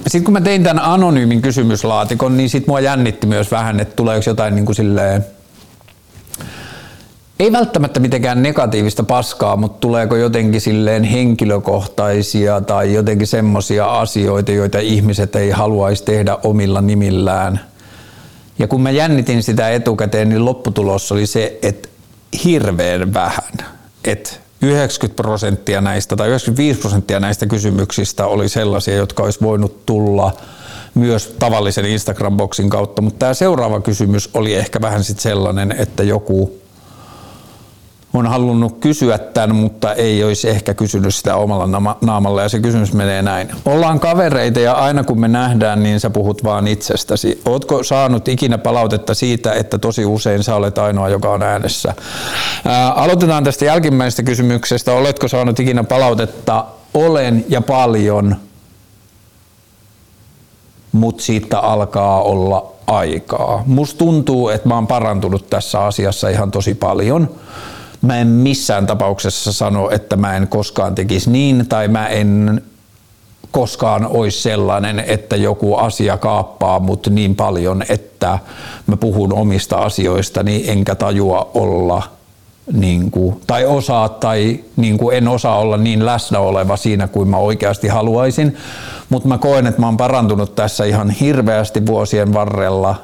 Sitten 0.00 0.24
kun 0.24 0.32
mä 0.32 0.40
tein 0.40 0.62
tämän 0.62 0.84
anonyymin 0.84 1.42
kysymyslaatikon, 1.42 2.36
niin 2.36 2.50
sitten 2.50 2.70
mua 2.70 2.80
jännitti 2.80 3.26
myös 3.26 3.50
vähän, 3.50 3.80
että 3.80 3.96
tuleeko 3.96 4.30
jotain 4.30 4.54
niin 4.54 4.66
kuin 4.66 4.76
silleen, 4.76 5.26
ei 7.38 7.52
välttämättä 7.52 8.00
mitenkään 8.00 8.42
negatiivista 8.42 9.02
paskaa, 9.02 9.56
mutta 9.56 9.80
tuleeko 9.80 10.16
jotenkin 10.16 10.60
silleen 10.60 11.04
henkilökohtaisia 11.04 12.60
tai 12.60 12.94
jotenkin 12.94 13.26
semmoisia 13.26 14.00
asioita, 14.00 14.52
joita 14.52 14.78
ihmiset 14.78 15.36
ei 15.36 15.50
haluaisi 15.50 16.04
tehdä 16.04 16.38
omilla 16.44 16.80
nimillään. 16.80 17.60
Ja 18.58 18.68
kun 18.68 18.82
mä 18.82 18.90
jännitin 18.90 19.42
sitä 19.42 19.70
etukäteen, 19.70 20.28
niin 20.28 20.44
lopputulos 20.44 21.12
oli 21.12 21.26
se, 21.26 21.58
että 21.62 21.88
hirveän 22.44 23.14
vähän. 23.14 23.52
Että 24.04 24.30
90 24.62 25.22
prosenttia 25.22 25.80
näistä 25.80 26.16
tai 26.16 26.28
95 26.28 26.80
prosenttia 26.80 27.20
näistä 27.20 27.46
kysymyksistä 27.46 28.26
oli 28.26 28.48
sellaisia, 28.48 28.96
jotka 28.96 29.22
olisi 29.22 29.40
voinut 29.42 29.86
tulla 29.86 30.36
myös 30.94 31.34
tavallisen 31.38 31.84
Instagram-boksin 31.84 32.68
kautta, 32.68 33.02
mutta 33.02 33.18
tämä 33.18 33.34
seuraava 33.34 33.80
kysymys 33.80 34.30
oli 34.34 34.54
ehkä 34.54 34.80
vähän 34.80 35.04
sitten 35.04 35.22
sellainen, 35.22 35.74
että 35.78 36.02
joku 36.02 36.58
on 38.12 38.26
halunnut 38.26 38.78
kysyä 38.80 39.18
tämän, 39.18 39.56
mutta 39.56 39.94
ei 39.94 40.24
olisi 40.24 40.48
ehkä 40.48 40.74
kysynyt 40.74 41.14
sitä 41.14 41.36
omalla 41.36 41.96
naamalla 42.00 42.42
ja 42.42 42.48
se 42.48 42.60
kysymys 42.60 42.92
menee 42.92 43.22
näin. 43.22 43.48
Ollaan 43.64 44.00
kavereita 44.00 44.60
ja 44.60 44.72
aina 44.72 45.04
kun 45.04 45.20
me 45.20 45.28
nähdään, 45.28 45.82
niin 45.82 46.00
sä 46.00 46.10
puhut 46.10 46.44
vaan 46.44 46.68
itsestäsi. 46.68 47.42
Ootko 47.44 47.82
saanut 47.82 48.28
ikinä 48.28 48.58
palautetta 48.58 49.14
siitä, 49.14 49.52
että 49.52 49.78
tosi 49.78 50.04
usein 50.04 50.42
sä 50.42 50.54
olet 50.54 50.78
ainoa, 50.78 51.08
joka 51.08 51.30
on 51.30 51.42
äänessä? 51.42 51.94
Ää, 52.64 52.92
aloitetaan 52.92 53.44
tästä 53.44 53.64
jälkimmäisestä 53.64 54.22
kysymyksestä. 54.22 54.92
Oletko 54.92 55.28
saanut 55.28 55.60
ikinä 55.60 55.84
palautetta? 55.84 56.64
Olen 56.94 57.44
ja 57.48 57.60
paljon, 57.60 58.36
mutta 60.92 61.22
siitä 61.22 61.58
alkaa 61.58 62.22
olla 62.22 62.72
aikaa. 62.86 63.62
Musta 63.66 63.98
tuntuu, 63.98 64.48
että 64.48 64.68
mä 64.68 64.74
oon 64.74 64.86
parantunut 64.86 65.50
tässä 65.50 65.80
asiassa 65.80 66.28
ihan 66.28 66.50
tosi 66.50 66.74
paljon 66.74 67.28
mä 68.02 68.16
en 68.16 68.26
missään 68.26 68.86
tapauksessa 68.86 69.52
sano, 69.52 69.90
että 69.90 70.16
mä 70.16 70.36
en 70.36 70.48
koskaan 70.48 70.94
tekisi 70.94 71.30
niin 71.30 71.66
tai 71.68 71.88
mä 71.88 72.06
en 72.06 72.62
koskaan 73.50 74.06
olisi 74.06 74.42
sellainen, 74.42 75.04
että 75.06 75.36
joku 75.36 75.76
asia 75.76 76.16
kaappaa 76.18 76.80
mut 76.80 77.08
niin 77.10 77.36
paljon, 77.36 77.82
että 77.88 78.38
mä 78.86 78.96
puhun 78.96 79.32
omista 79.32 79.76
asioistani 79.76 80.64
enkä 80.66 80.94
tajua 80.94 81.50
olla 81.54 82.02
niin 82.72 83.10
kuin, 83.10 83.40
tai 83.46 83.64
osaa 83.66 84.08
tai 84.08 84.60
niin 84.76 84.98
kuin 84.98 85.16
en 85.16 85.28
osaa 85.28 85.58
olla 85.58 85.76
niin 85.76 86.06
läsnä 86.06 86.38
oleva 86.38 86.76
siinä 86.76 87.08
kuin 87.08 87.28
mä 87.28 87.36
oikeasti 87.36 87.88
haluaisin, 87.88 88.56
mutta 89.08 89.28
mä 89.28 89.38
koen, 89.38 89.66
että 89.66 89.80
mä 89.80 89.86
oon 89.86 89.96
parantunut 89.96 90.54
tässä 90.54 90.84
ihan 90.84 91.10
hirveästi 91.10 91.86
vuosien 91.86 92.34
varrella 92.34 92.94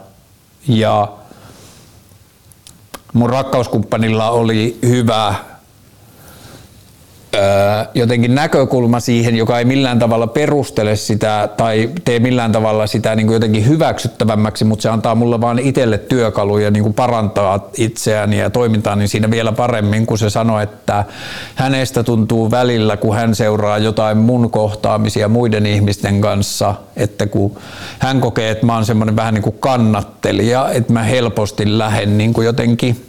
ja 0.68 1.08
mun 3.14 3.30
rakkauskumppanilla 3.30 4.30
oli 4.30 4.78
hyvä 4.82 5.34
jotenkin 7.94 8.34
näkökulma 8.34 9.00
siihen, 9.00 9.36
joka 9.36 9.58
ei 9.58 9.64
millään 9.64 9.98
tavalla 9.98 10.26
perustele 10.26 10.96
sitä 10.96 11.48
tai 11.56 11.90
tee 12.04 12.18
millään 12.18 12.52
tavalla 12.52 12.86
sitä 12.86 13.14
niin 13.14 13.26
kuin 13.26 13.34
jotenkin 13.34 13.68
hyväksyttävämmäksi, 13.68 14.64
mutta 14.64 14.82
se 14.82 14.88
antaa 14.88 15.14
mulle 15.14 15.40
vaan 15.40 15.58
itselle 15.58 15.98
työkaluja 15.98 16.70
niin 16.70 16.82
kuin 16.82 16.94
parantaa 16.94 17.68
itseäni 17.76 18.38
ja 18.38 18.50
toimintaa 18.50 18.96
niin 18.96 19.08
siinä 19.08 19.30
vielä 19.30 19.52
paremmin, 19.52 20.06
kun 20.06 20.18
se 20.18 20.30
sanoi, 20.30 20.62
että 20.62 21.04
hänestä 21.54 22.02
tuntuu 22.02 22.50
välillä, 22.50 22.96
kun 22.96 23.16
hän 23.16 23.34
seuraa 23.34 23.78
jotain 23.78 24.16
mun 24.18 24.50
kohtaamisia 24.50 25.28
muiden 25.28 25.66
ihmisten 25.66 26.20
kanssa, 26.20 26.74
että 26.96 27.26
kun 27.26 27.56
hän 27.98 28.20
kokee, 28.20 28.50
että 28.50 28.66
mä 28.66 28.74
oon 28.74 28.86
semmoinen 28.86 29.16
vähän 29.16 29.34
niin 29.34 29.42
kuin 29.42 29.56
kannattelija, 29.60 30.70
että 30.70 30.92
mä 30.92 31.02
helposti 31.02 31.78
lähden 31.78 32.18
niin 32.18 32.32
kuin 32.32 32.44
jotenkin 32.44 33.06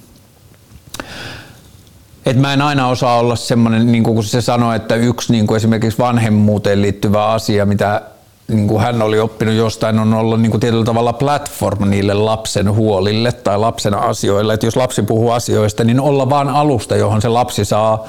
et 2.25 2.37
mä 2.37 2.53
en 2.53 2.61
aina 2.61 2.87
osaa 2.87 3.19
olla 3.19 3.35
semmoinen, 3.35 3.91
niin 3.91 4.03
kuin 4.03 4.23
se 4.23 4.41
sanoi, 4.41 4.75
että 4.75 4.95
yksi 4.95 5.31
niin 5.31 5.47
kuin 5.47 5.55
esimerkiksi 5.55 5.99
vanhemmuuteen 5.99 6.81
liittyvä 6.81 7.25
asia, 7.25 7.65
mitä 7.65 8.01
niin 8.47 8.67
kuin 8.67 8.81
hän 8.81 9.01
oli 9.01 9.19
oppinut 9.19 9.55
jostain, 9.55 9.99
on 9.99 10.13
olla 10.13 10.37
niin 10.37 10.51
kuin 10.51 10.61
tietyllä 10.61 10.85
tavalla 10.85 11.13
platform 11.13 11.89
niille 11.89 12.13
lapsen 12.13 12.71
huolille 12.71 13.31
tai 13.31 13.59
lapsen 13.59 13.93
asioille. 13.93 14.53
Että 14.53 14.65
jos 14.65 14.75
lapsi 14.75 15.01
puhuu 15.01 15.31
asioista, 15.31 15.83
niin 15.83 15.99
olla 15.99 16.29
vaan 16.29 16.49
alusta, 16.49 16.95
johon 16.95 17.21
se 17.21 17.27
lapsi 17.27 17.65
saa 17.65 18.05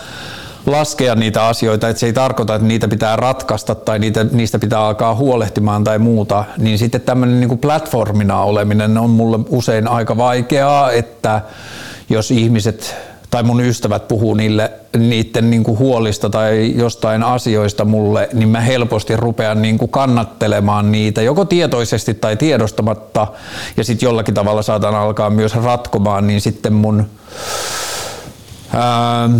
laskea 0.66 1.14
niitä 1.14 1.46
asioita, 1.46 1.88
että 1.88 2.00
se 2.00 2.06
ei 2.06 2.12
tarkoita, 2.12 2.54
että 2.54 2.68
niitä 2.68 2.88
pitää 2.88 3.16
ratkaista 3.16 3.74
tai 3.74 3.98
niitä, 3.98 4.26
niistä 4.32 4.58
pitää 4.58 4.86
alkaa 4.86 5.14
huolehtimaan 5.14 5.84
tai 5.84 5.98
muuta, 5.98 6.44
niin 6.58 6.78
sitten 6.78 7.00
tämmöinen 7.00 7.40
niin 7.40 7.58
platformina 7.58 8.42
oleminen 8.42 8.98
on 8.98 9.10
mulle 9.10 9.38
usein 9.48 9.88
aika 9.88 10.16
vaikeaa, 10.16 10.90
että 10.90 11.40
jos 12.08 12.30
ihmiset 12.30 12.96
tai 13.30 13.42
mun 13.42 13.60
ystävät 13.60 14.08
puhuu 14.08 14.34
niille, 14.34 14.72
niiden 14.96 15.50
niin 15.50 15.64
kuin 15.64 15.78
huolista 15.78 16.30
tai 16.30 16.72
jostain 16.76 17.22
asioista 17.22 17.84
mulle, 17.84 18.28
niin 18.32 18.48
mä 18.48 18.60
helposti 18.60 19.16
rupean 19.16 19.62
niin 19.62 19.78
kuin 19.78 19.90
kannattelemaan 19.90 20.92
niitä, 20.92 21.22
joko 21.22 21.44
tietoisesti 21.44 22.14
tai 22.14 22.36
tiedostamatta, 22.36 23.26
ja 23.76 23.84
sitten 23.84 24.06
jollakin 24.06 24.34
tavalla 24.34 24.62
saatan 24.62 24.94
alkaa 24.94 25.30
myös 25.30 25.54
ratkomaan, 25.54 26.26
niin 26.26 26.40
sitten 26.40 26.72
mun 26.72 27.06
ää, 28.72 29.30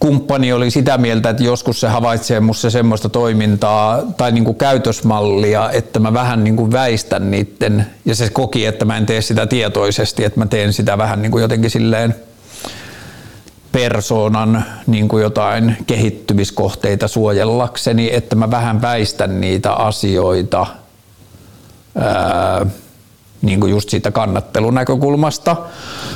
kumppani 0.00 0.52
oli 0.52 0.70
sitä 0.70 0.98
mieltä, 0.98 1.30
että 1.30 1.42
joskus 1.42 1.80
se 1.80 1.88
havaitsee 1.88 2.40
musta 2.40 2.70
semmoista 2.70 3.08
toimintaa 3.08 4.02
tai 4.16 4.32
niin 4.32 4.54
käytösmallia, 4.54 5.70
että 5.70 6.00
mä 6.00 6.12
vähän 6.12 6.44
niin 6.44 6.72
väistän 6.72 7.30
niiden, 7.30 7.86
ja 8.04 8.14
se 8.14 8.30
koki, 8.30 8.66
että 8.66 8.84
mä 8.84 8.96
en 8.96 9.06
tee 9.06 9.20
sitä 9.20 9.46
tietoisesti, 9.46 10.24
että 10.24 10.40
mä 10.40 10.46
teen 10.46 10.72
sitä 10.72 10.98
vähän 10.98 11.22
niin 11.22 11.40
jotenkin 11.40 11.70
silleen 11.70 12.14
persoonan 13.76 14.64
niin 14.86 15.08
kuin 15.08 15.22
jotain 15.22 15.76
kehittymiskohteita 15.86 17.08
suojellakseni, 17.08 18.14
että 18.14 18.36
mä 18.36 18.50
vähän 18.50 18.82
väistän 18.82 19.40
niitä 19.40 19.72
asioita 19.72 20.66
ää, 21.98 22.66
niin 23.42 23.60
kuin 23.60 23.70
just 23.70 23.90
siitä 23.90 24.10
kannattelunäkökulmasta, 24.10 25.56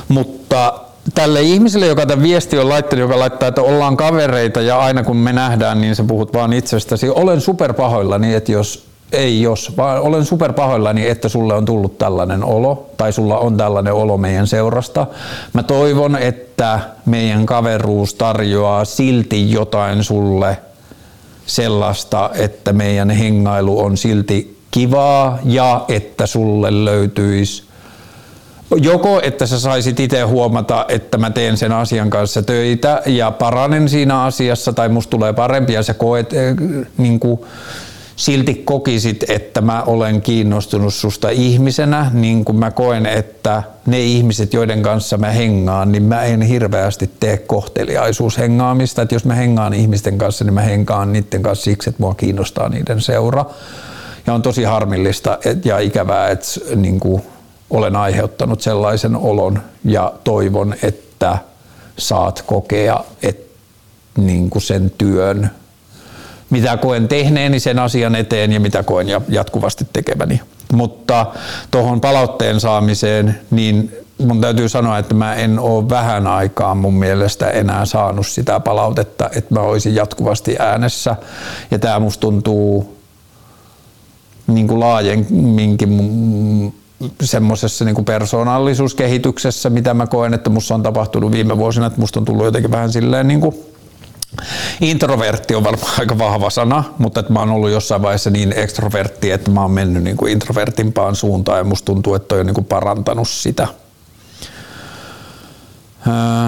mutta 0.08 0.80
tälle 1.14 1.42
ihmiselle, 1.42 1.86
joka 1.86 2.06
tämän 2.06 2.22
viesti 2.22 2.58
on 2.58 2.68
laittanut, 2.68 3.00
joka 3.00 3.18
laittaa, 3.18 3.48
että 3.48 3.62
ollaan 3.62 3.96
kavereita 3.96 4.60
ja 4.60 4.78
aina 4.78 5.02
kun 5.02 5.16
me 5.16 5.32
nähdään, 5.32 5.80
niin 5.80 5.96
sä 5.96 6.04
puhut 6.04 6.34
vaan 6.34 6.52
itsestäsi. 6.52 7.08
Olen 7.08 7.40
superpahoillani, 7.40 8.34
että 8.34 8.52
jos 8.52 8.89
ei 9.12 9.42
jos, 9.42 9.76
vaan 9.76 10.00
olen 10.00 10.24
superpahoillani, 10.24 11.08
että 11.08 11.28
sulle 11.28 11.54
on 11.54 11.64
tullut 11.64 11.98
tällainen 11.98 12.44
olo 12.44 12.90
tai 12.96 13.12
sulla 13.12 13.38
on 13.38 13.56
tällainen 13.56 13.92
olo 13.92 14.18
meidän 14.18 14.46
seurasta. 14.46 15.06
Mä 15.52 15.62
toivon, 15.62 16.16
että 16.16 16.80
meidän 17.06 17.46
kaveruus 17.46 18.14
tarjoaa 18.14 18.84
silti 18.84 19.52
jotain 19.52 20.04
sulle 20.04 20.58
sellaista, 21.46 22.30
että 22.34 22.72
meidän 22.72 23.10
hengailu 23.10 23.80
on 23.80 23.96
silti 23.96 24.56
kivaa 24.70 25.38
ja 25.44 25.84
että 25.88 26.26
sulle 26.26 26.84
löytyisi 26.84 27.70
joko, 28.76 29.20
että 29.22 29.46
sä 29.46 29.60
saisit 29.60 30.00
itse 30.00 30.22
huomata, 30.22 30.86
että 30.88 31.18
mä 31.18 31.30
teen 31.30 31.56
sen 31.56 31.72
asian 31.72 32.10
kanssa 32.10 32.42
töitä 32.42 33.02
ja 33.06 33.30
paranen 33.30 33.88
siinä 33.88 34.22
asiassa 34.22 34.72
tai 34.72 34.88
musta 34.88 35.10
tulee 35.10 35.32
parempi 35.32 35.72
ja 35.72 35.82
sä 35.82 35.94
koet 35.94 36.32
äh, 36.32 36.56
niin 36.98 37.20
kuin, 37.20 37.40
silti 38.20 38.54
kokisit, 38.54 39.30
että 39.30 39.60
mä 39.60 39.82
olen 39.82 40.22
kiinnostunut 40.22 40.94
susta 40.94 41.28
ihmisenä, 41.30 42.10
niin 42.14 42.44
kuin 42.44 42.56
mä 42.56 42.70
koen, 42.70 43.06
että 43.06 43.62
ne 43.86 44.00
ihmiset, 44.00 44.52
joiden 44.52 44.82
kanssa 44.82 45.18
mä 45.18 45.30
hengaan, 45.30 45.92
niin 45.92 46.02
mä 46.02 46.22
en 46.22 46.42
hirveästi 46.42 47.10
tee 47.20 47.36
kohteliaisuushengaamista. 47.38 49.02
Että 49.02 49.14
jos 49.14 49.24
mä 49.24 49.34
hengaan 49.34 49.74
ihmisten 49.74 50.18
kanssa, 50.18 50.44
niin 50.44 50.54
mä 50.54 50.60
hengaan 50.60 51.12
niiden 51.12 51.42
kanssa 51.42 51.64
siksi, 51.64 51.90
että 51.90 52.02
mua 52.02 52.14
kiinnostaa 52.14 52.68
niiden 52.68 53.00
seura. 53.00 53.44
Ja 54.26 54.34
on 54.34 54.42
tosi 54.42 54.62
harmillista 54.62 55.38
ja 55.64 55.78
ikävää, 55.78 56.28
että 56.28 56.46
niin 56.76 57.00
kuin 57.00 57.22
olen 57.70 57.96
aiheuttanut 57.96 58.60
sellaisen 58.60 59.16
olon 59.16 59.62
ja 59.84 60.12
toivon, 60.24 60.74
että 60.82 61.38
saat 61.98 62.42
kokea 62.46 63.04
että 63.22 63.50
niin 64.16 64.50
kuin 64.50 64.62
sen 64.62 64.92
työn 64.98 65.50
mitä 66.50 66.76
koen 66.76 67.08
tehneeni 67.08 67.60
sen 67.60 67.78
asian 67.78 68.14
eteen 68.14 68.52
ja 68.52 68.60
mitä 68.60 68.82
koen 68.82 69.06
jatkuvasti 69.28 69.86
tekeväni. 69.92 70.40
Mutta 70.72 71.26
tuohon 71.70 72.00
palautteen 72.00 72.60
saamiseen, 72.60 73.40
niin 73.50 73.92
mun 74.18 74.40
täytyy 74.40 74.68
sanoa, 74.68 74.98
että 74.98 75.14
mä 75.14 75.34
en 75.34 75.58
ole 75.58 75.88
vähän 75.88 76.26
aikaa 76.26 76.74
mun 76.74 76.94
mielestä 76.94 77.50
enää 77.50 77.84
saanut 77.84 78.26
sitä 78.26 78.60
palautetta, 78.60 79.30
että 79.36 79.54
mä 79.54 79.60
olisin 79.60 79.94
jatkuvasti 79.94 80.56
äänessä. 80.58 81.16
Ja 81.70 81.78
tämä 81.78 81.98
musta 81.98 82.20
tuntuu 82.20 82.96
niin 84.46 84.68
kuin 84.68 84.80
laajemminkin 84.80 85.90
semmoisessa 87.22 87.84
niin 87.84 88.04
persoonallisuuskehityksessä, 88.04 89.70
mitä 89.70 89.94
mä 89.94 90.06
koen, 90.06 90.34
että 90.34 90.50
musta 90.50 90.74
on 90.74 90.82
tapahtunut 90.82 91.32
viime 91.32 91.58
vuosina, 91.58 91.86
että 91.86 92.00
musta 92.00 92.20
on 92.20 92.24
tullut 92.24 92.44
jotenkin 92.44 92.70
vähän 92.70 92.92
silleen 92.92 93.28
niin 93.28 93.40
kuin 93.40 93.56
Introvertti 94.80 95.54
on 95.54 95.64
varmaan 95.64 95.92
aika 95.98 96.18
vahva 96.18 96.50
sana, 96.50 96.84
mutta 96.98 97.20
että 97.20 97.32
mä 97.32 97.38
oon 97.38 97.50
ollut 97.50 97.70
jossain 97.70 98.02
vaiheessa 98.02 98.30
niin 98.30 98.52
ekstrovertti, 98.56 99.30
että 99.30 99.50
mä 99.50 99.62
oon 99.62 99.70
mennyt 99.70 100.02
niin 100.02 100.16
kuin 100.16 100.32
introvertimpaan 100.32 101.16
suuntaan 101.16 101.58
ja 101.58 101.64
musta 101.64 101.86
tuntuu, 101.86 102.14
että 102.14 102.28
toi 102.28 102.40
on 102.40 102.46
niin 102.46 102.54
kuin 102.54 102.64
parantanut 102.64 103.28
sitä. 103.28 103.68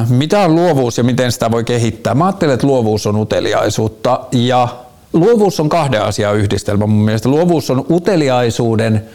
Mitä 0.08 0.40
on 0.40 0.54
luovuus 0.54 0.98
ja 0.98 1.04
miten 1.04 1.32
sitä 1.32 1.50
voi 1.50 1.64
kehittää? 1.64 2.14
Mä 2.14 2.24
ajattelen, 2.26 2.54
että 2.54 2.66
luovuus 2.66 3.06
on 3.06 3.16
uteliaisuutta 3.16 4.20
ja 4.32 4.68
luovuus 5.12 5.60
on 5.60 5.68
kahden 5.68 6.02
asian 6.02 6.36
yhdistelmä 6.36 6.86
mun 6.86 7.04
mielestä. 7.04 7.28
Luovuus 7.28 7.70
on 7.70 7.86
uteliaisuuden 7.90 9.06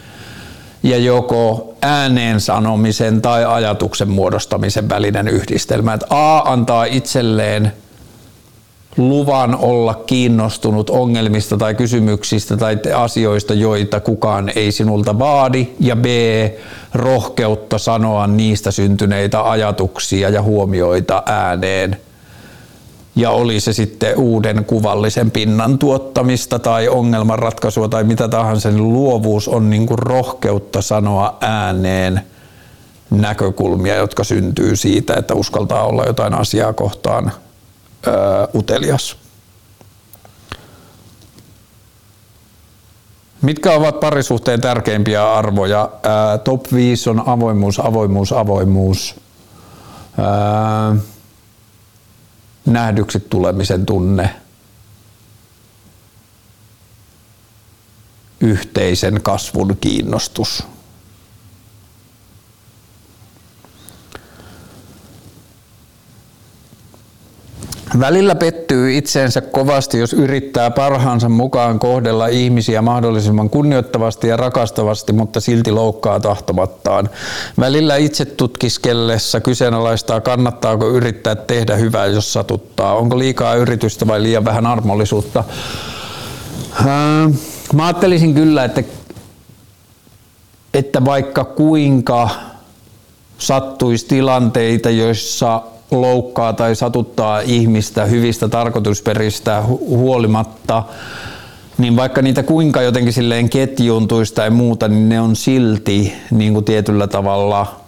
ja 0.82 0.98
joko 0.98 1.74
ääneen 1.82 2.40
sanomisen 2.40 3.22
tai 3.22 3.44
ajatuksen 3.44 4.08
muodostamisen 4.08 4.88
välinen 4.88 5.28
yhdistelmä. 5.28 5.94
Että 5.94 6.06
A 6.10 6.38
antaa 6.52 6.84
itselleen 6.84 7.72
luvan 8.98 9.56
olla 9.56 9.94
kiinnostunut 9.94 10.90
ongelmista 10.90 11.56
tai 11.56 11.74
kysymyksistä 11.74 12.56
tai 12.56 12.78
asioista, 12.96 13.54
joita 13.54 14.00
kukaan 14.00 14.50
ei 14.56 14.72
sinulta 14.72 15.18
vaadi, 15.18 15.68
ja 15.80 15.96
B, 15.96 16.04
rohkeutta 16.94 17.78
sanoa 17.78 18.26
niistä 18.26 18.70
syntyneitä 18.70 19.50
ajatuksia 19.50 20.28
ja 20.28 20.42
huomioita 20.42 21.22
ääneen. 21.26 21.96
Ja 23.16 23.30
oli 23.30 23.60
se 23.60 23.72
sitten 23.72 24.18
uuden 24.18 24.64
kuvallisen 24.64 25.30
pinnan 25.30 25.78
tuottamista 25.78 26.58
tai 26.58 26.88
ongelmanratkaisua 26.88 27.88
tai 27.88 28.04
mitä 28.04 28.28
tahansa, 28.28 28.70
niin 28.70 28.92
luovuus 28.92 29.48
on 29.48 29.70
niin 29.70 29.86
kuin 29.86 29.98
rohkeutta 29.98 30.82
sanoa 30.82 31.36
ääneen 31.40 32.20
näkökulmia, 33.10 33.96
jotka 33.96 34.24
syntyy 34.24 34.76
siitä, 34.76 35.14
että 35.14 35.34
uskaltaa 35.34 35.84
olla 35.84 36.04
jotain 36.04 36.34
asiaa 36.34 36.72
kohtaan 36.72 37.32
utelias. 38.54 39.16
Mitkä 43.42 43.72
ovat 43.72 44.00
parisuhteen 44.00 44.60
tärkeimpiä 44.60 45.34
arvoja? 45.34 45.90
Top 46.44 46.72
5 46.72 47.10
on 47.10 47.22
avoimuus, 47.26 47.80
avoimuus, 47.80 48.32
avoimuus. 48.32 49.14
Ää, 50.18 50.96
nähdyksi 52.66 53.20
tulemisen 53.20 53.86
tunne. 53.86 54.34
Yhteisen 58.40 59.22
kasvun 59.22 59.76
kiinnostus. 59.80 60.62
Välillä 68.00 68.34
pettyy 68.34 68.96
itseensä 68.96 69.40
kovasti, 69.40 69.98
jos 69.98 70.12
yrittää 70.12 70.70
parhaansa 70.70 71.28
mukaan 71.28 71.78
kohdella 71.78 72.26
ihmisiä 72.26 72.82
mahdollisimman 72.82 73.50
kunnioittavasti 73.50 74.28
ja 74.28 74.36
rakastavasti, 74.36 75.12
mutta 75.12 75.40
silti 75.40 75.70
loukkaa 75.72 76.20
tahtomattaan. 76.20 77.10
Välillä 77.60 77.96
itse 77.96 78.24
tutkiskellessa 78.24 79.40
kyseenalaistaa, 79.40 80.20
kannattaako 80.20 80.88
yrittää 80.90 81.34
tehdä 81.34 81.76
hyvää, 81.76 82.06
jos 82.06 82.32
satuttaa. 82.32 82.94
Onko 82.94 83.18
liikaa 83.18 83.54
yritystä 83.54 84.06
vai 84.06 84.22
liian 84.22 84.44
vähän 84.44 84.66
armollisuutta? 84.66 85.44
Mä 87.74 87.86
ajattelisin 87.86 88.34
kyllä, 88.34 88.64
että, 88.64 88.82
että 90.74 91.04
vaikka 91.04 91.44
kuinka 91.44 92.30
sattuisi 93.38 94.06
tilanteita, 94.06 94.90
joissa 94.90 95.62
loukkaa 95.90 96.52
tai 96.52 96.76
satuttaa 96.76 97.40
ihmistä 97.40 98.04
hyvistä 98.04 98.48
tarkoitusperistä 98.48 99.62
huolimatta, 99.80 100.82
niin 101.78 101.96
vaikka 101.96 102.22
niitä 102.22 102.42
kuinka 102.42 102.82
jotenkin 102.82 103.12
silleen 103.12 103.50
ketjuuntuisi 103.50 104.34
tai 104.34 104.50
muuta, 104.50 104.88
niin 104.88 105.08
ne 105.08 105.20
on 105.20 105.36
silti 105.36 106.12
niin 106.30 106.52
kuin 106.52 106.64
tietyllä 106.64 107.06
tavalla 107.06 107.80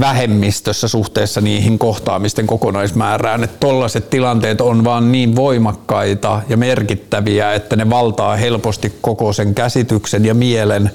vähemmistössä 0.00 0.88
suhteessa 0.88 1.40
niihin 1.40 1.78
kohtaamisten 1.78 2.46
kokonaismäärään. 2.46 3.44
Että 3.44 3.56
tollaiset 3.60 4.10
tilanteet 4.10 4.60
on 4.60 4.84
vaan 4.84 5.12
niin 5.12 5.36
voimakkaita 5.36 6.42
ja 6.48 6.56
merkittäviä, 6.56 7.54
että 7.54 7.76
ne 7.76 7.90
valtaa 7.90 8.36
helposti 8.36 8.98
koko 9.00 9.32
sen 9.32 9.54
käsityksen 9.54 10.24
ja 10.24 10.34
mielen 10.34 10.90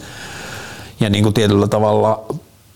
ja 1.00 1.10
niin 1.10 1.24
kuin 1.24 1.34
tietyllä 1.34 1.68
tavalla 1.68 2.26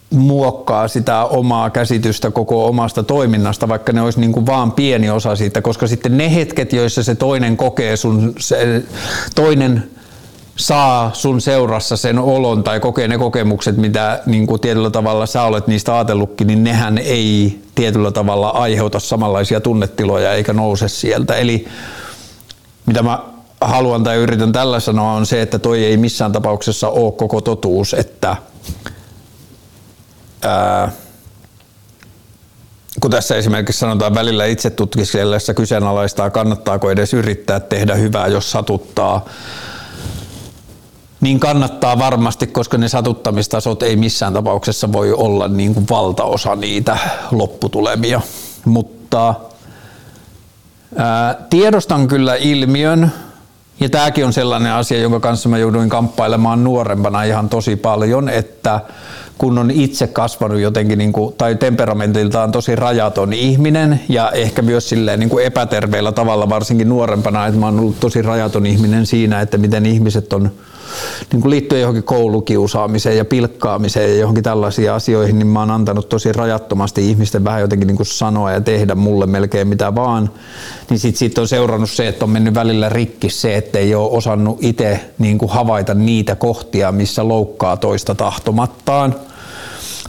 muokkaa 0.10 0.88
sitä 0.88 1.26
omaa 1.26 1.70
käsitystä 1.70 2.32
koko 2.32 2.68
omasta 2.68 3.04
toiminnasta, 3.04 3.68
vaikka 3.68 3.94
ne 3.94 4.02
olisi 4.02 4.20
niin 4.20 4.32
kuin 4.32 4.46
vaan 4.46 4.72
pieni 4.72 5.10
osa 5.10 5.36
siitä, 5.36 5.62
koska 5.62 5.88
sitten 5.88 6.18
ne 6.18 6.36
hetket, 6.36 6.74
joissa 6.74 7.04
se 7.04 7.16
toinen 7.16 7.58
kokee 7.58 7.98
sun, 7.98 8.34
se 8.40 8.84
toinen 9.36 9.84
saa 10.56 11.12
sun 11.14 11.42
seurassa 11.42 11.98
sen 11.98 12.20
olon 12.20 12.64
tai 12.64 12.80
kokee 12.80 13.08
ne 13.08 13.18
kokemukset, 13.18 13.78
mitä 13.78 14.22
niin 14.26 14.48
kuin 14.48 14.62
tietyllä 14.62 14.90
tavalla 14.90 15.26
sä 15.26 15.44
olet 15.44 15.68
niistä 15.68 15.96
ajatellutkin, 15.96 16.48
niin 16.48 16.64
nehän 16.64 16.98
ei 16.98 17.62
tietyllä 17.76 18.12
tavalla 18.12 18.50
aiheuta 18.50 19.00
samanlaisia 19.00 19.62
tunnetiloja 19.62 20.34
eikä 20.34 20.54
nouse 20.54 20.88
sieltä. 20.88 21.36
Eli 21.36 21.68
mitä 22.86 23.04
mä 23.04 23.20
haluan 23.62 24.04
tai 24.04 24.18
yritän 24.18 24.52
tällä 24.52 24.80
sanoa 24.80 25.12
on 25.12 25.26
se, 25.26 25.42
että 25.42 25.60
toi 25.60 25.86
ei 25.86 25.98
missään 25.98 26.32
tapauksessa 26.32 26.90
ole 26.90 27.12
koko 27.12 27.42
totuus, 27.42 27.94
että 27.94 28.36
ää, 30.42 30.92
kun 33.00 33.12
tässä 33.12 33.36
esimerkiksi 33.36 33.80
sanotaan 33.80 34.16
välillä 34.16 34.46
itse 34.46 34.70
tutkiskellessa 34.70 35.54
kyseenalaistaa, 35.54 36.30
kannattaako 36.30 36.92
edes 36.92 37.14
yrittää 37.14 37.60
tehdä 37.60 37.96
hyvää, 37.96 38.28
jos 38.28 38.52
satuttaa, 38.52 39.26
niin 41.22 41.40
kannattaa 41.40 42.00
varmasti, 42.00 42.48
koska 42.48 42.78
ne 42.78 42.90
satuttamistasot 42.90 43.84
ei 43.84 43.96
missään 43.96 44.34
tapauksessa 44.34 44.92
voi 44.92 45.14
olla 45.14 45.48
niin 45.48 45.74
kuin 45.74 45.86
valtaosa 45.90 46.56
niitä 46.56 46.98
lopputulemia. 47.32 48.22
Mutta 48.66 49.36
ää, 50.96 51.36
tiedostan 51.50 52.08
kyllä 52.08 52.36
ilmiön, 52.36 53.12
ja 53.80 53.90
tämäkin 53.90 54.26
on 54.26 54.34
sellainen 54.34 54.72
asia, 54.72 55.00
jonka 55.00 55.20
kanssa 55.20 55.50
mä 55.50 55.58
jouduin 55.58 55.90
kamppailemaan 55.90 56.64
nuorempana 56.64 57.24
ihan 57.24 57.50
tosi 57.50 57.76
paljon, 57.76 58.30
että 58.30 58.82
kun 59.38 59.58
on 59.58 59.72
itse 59.72 60.08
kasvanut 60.08 60.60
jotenkin 60.60 60.98
niin 60.98 61.14
kuin, 61.14 61.36
tai 61.38 61.56
temperamentiltaan 61.56 62.52
tosi 62.52 62.76
rajaton 62.76 63.34
ihminen 63.34 64.00
ja 64.10 64.32
ehkä 64.32 64.62
myös 64.62 64.90
silleen 64.90 65.20
niin 65.20 65.30
kuin 65.30 65.46
epäterveellä 65.46 66.12
tavalla 66.12 66.50
varsinkin 66.50 66.90
nuorempana, 66.90 67.48
että 67.48 67.60
mä 67.60 67.66
oon 67.66 67.80
ollut 67.80 68.00
tosi 68.00 68.22
rajaton 68.22 68.66
ihminen 68.66 69.06
siinä, 69.06 69.42
että 69.42 69.58
miten 69.58 69.86
ihmiset 69.86 70.34
on 70.34 70.52
niin 71.32 71.42
kuin 71.42 71.50
liittyen 71.50 71.82
johonkin 71.82 72.04
koulukiusaamiseen 72.04 73.18
ja 73.18 73.26
pilkkaamiseen 73.26 74.10
ja 74.10 74.20
johonkin 74.20 74.44
tällaisiin 74.44 74.92
asioihin, 74.92 75.40
niin 75.40 75.48
mä 75.48 75.60
oon 75.60 75.72
antanut 75.72 76.10
tosi 76.10 76.32
rajattomasti 76.32 77.10
ihmisten 77.10 77.44
vähän 77.44 77.62
jotenkin 77.62 77.88
niin 77.88 77.96
kuin 77.96 78.08
sanoa 78.08 78.52
ja 78.52 78.62
tehdä 78.62 78.96
mulle 78.96 79.26
melkein 79.26 79.68
mitä 79.68 79.96
vaan. 79.96 80.30
Niin 80.90 81.00
sit 81.00 81.16
siitä 81.16 81.42
on 81.42 81.48
seurannut 81.48 81.90
se, 81.90 82.08
että 82.08 82.26
on 82.26 82.32
mennyt 82.32 82.54
välillä 82.54 82.90
rikki 82.90 83.30
se, 83.30 83.58
että 83.58 83.80
ei 83.80 83.96
ole 83.96 84.10
osannut 84.12 84.58
itse 84.62 85.00
niin 85.20 85.38
kuin 85.38 85.52
havaita 85.52 85.94
niitä 85.94 86.36
kohtia, 86.36 86.92
missä 86.92 87.28
loukkaa 87.28 87.78
toista 87.78 88.16
tahtomattaan 88.16 89.16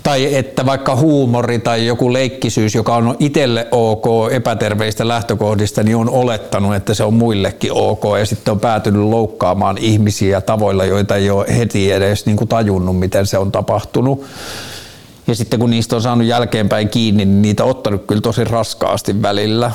tai 0.08 0.34
että 0.34 0.66
vaikka 0.66 0.96
huumori 0.96 1.58
tai 1.58 1.86
joku 1.86 2.12
leikkisyys, 2.12 2.74
joka 2.74 2.94
on 2.94 3.16
itselle 3.18 3.68
ok 3.70 4.32
epäterveistä 4.32 5.08
lähtökohdista, 5.08 5.82
niin 5.82 5.96
on 5.96 6.10
olettanut, 6.10 6.74
että 6.74 6.94
se 6.94 7.04
on 7.04 7.14
muillekin 7.14 7.72
ok 7.72 8.02
ja 8.18 8.26
sitten 8.26 8.52
on 8.52 8.60
päätynyt 8.60 9.02
loukkaamaan 9.02 9.78
ihmisiä 9.78 10.40
tavoilla, 10.40 10.84
joita 10.84 11.16
ei 11.16 11.30
ole 11.30 11.46
heti 11.58 11.92
edes 11.92 12.26
niin 12.26 12.36
kuin 12.36 12.48
tajunnut, 12.48 12.98
miten 12.98 13.26
se 13.26 13.38
on 13.38 13.52
tapahtunut. 13.52 14.24
Ja 15.26 15.34
sitten 15.34 15.60
kun 15.60 15.70
niistä 15.70 15.96
on 15.96 16.02
saanut 16.02 16.26
jälkeenpäin 16.26 16.88
kiinni, 16.88 17.24
niin 17.24 17.42
niitä 17.42 17.64
on 17.64 17.70
ottanut 17.70 18.04
kyllä 18.06 18.20
tosi 18.20 18.44
raskaasti 18.44 19.22
välillä. 19.22 19.70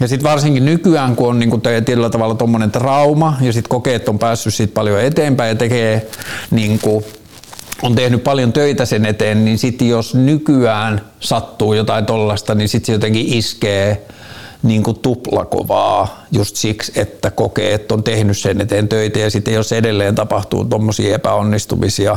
Ja 0.00 0.08
sitten 0.08 0.30
varsinkin 0.30 0.64
nykyään, 0.64 1.16
kun 1.16 1.28
on 1.28 1.38
niin 1.38 1.60
tietyllä 1.60 2.10
tavalla 2.10 2.34
tuommoinen 2.34 2.70
trauma 2.70 3.36
ja 3.40 3.52
sitten 3.52 3.68
kokeet 3.68 4.08
on 4.08 4.18
päässyt 4.18 4.54
siitä 4.54 4.74
paljon 4.74 5.00
eteenpäin 5.00 5.48
ja 5.48 5.54
tekee 5.54 6.10
niin 6.50 6.80
on 7.82 7.94
tehnyt 7.94 8.24
paljon 8.24 8.52
töitä 8.52 8.84
sen 8.84 9.06
eteen, 9.06 9.44
niin 9.44 9.58
sitten 9.58 9.88
jos 9.88 10.14
nykyään 10.14 11.00
sattuu 11.20 11.72
jotain 11.72 12.06
tollasta, 12.06 12.54
niin 12.54 12.68
sitten 12.68 12.86
se 12.86 12.92
jotenkin 12.92 13.26
iskee 13.28 14.06
niin 14.62 14.82
kuin 14.82 14.98
tuplakovaa 14.98 16.24
just 16.32 16.56
siksi, 16.56 16.92
että 16.96 17.30
kokee, 17.30 17.74
että 17.74 17.94
on 17.94 18.02
tehnyt 18.02 18.38
sen 18.38 18.60
eteen 18.60 18.88
töitä 18.88 19.18
ja 19.18 19.30
sitten 19.30 19.54
jos 19.54 19.72
edelleen 19.72 20.14
tapahtuu 20.14 20.64
tuommoisia 20.64 21.14
epäonnistumisia. 21.14 22.16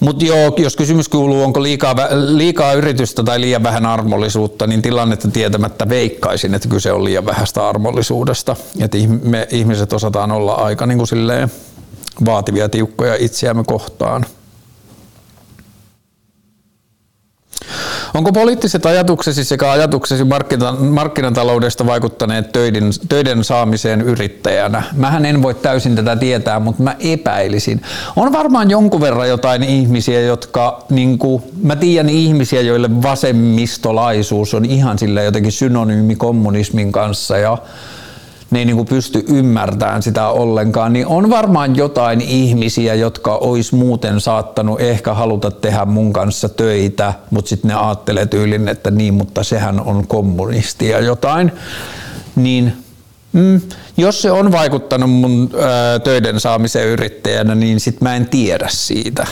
Mutta 0.00 0.24
joo, 0.24 0.54
jos 0.58 0.76
kysymys 0.76 1.08
kuuluu, 1.08 1.42
onko 1.42 1.62
liikaa, 1.62 1.94
liikaa 2.12 2.72
yritystä 2.72 3.22
tai 3.22 3.40
liian 3.40 3.62
vähän 3.62 3.86
armollisuutta, 3.86 4.66
niin 4.66 4.82
tilannetta 4.82 5.28
tietämättä 5.28 5.88
veikkaisin, 5.88 6.54
että 6.54 6.68
kyse 6.68 6.92
on 6.92 7.04
liian 7.04 7.26
vähäistä 7.26 7.68
armollisuudesta. 7.68 8.56
Että 8.80 8.98
me 9.22 9.48
ihmiset 9.50 9.92
osataan 9.92 10.32
olla 10.32 10.54
aika 10.54 10.86
niin 10.86 10.98
kuin 10.98 11.08
silleen 11.08 11.50
vaativia 12.24 12.68
tiukkoja 12.68 13.16
itseämme 13.18 13.64
kohtaan. 13.66 14.26
Onko 18.14 18.32
poliittiset 18.32 18.86
ajatuksesi 18.86 19.44
sekä 19.44 19.70
ajatuksesi 19.70 20.24
markkinataloudesta 20.78 21.86
vaikuttaneet 21.86 22.52
töiden, 22.52 22.90
töiden 23.08 23.44
saamiseen 23.44 24.00
yrittäjänä? 24.00 24.82
Mähän 24.92 25.26
en 25.26 25.42
voi 25.42 25.54
täysin 25.54 25.96
tätä 25.96 26.16
tietää, 26.16 26.60
mutta 26.60 26.82
mä 26.82 26.96
epäilisin. 27.00 27.82
On 28.16 28.32
varmaan 28.32 28.70
jonkun 28.70 29.00
verran 29.00 29.28
jotain 29.28 29.62
ihmisiä, 29.62 30.20
jotka, 30.20 30.84
niin 30.90 31.18
kuin, 31.18 31.42
mä 31.62 31.76
tiedän 31.76 32.08
ihmisiä, 32.08 32.60
joille 32.60 33.02
vasemmistolaisuus 33.02 34.54
on 34.54 34.64
ihan 34.64 34.98
sillä 34.98 35.22
jotenkin 35.22 35.52
synonyymi 35.52 36.16
kommunismin 36.16 36.92
kanssa 36.92 37.38
ja 37.38 37.58
ne 38.52 38.58
ei 38.58 38.64
niin 38.64 38.86
pysty 38.86 39.24
ymmärtämään 39.28 40.02
sitä 40.02 40.28
ollenkaan, 40.28 40.92
niin 40.92 41.06
on 41.06 41.30
varmaan 41.30 41.76
jotain 41.76 42.20
ihmisiä, 42.20 42.94
jotka 42.94 43.34
olisi 43.36 43.74
muuten 43.74 44.20
saattanut 44.20 44.80
ehkä 44.80 45.14
haluta 45.14 45.50
tehdä 45.50 45.84
mun 45.84 46.12
kanssa 46.12 46.48
töitä, 46.48 47.14
mutta 47.30 47.48
sitten 47.48 47.68
ne 47.68 47.74
ajattelee 47.74 48.26
tyylin, 48.26 48.68
että 48.68 48.90
niin, 48.90 49.14
mutta 49.14 49.44
sehän 49.44 49.80
on 49.80 50.06
kommunistia 50.06 51.00
jotain. 51.00 51.52
Niin 52.36 52.72
mm, 53.32 53.60
jos 53.96 54.22
se 54.22 54.30
on 54.30 54.52
vaikuttanut 54.52 55.10
mun 55.10 55.50
ää, 55.60 55.98
töiden 55.98 56.40
saamiseen 56.40 56.88
yrittäjänä, 56.88 57.54
niin 57.54 57.80
sitten 57.80 58.08
mä 58.08 58.16
en 58.16 58.28
tiedä 58.28 58.66
siitä. 58.70 59.26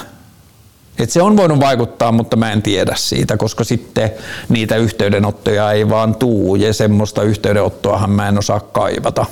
Et 1.01 1.10
se 1.10 1.22
on 1.22 1.36
voinut 1.36 1.60
vaikuttaa, 1.60 2.12
mutta 2.12 2.36
mä 2.36 2.52
en 2.52 2.62
tiedä 2.62 2.94
siitä, 2.97 3.36
koska 3.36 3.64
sitten 3.64 4.10
niitä 4.48 4.77
yhteydenottoja 4.77 5.72
ei 5.72 5.89
vaan 5.89 6.14
tuu 6.14 6.56
ja 6.56 6.74
semmoista 6.74 7.22
yhteydenottoahan 7.22 8.10
mä 8.10 8.28
en 8.28 8.39
osaa 8.39 8.60
kaivata. 8.60 9.27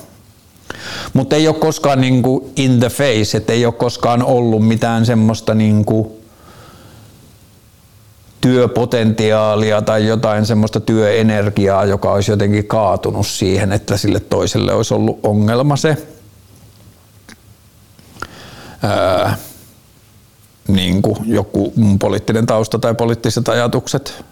Mutta 1.12 1.36
ei 1.36 1.48
ole 1.48 1.56
koskaan 1.56 2.00
niinku 2.00 2.52
in 2.56 2.80
the 2.80 2.88
face, 2.88 3.36
että 3.36 3.52
ei 3.52 3.66
ole 3.66 3.74
koskaan 3.74 4.22
ollut 4.22 4.66
mitään 4.68 5.06
semmoista 5.06 5.54
niinku 5.54 6.18
työpotentiaalia 8.40 9.82
tai 9.82 10.06
jotain 10.06 10.46
semmoista 10.46 10.80
työenergiaa, 10.80 11.84
joka 11.84 12.12
olisi 12.12 12.30
jotenkin 12.30 12.66
kaatunut 12.66 13.26
siihen, 13.26 13.72
että 13.72 13.96
sille 13.96 14.20
toiselle 14.20 14.72
olisi 14.72 14.94
ollut 14.94 15.20
ongelma 15.22 15.76
se. 15.76 15.96
Öö, 18.84 19.30
niin 20.68 21.02
kuin 21.02 21.18
joku 21.24 21.72
mun 21.76 21.98
poliittinen 21.98 22.46
tausta 22.46 22.78
tai 22.78 22.94
poliittiset 22.94 23.48
ajatukset. 23.48 24.24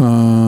Öö, 0.00 0.47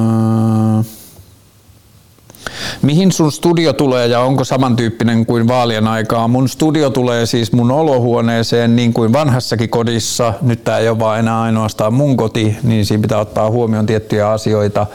Mihin 2.82 3.12
sun 3.12 3.32
studio 3.32 3.72
tulee 3.72 4.06
ja 4.06 4.20
onko 4.20 4.44
samantyyppinen 4.44 5.26
kuin 5.26 5.48
vaalien 5.48 5.88
aikaa? 5.88 6.28
Mun 6.28 6.48
studio 6.48 6.90
tulee 6.90 7.26
siis 7.26 7.52
mun 7.52 7.70
olohuoneeseen 7.70 8.76
niin 8.76 8.92
kuin 8.92 9.12
vanhassakin 9.12 9.68
kodissa. 9.68 10.34
Nyt 10.42 10.64
tämä 10.64 10.78
ei 10.78 10.88
ole 10.88 10.98
vaan 10.98 11.18
enää 11.18 11.42
ainoastaan 11.42 11.94
mun 11.94 12.16
koti, 12.16 12.56
niin 12.62 12.86
siinä 12.86 13.02
pitää 13.02 13.18
ottaa 13.18 13.50
huomioon 13.50 13.86
tiettyjä 13.86 14.30
asioita. 14.30 14.86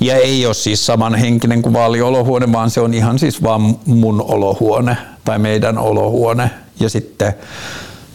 Ja 0.00 0.16
ei 0.16 0.46
ole 0.46 0.54
siis 0.54 0.86
samanhenkinen 0.86 1.62
kuin 1.62 1.72
vaaliolohuone, 1.72 2.52
vaan 2.52 2.70
se 2.70 2.80
on 2.80 2.94
ihan 2.94 3.18
siis 3.18 3.42
vaan 3.42 3.76
mun 3.86 4.24
olohuone 4.28 4.96
tai 5.24 5.38
meidän 5.38 5.78
olohuone. 5.78 6.50
Ja 6.80 6.88
sitten 6.88 7.34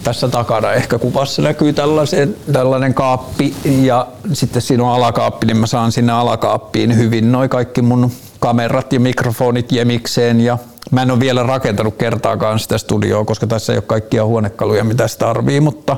tässä 0.03 0.27
takana 0.27 0.72
ehkä 0.72 0.99
kuvassa 0.99 1.41
näkyy 1.41 1.73
tällaisen, 1.73 2.35
tällainen 2.53 2.94
kaappi 2.94 3.56
ja 3.81 4.07
sitten 4.34 4.61
siinä 4.61 4.84
on 4.84 4.94
alakaappi, 4.94 5.45
niin 5.45 5.57
mä 5.57 5.68
saan 5.68 5.91
sinne 5.91 6.14
alakaappiin 6.14 6.98
hyvin 6.98 7.31
noin 7.31 7.49
kaikki 7.49 7.81
mun 7.81 8.11
kamerat 8.43 8.93
ja 8.93 8.99
mikrofonit 8.99 9.71
jemikseen 9.71 10.41
ja 10.41 10.57
mä 10.91 11.01
en 11.01 11.11
ole 11.11 11.19
vielä 11.19 11.43
rakentanut 11.43 11.95
kertaakaan 11.95 12.59
sitä 12.59 12.77
studioa, 12.77 13.25
koska 13.25 13.47
tässä 13.47 13.73
ei 13.73 13.77
ole 13.77 13.83
kaikkia 13.87 14.25
huonekaluja, 14.25 14.83
mitä 14.83 15.07
sitä 15.07 15.25
tarvii, 15.25 15.59
mutta 15.59 15.97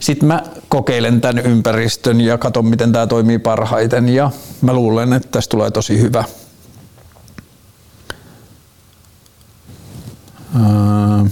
sitten 0.00 0.26
mä 0.28 0.42
kokeilen 0.68 1.20
tämän 1.20 1.46
ympäristön 1.46 2.20
ja 2.20 2.38
katson, 2.38 2.66
miten 2.66 2.92
tämä 2.92 3.06
toimii 3.06 3.38
parhaiten 3.38 4.08
ja 4.08 4.30
mä 4.60 4.72
luulen, 4.72 5.12
että 5.12 5.28
tästä 5.30 5.50
tulee 5.50 5.70
tosi 5.70 6.00
hyvä. 6.00 6.24
Öö. 10.56 11.28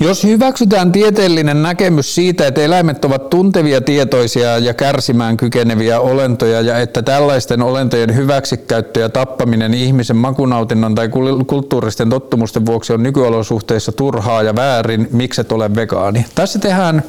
Jos 0.00 0.24
hyväksytään 0.24 0.92
tieteellinen 0.92 1.62
näkemys 1.62 2.14
siitä, 2.14 2.46
että 2.46 2.60
eläimet 2.60 3.04
ovat 3.04 3.30
tuntevia, 3.30 3.80
tietoisia 3.80 4.58
ja 4.58 4.74
kärsimään 4.74 5.36
kykeneviä 5.36 6.00
olentoja 6.00 6.60
ja 6.60 6.78
että 6.78 7.02
tällaisten 7.02 7.62
olentojen 7.62 8.16
hyväksikäyttö 8.16 9.00
ja 9.00 9.08
tappaminen 9.08 9.74
ihmisen 9.74 10.16
makunautinnon 10.16 10.94
tai 10.94 11.08
kulttuuristen 11.46 12.10
tottumusten 12.10 12.66
vuoksi 12.66 12.92
on 12.92 13.02
nykyolosuhteissa 13.02 13.92
turhaa 13.92 14.42
ja 14.42 14.56
väärin, 14.56 15.08
mikset 15.12 15.52
ole 15.52 15.74
vegaani. 15.74 16.26
Tässä 16.34 16.58
tehdään 16.58 17.02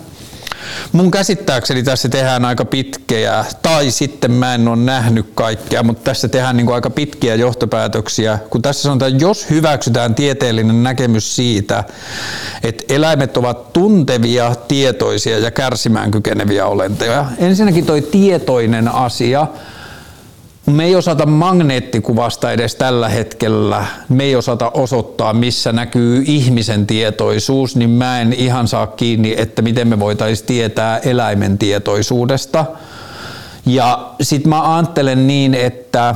Mun 0.91 1.11
käsittääkseni 1.11 1.84
tässä 1.84 2.10
tehdään 2.10 2.45
aika 2.45 2.65
pitkiä, 2.65 3.45
tai 3.61 3.91
sitten 3.91 4.31
mä 4.31 4.56
en 4.56 4.68
ole 4.68 4.77
nähnyt 4.77 5.26
kaikkea, 5.35 5.84
mutta 5.84 6.03
tässä 6.03 6.27
tehdään 6.27 6.57
niin 6.57 6.65
kuin 6.65 6.76
aika 6.76 6.89
pitkiä 6.89 7.35
johtopäätöksiä, 7.35 8.39
kun 8.49 8.61
tässä 8.61 8.81
sanotaan, 8.81 9.11
että 9.11 9.23
jos 9.23 9.49
hyväksytään 9.49 10.15
tieteellinen 10.15 10.84
näkemys 10.84 11.35
siitä, 11.35 11.84
että 12.64 12.94
eläimet 12.94 13.38
ovat 13.38 13.73
tuntevia, 13.73 14.56
tietoisia 14.68 15.39
ja 15.39 15.52
kärsimään 15.52 16.11
kykeneviä 16.11 16.65
olentoja. 16.65 17.26
Ensinnäkin 17.38 17.85
toi 17.85 18.02
tietoinen 18.02 18.88
asia, 18.88 19.48
me 20.72 20.85
ei 20.85 20.95
osata 20.95 21.26
magneettikuvasta 21.26 22.52
edes 22.52 22.76
tällä 22.76 23.10
hetkellä, 23.10 23.85
me 24.10 24.23
ei 24.23 24.35
osata 24.35 24.69
osoittaa, 24.73 25.34
missä 25.34 25.72
näkyy 25.72 26.23
ihmisen 26.26 26.88
tietoisuus, 26.88 27.76
niin 27.76 27.89
mä 27.89 28.22
en 28.22 28.34
ihan 28.34 28.68
saa 28.68 28.88
kiinni, 28.88 29.35
että 29.38 29.61
miten 29.61 29.88
me 29.88 29.99
voitaisiin 29.99 30.48
tietää 30.48 30.98
eläimen 30.98 31.57
tietoisuudesta. 31.57 32.65
Ja 33.65 34.10
sitten 34.22 34.49
mä 34.49 34.76
ajattelen 34.76 35.27
niin, 35.27 35.53
että 35.53 36.15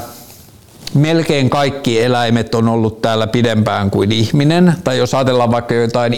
melkein 0.93 1.49
kaikki 1.49 2.01
eläimet 2.01 2.55
on 2.55 2.67
ollut 2.67 3.01
täällä 3.01 3.27
pidempään 3.27 3.91
kuin 3.91 4.11
ihminen. 4.11 4.73
Tai 4.83 4.97
jos 4.97 5.13
ajatellaan 5.13 5.51
vaikka 5.51 5.73
jotain 5.73 6.13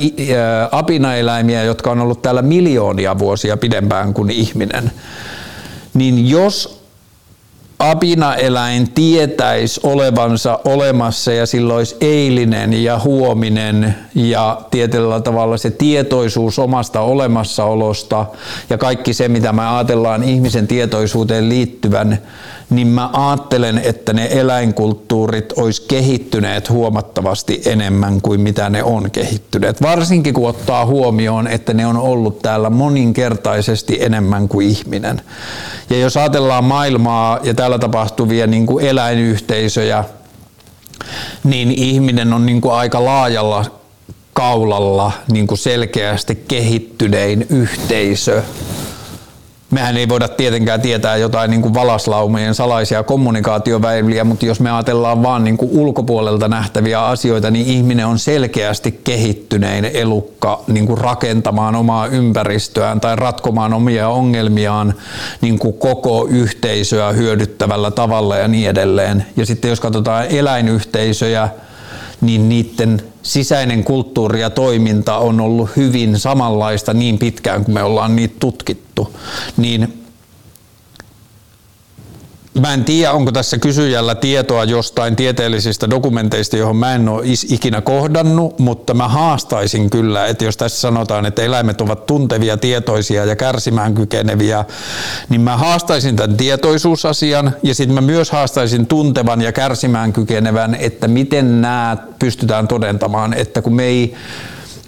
apinaeläimiä, 0.72 1.64
jotka 1.64 1.91
on 1.91 1.99
ollut 1.99 2.22
täällä 2.22 2.41
miljoonia 2.41 3.19
vuosia 3.19 3.57
pidempään 3.57 4.14
kuin 4.14 4.30
ihminen, 4.30 4.91
niin 5.93 6.30
jos 6.30 6.82
apinaeläin 7.91 8.91
tietäisi 8.91 9.80
olevansa 9.84 10.60
olemassa 10.65 11.34
ja 11.34 11.45
silloin 11.45 11.77
olisi 11.77 11.95
eilinen 12.01 12.84
ja 12.84 12.99
huominen 12.99 13.95
ja 14.15 14.61
tietyllä 14.72 15.19
tavalla 15.19 15.57
se 15.57 15.72
tietoisuus 15.72 16.60
omasta 16.60 17.01
olemassaolosta 17.01 18.26
ja 18.69 18.77
kaikki 18.77 19.14
se, 19.14 19.27
mitä 19.27 19.53
me 19.53 19.68
ajatellaan 19.68 20.23
ihmisen 20.23 20.68
tietoisuuteen 20.68 21.49
liittyvän, 21.49 22.19
niin 22.75 22.87
mä 22.87 23.09
ajattelen, 23.13 23.81
että 23.83 24.13
ne 24.13 24.27
eläinkulttuurit 24.31 25.53
olisi 25.57 25.85
kehittyneet 25.87 26.69
huomattavasti 26.69 27.61
enemmän 27.65 28.21
kuin 28.21 28.41
mitä 28.41 28.69
ne 28.69 28.83
on 28.83 29.11
kehittyneet. 29.11 29.81
Varsinkin 29.81 30.33
kun 30.33 30.49
ottaa 30.49 30.85
huomioon, 30.85 31.47
että 31.47 31.73
ne 31.73 31.87
on 31.87 31.97
ollut 31.97 32.41
täällä 32.41 32.69
moninkertaisesti 32.69 33.97
enemmän 34.01 34.47
kuin 34.47 34.67
ihminen. 34.67 35.21
Ja 35.89 35.97
jos 35.97 36.17
ajatellaan 36.17 36.63
maailmaa 36.63 37.39
ja 37.43 37.53
täällä 37.53 37.79
tapahtuvia 37.79 38.47
niin 38.47 38.65
kuin 38.65 38.85
eläinyhteisöjä, 38.85 40.03
niin 41.43 41.71
ihminen 41.71 42.33
on 42.33 42.45
niin 42.45 42.61
kuin 42.61 42.73
aika 42.73 43.05
laajalla 43.05 43.65
kaulalla 44.33 45.11
niin 45.31 45.47
kuin 45.47 45.57
selkeästi 45.57 46.35
kehittynein 46.47 47.45
yhteisö 47.49 48.43
mehän 49.73 49.97
ei 49.97 50.09
voida 50.09 50.27
tietenkään 50.27 50.81
tietää 50.81 51.17
jotain 51.17 51.51
niin 51.51 51.61
kuin 51.61 51.73
valaslaumien 51.73 52.55
salaisia 52.55 53.03
kommunikaatioväyliä, 53.03 54.23
mutta 54.23 54.45
jos 54.45 54.59
me 54.59 54.71
ajatellaan 54.71 55.23
vaan 55.23 55.43
niin 55.43 55.57
kuin 55.57 55.71
ulkopuolelta 55.71 56.47
nähtäviä 56.47 57.05
asioita, 57.05 57.51
niin 57.51 57.65
ihminen 57.65 58.05
on 58.05 58.19
selkeästi 58.19 58.99
kehittynein 59.03 59.85
elukka 59.85 60.63
niin 60.67 60.87
kuin 60.87 60.97
rakentamaan 60.97 61.75
omaa 61.75 62.07
ympäristöään 62.07 63.01
tai 63.01 63.15
ratkomaan 63.15 63.73
omia 63.73 64.09
ongelmiaan 64.09 64.93
niin 65.41 65.59
kuin 65.59 65.73
koko 65.73 66.27
yhteisöä 66.29 67.11
hyödyttävällä 67.11 67.91
tavalla 67.91 68.37
ja 68.37 68.47
niin 68.47 68.69
edelleen. 68.69 69.25
Ja 69.37 69.45
sitten 69.45 69.69
jos 69.69 69.79
katsotaan 69.79 70.25
eläinyhteisöjä, 70.29 71.49
niin 72.23 72.49
niiden 72.49 73.01
sisäinen 73.23 73.83
kulttuuri 73.83 74.41
ja 74.41 74.49
toiminta 74.49 75.17
on 75.17 75.41
ollut 75.41 75.69
hyvin 75.75 76.19
samanlaista 76.19 76.93
niin 76.93 77.19
pitkään 77.19 77.65
kuin 77.65 77.73
me 77.73 77.83
ollaan 77.83 78.15
niitä 78.15 78.35
tutkittu, 78.39 79.15
niin 79.57 80.02
Mä 82.59 82.73
en 82.73 82.84
tiedä, 82.84 83.11
onko 83.11 83.31
tässä 83.31 83.57
kysyjällä 83.57 84.15
tietoa 84.15 84.63
jostain 84.63 85.15
tieteellisistä 85.15 85.89
dokumenteista, 85.89 86.57
johon 86.57 86.75
mä 86.75 86.95
en 86.95 87.09
ole 87.09 87.23
ikinä 87.49 87.81
kohdannut, 87.81 88.59
mutta 88.59 88.93
mä 88.93 89.07
haastaisin 89.07 89.89
kyllä, 89.89 90.27
että 90.27 90.45
jos 90.45 90.57
tässä 90.57 90.81
sanotaan, 90.81 91.25
että 91.25 91.41
eläimet 91.41 91.81
ovat 91.81 92.05
tuntevia, 92.05 92.57
tietoisia 92.57 93.25
ja 93.25 93.35
kärsimään 93.35 93.93
kykeneviä, 93.93 94.65
niin 95.30 95.41
mä 95.41 95.57
haastaisin 95.57 96.15
tämän 96.15 96.38
tietoisuusasian 96.38 97.53
ja 97.63 97.75
sitten 97.75 97.95
mä 97.95 98.01
myös 98.01 98.31
haastaisin 98.31 98.88
tuntevan 98.88 99.41
ja 99.41 99.51
kärsimään 99.51 100.13
kykenevän, 100.13 100.75
että 100.75 101.07
miten 101.07 101.61
nämä 101.61 101.97
pystytään 102.19 102.67
todentamaan, 102.67 103.34
että 103.34 103.61
kun 103.61 103.75
me 103.75 103.84
ei 103.84 104.15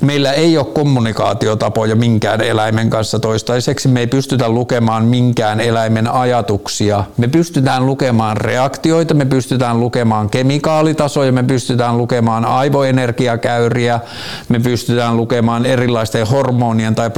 meillä 0.01 0.31
ei 0.31 0.57
ole 0.57 0.65
kommunikaatiotapoja 0.65 1.95
minkään 1.95 2.41
eläimen 2.41 2.89
kanssa 2.89 3.19
toistaiseksi. 3.19 3.87
Me 3.87 3.99
ei 3.99 4.07
pystytä 4.07 4.49
lukemaan 4.49 5.05
minkään 5.05 5.59
eläimen 5.59 6.07
ajatuksia. 6.07 7.03
Me 7.17 7.27
pystytään 7.27 7.85
lukemaan 7.85 8.37
reaktioita, 8.37 9.13
me 9.13 9.25
pystytään 9.25 9.79
lukemaan 9.79 10.29
kemikaalitasoja, 10.29 11.31
me 11.31 11.43
pystytään 11.43 11.97
lukemaan 11.97 12.45
aivoenergiakäyriä, 12.45 13.99
me 14.49 14.59
pystytään 14.59 15.17
lukemaan 15.17 15.65
erilaisten 15.65 16.27
hormonien 16.27 16.95
tai 16.95 17.11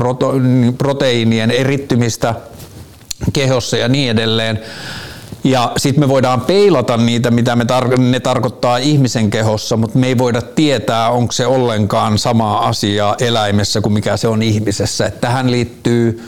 proteiinien 0.77 1.51
erittymistä 1.51 2.35
kehossa 3.33 3.77
ja 3.77 3.87
niin 3.87 4.11
edelleen. 4.11 4.59
Ja 5.47 5.71
sitten 5.77 6.03
me 6.03 6.07
voidaan 6.07 6.41
peilata 6.41 6.97
niitä, 6.97 7.31
mitä 7.31 7.55
me 7.55 7.63
tar- 7.63 7.99
ne 7.99 8.19
tarkoittaa 8.19 8.77
ihmisen 8.77 9.29
kehossa, 9.29 9.77
mutta 9.77 9.99
me 9.99 10.07
ei 10.07 10.17
voida 10.17 10.41
tietää, 10.41 11.09
onko 11.09 11.31
se 11.31 11.45
ollenkaan 11.45 12.17
sama 12.17 12.57
asia 12.57 13.15
eläimessä 13.19 13.81
kuin 13.81 13.93
mikä 13.93 14.17
se 14.17 14.27
on 14.27 14.41
ihmisessä. 14.41 15.05
Et 15.05 15.21
tähän 15.21 15.51
liittyy 15.51 16.23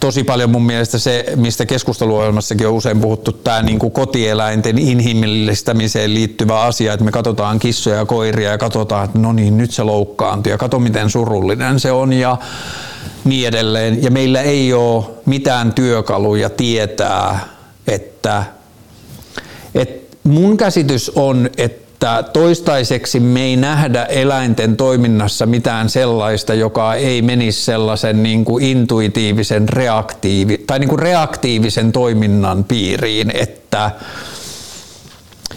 tosi 0.00 0.24
paljon 0.24 0.50
mun 0.50 0.66
mielestä 0.66 0.98
se, 0.98 1.24
mistä 1.36 1.66
keskusteluohjelmassakin 1.66 2.68
on 2.68 2.72
usein 2.72 3.00
puhuttu, 3.00 3.32
tämä 3.32 3.62
niin 3.62 3.78
kuin 3.78 3.92
kotieläinten 3.92 4.78
inhimillistämiseen 4.78 6.14
liittyvä 6.14 6.60
asia, 6.60 6.92
että 6.92 7.04
me 7.04 7.10
katsotaan 7.10 7.58
kissoja 7.58 7.96
ja 7.96 8.06
koiria 8.06 8.50
ja 8.50 8.58
katsotaan, 8.58 9.04
että 9.04 9.18
no 9.18 9.32
niin, 9.32 9.58
nyt 9.58 9.70
se 9.70 9.82
loukkaantuu 9.82 10.50
ja 10.50 10.58
kato 10.58 10.78
miten 10.78 11.10
surullinen 11.10 11.80
se 11.80 11.92
on 11.92 12.12
ja 12.12 12.36
niin 13.24 13.48
edelleen. 13.48 14.02
Ja 14.02 14.10
meillä 14.10 14.42
ei 14.42 14.72
ole 14.72 15.04
mitään 15.26 15.72
työkaluja 15.72 16.50
tietää, 16.50 17.57
että, 17.88 18.44
että 19.74 20.08
mun 20.24 20.56
käsitys 20.56 21.12
on, 21.14 21.50
että 21.56 22.24
toistaiseksi 22.32 23.20
me 23.20 23.42
ei 23.42 23.56
nähdä 23.56 24.04
eläinten 24.04 24.76
toiminnassa 24.76 25.46
mitään 25.46 25.88
sellaista, 25.88 26.54
joka 26.54 26.94
ei 26.94 27.22
menisi 27.22 27.64
sellaisen 27.64 28.22
niin 28.22 28.44
kuin 28.44 28.64
intuitiivisen 28.64 29.68
reaktiivi, 29.68 30.64
tai 30.66 30.78
niin 30.78 30.88
kuin 30.88 30.98
reaktiivisen 30.98 31.92
toiminnan 31.92 32.64
piiriin, 32.64 33.30
että 33.34 33.90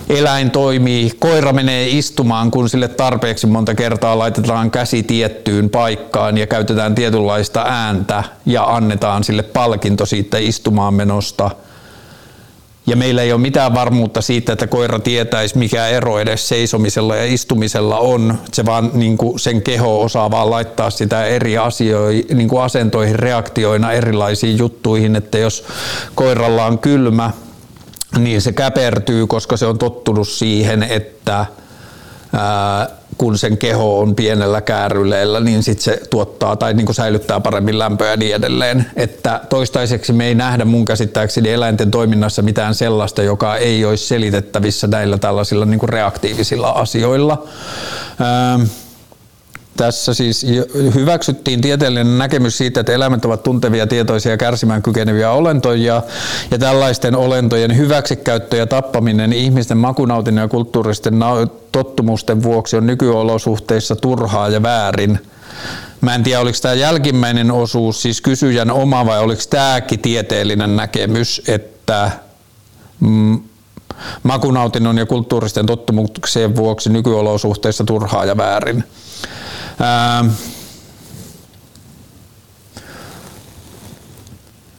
eläin 0.10 0.52
toimii, 0.52 1.12
koira 1.20 1.53
menee 1.53 1.88
istumaan, 1.90 2.52
kun 2.52 2.70
sille 2.70 2.88
tarpeeksi 2.88 3.48
monta 3.48 3.76
kertaa 3.76 4.18
laitetaan 4.18 4.72
käsi 4.72 5.03
tiettyyn 5.03 5.70
paikkaan 5.70 6.38
ja 6.38 6.48
käytetään 6.48 6.95
tietynlaista 6.95 7.64
ääntä 7.68 8.24
ja 8.45 8.64
annetaan 8.64 9.24
sille 9.24 9.44
palkinto 9.44 10.06
siitä 10.06 10.38
istumaan 10.38 10.94
menosta– 10.94 11.52
ja 12.91 12.97
meillä 12.97 13.22
ei 13.22 13.31
ole 13.31 13.41
mitään 13.41 13.73
varmuutta 13.73 14.22
siitä, 14.22 14.53
että 14.53 14.68
koira 14.68 14.99
tietäisi, 14.99 15.57
mikä 15.57 15.88
ero 15.88 16.19
edes 16.19 16.47
seisomisella 16.47 17.15
ja 17.15 17.26
istumisella 17.26 17.97
on. 17.97 18.39
Se 18.53 18.65
vaan 18.65 18.91
niin 18.93 19.18
kuin 19.18 19.39
sen 19.39 19.61
keho 19.61 20.01
osaa 20.01 20.31
vaan 20.31 20.49
laittaa 20.49 20.89
sitä 20.89 21.26
eri 21.26 21.57
asioihin, 21.57 22.26
niin 22.34 22.47
kuin 22.47 22.61
asentoihin 22.61 23.19
reaktioina 23.19 23.91
erilaisiin 23.91 24.57
juttuihin, 24.57 25.15
että 25.15 25.38
jos 25.38 25.65
koiralla 26.15 26.65
on 26.65 26.80
kylmä, 26.80 27.31
niin 28.18 28.41
se 28.41 28.51
käpertyy, 28.51 29.27
koska 29.27 29.57
se 29.57 29.65
on 29.65 29.77
tottunut 29.77 30.27
siihen, 30.27 30.84
että 30.84 31.45
ää, 32.34 32.90
kun 33.18 33.38
sen 33.38 33.58
keho 33.58 33.99
on 33.99 34.16
pienellä 34.16 34.62
kääryleellä, 34.62 35.40
niin 35.40 35.64
sit 35.64 35.80
se 35.80 36.02
tuottaa 36.10 36.56
tai 36.56 36.74
niin 36.74 36.94
säilyttää 36.94 37.40
paremmin 37.40 37.80
lämpöä 37.80 38.12
ja 38.12 38.18
niin 38.18 38.36
edelleen. 38.36 38.86
Että 38.95 39.41
toistaiseksi 39.49 40.14
me 40.14 40.28
ei 40.28 40.36
nähdä 40.36 40.66
mun 40.66 40.86
käsittääkseni 40.86 41.49
eläinten 41.49 41.91
toiminnassa 41.91 42.41
mitään 42.41 42.76
sellaista, 42.76 43.24
joka 43.24 43.56
ei 43.56 43.86
olisi 43.86 44.08
selitettävissä 44.08 44.88
näillä 44.88 45.18
tällaisilla 45.18 45.66
niin 45.66 45.90
reaktiivisilla 45.90 46.70
asioilla. 46.70 47.44
Ähm 48.22 48.62
tässä 49.77 50.14
siis 50.14 50.45
hyväksyttiin 50.93 51.61
tieteellinen 51.61 52.18
näkemys 52.18 52.57
siitä, 52.57 52.80
että 52.80 52.91
eläimet 52.93 53.26
ovat 53.26 53.43
tuntevia, 53.43 53.88
tietoisia, 53.88 54.38
kärsimään 54.38 54.81
kykeneviä 54.81 55.31
olentoja 55.31 56.03
ja 56.52 56.57
tällaisten 56.57 57.15
olentojen 57.15 57.77
hyväksikäyttö 57.77 58.57
ja 58.57 58.68
tappaminen 58.68 59.34
ihmisten 59.34 59.77
makunautinnon 59.77 60.41
ja 60.41 60.48
kulttuuristen 60.48 61.14
tottumusten 61.72 62.43
vuoksi 62.43 62.77
on 62.77 62.88
nykyolosuhteissa 62.88 63.95
turhaa 63.95 64.49
ja 64.49 64.64
väärin. 64.64 65.19
Mä 66.02 66.15
en 66.15 66.23
tiedä, 66.23 66.39
oliko 66.39 66.57
tämä 66.61 66.73
jälkimmäinen 66.73 67.52
osuus 67.52 68.02
siis 68.02 68.22
kysyjän 68.22 68.72
oma 68.72 69.06
vai 69.06 69.19
oliko 69.19 69.41
tämäkin 69.49 69.99
tieteellinen 69.99 70.76
näkemys, 70.76 71.41
että 71.48 72.11
mm, 72.99 73.39
makunautinnon 74.23 74.98
ja 74.98 75.06
kulttuuristen 75.06 75.65
tottumuksien 75.65 76.56
vuoksi 76.56 76.89
nykyolosuhteissa 76.89 77.84
turhaa 77.84 78.26
ja 78.26 78.38
väärin. 78.38 78.84
Ää, 79.82 80.26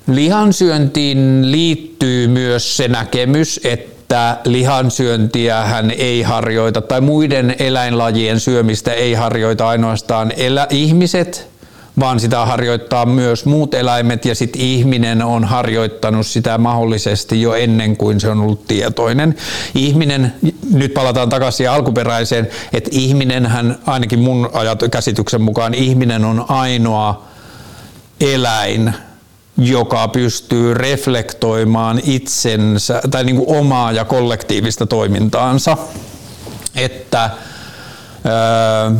lihansyöntiin 0.06 1.50
liittyy 1.52 2.28
myös 2.28 2.76
se 2.76 2.88
näkemys, 2.88 3.60
että 3.64 4.36
lihansyöntiä 4.44 5.62
hän 5.64 5.90
ei 5.90 6.22
harjoita 6.22 6.80
tai 6.80 7.00
muiden 7.00 7.56
eläinlajien 7.58 8.40
syömistä 8.40 8.92
ei 8.92 9.14
harjoita 9.14 9.68
ainoastaan 9.68 10.32
elä, 10.36 10.66
ihmiset, 10.70 11.51
vaan 12.00 12.20
sitä 12.20 12.46
harjoittaa 12.46 13.06
myös 13.06 13.44
muut 13.44 13.74
eläimet 13.74 14.24
ja 14.24 14.34
sitten 14.34 14.62
ihminen 14.62 15.22
on 15.22 15.44
harjoittanut 15.44 16.26
sitä 16.26 16.58
mahdollisesti 16.58 17.42
jo 17.42 17.54
ennen 17.54 17.96
kuin 17.96 18.20
se 18.20 18.28
on 18.28 18.40
ollut 18.40 18.66
tietoinen. 18.66 19.34
Ihminen, 19.74 20.34
nyt 20.72 20.94
palataan 20.94 21.28
takaisin 21.28 21.70
alkuperäiseen, 21.70 22.48
että 22.72 22.90
ihminen 22.92 23.46
hän 23.46 23.78
ainakin 23.86 24.18
mun 24.18 24.50
ajat, 24.52 24.82
käsityksen 24.90 25.42
mukaan 25.42 25.74
ihminen 25.74 26.24
on 26.24 26.44
ainoa 26.48 27.24
eläin, 28.20 28.94
joka 29.56 30.08
pystyy 30.08 30.74
reflektoimaan 30.74 32.00
itsensä 32.04 33.00
tai 33.10 33.24
niin 33.24 33.36
kuin 33.36 33.58
omaa 33.58 33.92
ja 33.92 34.04
kollektiivista 34.04 34.86
toimintaansa. 34.86 35.76
Että 36.74 37.30
öö, 38.26 38.92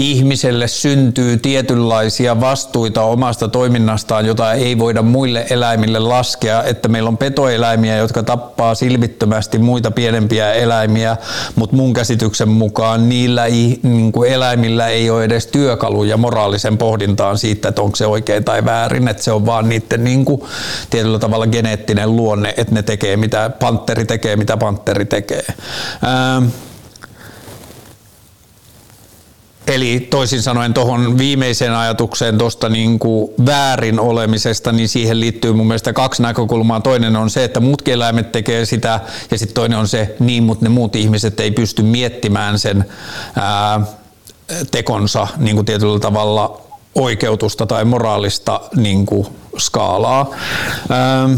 ihmiselle 0.00 0.68
syntyy 0.68 1.36
tietynlaisia 1.36 2.40
vastuita 2.40 3.02
omasta 3.02 3.48
toiminnastaan, 3.48 4.26
jota 4.26 4.52
ei 4.52 4.78
voida 4.78 5.02
muille 5.02 5.46
eläimille 5.50 5.98
laskea, 5.98 6.64
että 6.64 6.88
meillä 6.88 7.08
on 7.08 7.16
petoeläimiä, 7.16 7.96
jotka 7.96 8.22
tappaa 8.22 8.74
silmittömästi 8.74 9.58
muita 9.58 9.90
pienempiä 9.90 10.52
eläimiä, 10.52 11.16
mutta 11.56 11.76
mun 11.76 11.92
käsityksen 11.92 12.48
mukaan 12.48 13.08
niillä 13.08 13.44
niin 13.82 14.12
kuin 14.12 14.32
eläimillä 14.32 14.88
ei 14.88 15.10
ole 15.10 15.24
edes 15.24 15.46
työkaluja 15.46 16.16
moraalisen 16.16 16.78
pohdintaan 16.78 17.38
siitä, 17.38 17.68
että 17.68 17.82
onko 17.82 17.96
se 17.96 18.06
oikein 18.06 18.44
tai 18.44 18.64
väärin, 18.64 19.08
että 19.08 19.22
se 19.22 19.32
on 19.32 19.46
vaan 19.46 19.68
niiden 19.68 20.04
niin 20.04 20.24
kuin, 20.24 20.42
tietyllä 20.90 21.18
tavalla 21.18 21.46
geneettinen 21.46 22.16
luonne, 22.16 22.54
että 22.56 22.74
ne 22.74 22.82
tekee 22.82 23.16
mitä 23.16 23.50
panteri 23.60 24.04
tekee, 24.04 24.36
mitä 24.36 24.56
panteri 24.56 25.04
tekee. 25.04 25.44
Ää, 26.02 26.42
Eli 29.70 30.06
toisin 30.10 30.42
sanoen 30.42 30.74
tuohon 30.74 31.18
viimeiseen 31.18 31.74
ajatukseen 31.74 32.38
tuosta 32.38 32.68
niin 32.68 32.98
väärin 33.46 34.00
olemisesta, 34.00 34.72
niin 34.72 34.88
siihen 34.88 35.20
liittyy 35.20 35.52
mun 35.52 35.66
mielestä 35.66 35.92
kaksi 35.92 36.22
näkökulmaa. 36.22 36.80
Toinen 36.80 37.16
on 37.16 37.30
se, 37.30 37.44
että 37.44 37.60
muutkin 37.60 37.94
eläimet 37.94 38.32
tekee 38.32 38.64
sitä, 38.64 39.00
ja 39.30 39.38
sitten 39.38 39.54
toinen 39.54 39.78
on 39.78 39.88
se, 39.88 40.16
niin, 40.18 40.42
mutta 40.42 40.64
ne 40.64 40.68
muut 40.68 40.96
ihmiset 40.96 41.40
ei 41.40 41.50
pysty 41.50 41.82
miettimään 41.82 42.58
sen 42.58 42.84
ää, 43.36 43.80
tekonsa 44.70 45.28
niin 45.36 45.56
kuin 45.56 45.66
tietyllä 45.66 46.00
tavalla 46.00 46.60
oikeutusta 46.94 47.66
tai 47.66 47.84
moraalista 47.84 48.60
niin 48.76 49.06
kuin 49.06 49.26
skaalaa. 49.58 50.30
Ää, 50.90 51.28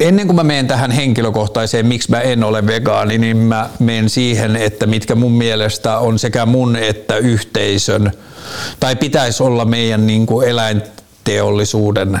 ennen 0.00 0.26
kuin 0.26 0.36
mä 0.36 0.44
menen 0.44 0.66
tähän 0.66 0.90
henkilökohtaiseen, 0.90 1.86
miksi 1.86 2.10
mä 2.10 2.20
en 2.20 2.44
ole 2.44 2.66
vegaani, 2.66 3.18
niin 3.18 3.36
mä 3.36 3.70
menen 3.78 4.08
siihen, 4.10 4.56
että 4.56 4.86
mitkä 4.86 5.14
mun 5.14 5.32
mielestä 5.32 5.98
on 5.98 6.18
sekä 6.18 6.46
mun 6.46 6.76
että 6.76 7.16
yhteisön, 7.16 8.12
tai 8.80 8.96
pitäisi 8.96 9.42
olla 9.42 9.64
meidän 9.64 10.06
niin 10.06 10.26
kuin 10.26 10.48
eläinteollisuuden 10.48 12.20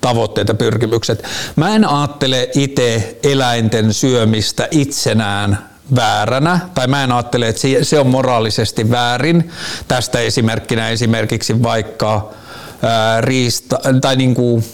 tavoitteet 0.00 0.48
ja 0.48 0.54
pyrkimykset. 0.54 1.24
Mä 1.56 1.74
en 1.74 1.84
ajattele 1.88 2.50
itse 2.54 3.18
eläinten 3.22 3.94
syömistä 3.94 4.68
itsenään 4.70 5.58
vääränä, 5.94 6.58
tai 6.74 6.86
mä 6.86 7.04
en 7.04 7.12
ajattele, 7.12 7.48
että 7.48 7.62
se 7.82 7.98
on 7.98 8.06
moraalisesti 8.06 8.90
väärin. 8.90 9.50
Tästä 9.88 10.18
esimerkkinä 10.18 10.90
esimerkiksi 10.90 11.62
vaikka 11.62 12.30
ää, 12.82 13.20
riista, 13.20 13.78
tai 14.00 14.16
niin 14.16 14.34
kuin 14.34 14.64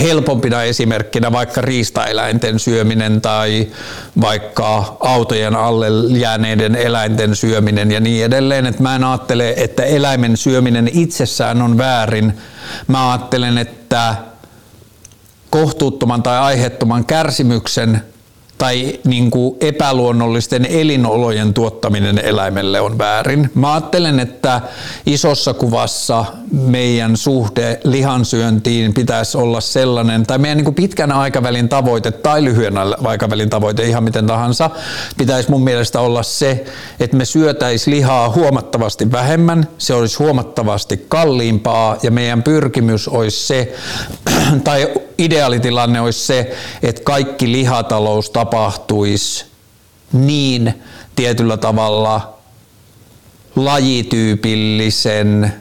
helpompina 0.00 0.62
esimerkkinä 0.62 1.32
vaikka 1.32 1.60
riistaeläinten 1.60 2.58
syöminen 2.58 3.20
tai 3.20 3.68
vaikka 4.20 4.96
autojen 5.00 5.56
alle 5.56 5.86
jääneiden 6.18 6.74
eläinten 6.74 7.36
syöminen 7.36 7.90
ja 7.90 8.00
niin 8.00 8.24
edelleen. 8.24 8.66
Et 8.66 8.80
mä 8.80 8.96
en 8.96 9.04
ajattele, 9.04 9.54
että 9.56 9.82
eläimen 9.82 10.36
syöminen 10.36 10.90
itsessään 10.92 11.62
on 11.62 11.78
väärin. 11.78 12.32
Mä 12.86 13.10
ajattelen, 13.12 13.58
että 13.58 14.14
kohtuuttoman 15.50 16.22
tai 16.22 16.38
aiheettoman 16.38 17.04
kärsimyksen 17.04 18.11
tai 18.62 19.00
niin 19.04 19.30
kuin 19.30 19.56
epäluonnollisten 19.60 20.66
elinolojen 20.66 21.54
tuottaminen 21.54 22.18
eläimelle 22.18 22.80
on 22.80 22.98
väärin. 22.98 23.50
Mä 23.54 23.72
ajattelen, 23.74 24.20
että 24.20 24.60
isossa 25.06 25.54
kuvassa 25.54 26.24
meidän 26.52 27.16
suhde 27.16 27.80
lihansyöntiin 27.84 28.94
pitäisi 28.94 29.38
olla 29.38 29.60
sellainen, 29.60 30.26
tai 30.26 30.38
meidän 30.38 30.58
niin 30.58 30.64
kuin 30.64 30.74
pitkän 30.74 31.12
aikavälin 31.12 31.68
tavoite 31.68 32.10
tai 32.10 32.44
lyhyen 32.44 32.74
aikavälin 33.04 33.50
tavoite, 33.50 33.84
ihan 33.84 34.04
miten 34.04 34.26
tahansa, 34.26 34.70
pitäisi 35.18 35.50
mun 35.50 35.64
mielestä 35.64 36.00
olla 36.00 36.22
se, 36.22 36.64
että 37.00 37.16
me 37.16 37.24
syötäisi 37.24 37.90
lihaa 37.90 38.30
huomattavasti 38.30 39.12
vähemmän, 39.12 39.68
se 39.78 39.94
olisi 39.94 40.18
huomattavasti 40.18 41.04
kalliimpaa 41.08 41.96
ja 42.02 42.10
meidän 42.10 42.42
pyrkimys 42.42 43.08
olisi 43.08 43.46
se, 43.46 43.72
tai 44.64 44.88
ideaalitilanne 45.18 46.00
olisi 46.00 46.26
se, 46.26 46.56
että 46.82 47.02
kaikki 47.04 47.52
lihatalous 47.52 48.30
tapahtuisi 48.30 49.44
niin 50.12 50.74
tietyllä 51.16 51.56
tavalla 51.56 52.38
lajityypillisen 53.56 55.54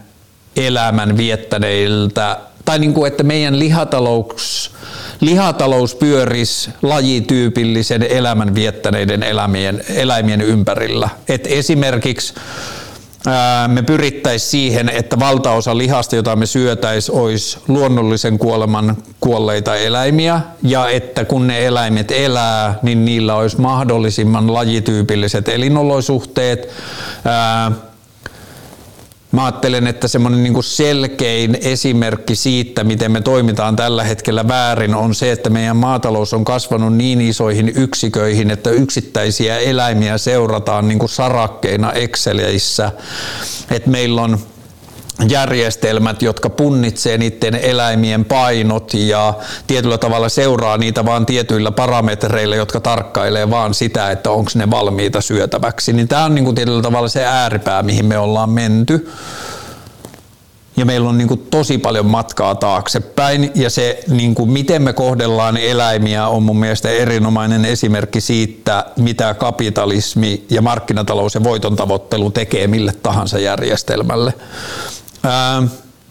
elämän 0.55 1.17
viettäneiltä, 1.17 2.39
tai 2.65 2.79
niin 2.79 2.93
kuin, 2.93 3.07
että 3.07 3.23
meidän 3.23 3.59
lihatalous, 3.59 4.71
lihatalous 5.21 5.95
pyörisi 5.95 6.69
lajityypillisen 6.81 8.03
elämän 8.03 8.55
viettäneiden 8.55 9.23
elämien, 9.23 9.83
eläimien 9.95 10.41
ympärillä. 10.41 11.09
Et 11.29 11.47
esimerkiksi 11.47 12.33
me 13.67 13.81
pyrittäisiin 13.81 14.49
siihen, 14.49 14.89
että 14.89 15.19
valtaosa 15.19 15.77
lihasta, 15.77 16.15
jota 16.15 16.35
me 16.35 16.45
syötäisiin, 16.45 17.17
olisi 17.17 17.57
luonnollisen 17.67 18.37
kuoleman 18.37 18.97
kuolleita 19.19 19.75
eläimiä 19.75 20.41
ja 20.63 20.89
että 20.89 21.25
kun 21.25 21.47
ne 21.47 21.65
eläimet 21.65 22.11
elää, 22.11 22.79
niin 22.81 23.05
niillä 23.05 23.35
olisi 23.35 23.61
mahdollisimman 23.61 24.53
lajityypilliset 24.53 25.49
elinolosuhteet. 25.49 26.69
Mä 29.31 29.45
ajattelen, 29.45 29.87
että 29.87 30.07
semmoinen 30.07 30.43
niin 30.43 30.63
selkein 30.63 31.57
esimerkki 31.61 32.35
siitä, 32.35 32.83
miten 32.83 33.11
me 33.11 33.21
toimitaan 33.21 33.75
tällä 33.75 34.03
hetkellä 34.03 34.47
väärin, 34.47 34.95
on 34.95 35.15
se, 35.15 35.31
että 35.31 35.49
meidän 35.49 35.77
maatalous 35.77 36.33
on 36.33 36.45
kasvanut 36.45 36.95
niin 36.95 37.21
isoihin 37.21 37.71
yksiköihin, 37.75 38.51
että 38.51 38.69
yksittäisiä 38.69 39.57
eläimiä 39.57 40.17
seurataan 40.17 40.87
niin 40.87 40.99
kuin 40.99 41.09
sarakkeina 41.09 41.91
Exceleissä. 41.91 42.91
Että 43.71 43.89
meillä 43.89 44.21
on 44.21 44.39
järjestelmät, 45.29 46.21
jotka 46.21 46.49
punnitsee 46.49 47.17
niiden 47.17 47.55
eläimien 47.55 48.25
painot 48.25 48.93
ja 48.93 49.33
tietyllä 49.67 49.97
tavalla 49.97 50.29
seuraa 50.29 50.77
niitä 50.77 51.05
vaan 51.05 51.25
tietyillä 51.25 51.71
parametreilla, 51.71 52.55
jotka 52.55 52.79
tarkkailee 52.79 53.49
vaan 53.49 53.73
sitä, 53.73 54.11
että 54.11 54.31
onko 54.31 54.51
ne 54.55 54.71
valmiita 54.71 55.21
syötäväksi. 55.21 55.93
Niin 55.93 56.07
tämä 56.07 56.25
on 56.25 56.35
niin 56.35 56.55
tietyllä 56.55 56.81
tavalla 56.81 57.07
se 57.07 57.25
ääripää, 57.25 57.83
mihin 57.83 58.05
me 58.05 58.17
ollaan 58.17 58.49
menty. 58.49 59.09
Ja 60.77 60.85
meillä 60.85 61.09
on 61.09 61.17
niin 61.17 61.47
tosi 61.51 61.77
paljon 61.77 62.05
matkaa 62.05 62.55
taaksepäin 62.55 63.51
ja 63.55 63.69
se, 63.69 64.03
niin 64.07 64.35
miten 64.45 64.81
me 64.81 64.93
kohdellaan 64.93 65.57
eläimiä, 65.57 66.27
on 66.27 66.43
mun 66.43 66.59
mielestä 66.59 66.89
erinomainen 66.89 67.65
esimerkki 67.65 68.21
siitä, 68.21 68.85
mitä 68.97 69.33
kapitalismi 69.33 70.45
ja 70.49 70.61
markkinatalous 70.61 71.35
ja 71.35 71.43
voiton 71.43 71.75
tavoittelu 71.75 72.31
tekee 72.31 72.67
mille 72.67 72.93
tahansa 73.03 73.39
järjestelmälle. 73.39 74.33
Ää, 75.23 75.63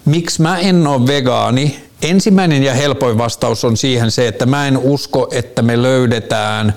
miksi 0.04 0.42
mä 0.42 0.58
en 0.58 0.86
ole 0.86 1.06
vegaani? 1.06 1.84
Ensimmäinen 2.02 2.62
ja 2.62 2.74
helpoin 2.74 3.18
vastaus 3.18 3.64
on 3.64 3.76
siihen 3.76 4.10
se, 4.10 4.28
että 4.28 4.46
mä 4.46 4.68
en 4.68 4.78
usko, 4.78 5.28
että 5.32 5.62
me 5.62 5.82
löydetään 5.82 6.74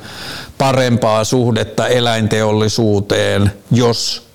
parempaa 0.57 1.23
suhdetta 1.23 1.88
eläinteollisuuteen, 1.88 3.51
jos 3.72 4.27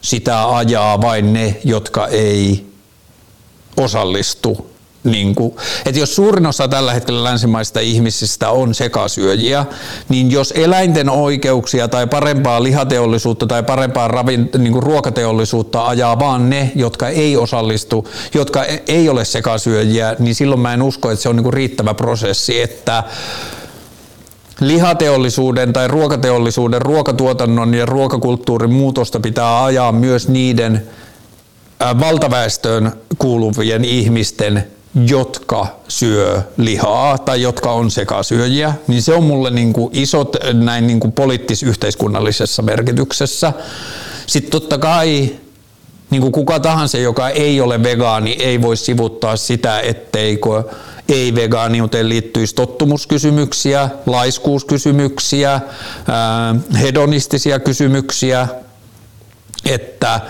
sitä 0.00 0.56
ajaa 0.56 1.00
vain 1.00 1.32
ne, 1.32 1.60
jotka 1.64 2.06
ei 2.06 2.66
osallistu 3.76 4.70
niin 5.04 5.34
kuin, 5.34 5.56
että 5.86 6.00
jos 6.00 6.16
suurin 6.16 6.46
osa 6.46 6.68
tällä 6.68 6.92
hetkellä 6.92 7.24
länsimaista 7.24 7.80
ihmisistä 7.80 8.50
on 8.50 8.74
sekasyöjiä, 8.74 9.66
niin 10.08 10.30
jos 10.30 10.52
eläinten 10.56 11.10
oikeuksia 11.10 11.88
tai 11.88 12.06
parempaa 12.06 12.62
lihateollisuutta 12.62 13.46
tai 13.46 13.62
parempaa 13.62 14.08
ravin, 14.08 14.50
niin 14.58 14.72
kuin 14.72 14.82
ruokateollisuutta 14.82 15.86
ajaa 15.86 16.18
vaan 16.18 16.50
ne, 16.50 16.72
jotka 16.74 17.08
ei 17.08 17.36
osallistu, 17.36 18.08
jotka 18.34 18.64
e-, 18.64 18.82
ei 18.88 19.08
ole 19.08 19.24
sekasyöjiä, 19.24 20.16
niin 20.18 20.34
silloin 20.34 20.60
mä 20.60 20.74
en 20.74 20.82
usko, 20.82 21.10
että 21.10 21.22
se 21.22 21.28
on 21.28 21.36
niin 21.36 21.44
kuin 21.44 21.54
riittävä 21.54 21.94
prosessi, 21.94 22.62
että 22.62 23.04
lihateollisuuden 24.60 25.72
tai 25.72 25.88
ruokateollisuuden, 25.88 26.82
ruokatuotannon 26.82 27.74
ja 27.74 27.86
ruokakulttuurin 27.86 28.72
muutosta 28.72 29.20
pitää 29.20 29.64
ajaa 29.64 29.92
myös 29.92 30.28
niiden 30.28 30.82
valtaväestöön 32.00 32.92
kuuluvien 33.18 33.84
ihmisten 33.84 34.66
jotka 34.94 35.66
syö 35.88 36.42
lihaa 36.56 37.18
tai 37.18 37.42
jotka 37.42 37.72
on 37.72 37.90
sekasyöjiä, 37.90 38.74
niin 38.88 39.02
se 39.02 39.14
on 39.14 39.22
mulle 39.22 39.50
niin 39.50 39.72
kuin 39.72 39.90
isot 39.92 40.36
näin 40.52 40.86
niin 40.86 41.00
kuin 41.00 41.12
poliittis-yhteiskunnallisessa 41.12 42.62
merkityksessä. 42.62 43.52
Sitten 44.26 44.50
totta 44.50 44.78
kai 44.78 45.30
niin 46.10 46.22
kuin 46.22 46.32
kuka 46.32 46.60
tahansa, 46.60 46.98
joka 46.98 47.28
ei 47.28 47.60
ole 47.60 47.82
vegaani, 47.82 48.32
ei 48.32 48.62
voi 48.62 48.76
sivuttaa 48.76 49.36
sitä, 49.36 49.80
etteikö 49.80 50.64
ei-vegaaniuteen 51.08 52.08
liittyisi 52.08 52.54
tottumuskysymyksiä, 52.54 53.88
laiskuuskysymyksiä, 54.06 55.60
hedonistisia 56.80 57.58
kysymyksiä, 57.58 58.48
että 59.64 60.20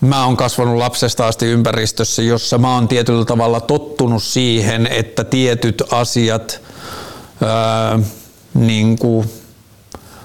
Mä 0.00 0.24
oon 0.24 0.36
kasvanut 0.36 0.76
lapsesta 0.76 1.26
asti 1.26 1.46
ympäristössä, 1.46 2.22
jossa 2.22 2.58
mä 2.58 2.74
oon 2.74 2.88
tietyllä 2.88 3.24
tavalla 3.24 3.60
tottunut 3.60 4.22
siihen, 4.22 4.86
että 4.86 5.24
tietyt 5.24 5.82
asiat, 5.90 6.60
ää, 7.44 7.98
niin 8.54 8.98
kuin 8.98 9.30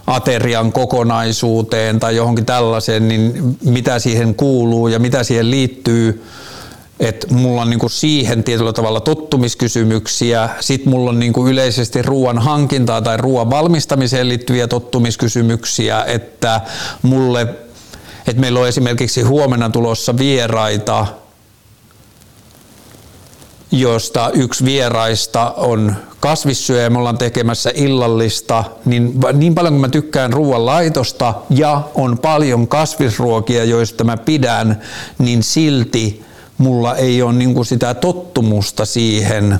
aterian 0.07 0.71
kokonaisuuteen 0.71 1.99
tai 1.99 2.15
johonkin 2.15 2.45
tällaiseen, 2.45 3.07
niin 3.07 3.57
mitä 3.63 3.99
siihen 3.99 4.35
kuuluu 4.35 4.87
ja 4.87 4.99
mitä 4.99 5.23
siihen 5.23 5.51
liittyy, 5.51 6.23
että 6.99 7.27
mulla 7.33 7.61
on 7.61 7.69
niinku 7.69 7.89
siihen 7.89 8.43
tietyllä 8.43 8.73
tavalla 8.73 8.99
tottumiskysymyksiä, 8.99 10.49
sitten 10.59 10.89
mulla 10.89 11.09
on 11.09 11.19
niinku 11.19 11.47
yleisesti 11.47 12.01
ruoan 12.01 12.39
hankintaa 12.39 13.01
tai 13.01 13.17
ruoan 13.17 13.49
valmistamiseen 13.49 14.29
liittyviä 14.29 14.67
tottumiskysymyksiä, 14.67 16.03
että 16.03 16.61
mulle 17.01 17.47
että 18.27 18.41
meillä 18.41 18.59
on 18.59 18.67
esimerkiksi 18.67 19.21
huomenna 19.21 19.69
tulossa 19.69 20.17
vieraita, 20.17 21.07
josta 23.71 24.29
yksi 24.33 24.65
vieraista 24.65 25.51
on 25.57 25.95
kasvissyöjä, 26.19 26.89
me 26.89 26.97
ollaan 26.97 27.17
tekemässä 27.17 27.71
illallista, 27.75 28.63
niin 28.85 29.19
niin 29.33 29.55
paljon 29.55 29.73
kuin 29.73 29.81
mä 29.81 29.89
tykkään 29.89 30.33
ruoan 30.33 30.65
laitosta 30.65 31.33
ja 31.49 31.81
on 31.95 32.17
paljon 32.17 32.67
kasvisruokia, 32.67 33.63
joista 33.63 34.03
mä 34.03 34.17
pidän, 34.17 34.81
niin 35.17 35.43
silti 35.43 36.25
mulla 36.57 36.95
ei 36.95 37.21
ole 37.21 37.33
niin 37.33 37.65
sitä 37.65 37.93
tottumusta 37.93 38.85
siihen, 38.85 39.59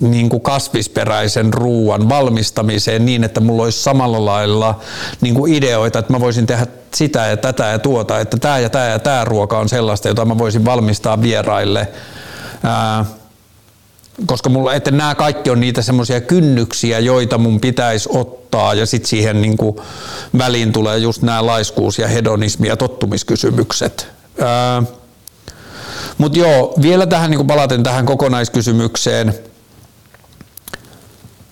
niin 0.00 0.28
kuin 0.28 0.42
kasvisperäisen 0.42 1.54
ruoan 1.54 2.08
valmistamiseen 2.08 3.06
niin, 3.06 3.24
että 3.24 3.40
mulla 3.40 3.62
olisi 3.62 3.82
samalla 3.82 4.24
lailla 4.24 4.80
niin 5.20 5.34
kuin 5.34 5.54
ideoita, 5.54 5.98
että 5.98 6.12
mä 6.12 6.20
voisin 6.20 6.46
tehdä 6.46 6.66
sitä 6.94 7.26
ja 7.26 7.36
tätä 7.36 7.64
ja 7.64 7.78
tuota, 7.78 8.20
että 8.20 8.36
tämä 8.36 8.58
ja 8.58 8.70
tämä 8.70 8.86
ja 8.86 8.98
tämä 8.98 9.24
ruoka 9.24 9.58
on 9.58 9.68
sellaista, 9.68 10.08
jota 10.08 10.24
mä 10.24 10.38
voisin 10.38 10.64
valmistaa 10.64 11.22
vieraille. 11.22 11.88
Ää, 12.62 13.04
koska 14.26 14.48
mulla, 14.48 14.74
että 14.74 14.90
nämä 14.90 15.14
kaikki 15.14 15.50
on 15.50 15.60
niitä 15.60 15.82
semmoisia 15.82 16.20
kynnyksiä, 16.20 16.98
joita 16.98 17.38
mun 17.38 17.60
pitäisi 17.60 18.08
ottaa 18.12 18.74
ja 18.74 18.86
sitten 18.86 19.08
siihen 19.08 19.42
niin 19.42 19.56
kuin 19.56 19.76
väliin 20.38 20.72
tulee 20.72 20.98
just 20.98 21.22
nämä 21.22 21.46
laiskuus 21.46 21.98
ja 21.98 22.08
hedonismi 22.08 22.68
ja 22.68 22.76
tottumiskysymykset. 22.76 24.08
Mutta 26.18 26.38
joo, 26.38 26.74
vielä 26.82 27.06
tähän 27.06 27.30
niin 27.30 27.38
kuin 27.38 27.46
palaten 27.46 27.82
tähän 27.82 28.06
kokonaiskysymykseen– 28.06 29.34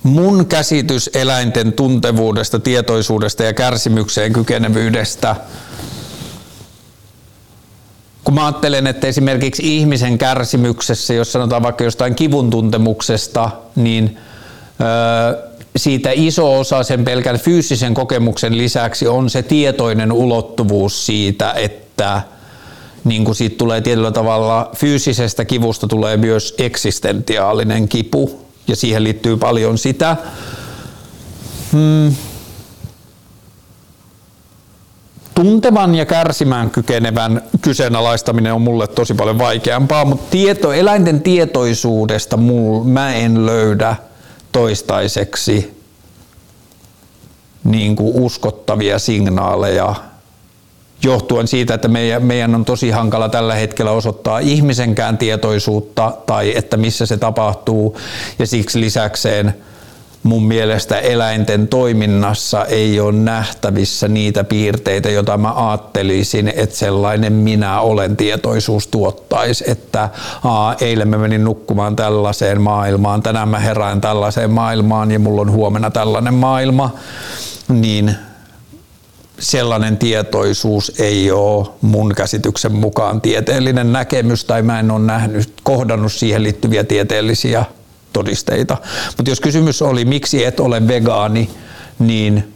mun 0.04 0.46
käsitys 0.46 1.10
eläinten 1.14 1.72
tuntevuudesta, 1.72 2.58
tietoisuudesta 2.58 3.42
ja 3.42 3.52
kärsimykseen 3.52 4.32
kykenevyydestä, 4.32 5.36
kun 8.24 8.34
mä 8.34 8.46
ajattelen, 8.46 8.86
että 8.86 9.06
esimerkiksi 9.06 9.76
ihmisen 9.76 10.18
kärsimyksessä, 10.18 11.14
jos 11.14 11.32
sanotaan 11.32 11.62
vaikka 11.62 11.84
jostain 11.84 12.14
kivun 12.14 12.50
tuntemuksesta, 12.50 13.50
niin 13.76 14.18
siitä 15.76 16.10
iso 16.14 16.58
osa 16.58 16.82
sen 16.82 17.04
pelkän 17.04 17.38
fyysisen 17.38 17.94
kokemuksen 17.94 18.58
lisäksi 18.58 19.08
on 19.08 19.30
se 19.30 19.42
tietoinen 19.42 20.12
ulottuvuus 20.12 21.06
siitä, 21.06 21.52
että 21.52 22.22
niin 23.04 23.24
kuin 23.24 23.34
siitä 23.34 23.56
tulee 23.56 23.80
tietyllä 23.80 24.10
tavalla 24.10 24.70
fyysisestä 24.76 25.44
kivusta 25.44 25.86
tulee 25.86 26.16
myös 26.16 26.54
eksistentiaalinen 26.58 27.88
kipu, 27.88 28.43
ja 28.68 28.76
siihen 28.76 29.04
liittyy 29.04 29.36
paljon 29.36 29.78
sitä. 29.78 30.16
Hmm. 31.72 32.14
Tuntevan 35.34 35.94
ja 35.94 36.06
kärsimään 36.06 36.70
kykenevän 36.70 37.42
kyseenalaistaminen 37.60 38.52
on 38.52 38.62
mulle 38.62 38.86
tosi 38.86 39.14
paljon 39.14 39.38
vaikeampaa, 39.38 40.04
mutta 40.04 40.30
tieto, 40.30 40.72
eläinten 40.72 41.22
tietoisuudesta 41.22 42.36
mul, 42.36 42.84
mä 42.84 43.14
en 43.14 43.46
löydä 43.46 43.96
toistaiseksi 44.52 45.82
niin 47.64 47.96
kuin 47.96 48.14
uskottavia 48.22 48.98
signaaleja 48.98 49.94
johtuen 51.04 51.48
siitä, 51.48 51.74
että 51.74 51.88
meidän, 51.88 52.24
meidän 52.24 52.54
on 52.54 52.64
tosi 52.64 52.90
hankala 52.90 53.28
tällä 53.28 53.54
hetkellä 53.54 53.90
osoittaa 53.90 54.38
ihmisenkään 54.38 55.18
tietoisuutta 55.18 56.12
tai 56.26 56.56
että 56.56 56.76
missä 56.76 57.06
se 57.06 57.16
tapahtuu. 57.16 57.98
Ja 58.38 58.46
siksi 58.46 58.80
lisäkseen 58.80 59.54
mun 60.24 60.42
mielestä 60.42 60.98
eläinten 60.98 61.68
toiminnassa 61.68 62.64
ei 62.64 63.00
ole 63.00 63.12
nähtävissä 63.12 64.08
niitä 64.08 64.44
piirteitä, 64.44 65.10
joita 65.10 65.38
mä 65.38 65.68
ajattelisin, 65.68 66.52
että 66.56 66.76
sellainen 66.76 67.32
minä 67.32 67.80
olen 67.80 68.16
tietoisuus 68.16 68.86
tuottaisi, 68.86 69.64
että 69.70 70.08
aa, 70.44 70.74
eilen 70.80 71.08
mä 71.08 71.18
menin 71.18 71.44
nukkumaan 71.44 71.96
tällaiseen 71.96 72.60
maailmaan, 72.60 73.22
tänään 73.22 73.48
mä 73.48 73.58
herään 73.58 74.00
tällaiseen 74.00 74.50
maailmaan 74.50 75.10
ja 75.10 75.18
mulla 75.18 75.40
on 75.40 75.52
huomenna 75.52 75.90
tällainen 75.90 76.34
maailma, 76.34 76.90
niin 77.68 78.16
sellainen 79.44 79.96
tietoisuus 79.98 80.92
ei 80.98 81.30
ole 81.30 81.66
mun 81.80 82.14
käsityksen 82.14 82.72
mukaan 82.72 83.20
tieteellinen 83.20 83.92
näkemys 83.92 84.44
tai 84.44 84.62
mä 84.62 84.80
en 84.80 84.90
ole 84.90 85.04
nähnyt, 85.06 85.54
kohdannut 85.62 86.12
siihen 86.12 86.42
liittyviä 86.42 86.84
tieteellisiä 86.84 87.64
todisteita. 88.12 88.76
Mutta 89.16 89.30
jos 89.30 89.40
kysymys 89.40 89.82
oli, 89.82 90.04
miksi 90.04 90.44
et 90.44 90.60
ole 90.60 90.88
vegaani, 90.88 91.50
niin 91.98 92.54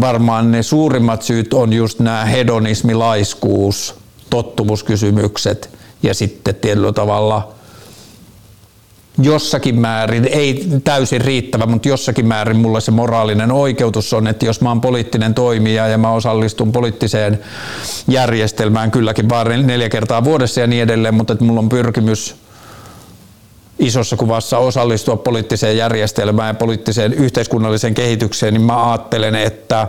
varmaan 0.00 0.50
ne 0.50 0.62
suurimmat 0.62 1.22
syyt 1.22 1.54
on 1.54 1.72
just 1.72 2.00
nämä 2.00 2.24
hedonismi, 2.24 2.94
laiskuus, 2.94 3.94
tottumuskysymykset 4.30 5.70
ja 6.02 6.14
sitten 6.14 6.54
tietyllä 6.54 6.92
tavalla– 6.92 7.52
jossakin 9.24 9.80
määrin, 9.80 10.28
ei 10.32 10.66
täysin 10.84 11.20
riittävä, 11.20 11.66
mutta 11.66 11.88
jossakin 11.88 12.26
määrin 12.26 12.56
mulla 12.56 12.80
se 12.80 12.90
moraalinen 12.90 13.52
oikeutus 13.52 14.12
on, 14.12 14.26
että 14.26 14.46
jos 14.46 14.60
mä 14.60 14.68
oon 14.68 14.80
poliittinen 14.80 15.34
toimija 15.34 15.88
ja 15.88 15.98
mä 15.98 16.10
osallistun 16.10 16.72
poliittiseen 16.72 17.40
järjestelmään 18.08 18.90
kylläkin 18.90 19.28
vain 19.28 19.66
neljä 19.66 19.88
kertaa 19.88 20.24
vuodessa 20.24 20.60
ja 20.60 20.66
niin 20.66 20.82
edelleen, 20.82 21.14
mutta 21.14 21.32
että 21.32 21.44
mulla 21.44 21.60
on 21.60 21.68
pyrkimys 21.68 22.36
isossa 23.78 24.16
kuvassa 24.16 24.58
osallistua 24.58 25.16
poliittiseen 25.16 25.76
järjestelmään 25.76 26.48
ja 26.48 26.54
poliittiseen 26.54 27.12
yhteiskunnalliseen 27.12 27.94
kehitykseen, 27.94 28.54
niin 28.54 28.62
mä 28.62 28.90
ajattelen, 28.90 29.34
että 29.34 29.88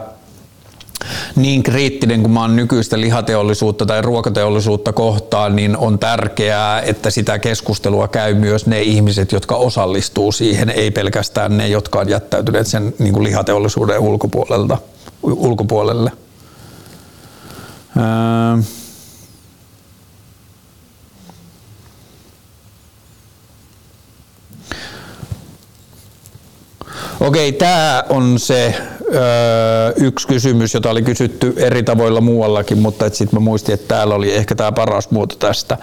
niin 1.35 1.63
kriittinen 1.63 2.21
kuin 2.21 2.31
mä 2.31 2.41
oon 2.41 2.55
nykyistä 2.55 2.99
lihateollisuutta 2.99 3.85
tai 3.85 4.01
ruokateollisuutta 4.01 4.93
kohtaan, 4.93 5.55
niin 5.55 5.77
on 5.77 5.99
tärkeää, 5.99 6.81
että 6.81 7.09
sitä 7.09 7.39
keskustelua 7.39 8.07
käy 8.07 8.33
myös 8.33 8.65
ne 8.65 8.81
ihmiset, 8.81 9.31
jotka 9.31 9.55
osallistuu 9.55 10.31
siihen, 10.31 10.69
ei 10.69 10.91
pelkästään 10.91 11.57
ne, 11.57 11.67
jotka 11.67 11.99
on 11.99 12.09
jättäytyneet 12.09 12.67
sen 12.67 12.93
niin 12.99 13.13
kuin 13.13 13.23
lihateollisuuden 13.23 13.99
ulkopuolelta, 13.99 14.77
ulkopuolelle. 15.23 16.11
Öö. 17.97 18.80
Okei, 27.21 27.51
tämä 27.51 28.03
on 28.09 28.39
se 28.39 28.75
yksi 29.95 30.27
kysymys, 30.27 30.73
jota 30.73 30.89
oli 30.89 31.01
kysytty 31.01 31.53
eri 31.57 31.83
tavoilla 31.83 32.21
muuallakin, 32.21 32.77
mutta 32.77 33.09
sitten 33.09 33.39
mä 33.39 33.43
muistin, 33.43 33.73
että 33.73 33.95
täällä 33.95 34.15
oli 34.15 34.33
ehkä 34.33 34.55
tämä 34.55 34.71
paras 34.71 35.11
muoto 35.11 35.35
tästä. 35.35 35.77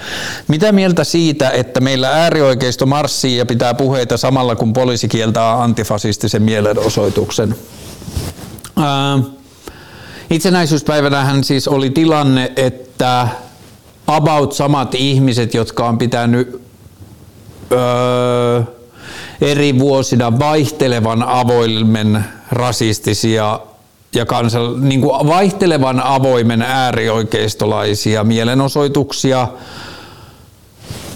Mitä 0.49 0.73
mieltä 0.73 1.05
siitä, 1.05 1.51
että 1.51 1.81
meillä 1.81 2.09
äärioikeisto 2.09 2.87
marssii 2.87 3.37
ja 3.37 3.47
pitää 3.47 3.75
puheita 3.75 4.17
samalla 4.17 4.57
kun 4.57 4.73
poliisi 4.73 5.09
kieltää 5.09 5.63
antifasistisen 5.63 6.43
mielenosoituksen? 6.43 7.55
Ää, 8.77 9.19
itsenäisyyspäivänähän 10.31 11.45
siis 11.45 11.69
oli 11.69 11.91
tilanne, 11.91 12.53
että 12.57 13.29
about 14.07 14.53
samat 14.53 14.95
ihmiset, 14.95 15.55
jotka 15.55 15.89
on 15.89 15.99
pitänyt 15.99 16.63
öö, 17.73 18.63
eri 19.41 19.79
vuosina 19.79 20.39
vaihtelevan 20.39 21.23
avoimen 21.23 22.25
rasistisia 22.51 23.61
ja 24.15 24.27
kansal, 24.27 24.77
niin 24.81 25.01
kuin 25.01 25.27
vaihtelevan 25.27 26.01
avoimen 26.01 26.63
äärioikeistolaisia 26.63 28.25
mielenosoituksia. 28.25 29.49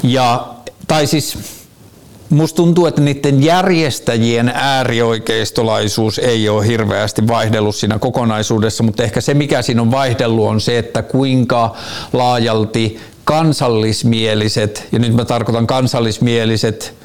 Ja, 0.03 0.47
tai 0.89 1.07
siis 1.07 1.39
musta 2.31 2.57
tuntuu, 2.57 2.86
että 2.86 3.01
niiden 3.01 3.43
järjestäjien 3.43 4.49
äärioikeistolaisuus 4.55 6.19
ei 6.19 6.49
ole 6.49 6.66
hirveästi 6.66 7.28
vaihdellut 7.28 7.77
siinä 7.77 7.99
kokonaisuudessa, 7.99 8.82
mutta 8.82 9.03
ehkä 9.03 9.20
se 9.20 9.35
mikä 9.35 9.62
siinä 9.62 9.82
on 9.82 9.90
vaihdellut 9.90 10.49
on 10.49 10.61
se, 10.61 10.78
että 10.78 11.03
kuinka 11.03 11.77
laajalti 12.12 13.01
kansallismieliset, 13.24 14.89
ja 14.93 14.99
nyt 14.99 15.15
mä 15.15 15.24
tarkoitan 15.24 15.66
kansallismieliset 15.66 17.02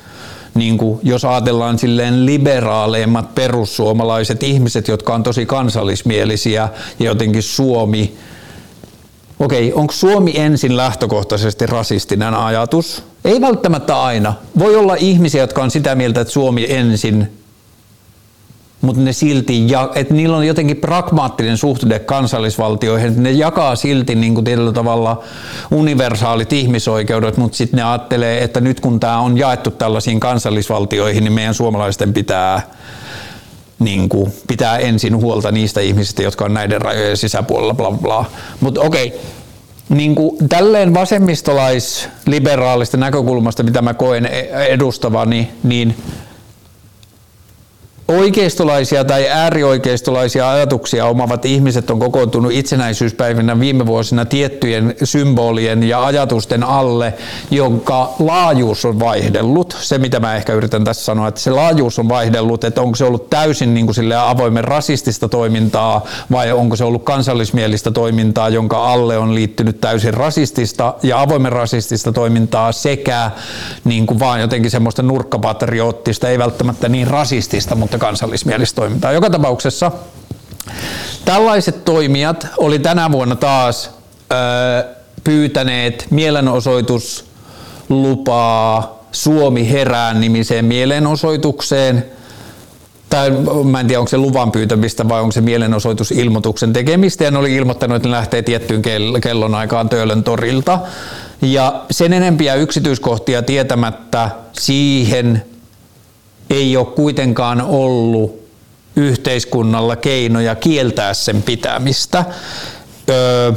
niin 0.57 0.77
kuin, 0.77 0.99
jos 1.03 1.25
ajatellaan 1.25 1.79
silleen 1.79 2.25
liberaaleimmat 2.25 3.35
perussuomalaiset 3.35 4.43
ihmiset, 4.43 4.88
jotka 4.88 5.13
on 5.13 5.23
tosi 5.23 5.45
kansallismielisiä 5.45 6.69
ja 6.99 7.05
jotenkin 7.05 7.43
Suomi, 7.43 8.17
okei, 9.39 9.73
onko 9.73 9.93
Suomi 9.93 10.31
ensin 10.35 10.77
lähtökohtaisesti 10.77 11.65
rasistinen 11.65 12.34
ajatus? 12.34 13.03
Ei 13.25 13.41
välttämättä 13.41 14.01
aina. 14.01 14.34
Voi 14.59 14.75
olla 14.75 14.95
ihmisiä, 14.95 15.43
jotka 15.43 15.63
on 15.63 15.71
sitä 15.71 15.95
mieltä, 15.95 16.21
että 16.21 16.34
Suomi 16.34 16.65
ensin 16.69 17.31
mutta 18.82 19.02
ne 19.02 19.14
silti, 19.14 19.68
että 19.95 20.14
niillä 20.14 20.38
on 20.38 20.48
jotenkin 20.48 20.78
pragmaattinen 20.78 21.58
suhde 21.58 21.99
kansallisvaltioihin, 21.99 23.08
että 23.08 23.22
ne 23.22 23.32
jakaa 23.32 23.76
silti 23.76 24.16
niin 24.16 24.34
kuin 24.34 24.45
tietyllä 24.45 24.72
tavalla 24.72 25.24
universaalit 25.72 26.54
ihmisoikeudet, 26.54 27.38
mutta 27.38 27.58
sitten 27.58 27.78
ne 27.78 27.84
ajattelee, 27.84 28.44
että 28.44 28.62
nyt 28.62 28.80
kun 28.80 28.99
tämä 28.99 29.20
on 29.20 29.38
jaettu 29.38 29.72
tällaisiin 29.72 30.20
kansallisvaltioihin, 30.20 31.24
niin 31.24 31.34
meidän 31.34 31.54
suomalaisten 31.54 32.14
pitää 32.14 32.62
niin 33.80 34.10
kuin, 34.10 34.34
pitää 34.48 34.78
ensin 34.78 35.16
huolta 35.16 35.52
niistä 35.52 35.82
ihmisistä, 35.82 36.24
jotka 36.24 36.45
on 36.45 36.54
näiden 36.54 36.82
rajojen 36.82 37.18
sisäpuolella, 37.18 37.74
bla 37.74 37.91
bla. 37.91 38.26
Mutta 38.60 38.82
okei, 38.82 39.08
okay. 39.08 39.20
niin 39.90 40.16
kuin, 40.16 40.49
tälleen 40.49 40.94
vasemmistolais-liberaalista 40.94 42.98
näkökulmasta, 42.98 43.64
mitä 43.64 43.82
mä 43.82 43.94
koen 43.94 44.26
edustavani, 44.70 45.52
niin 45.64 45.95
oikeistolaisia 48.07 49.03
tai 49.03 49.29
äärioikeistolaisia 49.29 50.51
ajatuksia 50.51 51.05
omavat 51.05 51.45
ihmiset 51.45 51.89
on 51.89 51.99
kokoontunut 51.99 52.51
itsenäisyyspäivinä 52.51 53.59
viime 53.59 53.85
vuosina 53.85 54.25
tiettyjen 54.25 54.95
symbolien 55.03 55.84
ja 55.84 56.05
ajatusten 56.05 56.63
alle, 56.63 57.13
jonka 57.51 58.13
laajuus 58.19 58.85
on 58.85 58.99
vaihdellut. 58.99 59.77
Se, 59.79 59.97
mitä 59.97 60.19
mä 60.19 60.35
ehkä 60.35 60.53
yritän 60.53 60.84
tässä 60.84 61.03
sanoa, 61.03 61.27
että 61.27 61.41
se 61.41 61.51
laajuus 61.51 61.99
on 61.99 62.09
vaihdellut, 62.09 62.63
että 62.63 62.81
onko 62.81 62.95
se 62.95 63.05
ollut 63.05 63.29
täysin 63.29 63.73
niin 63.73 63.85
kuin 63.85 64.13
avoimen 64.17 64.63
rasistista 64.63 65.29
toimintaa 65.29 66.05
vai 66.31 66.51
onko 66.51 66.75
se 66.75 66.84
ollut 66.84 67.03
kansallismielistä 67.03 67.91
toimintaa, 67.91 68.49
jonka 68.49 68.93
alle 68.93 69.17
on 69.17 69.35
liittynyt 69.35 69.81
täysin 69.81 70.13
rasistista 70.13 70.93
ja 71.03 71.21
avoimen 71.21 71.51
rasistista 71.51 72.11
toimintaa 72.11 72.71
sekä 72.71 73.31
niin 73.84 74.07
kuin 74.07 74.19
vaan 74.19 74.41
jotenkin 74.41 74.71
semmoista 74.71 75.03
nurkkapatriottista, 75.03 76.29
ei 76.29 76.38
välttämättä 76.38 76.89
niin 76.89 77.07
rasistista, 77.07 77.75
mutta 77.75 77.97
tämmöistä 77.98 78.07
kansallismielistä 78.07 78.76
toimintaa. 78.76 79.11
Joka 79.11 79.30
tapauksessa 79.30 79.91
tällaiset 81.26 81.86
toimijat 81.86 82.48
oli 82.57 82.80
tänä 82.80 83.11
vuonna 83.11 83.36
taas 83.36 83.91
ö, 84.32 84.36
pyytäneet 85.24 86.07
mielenosoituslupaa 86.10 88.98
Suomi 89.11 89.69
herään 89.69 90.22
nimiseen 90.22 90.65
mielenosoitukseen. 90.65 92.06
Tai 93.10 93.32
mä 93.64 93.80
en 93.80 93.88
tiedä, 93.88 93.99
onko 93.99 94.10
se 94.10 94.18
luvan 94.18 94.52
pyytämistä 94.52 95.10
vai 95.10 95.22
onko 95.22 95.32
se 95.32 95.41
mielenosoitusilmoituksen 95.41 96.74
tekemistä. 96.74 97.24
Ja 97.24 97.32
ne 97.32 97.38
oli 97.38 97.56
ilmoittanut, 97.56 97.95
että 97.95 98.10
ne 98.10 98.15
lähtee 98.15 98.41
tiettyyn 98.41 98.82
kellon 99.22 99.56
aikaan 99.56 99.90
Töölön 99.90 100.24
torilta. 100.24 100.80
Ja 101.41 101.84
sen 101.91 102.14
enempiä 102.14 102.56
yksityiskohtia 102.56 103.41
tietämättä 103.41 104.30
siihen 104.53 105.44
ei 106.49 106.78
ole 106.78 106.86
kuitenkaan 106.86 107.61
ollut 107.61 108.48
yhteiskunnalla 108.95 109.95
keinoja 109.95 110.56
kieltää 110.56 111.14
sen 111.14 111.44
pitämistä. 111.44 112.26
Öö, 113.10 113.52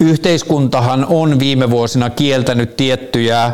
yhteiskuntahan 0.00 1.06
on 1.08 1.38
viime 1.38 1.70
vuosina 1.70 2.10
kieltänyt 2.10 2.76
tiettyjä 2.76 3.52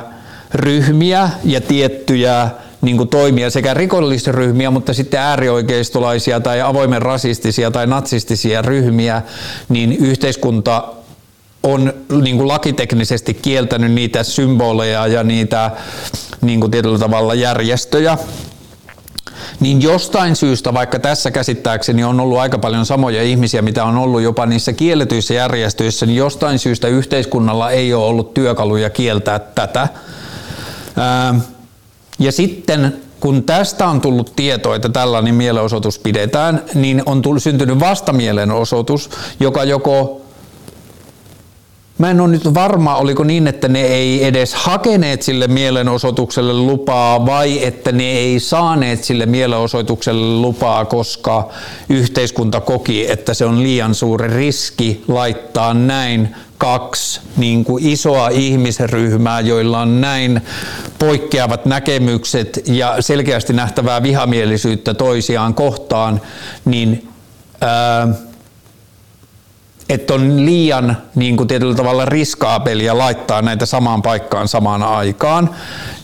ryhmiä 0.54 1.30
ja 1.44 1.60
tiettyjä 1.60 2.50
niin 2.80 2.96
kuin 2.96 3.08
toimia 3.08 3.50
sekä 3.50 3.74
rikollisryhmiä, 3.74 4.70
mutta 4.70 4.94
sitten 4.94 5.20
äärioikeistolaisia 5.20 6.40
tai 6.40 6.60
avoimen 6.60 7.02
rasistisia 7.02 7.70
tai 7.70 7.86
natsistisia 7.86 8.62
ryhmiä, 8.62 9.22
niin 9.68 9.92
yhteiskunta 9.92 10.84
on 11.62 11.92
niin 12.22 12.36
kuin 12.36 12.48
lakiteknisesti 12.48 13.34
kieltänyt 13.34 13.92
niitä 13.92 14.22
symboleja 14.22 15.06
ja 15.06 15.24
niitä 15.24 15.70
niin 16.40 16.60
kuin 16.60 16.70
tietyllä 16.70 16.98
tavalla 16.98 17.34
järjestöjä 17.34 18.18
niin 19.60 19.82
jostain 19.82 20.36
syystä, 20.36 20.74
vaikka 20.74 20.98
tässä 20.98 21.30
käsittääkseni 21.30 22.04
on 22.04 22.20
ollut 22.20 22.38
aika 22.38 22.58
paljon 22.58 22.86
samoja 22.86 23.22
ihmisiä, 23.22 23.62
mitä 23.62 23.84
on 23.84 23.96
ollut 23.96 24.22
jopa 24.22 24.46
niissä 24.46 24.72
kielletyissä 24.72 25.34
järjestöissä, 25.34 26.06
niin 26.06 26.16
jostain 26.16 26.58
syystä 26.58 26.88
yhteiskunnalla 26.88 27.70
ei 27.70 27.94
ole 27.94 28.04
ollut 28.04 28.34
työkaluja 28.34 28.90
kieltää 28.90 29.38
tätä. 29.38 29.88
Ja 32.18 32.32
sitten 32.32 32.96
kun 33.20 33.42
tästä 33.42 33.88
on 33.88 34.00
tullut 34.00 34.32
tieto, 34.36 34.74
että 34.74 34.88
tällainen 34.88 35.34
mielenosoitus 35.34 35.98
pidetään, 35.98 36.62
niin 36.74 37.02
on 37.06 37.22
tullut, 37.22 37.42
syntynyt 37.42 37.80
vastamielenosoitus, 37.80 39.10
joka 39.40 39.64
joko 39.64 40.27
Mä 41.98 42.10
en 42.10 42.20
ole 42.20 42.28
nyt 42.28 42.54
varma, 42.54 42.96
oliko 42.96 43.24
niin, 43.24 43.46
että 43.46 43.68
ne 43.68 43.80
ei 43.80 44.24
edes 44.24 44.54
hakeneet 44.54 45.22
sille 45.22 45.46
mielenosoitukselle 45.48 46.52
lupaa 46.52 47.26
vai 47.26 47.64
että 47.64 47.92
ne 47.92 48.04
ei 48.04 48.40
saaneet 48.40 49.04
sille 49.04 49.26
mielenosoitukselle 49.26 50.40
lupaa, 50.40 50.84
koska 50.84 51.48
yhteiskunta 51.88 52.60
koki, 52.60 53.10
että 53.10 53.34
se 53.34 53.44
on 53.44 53.62
liian 53.62 53.94
suuri 53.94 54.36
riski 54.36 55.04
laittaa 55.08 55.74
näin 55.74 56.34
kaksi 56.58 57.20
niin 57.36 57.64
kuin 57.64 57.86
isoa 57.86 58.28
ihmisryhmää, 58.28 59.40
joilla 59.40 59.80
on 59.80 60.00
näin 60.00 60.40
poikkeavat 60.98 61.66
näkemykset 61.66 62.60
ja 62.66 62.96
selkeästi 63.00 63.52
nähtävää 63.52 64.02
vihamielisyyttä 64.02 64.94
toisiaan 64.94 65.54
kohtaan, 65.54 66.20
niin 66.64 67.08
ää, 67.60 68.08
että 69.88 70.14
on 70.14 70.46
liian 70.46 70.96
niin 71.14 71.36
kuin 71.36 71.48
tietyllä 71.48 71.74
tavalla 71.74 72.04
riskaapelia 72.04 72.98
laittaa 72.98 73.42
näitä 73.42 73.66
samaan 73.66 74.02
paikkaan 74.02 74.48
samaan 74.48 74.82
aikaan, 74.82 75.50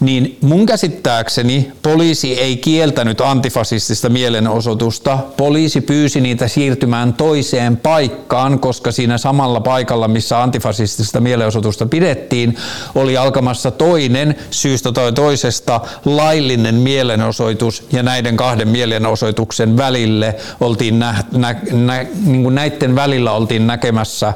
niin 0.01 0.39
mun 0.41 0.67
käsittääkseni 0.67 1.73
poliisi 1.83 2.41
ei 2.41 2.57
kieltänyt 2.57 3.21
antifasistista 3.21 4.09
mielenosoitusta. 4.09 5.19
Poliisi 5.37 5.81
pyysi 5.81 6.21
niitä 6.21 6.49
siirtymään 6.49 7.15
toiseen 7.15 7.77
paikkaan, 7.77 8.59
koska 8.59 8.93
siinä 8.93 9.19
samalla 9.19 9.61
paikalla, 9.61 10.09
missä 10.09 10.43
antifasistista 10.43 11.21
mielenosoitusta 11.21 11.87
pidettiin, 11.87 12.57
oli 12.95 13.17
alkamassa 13.17 13.71
toinen 13.71 14.35
syystä 14.51 14.93
tai 14.93 15.13
toisesta 15.13 15.81
laillinen 16.05 16.75
mielenosoitus 16.75 17.87
ja 17.93 18.03
näiden 18.03 18.37
kahden 18.37 18.69
mielenosoituksen 18.69 19.77
välille 19.77 20.37
oltiin 20.61 20.99
nä, 20.99 21.15
nä, 21.33 21.57
nä, 21.73 22.07
niin 22.27 22.43
kuin 22.43 22.55
näiden 22.55 22.95
välillä 22.95 23.33
oltiin 23.33 23.67
näkemässä 23.75 24.35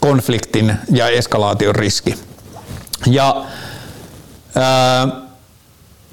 konfliktin 0.00 0.74
ja 0.90 1.08
eskalaation 1.08 1.74
riski. 1.74 2.14
Ja 3.06 3.44
ää, 4.54 5.08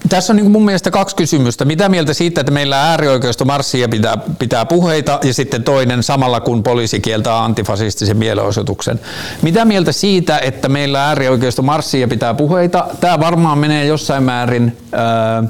tässä 0.10 0.34
on 0.34 0.38
niin 0.38 0.52
mun 0.52 0.66
mielestä 0.66 0.92
kaksi 0.92 1.16
kysymystä. 1.16 1.66
Mitä 1.66 1.90
mieltä 1.90 2.14
siitä, 2.14 2.42
että 2.42 2.52
meillä 2.52 2.90
äärioikeusto 2.90 3.46
marssia 3.46 3.90
pitää, 3.90 4.18
pitää 4.40 4.66
puheita 4.66 5.20
ja 5.24 5.34
sitten 5.34 5.64
toinen 5.64 6.04
samalla 6.04 6.40
kun 6.40 6.64
poliisi 6.64 7.00
kieltää 7.00 7.44
antifasistisen 7.44 8.18
mielenosoituksen. 8.18 9.00
Mitä 9.42 9.66
mieltä 9.66 9.92
siitä, 9.92 10.38
että 10.38 10.70
meillä 10.70 11.08
äärioikeusto 11.08 11.62
marssia 11.62 12.08
pitää 12.08 12.34
puheita? 12.34 12.88
Tämä 13.02 13.20
varmaan 13.20 13.58
menee 13.58 13.86
jossain 13.86 14.24
määrin 14.24 14.78
ää, 14.92 15.44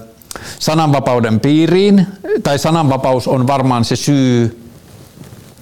sananvapauden 0.59 1.39
piiriin, 1.39 2.07
tai 2.43 2.59
sananvapaus 2.59 3.27
on 3.27 3.47
varmaan 3.47 3.85
se 3.85 3.95
syy, 3.95 4.64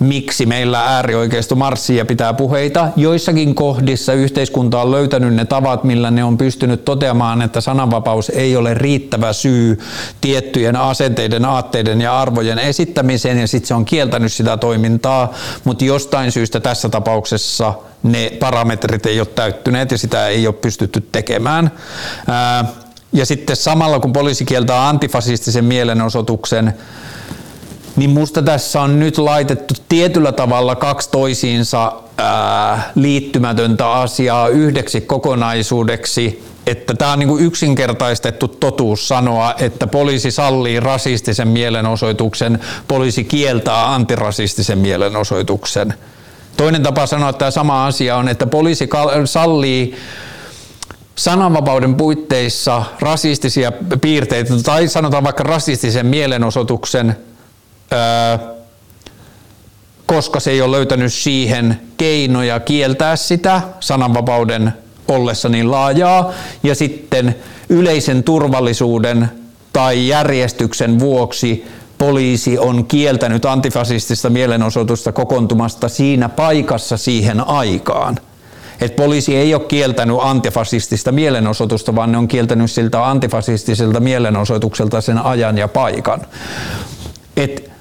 miksi 0.03 0.45
meillä 0.45 0.85
äärioikeisto 0.85 1.55
marssii 1.55 1.97
ja 1.97 2.05
pitää 2.05 2.33
puheita. 2.33 2.89
Joissakin 2.95 3.55
kohdissa 3.55 4.13
yhteiskunta 4.13 4.81
on 4.81 4.91
löytänyt 4.91 5.33
ne 5.33 5.45
tavat, 5.45 5.83
millä 5.83 6.11
ne 6.11 6.23
on 6.23 6.37
pystynyt 6.37 6.85
toteamaan, 6.85 7.41
että 7.41 7.61
sananvapaus 7.61 8.29
ei 8.29 8.55
ole 8.55 8.73
riittävä 8.73 9.33
syy 9.33 9.79
tiettyjen 10.21 10.75
asenteiden, 10.75 11.45
aatteiden 11.45 12.01
ja 12.01 12.21
arvojen 12.21 12.59
esittämiseen, 12.59 13.39
ja 13.39 13.47
sitten 13.47 13.67
se 13.67 13.73
on 13.73 13.85
kieltänyt 13.85 14.33
sitä 14.33 14.57
toimintaa, 14.57 15.33
mutta 15.63 15.85
jostain 15.85 16.31
syystä 16.31 16.59
tässä 16.59 16.89
tapauksessa 16.89 17.73
ne 18.03 18.31
parametrit 18.39 19.05
ei 19.05 19.19
ole 19.19 19.27
täyttyneet 19.27 19.91
ja 19.91 19.97
sitä 19.97 20.27
ei 20.27 20.47
ole 20.47 20.55
pystytty 20.55 21.07
tekemään. 21.11 21.71
Ja 23.13 23.25
sitten 23.25 23.55
samalla 23.55 23.99
kun 23.99 24.13
poliisi 24.13 24.45
kieltää 24.45 24.87
antifasistisen 24.87 25.65
mielenosoituksen, 25.65 26.73
niin 27.95 28.09
musta 28.09 28.41
tässä 28.41 28.81
on 28.81 28.99
nyt 28.99 29.17
laitettu 29.17 29.73
tietyllä 29.89 30.31
tavalla 30.31 30.75
kaksi 30.75 31.09
toisiinsa 31.09 31.93
ää, 32.17 32.91
liittymätöntä 32.95 33.91
asiaa 33.91 34.47
yhdeksi 34.47 35.01
kokonaisuudeksi, 35.01 36.43
että 36.67 36.93
tämä 36.93 37.11
on 37.11 37.19
niin 37.19 37.39
yksinkertaistettu 37.39 38.47
totuus 38.47 39.07
sanoa, 39.07 39.53
että 39.59 39.87
poliisi 39.87 40.31
sallii 40.31 40.79
rasistisen 40.79 41.47
mielenosoituksen, 41.47 42.59
poliisi 42.87 43.23
kieltää 43.23 43.93
antirasistisen 43.93 44.77
mielenosoituksen. 44.77 45.93
Toinen 46.57 46.83
tapa 46.83 47.05
sanoa 47.05 47.33
tämä 47.33 47.51
sama 47.51 47.85
asia 47.85 48.15
on, 48.15 48.27
että 48.27 48.45
poliisi 48.45 48.89
sallii 49.25 49.95
sananvapauden 51.15 51.95
puitteissa 51.95 52.83
rasistisia 52.99 53.71
piirteitä 54.01 54.53
tai 54.63 54.87
sanotaan 54.87 55.23
vaikka 55.23 55.43
rasistisen 55.43 56.05
mielenosoituksen 56.05 57.15
koska 60.05 60.39
se 60.39 60.51
ei 60.51 60.61
ole 60.61 60.77
löytänyt 60.77 61.13
siihen 61.13 61.81
keinoja 61.97 62.59
kieltää 62.59 63.15
sitä 63.15 63.61
sananvapauden 63.79 64.73
ollessa 65.07 65.49
niin 65.49 65.71
laajaa. 65.71 66.31
Ja 66.63 66.75
sitten 66.75 67.35
yleisen 67.69 68.23
turvallisuuden 68.23 69.29
tai 69.73 70.07
järjestyksen 70.07 70.99
vuoksi 70.99 71.65
poliisi 71.97 72.57
on 72.57 72.85
kieltänyt 72.85 73.45
antifasistista 73.45 74.29
mielenosoitusta 74.29 75.11
kokoontumasta 75.11 75.89
siinä 75.89 76.29
paikassa 76.29 76.97
siihen 76.97 77.47
aikaan. 77.47 78.19
Et 78.81 78.95
poliisi 78.95 79.35
ei 79.35 79.53
ole 79.53 79.63
kieltänyt 79.63 80.17
antifasistista 80.19 81.11
mielenosoitusta, 81.11 81.95
vaan 81.95 82.11
ne 82.11 82.17
on 82.17 82.27
kieltänyt 82.27 82.71
siltä 82.71 83.09
antifasistiselta 83.09 83.99
mielenosoitukselta 83.99 85.01
sen 85.01 85.17
ajan 85.17 85.57
ja 85.57 85.67
paikan. 85.67 86.21
Et 87.37 87.72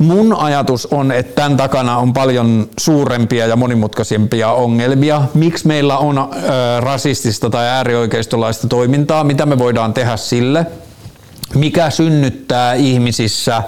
Mun 0.00 0.36
ajatus 0.36 0.86
on, 0.86 1.12
että 1.12 1.34
tämän 1.34 1.56
takana 1.56 1.98
on 1.98 2.12
paljon 2.12 2.68
suurempia 2.80 3.46
ja 3.46 3.56
monimutkaisempia 3.56 4.52
ongelmia. 4.52 5.22
Miksi 5.34 5.66
meillä 5.66 5.98
on 5.98 6.30
rasistista 6.80 7.50
tai 7.50 7.68
äärioikeistolaista 7.68 8.68
toimintaa? 8.68 9.24
Mitä 9.24 9.46
me 9.46 9.58
voidaan 9.58 9.94
tehdä 9.94 10.16
sille? 10.16 10.66
Mikä 11.54 11.90
synnyttää 11.90 12.74
ihmisissä 12.74 13.62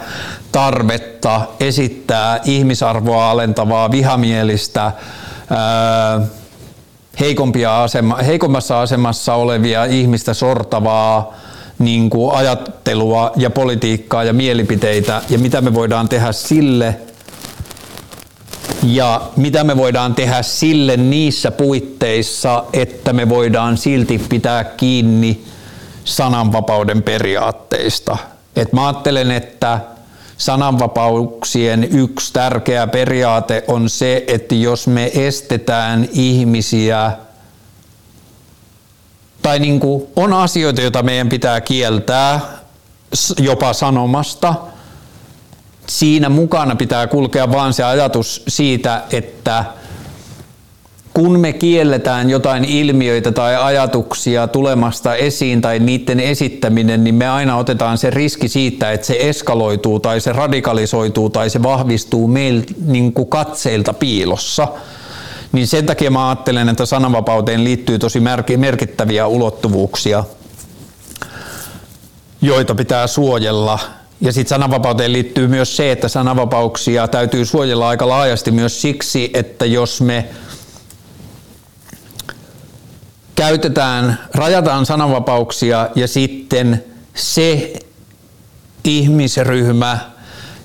tarvetta 0.52 1.40
esittää 1.60 2.40
ihmisarvoa 2.44 3.30
alentavaa, 3.30 3.90
vihamielistä, 3.90 4.92
heikompia 7.20 7.82
asema, 7.82 8.16
heikommassa 8.16 8.80
asemassa 8.80 9.34
olevia 9.34 9.84
ihmistä 9.84 10.34
sortavaa, 10.34 11.34
niin 11.84 12.10
kuin 12.10 12.34
ajattelua 12.34 13.32
ja 13.36 13.50
politiikkaa 13.50 14.24
ja 14.24 14.32
mielipiteitä 14.32 15.22
ja 15.30 15.38
mitä 15.38 15.60
me 15.60 15.74
voidaan 15.74 16.08
tehdä 16.08 16.32
sille 16.32 16.96
ja 18.82 19.22
mitä 19.36 19.64
me 19.64 19.76
voidaan 19.76 20.14
tehdä 20.14 20.42
sille 20.42 20.96
niissä 20.96 21.50
puitteissa, 21.50 22.64
että 22.72 23.12
me 23.12 23.28
voidaan 23.28 23.76
silti 23.76 24.18
pitää 24.28 24.64
kiinni 24.64 25.44
sananvapauden 26.04 27.02
periaatteista. 27.02 28.16
Et 28.56 28.72
mä 28.72 28.86
ajattelen, 28.86 29.30
että 29.30 29.80
sananvapauksien 30.36 31.84
yksi 31.84 32.32
tärkeä 32.32 32.86
periaate 32.86 33.64
on 33.68 33.88
se, 33.88 34.24
että 34.26 34.54
jos 34.54 34.86
me 34.86 35.10
estetään 35.14 36.08
ihmisiä 36.12 37.12
tai 39.42 39.58
niin 39.58 39.80
kuin 39.80 40.06
on 40.16 40.32
asioita, 40.32 40.80
joita 40.80 41.02
meidän 41.02 41.28
pitää 41.28 41.60
kieltää 41.60 42.40
jopa 43.38 43.72
sanomasta. 43.72 44.54
Siinä 45.86 46.28
mukana 46.28 46.76
pitää 46.76 47.06
kulkea 47.06 47.52
vaan 47.52 47.74
se 47.74 47.84
ajatus 47.84 48.42
siitä, 48.48 49.02
että 49.12 49.64
kun 51.14 51.40
me 51.40 51.52
kielletään 51.52 52.30
jotain 52.30 52.64
ilmiöitä 52.64 53.32
tai 53.32 53.56
ajatuksia 53.56 54.48
tulemasta 54.48 55.14
esiin 55.14 55.60
tai 55.60 55.78
niiden 55.78 56.20
esittäminen, 56.20 57.04
niin 57.04 57.14
me 57.14 57.28
aina 57.28 57.56
otetaan 57.56 57.98
se 57.98 58.10
riski 58.10 58.48
siitä, 58.48 58.92
että 58.92 59.06
se 59.06 59.16
eskaloituu 59.20 60.00
tai 60.00 60.20
se 60.20 60.32
radikalisoituu 60.32 61.30
tai 61.30 61.50
se 61.50 61.62
vahvistuu 61.62 62.28
meiltä 62.28 62.74
niin 62.86 63.12
katseilta 63.28 63.92
piilossa– 63.92 64.68
niin 65.52 65.66
sen 65.66 65.86
takia 65.86 66.10
mä 66.10 66.28
ajattelen, 66.28 66.68
että 66.68 66.86
sananvapauteen 66.86 67.64
liittyy 67.64 67.98
tosi 67.98 68.20
merkittäviä 68.56 69.26
ulottuvuuksia, 69.26 70.24
joita 72.42 72.74
pitää 72.74 73.06
suojella. 73.06 73.78
Ja 74.20 74.32
sitten 74.32 74.48
sananvapauteen 74.48 75.12
liittyy 75.12 75.48
myös 75.48 75.76
se, 75.76 75.92
että 75.92 76.08
sananvapauksia 76.08 77.08
täytyy 77.08 77.44
suojella 77.44 77.88
aika 77.88 78.08
laajasti 78.08 78.50
myös 78.50 78.82
siksi, 78.82 79.30
että 79.34 79.64
jos 79.64 80.00
me 80.00 80.28
käytetään, 83.34 84.18
rajataan 84.34 84.86
sananvapauksia 84.86 85.88
ja 85.94 86.08
sitten 86.08 86.84
se 87.14 87.72
ihmisryhmä, 88.84 89.98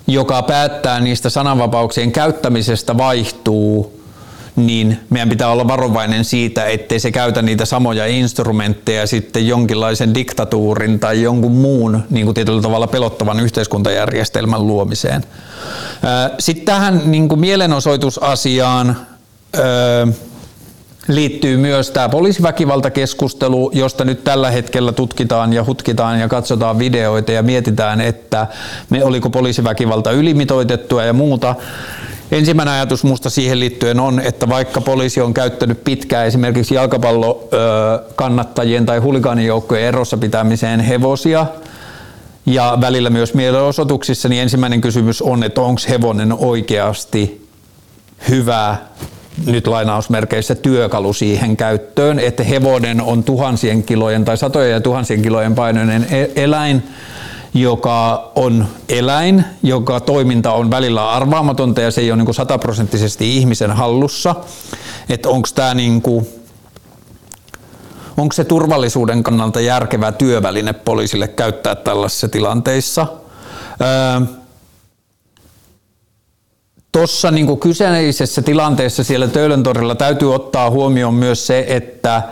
joka 0.07 0.41
päättää 0.41 0.99
niistä 0.99 1.29
sananvapauksien 1.29 2.11
käyttämisestä 2.11 2.97
vaihtuu, 2.97 3.96
niin 4.57 4.99
meidän 5.09 5.29
pitää 5.29 5.51
olla 5.51 5.67
varovainen 5.67 6.25
siitä, 6.25 6.65
ettei 6.65 6.99
se 6.99 7.11
käytä 7.11 7.41
niitä 7.41 7.65
samoja 7.65 8.05
instrumentteja 8.05 9.07
sitten 9.07 9.47
jonkinlaisen 9.47 10.13
diktatuurin 10.13 10.99
tai 10.99 11.21
jonkun 11.21 11.51
muun 11.51 12.03
niin 12.09 12.25
kuin 12.25 12.35
tietyllä 12.35 12.61
tavalla 12.61 12.87
pelottavan 12.87 13.39
yhteiskuntajärjestelmän 13.39 14.67
luomiseen. 14.67 15.23
Sitten 16.39 16.65
tähän 16.65 17.01
niin 17.05 17.29
kuin 17.29 17.39
mielenosoitusasiaan 17.39 18.97
liittyy 21.07 21.57
myös 21.57 21.91
tämä 21.91 22.09
poliisiväkivaltakeskustelu, 22.09 23.71
josta 23.73 24.05
nyt 24.05 24.23
tällä 24.23 24.51
hetkellä 24.51 24.91
tutkitaan 24.91 25.53
ja 25.53 25.65
hutkitaan 25.65 26.19
ja 26.19 26.27
katsotaan 26.27 26.79
videoita 26.79 27.31
ja 27.31 27.43
mietitään, 27.43 28.01
että 28.01 28.47
me 28.89 29.03
oliko 29.03 29.29
poliisiväkivalta 29.29 30.11
ylimitoitettua 30.11 31.03
ja 31.03 31.13
muuta. 31.13 31.55
Ensimmäinen 32.31 32.73
ajatus 32.73 33.03
musta 33.03 33.29
siihen 33.29 33.59
liittyen 33.59 33.99
on, 33.99 34.19
että 34.19 34.49
vaikka 34.49 34.81
poliisi 34.81 35.21
on 35.21 35.33
käyttänyt 35.33 35.83
pitkään 35.83 36.27
esimerkiksi 36.27 36.75
jalkapallokannattajien 36.75 38.85
tai 38.85 38.99
huligaanijoukkojen 38.99 39.85
erossa 39.85 40.17
pitämiseen 40.17 40.79
hevosia, 40.79 41.45
ja 42.45 42.77
välillä 42.81 43.09
myös 43.09 43.33
mielenosoituksissa, 43.33 44.29
niin 44.29 44.41
ensimmäinen 44.41 44.81
kysymys 44.81 45.21
on, 45.21 45.43
että 45.43 45.61
onko 45.61 45.81
hevonen 45.89 46.33
oikeasti 46.33 47.47
hyvä 48.29 48.77
nyt 49.45 49.67
lainausmerkeissä 49.67 50.55
työkalu 50.55 51.13
siihen 51.13 51.57
käyttöön, 51.57 52.19
että 52.19 52.43
hevonen 52.43 53.01
on 53.01 53.23
tuhansien 53.23 53.83
kilojen 53.83 54.25
tai 54.25 54.37
satojen 54.37 54.71
ja 54.71 54.81
tuhansien 54.81 55.21
kilojen 55.21 55.55
painoinen 55.55 56.07
e- 56.11 56.43
eläin, 56.43 56.83
joka 57.53 58.31
on 58.35 58.67
eläin, 58.89 59.45
joka 59.63 59.99
toiminta 59.99 60.51
on 60.51 60.71
välillä 60.71 61.11
arvaamatonta 61.11 61.81
ja 61.81 61.91
se 61.91 62.01
ei 62.01 62.11
ole 62.11 62.23
niin 62.23 62.33
sataprosenttisesti 62.33 63.37
ihmisen 63.37 63.71
hallussa. 63.71 64.35
Että 65.09 65.29
onko 65.29 65.49
tämä 65.55 65.73
niin 65.73 66.01
kuin, 66.01 66.27
onko 68.17 68.33
se 68.33 68.43
turvallisuuden 68.43 69.23
kannalta 69.23 69.61
järkevä 69.61 70.11
työväline 70.11 70.73
poliisille 70.73 71.27
käyttää 71.27 71.75
tällaisissa 71.75 72.27
tilanteissa. 72.27 73.07
Öö, 73.81 74.27
Tuossa 76.91 77.31
niin 77.31 77.59
kyseisessä 77.59 78.41
tilanteessa 78.41 79.03
siellä 79.03 79.27
Töölöntorilla 79.27 79.95
täytyy 79.95 80.35
ottaa 80.35 80.69
huomioon 80.69 81.13
myös 81.13 81.47
se, 81.47 81.65
että 81.67 82.23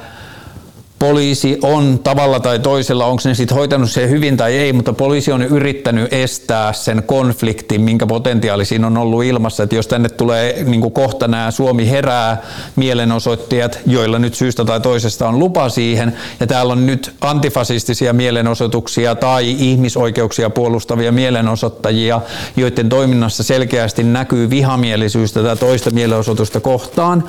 poliisi 0.99 1.59
on 1.61 1.99
tavalla 2.03 2.39
tai 2.39 2.59
toisella, 2.59 3.05
onko 3.05 3.22
ne 3.26 3.34
sitten 3.34 3.57
hoitanut 3.57 3.91
se 3.91 4.09
hyvin 4.09 4.38
tai 4.38 4.57
ei, 4.57 4.73
mutta 4.73 4.93
poliisi 4.93 5.31
on 5.31 5.41
yrittänyt 5.41 6.13
estää 6.13 6.73
sen 6.73 7.03
konfliktin, 7.05 7.81
minkä 7.81 8.05
potentiaali 8.05 8.65
siinä 8.65 8.88
on 8.88 8.97
ollut 8.97 9.23
ilmassa, 9.23 9.63
että 9.63 9.76
jos 9.76 9.88
tänne 9.88 10.09
tulee 10.09 10.63
niin 10.63 10.91
kohta 10.91 11.27
nämä 11.27 11.51
Suomi 11.51 11.89
herää 11.89 12.41
mielenosoittajat, 12.76 13.80
joilla 13.85 14.19
nyt 14.19 14.34
syystä 14.35 14.65
tai 14.65 14.81
toisesta 14.81 15.27
on 15.27 15.39
lupa 15.39 15.69
siihen, 15.69 16.17
ja 16.39 16.47
täällä 16.47 16.73
on 16.73 16.85
nyt 16.85 17.15
antifasistisia 17.22 18.13
mielenosoituksia 18.13 19.15
tai 19.15 19.51
ihmisoikeuksia 19.51 20.49
puolustavia 20.49 21.11
mielenosoittajia, 21.11 22.22
joiden 22.57 22.89
toiminnassa 22.89 23.43
selkeästi 23.43 24.03
näkyy 24.03 24.49
vihamielisyys 24.49 25.34
tätä 25.34 25.55
toista 25.55 25.91
mielenosoitusta 25.91 26.59
kohtaan, 26.59 27.23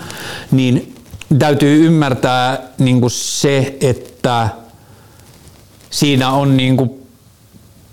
niin 0.50 0.95
täytyy 1.38 1.86
ymmärtää 1.86 2.58
niin 2.78 3.00
kuin 3.00 3.10
se, 3.10 3.76
että 3.80 4.48
siinä 5.90 6.30
on 6.30 6.56
niin 6.56 6.76
kuin 6.76 7.05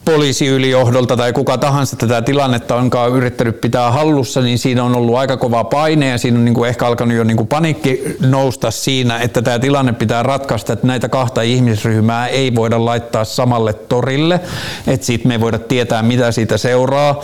poliisiylijohdolta 0.05 1.17
tai 1.17 1.33
kuka 1.33 1.57
tahansa 1.57 1.95
tätä 1.95 2.21
tilannetta 2.21 2.75
onkaan 2.75 3.11
yrittänyt 3.11 3.61
pitää 3.61 3.91
hallussa, 3.91 4.41
niin 4.41 4.59
siinä 4.59 4.83
on 4.83 4.95
ollut 4.95 5.15
aika 5.15 5.37
kova 5.37 5.63
paine 5.63 6.09
ja 6.09 6.17
siinä 6.17 6.37
on 6.37 6.45
niin 6.45 6.55
kuin 6.55 6.69
ehkä 6.69 6.87
alkanut 6.87 7.17
jo 7.17 7.23
niin 7.23 7.37
kuin 7.37 7.47
panikki 7.47 8.15
nousta 8.19 8.71
siinä, 8.71 9.19
että 9.19 9.41
tämä 9.41 9.59
tilanne 9.59 9.93
pitää 9.93 10.23
ratkaista, 10.23 10.73
että 10.73 10.87
näitä 10.87 11.09
kahta 11.09 11.41
ihmisryhmää 11.41 12.27
ei 12.27 12.55
voida 12.55 12.85
laittaa 12.85 13.25
samalle 13.25 13.73
torille, 13.73 14.39
että 14.87 15.05
siitä 15.05 15.27
me 15.27 15.33
ei 15.33 15.39
voida 15.39 15.59
tietää, 15.59 16.03
mitä 16.03 16.31
siitä 16.31 16.57
seuraa, 16.57 17.21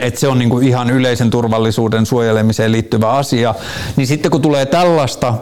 että 0.00 0.20
se 0.20 0.28
on 0.28 0.38
niin 0.38 0.50
kuin 0.50 0.68
ihan 0.68 0.90
yleisen 0.90 1.30
turvallisuuden 1.30 2.06
suojelemiseen 2.06 2.72
liittyvä 2.72 3.10
asia, 3.10 3.54
niin 3.96 4.06
sitten 4.06 4.30
kun 4.30 4.42
tulee 4.42 4.66
tällaista 4.66 5.34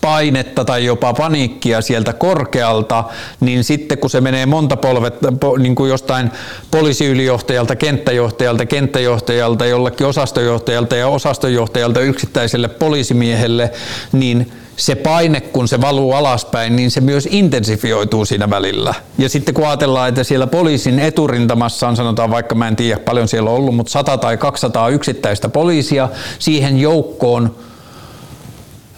painetta 0.00 0.64
tai 0.64 0.84
jopa 0.84 1.14
paniikkia 1.14 1.80
sieltä 1.80 2.12
korkealta, 2.12 3.04
niin 3.40 3.64
sitten 3.64 3.98
kun 3.98 4.10
se 4.10 4.20
menee 4.20 4.46
monta 4.46 4.76
polvetta 4.76 5.32
niin 5.58 5.74
kuin 5.74 5.90
jostain 5.90 6.30
poliisiylijohtajalta, 6.70 7.76
kenttäjohtajalta, 7.76 8.66
kenttäjohtajalta, 8.66 9.66
jollekin 9.66 10.06
osastojohtajalta 10.06 10.96
ja 10.96 11.08
osastojohtajalta 11.08 12.00
yksittäiselle 12.00 12.68
poliisimiehelle, 12.68 13.70
niin 14.12 14.52
se 14.76 14.94
paine, 14.94 15.40
kun 15.40 15.68
se 15.68 15.80
valuu 15.80 16.12
alaspäin, 16.12 16.76
niin 16.76 16.90
se 16.90 17.00
myös 17.00 17.28
intensifioituu 17.30 18.24
siinä 18.24 18.50
välillä. 18.50 18.94
Ja 19.18 19.28
sitten 19.28 19.54
kun 19.54 19.66
ajatellaan, 19.66 20.08
että 20.08 20.24
siellä 20.24 20.46
poliisin 20.46 20.98
eturintamassa 20.98 21.88
on, 21.88 21.96
sanotaan 21.96 22.30
vaikka 22.30 22.54
mä 22.54 22.68
en 22.68 22.76
tiedä 22.76 23.00
paljon 23.00 23.28
siellä 23.28 23.50
on 23.50 23.56
ollut, 23.56 23.76
mutta 23.76 23.92
100 23.92 24.18
tai 24.18 24.36
200 24.36 24.88
yksittäistä 24.88 25.48
poliisia 25.48 26.08
siihen 26.38 26.80
joukkoon, 26.80 27.56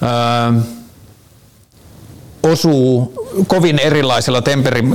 öö, 0.03 0.76
osuu 2.47 3.13
kovin 3.47 3.79
erilaisella 3.79 4.43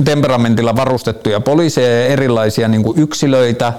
temperamentilla 0.05 0.75
varustettuja 0.75 1.39
poliiseja 1.39 1.99
ja 2.01 2.05
erilaisia 2.05 2.67
niin 2.67 2.83
kuin 2.83 2.99
yksilöitä. 2.99 3.73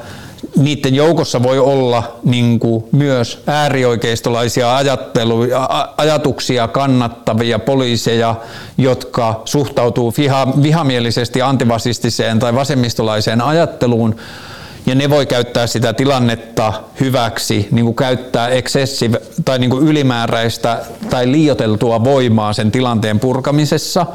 Niiden 0.57 0.95
joukossa 0.95 1.43
voi 1.43 1.59
olla 1.59 2.17
niin 2.25 2.59
kuin 2.59 2.85
myös 2.93 3.43
äärioikeistolaisia 3.47 4.77
ajatuksia 5.97 6.69
kannattavia 6.69 7.59
poliiseja, 7.59 8.35
jotka 8.79 9.43
suhtautuu 9.45 10.15
viha, 10.19 10.49
vihamielisesti 10.63 11.43
antivasistiseen 11.43 12.39
tai 12.39 12.55
vasemmistolaiseen 12.55 13.41
ajatteluun 13.41 14.17
ja 14.87 14.95
ne 14.95 15.11
voi 15.11 15.27
käyttää 15.27 15.67
sitä 15.67 15.93
tilannetta 15.93 16.73
hyväksi, 17.01 17.69
niin 17.71 17.85
kuin 17.85 17.97
käyttää 17.97 18.49
excessive 18.49 19.23
tai 19.45 19.59
niin 19.59 19.71
kuin 19.71 19.87
ylimääräistä 19.87 20.81
tai 21.11 21.33
liioteltua 21.33 22.05
voimaa 22.05 22.53
sen 22.53 22.71
tilanteen 22.71 23.21
purkamisessa. 23.21 24.07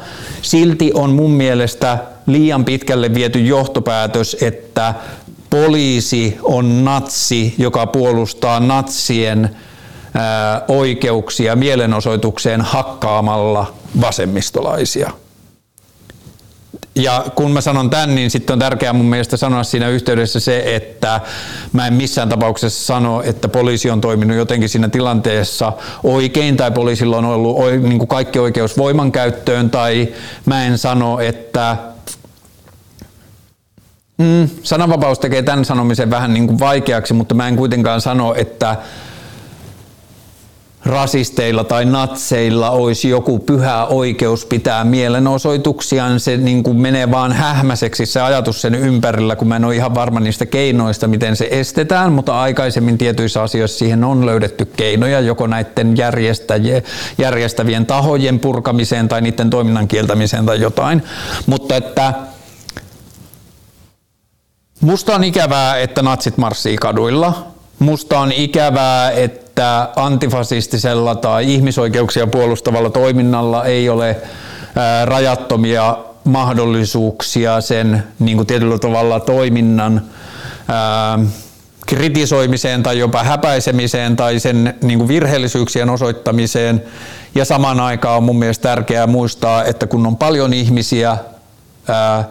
Silti 0.42 0.90
on 0.94 1.10
mun 1.10 1.30
mielestä 1.30 1.98
liian 2.26 2.64
pitkälle 2.64 3.14
viety 3.14 3.40
johtopäätös, 3.40 4.36
että 4.40 4.94
poliisi 5.50 6.38
on 6.42 6.84
natsi, 6.84 7.54
joka 7.58 7.86
puolustaa 7.86 8.60
natsien 8.60 9.56
oikeuksia 10.68 11.56
mielenosoitukseen 11.56 12.60
hakkaamalla 12.60 13.74
vasemmistolaisia. 14.00 15.10
Ja 16.98 17.24
kun 17.34 17.50
mä 17.50 17.60
sanon 17.60 17.90
tämän, 17.90 18.14
niin 18.14 18.30
sitten 18.30 18.54
on 18.54 18.58
tärkeää 18.58 18.92
mun 18.92 19.06
mielestä 19.06 19.36
sanoa 19.36 19.64
siinä 19.64 19.88
yhteydessä 19.88 20.40
se, 20.40 20.62
että 20.74 21.20
mä 21.72 21.86
en 21.86 21.94
missään 21.94 22.28
tapauksessa 22.28 22.86
sano, 22.86 23.22
että 23.22 23.48
poliisi 23.48 23.90
on 23.90 24.00
toiminut 24.00 24.36
jotenkin 24.36 24.68
siinä 24.68 24.88
tilanteessa 24.88 25.72
oikein 26.02 26.56
tai 26.56 26.70
poliisilla 26.70 27.16
on 27.16 27.24
ollut 27.24 27.56
niin 27.82 27.98
kuin 27.98 28.08
kaikki 28.08 28.38
oikeus 28.38 28.78
voimankäyttöön 28.78 29.70
tai 29.70 30.08
mä 30.46 30.64
en 30.64 30.78
sano, 30.78 31.20
että 31.20 31.76
Mm, 34.18 34.48
sananvapaus 34.62 35.18
tekee 35.18 35.42
tämän 35.42 35.64
sanomisen 35.64 36.10
vähän 36.10 36.34
niin 36.34 36.46
kuin 36.46 36.58
vaikeaksi, 36.58 37.14
mutta 37.14 37.34
mä 37.34 37.48
en 37.48 37.56
kuitenkaan 37.56 38.00
sano, 38.00 38.34
että 38.34 38.76
rasisteilla 40.88 41.64
tai 41.64 41.84
natseilla 41.84 42.70
olisi 42.70 43.08
joku 43.08 43.38
pyhä 43.38 43.86
oikeus 43.86 44.44
pitää 44.44 44.84
mielenosoituksiaan. 44.84 46.20
Se 46.20 46.36
niin 46.36 46.62
kuin 46.62 46.76
menee 46.76 47.10
vaan 47.10 47.32
hähmäiseksi 47.32 48.06
se 48.06 48.20
ajatus 48.20 48.60
sen 48.60 48.74
ympärillä, 48.74 49.36
kun 49.36 49.48
mä 49.48 49.56
en 49.56 49.64
ole 49.64 49.76
ihan 49.76 49.94
varma 49.94 50.20
niistä 50.20 50.46
keinoista, 50.46 51.08
miten 51.08 51.36
se 51.36 51.48
estetään, 51.50 52.12
mutta 52.12 52.40
aikaisemmin 52.40 52.98
tietyissä 52.98 53.42
asioissa 53.42 53.78
siihen 53.78 54.04
on 54.04 54.26
löydetty 54.26 54.64
keinoja, 54.64 55.20
joko 55.20 55.46
näiden 55.46 55.94
järjestävien 57.18 57.86
tahojen 57.86 58.40
purkamiseen 58.40 59.08
tai 59.08 59.20
niiden 59.20 59.50
toiminnan 59.50 59.88
kieltämiseen 59.88 60.46
tai 60.46 60.60
jotain. 60.60 61.02
Mutta 61.46 61.76
että 61.76 62.14
Musta 64.80 65.14
on 65.14 65.24
ikävää, 65.24 65.76
että 65.76 66.02
natsit 66.02 66.38
marssii 66.38 66.76
kaduilla. 66.76 67.46
Musta 67.78 68.20
on 68.20 68.32
ikävää, 68.32 69.10
että 69.10 69.47
että 69.58 69.88
antifasistisella 69.96 71.14
tai 71.14 71.54
ihmisoikeuksia 71.54 72.26
puolustavalla 72.26 72.90
toiminnalla 72.90 73.64
ei 73.64 73.88
ole 73.88 74.16
rajattomia 75.04 75.96
mahdollisuuksia 76.24 77.60
sen 77.60 78.02
niin 78.18 78.36
kuin 78.36 78.46
tietyllä 78.46 78.78
tavalla 78.78 79.20
toiminnan 79.20 80.02
ää, 80.68 81.18
kritisoimiseen 81.86 82.82
tai 82.82 82.98
jopa 82.98 83.22
häpäisemiseen 83.22 84.16
tai 84.16 84.38
sen 84.38 84.74
niin 84.82 84.98
kuin 84.98 85.08
virheellisyyksien 85.08 85.90
osoittamiseen. 85.90 86.82
Ja 87.34 87.44
samaan 87.44 87.80
aikaan 87.80 88.16
on 88.16 88.22
mun 88.22 88.38
mielestä 88.38 88.62
tärkeää 88.62 89.06
muistaa, 89.06 89.64
että 89.64 89.86
kun 89.86 90.06
on 90.06 90.16
paljon 90.16 90.52
ihmisiä, 90.52 91.16
ää, 91.88 92.24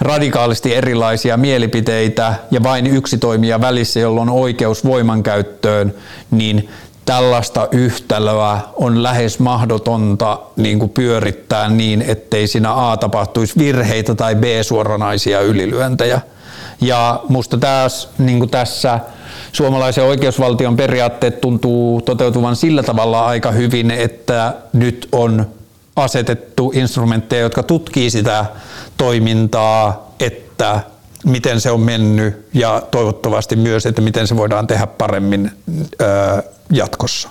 radikaalisti 0.00 0.74
erilaisia 0.74 1.36
mielipiteitä 1.36 2.34
ja 2.50 2.62
vain 2.62 2.86
yksi 2.86 3.18
toimija 3.18 3.60
välissä, 3.60 4.00
jolloin 4.00 4.28
on 4.28 4.38
oikeus 4.38 4.84
voimankäyttöön, 4.84 5.94
niin 6.30 6.68
tällaista 7.04 7.68
yhtälöä 7.70 8.60
on 8.76 9.02
lähes 9.02 9.38
mahdotonta 9.38 10.38
niin 10.56 10.78
kuin 10.78 10.90
pyörittää 10.90 11.68
niin, 11.68 12.04
ettei 12.08 12.46
siinä 12.46 12.90
A 12.90 12.96
tapahtuisi 12.96 13.58
virheitä 13.58 14.14
tai 14.14 14.34
B 14.34 14.44
suoranaisia 14.62 15.40
ylilyöntejä. 15.40 16.20
Ja 16.80 17.20
musta 17.28 17.58
tässä, 17.58 18.08
niin 18.18 18.38
kuin 18.38 18.50
tässä 18.50 19.00
suomalaisen 19.52 20.04
oikeusvaltion 20.04 20.76
periaatteet 20.76 21.40
tuntuu 21.40 22.00
toteutuvan 22.00 22.56
sillä 22.56 22.82
tavalla 22.82 23.26
aika 23.26 23.50
hyvin, 23.50 23.90
että 23.90 24.54
nyt 24.72 25.08
on 25.12 25.46
asetettu 25.96 26.72
instrumentteja, 26.74 27.42
jotka 27.42 27.62
tutkii 27.62 28.10
sitä 28.10 28.46
toimintaa, 28.96 30.14
että 30.20 30.80
miten 31.24 31.60
se 31.60 31.70
on 31.70 31.80
mennyt 31.80 32.48
ja 32.54 32.82
toivottavasti 32.90 33.56
myös, 33.56 33.86
että 33.86 34.02
miten 34.02 34.26
se 34.26 34.36
voidaan 34.36 34.66
tehdä 34.66 34.86
paremmin 34.86 35.50
jatkossa. 36.70 37.28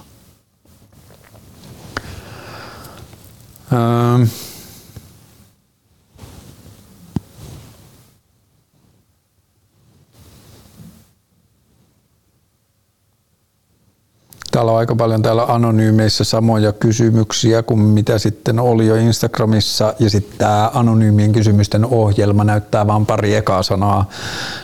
Täällä 14.51 14.71
on 14.71 14.77
aika 14.77 14.95
paljon 14.95 15.21
täällä 15.21 15.43
anonyymeissä 15.43 16.23
samoja 16.23 16.73
kysymyksiä 16.73 17.63
kuin 17.63 17.79
mitä 17.79 18.17
sitten 18.17 18.59
oli 18.59 18.87
jo 18.87 18.95
Instagramissa. 18.95 19.93
Ja 19.99 20.09
sitten 20.09 20.37
tämä 20.37 20.71
anonyymien 20.73 21.31
kysymysten 21.31 21.85
ohjelma 21.85 22.43
näyttää 22.43 22.87
vain 22.87 23.05
pari 23.05 23.35
ekaa 23.35 23.63
sanaa, 23.63 24.09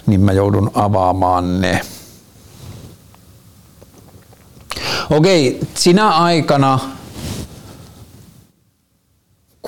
niin 0.08 0.22
mä 0.22 0.32
joudun 0.32 0.72
avaamaan 0.74 1.62
ne. 1.62 1.82
Okei, 5.10 5.60
sinä 5.74 6.10
aikana 6.10 6.80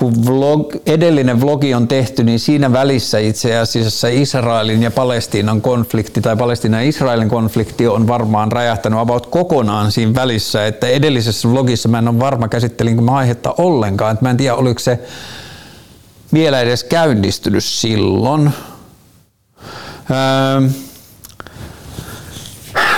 kun 0.00 0.26
vlog, 0.26 0.74
edellinen 0.86 1.40
vlogi 1.40 1.74
on 1.74 1.88
tehty, 1.88 2.24
niin 2.24 2.38
siinä 2.38 2.72
välissä 2.72 3.18
itse 3.18 3.58
asiassa 3.58 4.08
Israelin 4.08 4.82
ja 4.82 4.90
Palestiinan 4.90 5.60
konflikti 5.60 6.20
tai 6.20 6.36
Palestiinan 6.36 6.80
ja 6.80 6.88
Israelin 6.88 7.28
konflikti 7.28 7.86
on 7.86 8.08
varmaan 8.08 8.52
räjähtänyt 8.52 8.98
about 8.98 9.26
kokonaan 9.26 9.92
siinä 9.92 10.14
välissä, 10.14 10.66
että 10.66 10.86
edellisessä 10.86 11.48
vlogissa 11.50 11.88
mä 11.88 11.98
en 11.98 12.08
ole 12.08 12.18
varma 12.20 12.48
käsittelinkö 12.48 13.02
mä 13.02 13.12
aihetta 13.12 13.54
ollenkaan, 13.58 14.12
että 14.12 14.24
mä 14.24 14.30
en 14.30 14.36
tiedä 14.36 14.54
oliko 14.54 14.78
se 14.80 14.98
vielä 16.32 16.60
edes 16.60 16.84
käynnistynyt 16.84 17.64
silloin. 17.64 18.50
Öö, 20.10 20.68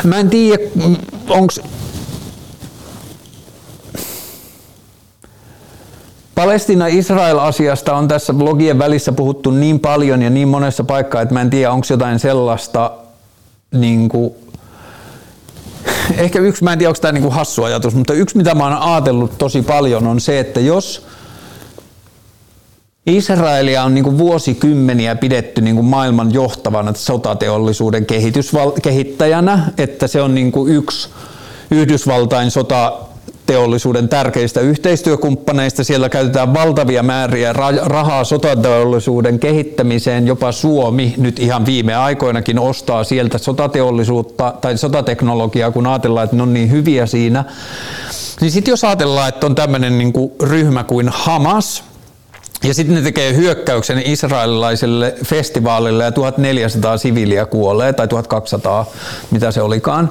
mä 0.05 0.17
en 0.17 0.31
tiedä, 0.31 0.63
onko 1.29 1.53
Palestina-Israel-asiasta 6.35 7.95
on 7.95 8.09
tässä 8.09 8.33
blogien 8.35 8.79
välissä 8.79 9.13
puhuttu 9.13 9.51
niin 9.51 9.81
paljon 9.81 10.23
ja 10.23 10.31
niin 10.31 10.49
monessa 10.49 10.85
paikkaa, 10.85 11.23
että 11.23 11.35
mä 11.35 11.41
en 11.41 11.51
tiedä, 11.51 11.73
onko 11.73 11.87
jotain 11.91 12.19
sellaista, 12.19 12.91
niin 13.73 14.09
kuin, 14.09 14.35
ehkä 16.17 16.39
yksi, 16.39 16.65
mä 16.65 16.73
en 16.73 16.79
tiedä, 16.79 16.91
onko 16.91 17.01
tämä 17.01 17.13
niin 17.13 17.23
kuin 17.23 17.35
hassu 17.35 17.65
ajatus, 17.65 17.95
mutta 17.95 18.13
yksi, 18.15 18.37
mitä 18.37 18.55
mä 18.55 18.65
oon 18.65 18.73
ajatellut 18.73 19.39
tosi 19.39 19.63
paljon, 19.63 20.07
on 20.07 20.21
se, 20.21 20.41
että 20.41 20.61
jos 20.61 21.07
Israelia 23.07 23.85
on 23.85 23.95
niin 23.95 24.05
kuin 24.05 24.19
vuosikymmeniä 24.19 25.17
pidetty 25.17 25.61
niin 25.61 25.77
kuin 25.77 25.87
maailman 25.87 26.35
johtavana 26.35 26.95
sotateollisuuden 26.95 28.07
kehittäjänä, 28.83 29.73
että 29.79 30.07
se 30.07 30.23
on 30.23 30.35
niin 30.35 30.53
kuin 30.53 30.73
yksi 30.73 31.09
Yhdysvaltain 31.71 32.51
sota 32.51 32.93
teollisuuden 33.47 34.09
tärkeistä 34.09 34.61
yhteistyökumppaneista. 34.61 35.85
Siellä 35.85 36.09
käytetään 36.09 36.55
valtavia 36.55 37.03
määriä 37.03 37.53
rahaa 37.83 38.25
sotateollisuuden 38.25 39.39
kehittämiseen. 39.39 40.27
Jopa 40.27 40.53
Suomi 40.53 41.15
nyt 41.17 41.39
ihan 41.39 41.67
viime 41.67 41.95
aikoinakin 41.95 42.59
ostaa 42.59 43.05
sieltä 43.05 43.39
sotateollisuutta 43.39 44.55
tai 44.61 44.79
sotateknologiaa, 44.79 45.71
kun 45.71 45.87
ajatellaan, 45.87 46.25
että 46.25 46.37
ne 46.37 46.43
on 46.43 46.55
niin 46.55 46.71
hyviä 46.71 47.07
siinä. 47.07 47.45
Niin 48.41 48.51
sitten 48.51 48.73
jos 48.73 48.85
ajatellaan, 48.85 49.29
että 49.29 49.47
on 49.47 49.55
tämmöinen 49.55 49.99
niin 49.99 50.13
ryhmä 50.43 50.85
kuin 50.85 51.09
Hamas, 51.13 51.85
ja 52.65 52.75
sitten 52.75 52.95
ne 52.95 53.03
tekee 53.03 53.37
hyökkäyksen 53.37 54.03
israelilaiselle 54.05 55.15
festivaalille 55.25 56.05
ja 56.05 56.13
1400 56.13 56.99
siviiliä 56.99 57.47
kuolee, 57.47 57.93
tai 57.93 58.09
1200, 58.09 58.91
mitä 59.31 59.51
se 59.51 59.63
olikaan. 59.63 60.11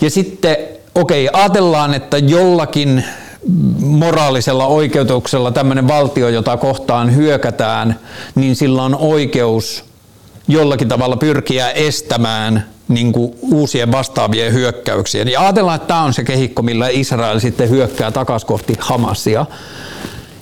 Ja 0.00 0.10
sitten 0.10 0.56
okei, 0.94 1.28
ajatellaan, 1.32 1.94
että 1.94 2.18
jollakin 2.18 3.04
moraalisella 3.78 4.66
oikeutuksella 4.66 5.50
tämmöinen 5.50 5.88
valtio, 5.88 6.28
jota 6.28 6.56
kohtaan 6.56 7.16
hyökätään, 7.16 7.98
niin 8.34 8.56
sillä 8.56 8.82
on 8.82 8.94
oikeus 8.94 9.84
jollakin 10.48 10.88
tavalla 10.88 11.16
pyrkiä 11.16 11.70
estämään 11.70 12.66
niin 12.88 13.12
kuin 13.12 13.34
uusien 13.40 13.92
vastaavien 13.92 14.52
hyökkäyksien. 14.52 15.28
Ja 15.28 15.40
ajatellaan, 15.40 15.76
että 15.76 15.88
tämä 15.88 16.02
on 16.02 16.14
se 16.14 16.24
kehikko, 16.24 16.62
millä 16.62 16.88
Israel 16.88 17.38
sitten 17.38 17.70
hyökkää 17.70 18.10
takaisin 18.10 18.46
kohti 18.46 18.74
Hamasia. 18.78 19.46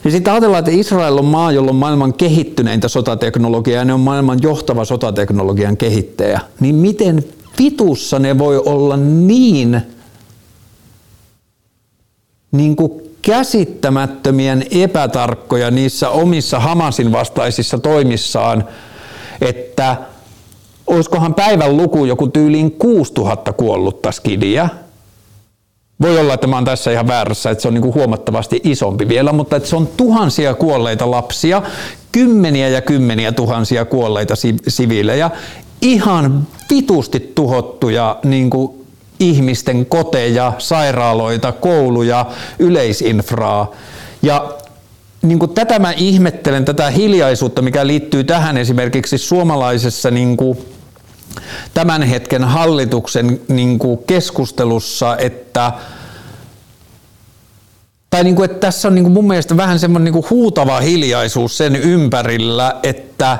Ja 0.04 0.10
sitten 0.10 0.32
ajatellaan, 0.32 0.58
että 0.58 0.70
Israel 0.70 1.18
on 1.18 1.24
maa, 1.24 1.52
jolla 1.52 1.70
on 1.70 1.76
maailman 1.76 2.14
kehittyneintä 2.14 2.88
sotateknologiaa 2.88 3.78
ja 3.78 3.84
ne 3.84 3.94
on 3.94 4.00
maailman 4.00 4.38
johtava 4.42 4.84
sotateknologian 4.84 5.76
kehittäjä. 5.76 6.40
Niin 6.60 6.74
miten 6.74 7.24
vitussa 7.58 8.18
ne 8.18 8.38
voi 8.38 8.58
olla 8.58 8.96
niin 8.96 9.82
niin 12.52 12.76
kuin 12.76 12.92
käsittämättömien 13.22 14.66
epätarkkoja 14.70 15.70
niissä 15.70 16.10
omissa 16.10 16.60
Hamasin 16.60 17.12
vastaisissa 17.12 17.78
toimissaan, 17.78 18.64
että 19.40 19.96
olisikohan 20.86 21.34
päivän 21.34 21.76
luku 21.76 22.04
joku 22.04 22.28
tyyliin 22.28 22.70
6000 22.72 23.52
kuollutta 23.52 24.12
skidiä. 24.12 24.68
Voi 26.02 26.18
olla, 26.18 26.34
että 26.34 26.46
mä 26.46 26.56
oon 26.56 26.64
tässä 26.64 26.90
ihan 26.90 27.08
väärässä, 27.08 27.50
että 27.50 27.62
se 27.62 27.68
on 27.68 27.74
niin 27.74 27.82
kuin 27.82 27.94
huomattavasti 27.94 28.60
isompi 28.64 29.08
vielä, 29.08 29.32
mutta 29.32 29.56
että 29.56 29.68
se 29.68 29.76
on 29.76 29.88
tuhansia 29.96 30.54
kuolleita 30.54 31.10
lapsia, 31.10 31.62
kymmeniä 32.12 32.68
ja 32.68 32.80
kymmeniä 32.80 33.32
tuhansia 33.32 33.84
kuolleita 33.84 34.34
siviilejä, 34.68 35.30
ihan 35.82 36.46
vitusti 36.70 37.32
tuhottuja 37.34 38.18
niin 38.24 38.50
kuin 38.50 38.79
ihmisten 39.20 39.86
koteja, 39.86 40.52
sairaaloita, 40.58 41.52
kouluja, 41.52 42.26
yleisinfraa. 42.58 43.70
Ja 44.22 44.54
niin 45.22 45.38
kuin 45.38 45.54
tätä 45.54 45.78
mä 45.78 45.92
ihmettelen, 45.92 46.64
tätä 46.64 46.90
hiljaisuutta, 46.90 47.62
mikä 47.62 47.86
liittyy 47.86 48.24
tähän 48.24 48.56
esimerkiksi 48.56 49.18
suomalaisessa 49.18 50.10
niin 50.10 50.36
kuin 50.36 50.58
tämän 51.74 52.02
hetken 52.02 52.44
hallituksen 52.44 53.40
niin 53.48 53.78
kuin 53.78 53.98
keskustelussa, 54.06 55.16
että 55.16 55.72
tai 58.10 58.24
niin 58.24 58.36
kuin, 58.36 58.50
että 58.50 58.66
tässä 58.66 58.88
on 58.88 58.94
niin 58.94 59.02
kuin 59.02 59.12
mun 59.12 59.26
mielestä 59.26 59.56
vähän 59.56 59.78
semmoinen 59.78 60.04
niin 60.04 60.22
kuin 60.22 60.30
huutava 60.30 60.80
hiljaisuus 60.80 61.58
sen 61.58 61.76
ympärillä, 61.76 62.76
että 62.82 63.38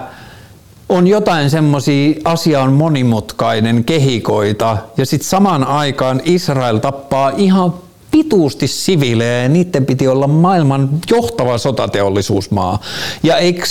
on 0.90 1.06
jotain 1.06 1.50
semmoisia, 1.50 2.14
asia 2.24 2.62
on 2.62 2.72
monimutkainen, 2.72 3.84
kehikoita, 3.84 4.76
ja 4.96 5.06
sitten 5.06 5.28
samaan 5.28 5.64
aikaan 5.64 6.20
Israel 6.24 6.78
tappaa 6.78 7.32
ihan 7.36 7.74
pituusti 8.10 8.68
siviilejä, 8.68 9.42
ja 9.42 9.48
niiden 9.48 9.86
piti 9.86 10.08
olla 10.08 10.26
maailman 10.26 10.90
johtava 11.10 11.58
sotateollisuusmaa. 11.58 12.80
Ja 13.22 13.36
eikö 13.36 13.66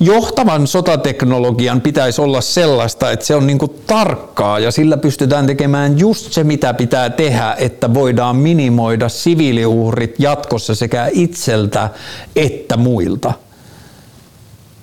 johtavan 0.00 0.66
sotateknologian 0.66 1.80
pitäisi 1.80 2.20
olla 2.20 2.40
sellaista, 2.40 3.10
että 3.10 3.26
se 3.26 3.34
on 3.34 3.46
niinku 3.46 3.68
tarkkaa 3.68 4.58
ja 4.58 4.70
sillä 4.70 4.96
pystytään 4.96 5.46
tekemään 5.46 5.98
just 5.98 6.32
se, 6.32 6.44
mitä 6.44 6.74
pitää 6.74 7.10
tehdä, 7.10 7.56
että 7.58 7.94
voidaan 7.94 8.36
minimoida 8.36 9.08
siviiliuhrit 9.08 10.14
jatkossa 10.18 10.74
sekä 10.74 11.08
itseltä 11.12 11.90
että 12.36 12.76
muilta. 12.76 13.32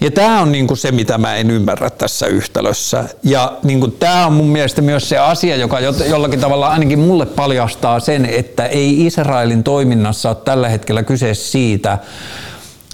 Ja 0.02 0.12
tämä 0.12 0.42
on 0.42 0.52
niin 0.52 0.68
kuin 0.68 0.78
se, 0.78 0.92
mitä 0.92 1.18
mä 1.18 1.36
en 1.36 1.52
ymmärrä 1.52 1.90
tässä 1.90 2.28
yhtälössä. 2.28 3.04
Ja 3.24 3.58
niin 3.64 3.80
kuin 3.80 3.92
tämä 3.92 4.26
on 4.26 4.34
mun 4.34 4.48
mielestä 4.48 4.82
myös 4.82 5.10
se 5.10 5.18
asia, 5.18 5.56
joka 5.56 5.80
jollakin 6.10 6.40
tavalla 6.40 6.68
ainakin 6.68 7.00
mulle 7.00 7.26
paljastaa 7.26 8.00
sen, 8.00 8.26
että 8.26 8.66
ei 8.66 9.06
Israelin 9.06 9.64
toiminnassa 9.64 10.30
ole 10.30 10.38
tällä 10.46 10.70
hetkellä 10.70 11.04
kyse 11.04 11.34
siitä, 11.34 11.98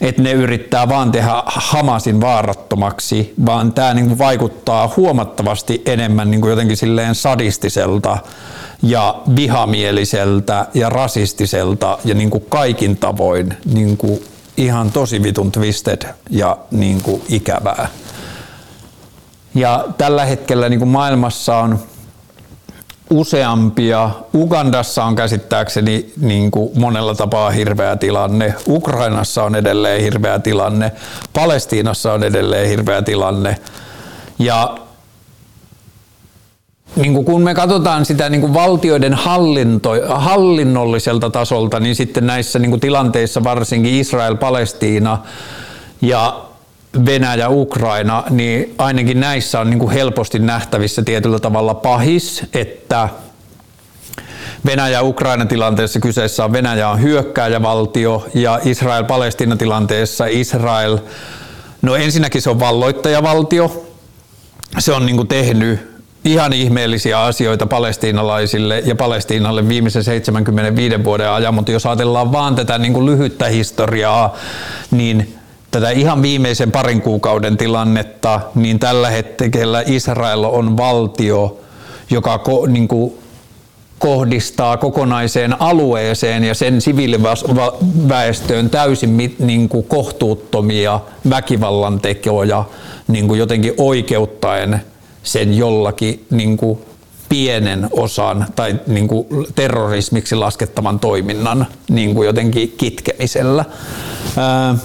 että 0.02 0.22
ne 0.22 0.32
yrittää 0.32 0.90
vaan 0.90 1.12
tehdä 1.12 1.44
Hamasin 1.46 2.22
vaarattomaksi, 2.22 3.34
vaan 3.46 3.74
tämä 3.74 3.94
niin 3.94 4.08
kuin 4.08 4.18
vaikuttaa 4.18 4.94
huomattavasti 4.98 5.82
enemmän 5.86 6.32
niin 6.32 6.42
kuin 6.42 6.50
jotenkin 6.50 6.78
silleen 6.78 7.16
sadistiselta 7.16 8.18
ja 8.84 9.16
vihamieliseltä 9.36 10.66
ja 10.74 10.90
rasistiselta 10.90 11.98
ja 12.06 12.16
niin 12.16 12.30
kuin 12.30 12.46
kaikin 12.50 12.98
tavoin 12.98 13.54
niin 13.74 13.98
kuin 13.98 14.24
ihan 14.62 14.92
tosi 14.92 15.24
vitun 15.24 15.52
twisted 15.52 16.02
ja 16.30 16.58
niin 16.72 17.02
kuin 17.02 17.22
ikävää. 17.30 17.88
Ja 19.56 19.86
tällä 19.98 20.26
hetkellä 20.26 20.70
niin 20.70 20.80
kuin 20.80 20.90
maailmassa 20.90 21.58
on 21.58 21.80
useampia. 23.10 24.10
Ugandassa 24.34 25.04
on 25.04 25.16
käsittääkseni 25.16 26.14
niin 26.22 26.52
kuin 26.52 26.80
monella 26.80 27.16
tapaa 27.16 27.52
hirveä 27.52 27.96
tilanne. 27.96 28.54
Ukrainassa 28.68 29.44
on 29.44 29.56
edelleen 29.56 30.02
hirveä 30.02 30.40
tilanne. 30.40 30.92
Palestiinassa 31.34 32.14
on 32.14 32.24
edelleen 32.24 32.70
hirveä 32.70 33.02
tilanne. 33.02 33.58
Ja 34.40 34.78
niin 36.96 37.26
kun 37.26 37.42
me 37.42 37.54
katsotaan 37.54 38.06
sitä 38.06 38.30
niin 38.30 38.42
kuin 38.42 38.54
valtioiden 38.54 39.14
hallinto, 39.14 39.92
hallinnolliselta 40.08 41.30
tasolta, 41.30 41.80
niin 41.80 41.96
sitten 41.96 42.28
näissä 42.28 42.60
niin 42.60 42.70
kuin 42.70 42.80
tilanteissa 42.80 43.44
varsinkin 43.44 43.94
Israel, 43.94 44.36
Palestiina 44.36 45.18
ja 46.02 46.46
Venäjä, 47.06 47.50
Ukraina, 47.50 48.24
niin 48.30 48.76
ainakin 48.78 49.20
näissä 49.20 49.60
on 49.60 49.70
niin 49.70 49.80
kuin 49.80 49.92
helposti 49.92 50.40
nähtävissä 50.40 51.02
tietyllä 51.02 51.40
tavalla 51.40 51.74
pahis, 51.74 52.44
että 52.54 53.10
Venäjä 54.66 55.02
Ukraina 55.02 55.46
tilanteessa 55.46 56.00
kyseessä 56.00 56.46
on 56.46 56.52
Venäjä 56.52 56.90
on 56.90 57.02
hyökkääjävaltio 57.02 58.28
ja 58.34 58.60
Israel 58.66 59.04
Palestiina 59.04 59.56
tilanteessa 59.56 60.26
Israel, 60.26 60.98
no 61.82 61.96
ensinnäkin 61.96 62.42
se 62.42 62.50
on 62.50 62.60
valloittajavaltio, 62.60 63.88
se 64.80 64.94
on 64.94 65.06
niin 65.06 65.16
kuin 65.16 65.28
tehnyt 65.28 65.91
ihan 66.26 66.54
ihmeellisiä 66.54 67.22
asioita 67.22 67.68
palestiinalaisille 67.68 68.84
ja 68.86 68.96
Palestiinalle 68.96 69.68
viimeisen 69.68 70.04
75 70.04 71.04
vuoden 71.04 71.30
ajan, 71.30 71.54
mutta 71.54 71.72
jos 71.72 71.86
ajatellaan 71.86 72.32
vaan 72.32 72.56
tätä 72.56 72.78
niin 72.78 72.94
kuin 72.94 73.06
lyhyttä 73.06 73.46
historiaa, 73.46 74.36
niin 74.92 75.36
tätä 75.72 75.90
ihan 75.90 76.22
viimeisen 76.22 76.72
parin 76.72 77.02
kuukauden 77.02 77.58
tilannetta, 77.58 78.42
niin 78.56 78.80
tällä 78.80 79.10
hetkellä 79.10 79.84
Israel 79.86 80.44
on 80.44 80.78
valtio, 80.78 81.60
joka 82.10 82.44
niin 82.68 82.88
kuin 82.88 83.14
kohdistaa 84.00 84.78
kokonaiseen 84.78 85.62
alueeseen 85.62 86.44
ja 86.44 86.54
sen 86.54 86.82
siviiliväestöön 86.82 88.70
täysin 88.70 89.36
niin 89.40 89.70
kuin 89.70 89.84
kohtuuttomia 89.84 91.00
väkivallan 91.30 92.00
tekoja 92.00 92.64
niin 93.08 93.28
kuin 93.28 93.40
jotenkin 93.40 93.74
oikeuttaen 93.78 94.82
sen 95.24 95.58
jollakin 95.58 96.26
niin 96.30 96.58
kuin 96.58 96.80
pienen 97.30 97.88
osan 97.92 98.46
tai 98.56 98.76
niin 98.88 99.08
kuin 99.08 99.28
terrorismiksi 99.56 100.36
laskettavan 100.36 101.00
toiminnan 101.00 101.68
niin 101.90 102.16
kuin 102.16 102.26
jotenkin 102.26 102.74
kitkemisellä. 102.78 103.66
Ää, 104.38 104.76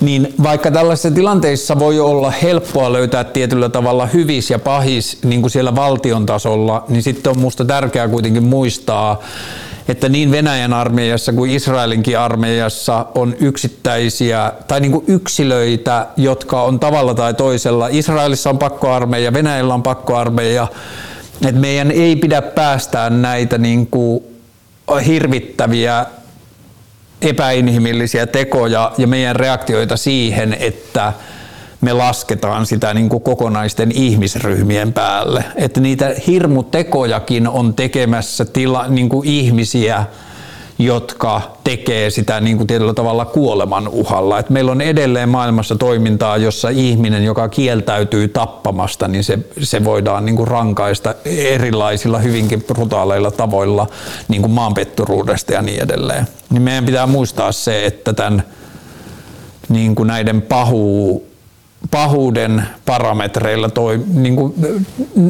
niin 0.00 0.34
vaikka 0.42 0.70
tällaisissa 0.70 1.10
tilanteissa 1.10 1.78
voi 1.78 2.00
olla 2.00 2.30
helppoa 2.30 2.92
löytää 2.92 3.24
tietyllä 3.24 3.68
tavalla 3.68 4.06
hyvis 4.06 4.50
ja 4.50 4.58
pahis 4.58 5.18
niin 5.24 5.40
kuin 5.40 5.50
siellä 5.50 5.74
valtion 5.74 6.26
tasolla, 6.26 6.84
niin 6.88 7.02
sitten 7.02 7.30
on 7.30 7.36
minusta 7.36 7.64
tärkeää 7.64 8.08
kuitenkin 8.08 8.44
muistaa, 8.44 9.22
että 9.88 10.08
niin 10.08 10.30
Venäjän 10.30 10.72
armeijassa 10.72 11.32
kuin 11.32 11.50
Israelinkin 11.50 12.18
armeijassa 12.18 13.06
on 13.14 13.36
yksittäisiä 13.40 14.52
tai 14.68 14.80
niin 14.80 14.92
kuin 14.92 15.04
yksilöitä, 15.08 16.06
jotka 16.16 16.62
on 16.62 16.80
tavalla 16.80 17.14
tai 17.14 17.34
toisella. 17.34 17.88
Israelissa 17.90 18.50
on 18.50 18.58
pakkoarmeija, 18.58 19.32
Venäjällä 19.32 19.74
on 19.74 19.82
pakkoarmeija. 19.82 20.66
Että 21.46 21.60
meidän 21.60 21.90
ei 21.90 22.16
pidä 22.16 22.42
päästää 22.42 23.10
näitä 23.10 23.58
niin 23.58 23.86
kuin 23.86 24.24
hirvittäviä 25.06 26.06
epäinhimillisiä 27.22 28.26
tekoja 28.26 28.92
ja 28.98 29.06
meidän 29.06 29.36
reaktioita 29.36 29.96
siihen, 29.96 30.56
että 30.60 31.12
me 31.84 31.92
lasketaan 31.92 32.66
sitä 32.66 32.94
niin 32.94 33.08
kuin 33.08 33.22
kokonaisten 33.22 33.92
ihmisryhmien 33.92 34.92
päälle. 34.92 35.44
Että 35.56 35.80
niitä 35.80 36.14
hirmutekojakin 36.26 37.48
on 37.48 37.74
tekemässä 37.74 38.44
tila, 38.44 38.88
niin 38.88 39.08
kuin 39.08 39.28
ihmisiä, 39.28 40.04
jotka 40.78 41.40
tekee 41.64 42.10
sitä 42.10 42.40
niin 42.40 42.56
kuin 42.56 42.66
tietyllä 42.66 42.94
tavalla 42.94 43.24
kuoleman 43.24 43.88
uhalla. 43.88 44.38
Et 44.38 44.50
meillä 44.50 44.72
on 44.72 44.80
edelleen 44.80 45.28
maailmassa 45.28 45.76
toimintaa, 45.76 46.36
jossa 46.36 46.68
ihminen, 46.68 47.24
joka 47.24 47.48
kieltäytyy 47.48 48.28
tappamasta, 48.28 49.08
niin 49.08 49.24
se, 49.24 49.38
se 49.60 49.84
voidaan 49.84 50.24
niin 50.24 50.36
kuin 50.36 50.48
rankaista 50.48 51.14
erilaisilla 51.24 52.18
hyvinkin 52.18 52.62
brutaaleilla 52.62 53.30
tavoilla 53.30 53.86
niin 54.28 54.42
kuin 54.42 54.52
maanpetturuudesta 54.52 55.52
ja 55.52 55.62
niin 55.62 55.82
edelleen. 55.82 56.26
Niin 56.50 56.62
meidän 56.62 56.84
pitää 56.84 57.06
muistaa 57.06 57.52
se, 57.52 57.86
että 57.86 58.12
tämän, 58.12 58.42
niin 59.68 59.94
kuin 59.94 60.06
näiden 60.06 60.42
pahuu, 60.42 61.33
pahuuden 61.90 62.68
parametreilla 62.86 63.68
toi, 63.68 64.00
niin 64.14 64.36
kuin, 64.36 64.54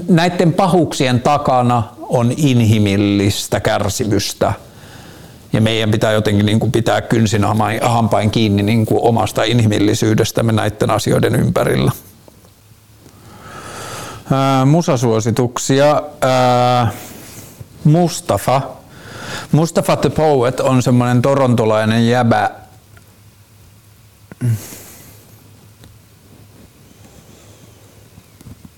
näiden 0.08 0.52
pahuuksien 0.52 1.20
takana 1.20 1.82
on 2.00 2.32
inhimillistä 2.36 3.60
kärsimystä– 3.60 4.52
ja 5.54 5.60
meidän 5.60 5.90
pitää 5.90 6.12
jotenkin 6.12 6.46
niin 6.46 6.60
kuin 6.60 6.72
pitää 6.72 7.00
kynsin 7.00 7.42
hampain 7.82 8.30
kiinni 8.30 8.62
niin 8.62 8.86
kuin 8.86 9.00
omasta 9.02 9.44
inhimillisyydestämme 9.44 10.52
näiden 10.52 10.90
asioiden 10.90 11.34
ympärillä. 11.34 11.92
Ää, 14.32 14.64
musasuosituksia. 14.64 16.02
Ää, 16.20 16.92
Mustafa. 17.84 18.62
Mustafa 19.52 19.96
the 19.96 20.10
Poet 20.10 20.60
on 20.60 20.82
semmoinen 20.82 21.22
torontolainen 21.22 22.08
jäbä. 22.08 22.50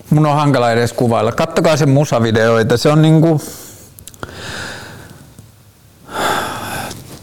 Mun 0.09 0.25
on 0.25 0.35
hankala 0.35 0.71
edes 0.71 0.93
kuvailla. 0.93 1.31
Kattokaa 1.31 1.77
sen 1.77 1.89
musavideoita. 1.89 2.77
Se 2.77 2.89
on 2.89 3.01
niinku, 3.01 3.41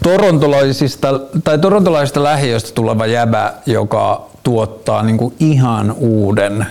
torontolaisista, 0.03 1.19
tai 1.43 1.57
torontolaisista 1.57 2.23
lähiöistä 2.23 2.71
tuleva 2.75 3.05
jäbä, 3.05 3.53
joka 3.65 4.27
tuottaa 4.43 5.03
niin 5.03 5.17
kuin 5.17 5.35
ihan 5.39 5.91
uuden 5.97 6.65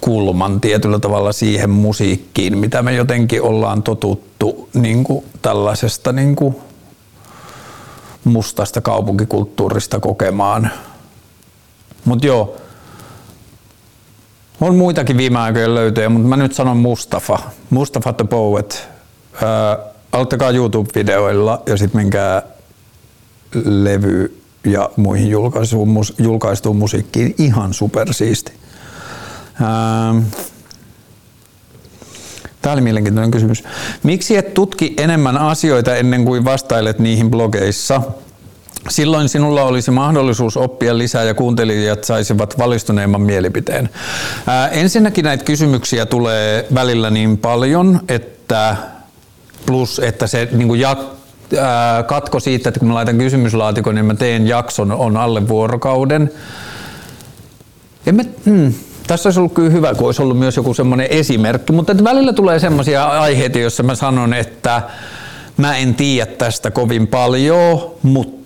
kulman 0.00 0.60
tietyllä 0.60 0.98
tavalla 0.98 1.32
siihen 1.32 1.70
musiikkiin, 1.70 2.58
mitä 2.58 2.82
me 2.82 2.94
jotenkin 2.94 3.42
ollaan 3.42 3.82
totuttu 3.82 4.68
niin 4.74 5.04
kuin 5.04 5.24
tällaisesta 5.42 6.12
niin 6.12 6.36
kuin 6.36 6.56
mustasta 8.24 8.80
kaupunkikulttuurista 8.80 10.00
kokemaan. 10.00 10.70
Mutta 12.04 12.26
joo, 12.26 12.56
on 14.60 14.76
muitakin 14.76 15.16
viime 15.16 15.38
aikojen 15.38 15.74
löytöjä, 15.74 16.08
mutta 16.08 16.28
mä 16.28 16.36
nyt 16.36 16.54
sanon 16.54 16.76
Mustafa. 16.76 17.38
Mustafa 17.70 18.12
the 18.12 18.24
Poet. 18.24 18.88
Öö, 19.42 19.48
auttakaa 20.12 20.50
YouTube-videoilla 20.50 21.62
ja 21.66 21.76
sitten 21.76 22.00
menkää 22.00 22.42
levy 23.64 24.40
ja 24.64 24.90
muihin 24.96 25.30
julkaistuun, 25.30 26.04
julkaistuun 26.18 26.76
musiikkiin 26.76 27.34
ihan 27.38 27.74
supersiisti. 27.74 28.52
Ähm. 29.60 30.18
Tämä 32.62 32.72
oli 32.72 32.80
mielenkiintoinen 32.80 33.30
kysymys. 33.30 33.64
Miksi 34.02 34.36
et 34.36 34.54
tutki 34.54 34.94
enemmän 34.96 35.38
asioita 35.38 35.96
ennen 35.96 36.24
kuin 36.24 36.44
vastailet 36.44 36.98
niihin 36.98 37.30
blogeissa? 37.30 38.02
Silloin 38.88 39.28
sinulla 39.28 39.62
olisi 39.62 39.90
mahdollisuus 39.90 40.56
oppia 40.56 40.98
lisää 40.98 41.24
ja 41.24 41.34
kuuntelijat 41.34 42.04
saisivat 42.04 42.58
valistuneemman 42.58 43.20
mielipiteen. 43.20 43.88
Ää, 44.46 44.68
ensinnäkin 44.68 45.24
näitä 45.24 45.44
kysymyksiä 45.44 46.06
tulee 46.06 46.66
välillä 46.74 47.10
niin 47.10 47.38
paljon, 47.38 48.00
että 48.08 48.76
plus 49.66 49.98
että 49.98 50.26
se 50.26 50.48
niin 50.52 50.68
kuin 50.68 50.80
jak, 50.80 50.98
ää, 51.60 52.02
katko 52.02 52.40
siitä, 52.40 52.68
että 52.68 52.80
kun 52.80 52.88
mä 52.88 52.94
laitan 52.94 53.18
kysymyslaatikon, 53.18 53.94
niin 53.94 54.04
mä 54.04 54.14
teen 54.14 54.46
jakson, 54.46 54.92
on 54.92 55.16
alle 55.16 55.48
vuorokauden. 55.48 56.30
Ja 58.06 58.12
hmm, 58.44 58.74
tässä 59.06 59.28
olisi 59.28 59.40
ollut 59.40 59.54
kyllä 59.54 59.70
hyvä, 59.70 59.94
kun 59.94 60.06
olisi 60.06 60.22
ollut 60.22 60.38
myös 60.38 60.56
joku 60.56 60.74
semmoinen 60.74 61.06
esimerkki, 61.10 61.72
mutta 61.72 61.92
että 61.92 62.04
välillä 62.04 62.32
tulee 62.32 62.58
semmoisia 62.58 63.04
aiheita, 63.04 63.58
joissa 63.58 63.82
mä 63.82 63.94
sanon, 63.94 64.34
että 64.34 64.82
mä 65.56 65.76
en 65.76 65.94
tiedä 65.94 66.26
tästä 66.26 66.70
kovin 66.70 67.06
paljon, 67.06 67.90
mutta. 68.02 68.37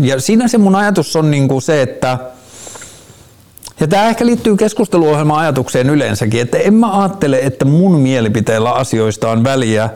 Ja 0.00 0.20
siinä 0.20 0.48
se 0.48 0.58
mun 0.58 0.74
ajatus 0.74 1.16
on 1.16 1.30
niin 1.30 1.48
kuin 1.48 1.62
se, 1.62 1.82
että 1.82 2.18
ja 3.80 3.86
tämä 3.86 4.08
ehkä 4.08 4.26
liittyy 4.26 4.56
keskusteluohjelman 4.56 5.38
ajatukseen 5.38 5.90
yleensäkin, 5.90 6.40
että 6.40 6.58
en 6.58 6.74
mä 6.74 7.00
ajattele, 7.00 7.38
että 7.42 7.64
mun 7.64 8.00
mielipiteellä 8.00 8.72
asioista 8.72 9.30
on 9.30 9.44
väliä, 9.44 9.90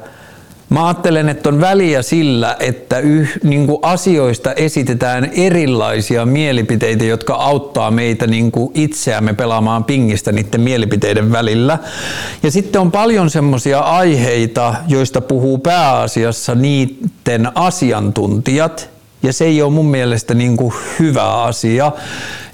Mä 0.69 0.86
ajattelen, 0.86 1.28
että 1.28 1.49
on 1.49 1.61
väliä 1.61 2.03
sillä, 2.03 2.57
että 2.61 2.99
yh, 2.99 3.28
niin 3.43 3.66
kuin 3.66 3.78
asioista 3.82 4.53
esitetään 4.53 5.31
erilaisia 5.32 6.27
mielipiteitä, 6.27 7.05
jotka 7.05 7.35
auttaa 7.35 7.91
meitä 7.91 8.27
niin 8.27 8.53
kuin 8.53 8.70
itseämme 8.74 9.35
pelaamaan 9.35 9.85
pingistä 9.85 10.32
niiden 10.32 10.61
mielipiteiden 10.61 11.32
välillä. 11.32 11.78
Ja 12.43 12.51
sitten 12.51 12.81
on 12.81 12.93
paljon 12.93 13.31
semmoisia 13.31 13.81
aiheita, 13.81 14.74
joista 14.89 15.20
puhuu 15.20 15.59
pääasiassa 15.59 16.55
niiden 16.55 17.53
asiantuntijat, 17.55 18.94
ja 19.25 19.33
se 19.33 19.45
ei 19.45 19.63
ole 19.63 19.73
mun 19.73 19.87
mielestä 19.87 20.35
niin 20.35 20.57
kuin 20.57 20.75
hyvä 20.99 21.43
asia, 21.43 21.93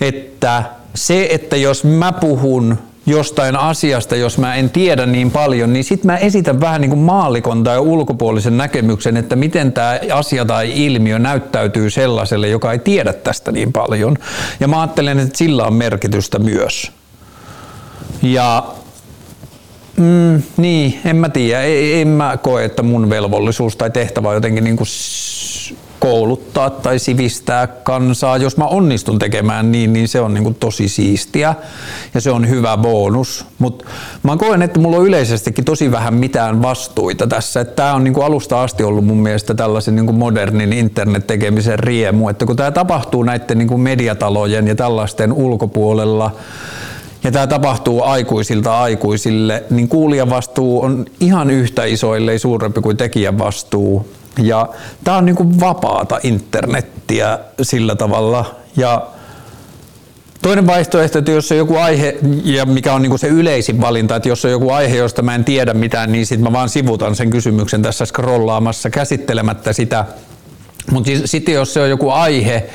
että 0.01 0.65
se, 0.95 1.29
että 1.31 1.57
jos 1.57 1.85
mä 1.85 2.13
puhun 2.13 2.79
jostain 3.07 3.57
asiasta, 3.57 4.17
jos 4.17 4.39
mä 4.39 4.55
en 4.55 4.71
tiedä 4.71 5.07
niin 5.07 5.31
paljon, 5.31 5.73
niin 5.73 5.85
sitten 5.85 6.07
mä 6.07 6.17
esitän 6.17 6.61
vähän 6.61 6.81
niin 6.81 6.91
kuin 6.91 7.01
maallikon 7.01 7.65
tai 7.65 7.79
ulkopuolisen 7.79 8.57
näkemyksen, 8.57 9.17
että 9.17 9.37
miten 9.37 9.73
tämä 9.73 10.01
asia 10.13 10.45
tai 10.45 10.87
ilmiö 10.87 11.19
näyttäytyy 11.19 11.91
sellaiselle, 11.91 12.49
joka 12.49 12.73
ei 12.73 12.79
tiedä 12.79 13.13
tästä 13.13 13.53
niin 13.53 13.73
paljon. 13.73 14.17
Ja 14.61 14.69
mä 14.69 14.81
ajattelen, 14.81 15.19
että 15.19 15.39
sillä 15.39 15.65
on 15.65 15.75
merkitystä 15.75 16.39
myös. 16.39 16.93
Ja 18.23 18.65
mm, 19.97 20.43
niin, 20.57 21.01
en 21.05 21.17
mä 21.17 21.29
tiedä, 21.29 21.63
en 22.01 22.09
mä 22.09 22.37
koe, 22.37 22.65
että 22.65 22.83
mun 22.83 23.11
velvollisuus 23.11 23.77
tai 23.77 23.91
tehtävä 23.91 24.29
on 24.29 24.35
jotenkin 24.35 24.65
niin 24.65 24.77
kuin 24.77 24.89
kouluttaa 26.01 26.71
tai 26.71 26.99
sivistää 26.99 27.67
kansaa. 27.67 28.37
Jos 28.37 28.57
mä 28.57 28.65
onnistun 28.65 29.19
tekemään 29.19 29.73
niin, 29.73 29.93
niin 29.93 30.09
se 30.09 30.21
on 30.21 30.35
niin 30.35 30.45
kuin 30.45 30.55
tosi 30.55 30.89
siistiä 30.89 31.55
ja 32.15 32.21
se 32.21 32.31
on 32.31 32.49
hyvä 32.49 32.77
bonus. 32.77 33.47
Mutta 33.59 33.85
mä 34.23 34.37
koen, 34.37 34.63
että 34.63 34.81
mulla 34.81 34.97
on 34.97 35.07
yleisestikin 35.07 35.65
tosi 35.65 35.93
vähän 35.93 36.15
mitään 36.15 36.63
vastuita 36.63 37.27
tässä. 37.27 37.65
Tämä 37.65 37.95
on 37.95 38.05
niin 38.05 38.15
kuin 38.15 38.27
alusta 38.27 38.63
asti 38.63 38.85
ollut 38.85 39.05
mun 39.05 39.19
mielestä 39.19 39.55
tällaisen 39.55 39.97
niin 39.97 40.07
kuin 40.07 40.19
modernin 40.19 40.73
internet-tekemisen 40.73 41.79
riemu, 41.79 42.29
että 42.29 42.47
kun 42.47 42.57
tämä 42.57 42.71
tapahtuu 42.71 43.23
näiden 43.23 43.59
niin 43.59 43.69
kuin 43.69 43.81
mediatalojen 43.81 44.69
ja 44.69 44.75
tällaisten 44.75 45.33
ulkopuolella, 45.33 46.31
ja 47.25 47.33
tämä 47.33 47.47
tapahtuu 47.47 48.03
aikuisilta 48.03 48.81
aikuisille, 48.81 49.65
niin 49.71 49.89
kuulijan 49.89 50.31
vastuu 50.31 50.83
on 50.83 51.07
ihan 51.21 51.51
yhtä 51.51 51.85
iso, 51.85 52.15
ellei 52.15 52.39
suurempi 52.39 52.81
kuin 52.81 52.97
tekijän 52.97 53.39
vastuu. 53.39 54.07
Ja 54.39 54.69
tämä 55.05 55.17
on 55.17 55.25
niin 55.25 55.61
vapaata 55.61 56.21
internettiä 56.23 57.39
sillä 57.63 57.97
tavalla. 57.97 58.55
Ja 58.77 59.07
Toinen 60.43 60.67
vaihtoehto, 60.67 61.19
että 61.19 61.31
jos 61.31 61.53
on 61.53 61.59
joku 61.59 61.77
aihe, 61.77 62.17
ja 62.45 62.67
mikä 62.67 62.95
on 62.95 63.03
niin 63.03 63.19
se 63.19 63.29
yleisin 63.29 63.81
valinta, 63.81 64.17
että 64.17 64.29
jos 64.29 64.45
on 64.45 64.51
joku 64.51 64.71
aihe, 64.71 64.97
josta 64.97 65.23
mä 65.23 65.35
en 65.35 65.45
tiedä 65.45 65.75
mitään, 65.75 66.13
niin 66.13 66.27
sitten 66.27 66.45
mä 66.45 66.53
vaan 66.53 66.69
sivutan 66.69 67.17
sen 67.17 67.31
kysymyksen 67.31 67.83
tässä 67.83 68.07
scrollaamassa 68.07 68.91
käsittelemättä 68.91 69.73
sitä. 69.73 70.05
Mutta 70.91 71.11
sitten 71.25 71.55
jos 71.55 71.75
se 71.75 71.81
on 71.81 71.91
joku 71.91 72.11
aihe, 72.11 72.71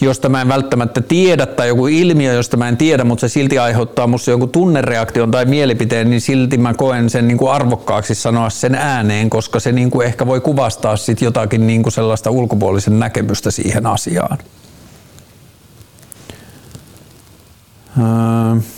josta 0.00 0.28
mä 0.28 0.40
en 0.40 0.48
välttämättä 0.48 1.00
tiedä, 1.00 1.46
tai 1.46 1.68
joku 1.68 1.86
ilmiö, 1.86 2.32
josta 2.32 2.56
mä 2.56 2.68
en 2.68 2.76
tiedä, 2.76 3.04
mutta 3.04 3.20
se 3.20 3.32
silti 3.32 3.58
aiheuttaa 3.58 4.06
musta 4.06 4.30
joku 4.30 4.46
tunnereaktion 4.46 5.30
tai 5.30 5.44
mielipiteen, 5.44 6.10
niin 6.10 6.20
silti 6.20 6.58
mä 6.58 6.74
koen 6.74 7.10
sen 7.10 7.28
niin 7.28 7.38
kuin 7.38 7.50
arvokkaaksi 7.50 8.14
sanoa 8.14 8.50
sen 8.50 8.74
ääneen, 8.74 9.30
koska 9.30 9.60
se 9.60 9.72
niin 9.72 9.90
kuin 9.90 10.06
ehkä 10.06 10.26
voi 10.26 10.40
kuvastaa 10.40 10.96
sit 10.96 11.22
jotakin 11.22 11.66
niin 11.66 11.82
kuin 11.82 11.92
sellaista 11.92 12.30
ulkopuolisen 12.30 12.98
näkemystä 12.98 13.50
siihen 13.50 13.86
asiaan. 13.86 14.38
Öö. 17.98 18.77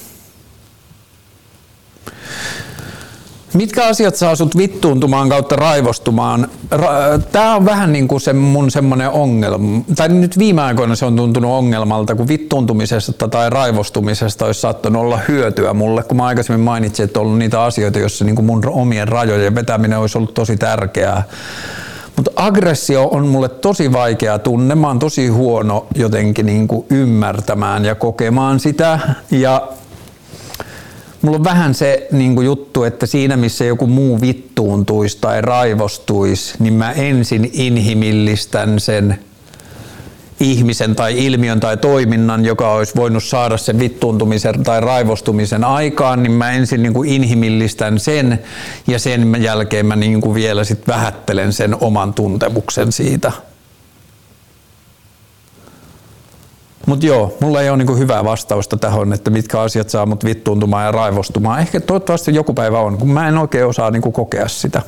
Mitkä 3.55 3.87
asiat 3.87 4.17
saa 4.17 4.37
sut 4.37 4.57
vittuuntumaan 4.57 5.29
kautta 5.29 5.57
raivostumaan? 5.57 6.49
Ra- 6.75 7.23
Tämä 7.33 7.57
on 7.57 7.65
vähän 7.65 7.93
niin 7.93 8.09
kuin 8.09 8.21
se 8.21 8.33
mun 8.33 8.71
semmoinen 8.71 9.11
ongelma. 9.11 9.81
Tai 9.97 10.09
nyt 10.09 10.39
viime 10.39 10.63
aikoina 10.63 10.97
se 10.97 11.05
on 11.05 11.17
tuntunut 11.17 11.51
ongelmalta, 11.51 12.15
kun 12.15 12.29
vittuuntumisesta 12.29 13.29
tai 13.29 13.51
raivostumisesta 13.51 14.47
olisi 14.47 14.61
saattanut 14.61 15.03
olla 15.03 15.19
hyötyä 15.29 15.75
mulle. 15.75 16.03
Kun 16.03 16.17
mä 16.17 16.27
aikaisemmin 16.27 16.65
mainitsin, 16.65 17.05
että 17.05 17.21
on 17.21 17.27
ollut 17.27 17.39
niitä 17.39 17.63
asioita, 17.63 17.99
joissa 17.99 18.25
niin 18.25 18.37
kuin 18.37 18.47
mun 18.47 18.63
omien 18.69 19.09
rajojen 19.09 19.55
vetäminen 19.55 19.99
olisi 19.99 20.19
ollut 20.19 20.35
tosi 20.35 20.57
tärkeää. 20.57 21.23
Mutta 22.17 22.31
aggressio 22.37 23.09
on 23.09 23.27
mulle 23.27 23.49
tosi 23.49 23.93
vaikea 23.93 24.39
tunne. 24.39 24.75
Mä 24.75 24.87
oon 24.87 24.99
tosi 24.99 25.29
huono 25.29 25.87
jotenkin 25.95 26.47
niin 26.47 26.69
kuin 26.69 26.87
ymmärtämään 26.91 27.85
ja 27.85 27.95
kokemaan 27.95 28.61
sitä. 28.61 28.99
Ja 29.31 29.69
mulla 31.23 31.37
on 31.37 31.45
vähän 31.45 31.75
se 31.75 32.07
niin 32.13 32.35
kuin 32.35 32.45
juttu, 32.45 32.85
että 32.85 33.07
siinä 33.07 33.37
missä 33.37 33.65
joku 33.65 33.87
muu 33.87 34.21
vittuuntuisi 34.21 35.19
tai 35.21 35.41
raivostuisi, 35.41 36.55
niin 36.59 36.75
mä 36.75 36.93
ensin 36.93 37.51
inhimillistän 37.53 38.81
sen 38.81 39.19
ihmisen 40.41 40.97
tai 40.97 41.27
ilmiön 41.27 41.61
tai 41.61 41.77
toiminnan, 41.77 42.45
joka 42.45 42.73
olisi 42.73 42.95
voinut 42.97 43.25
saada 43.25 43.57
sen 43.57 43.79
vittuuntumisen 43.79 44.63
tai 44.63 44.81
raivostumisen 44.81 45.65
aikaan, 45.65 46.23
niin 46.23 46.33
mä 46.33 46.51
ensin 46.51 46.83
niin 46.83 46.95
kuin 46.95 47.09
inhimillistän 47.09 47.99
sen 47.99 48.39
ja 48.87 48.99
sen 48.99 49.37
jälkeen 49.43 49.87
mä 49.87 49.97
niin 49.97 50.21
kuin 50.21 50.35
vielä 50.35 50.65
sit 50.65 50.89
vähättelen 50.89 51.53
sen 51.53 51.77
oman 51.81 52.15
tuntemuksen 52.15 52.93
siitä. 52.93 53.33
Mutta 56.87 57.07
joo, 57.07 57.37
mulla 57.41 57.63
ei 57.63 57.69
ole 57.71 57.79
niinku 57.79 57.97
hyvää 57.97 58.25
vastausta 58.25 58.77
tähän, 58.77 59.13
että 59.13 59.31
mitkä 59.31 59.61
asiat 59.61 59.89
saa 59.91 60.07
mut 60.07 60.25
vittuuntumaan 60.25 60.85
ja 60.85 60.93
raivostumaan. 60.93 61.61
Ehkä 61.61 61.81
toivottavasti 61.81 62.35
joku 62.35 62.55
päivä 62.55 62.81
on, 62.81 62.99
kun 62.99 63.11
mä 63.11 63.29
en 63.29 63.39
oikein 63.39 63.67
osaa 63.67 63.91
niinku 63.91 64.13
kokea 64.13 64.49
sitä. 64.49 64.83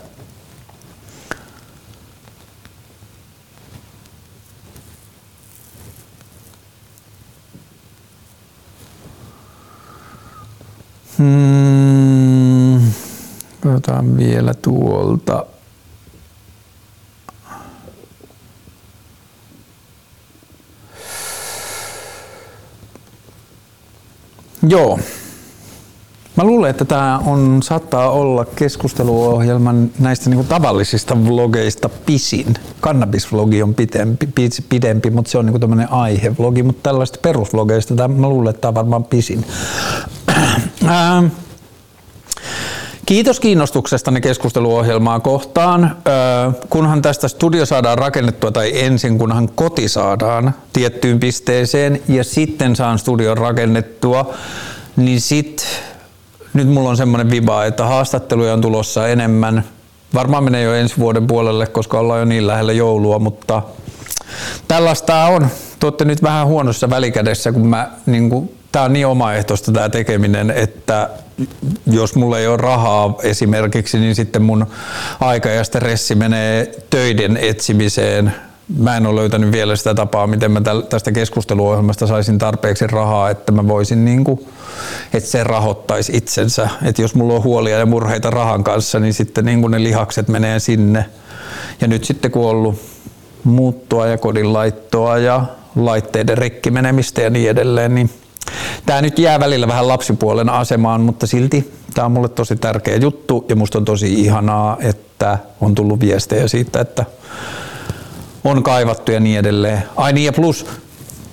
Hmm, 11.19 12.93
otetaan 13.67 14.17
vielä 14.17 14.55
tuolta. 14.55 15.47
Joo. 24.69 24.99
Mä 26.37 26.45
luulen, 26.45 26.71
että 26.71 26.85
tämä 26.85 27.19
on, 27.27 27.63
saattaa 27.63 28.11
olla 28.11 28.45
keskusteluohjelman 28.45 29.91
näistä 29.99 30.31
niinku 30.31 30.45
tavallisista 30.45 31.25
vlogeista 31.25 31.89
pisin. 31.89 32.55
Kannabisvlogi 32.81 33.63
on 33.63 33.75
pidempi, 33.75 34.29
pidempi 34.69 35.11
mutta 35.11 35.31
se 35.31 35.39
on 35.39 35.47
niinku 35.47 35.59
tämmöinen 35.59 35.93
aihevlogi, 35.93 36.63
mutta 36.63 36.83
tällaista 36.83 37.19
perusvlogeista 37.23 37.95
tämä, 37.95 38.15
mä 38.15 38.29
luulen, 38.29 38.51
että 38.51 38.61
tämä 38.61 38.69
on 38.69 38.75
varmaan 38.75 39.05
pisin. 39.05 39.45
Ähm. 40.83 41.27
Kiitos 43.07 43.41
kiinnostuksestanne 43.41 44.21
keskusteluohjelmaa 44.21 45.21
kohtaan. 45.21 45.97
Kunhan 46.71 47.03
tästä 47.03 47.29
studio 47.29 47.67
saadaan 47.67 47.99
rakennettua 47.99 48.51
tai 48.51 48.73
ensin 48.75 49.19
kunhan 49.19 49.49
koti 49.49 49.89
saadaan 49.89 50.55
tiettyyn 50.73 51.21
pisteeseen 51.21 52.03
ja 52.09 52.25
sitten 52.25 52.77
saan 52.77 52.99
studion 52.99 53.39
rakennettua, 53.39 54.35
niin 54.97 55.21
sit 55.21 55.67
nyt 56.55 56.69
mulla 56.69 56.89
on 56.89 56.97
semmoinen 56.97 57.31
viba, 57.31 57.65
että 57.65 57.85
haastatteluja 57.85 58.53
on 58.53 58.61
tulossa 58.61 59.09
enemmän. 59.09 59.65
Varmaan 60.15 60.45
menee 60.45 60.63
jo 60.63 60.75
ensi 60.75 60.95
vuoden 60.99 61.27
puolelle, 61.27 61.67
koska 61.67 61.99
ollaan 61.99 62.21
jo 62.21 62.25
niin 62.25 62.47
lähellä 62.47 62.73
joulua, 62.73 63.19
mutta 63.19 63.63
tällaista 64.69 65.25
on. 65.25 65.49
Tuotte 65.81 66.05
nyt 66.05 66.23
vähän 66.23 66.47
huonossa 66.47 66.91
välikädessä, 66.91 67.53
kun 67.53 67.67
mä 67.67 67.91
niin 68.07 68.31
kuin, 68.31 68.57
tää 68.73 68.83
on 68.83 68.93
niin 68.93 69.07
omaehtoista 69.07 69.73
tämä 69.73 69.89
tekeminen, 69.89 70.51
että 70.51 71.09
jos 71.87 72.15
mulla 72.15 72.39
ei 72.39 72.47
ole 72.47 72.57
rahaa 72.57 73.15
esimerkiksi, 73.23 73.99
niin 73.99 74.15
sitten 74.15 74.43
mun 74.43 74.67
aika 75.21 75.49
ja 75.49 75.65
stressi 75.65 76.15
menee 76.15 76.75
töiden 76.91 77.37
etsimiseen. 77.37 78.35
Mä 78.79 78.97
en 78.97 79.07
ole 79.07 79.21
löytänyt 79.21 79.53
vielä 79.53 79.77
sitä 79.77 79.95
tapaa, 79.95 80.27
miten 80.27 80.51
mä 80.51 80.63
tästä 80.89 81.13
keskusteluohjelmasta 81.13 82.07
saisin 82.07 82.39
tarpeeksi 82.39 82.87
rahaa, 82.87 83.31
että 83.31 83.53
mä 83.53 83.69
voisin 83.69 84.05
niin 84.05 84.25
kuin, 84.25 84.47
että 85.13 85.31
se 85.31 85.45
rahoittaisi 85.45 86.17
itsensä. 86.17 86.69
Että 86.85 87.03
jos 87.03 87.15
mulla 87.15 87.35
on 87.35 87.43
huolia 87.43 87.79
ja 87.79 87.87
murheita 87.87 88.31
rahan 88.31 88.65
kanssa, 88.65 89.01
niin 89.01 89.15
sitten 89.15 89.45
niin 89.45 89.61
kuin 89.61 89.71
ne 89.71 89.83
lihakset 89.83 90.29
menee 90.29 90.59
sinne. 90.59 91.05
Ja 91.81 91.89
nyt 91.89 92.05
sitten 92.05 92.31
kun 92.31 92.45
on 92.45 92.51
ollut 92.51 92.81
muuttoa 93.45 94.07
ja 94.07 94.19
kodin 94.19 94.53
laittoa 94.53 95.19
ja 95.19 95.45
laitteiden 95.77 96.39
rikki 96.39 96.71
menemistä 96.71 97.23
ja 97.23 97.31
niin 97.31 97.51
edelleen, 97.51 97.95
niin 97.95 98.11
Tämä 98.87 99.03
nyt 99.03 99.19
jää 99.19 99.41
välillä 99.41 99.69
vähän 99.69 99.89
lapsipuolen 99.89 100.49
asemaan, 100.49 101.01
mutta 101.01 101.27
silti 101.27 101.73
tämä 101.95 102.07
on 102.07 102.13
mulle 102.13 102.29
tosi 102.29 102.57
tärkeä 102.57 102.97
juttu 102.97 103.45
ja 103.49 103.57
musta 103.57 103.79
on 103.79 103.85
tosi 103.85 104.15
ihanaa, 104.15 104.77
että 104.81 105.39
on 105.61 105.75
tullut 105.75 106.01
viestejä 106.01 106.49
siitä, 106.49 106.81
että 106.81 107.05
on 108.45 108.63
kaivattu 108.63 109.13
ja 109.13 109.21
niin 109.21 109.39
edelleen. 109.39 109.83
Ai 109.97 110.13
niin 110.13 110.25
ja 110.25 110.33
plus 110.33 110.67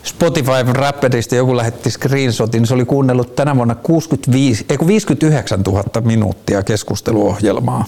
Spotify 0.04 0.74
Rapidista 0.74 1.36
joku 1.36 1.58
lähetti 1.58 1.92
screenshotin, 1.92 2.68
se 2.68 2.74
oli 2.74 2.86
kuunnellut 2.86 3.36
tänä 3.36 3.56
vuonna 3.56 3.76
65, 3.76 4.66
ei 4.70 4.78
59 4.88 5.62
000 5.62 5.84
minuuttia 6.02 6.64
keskusteluohjelmaa, 6.64 7.86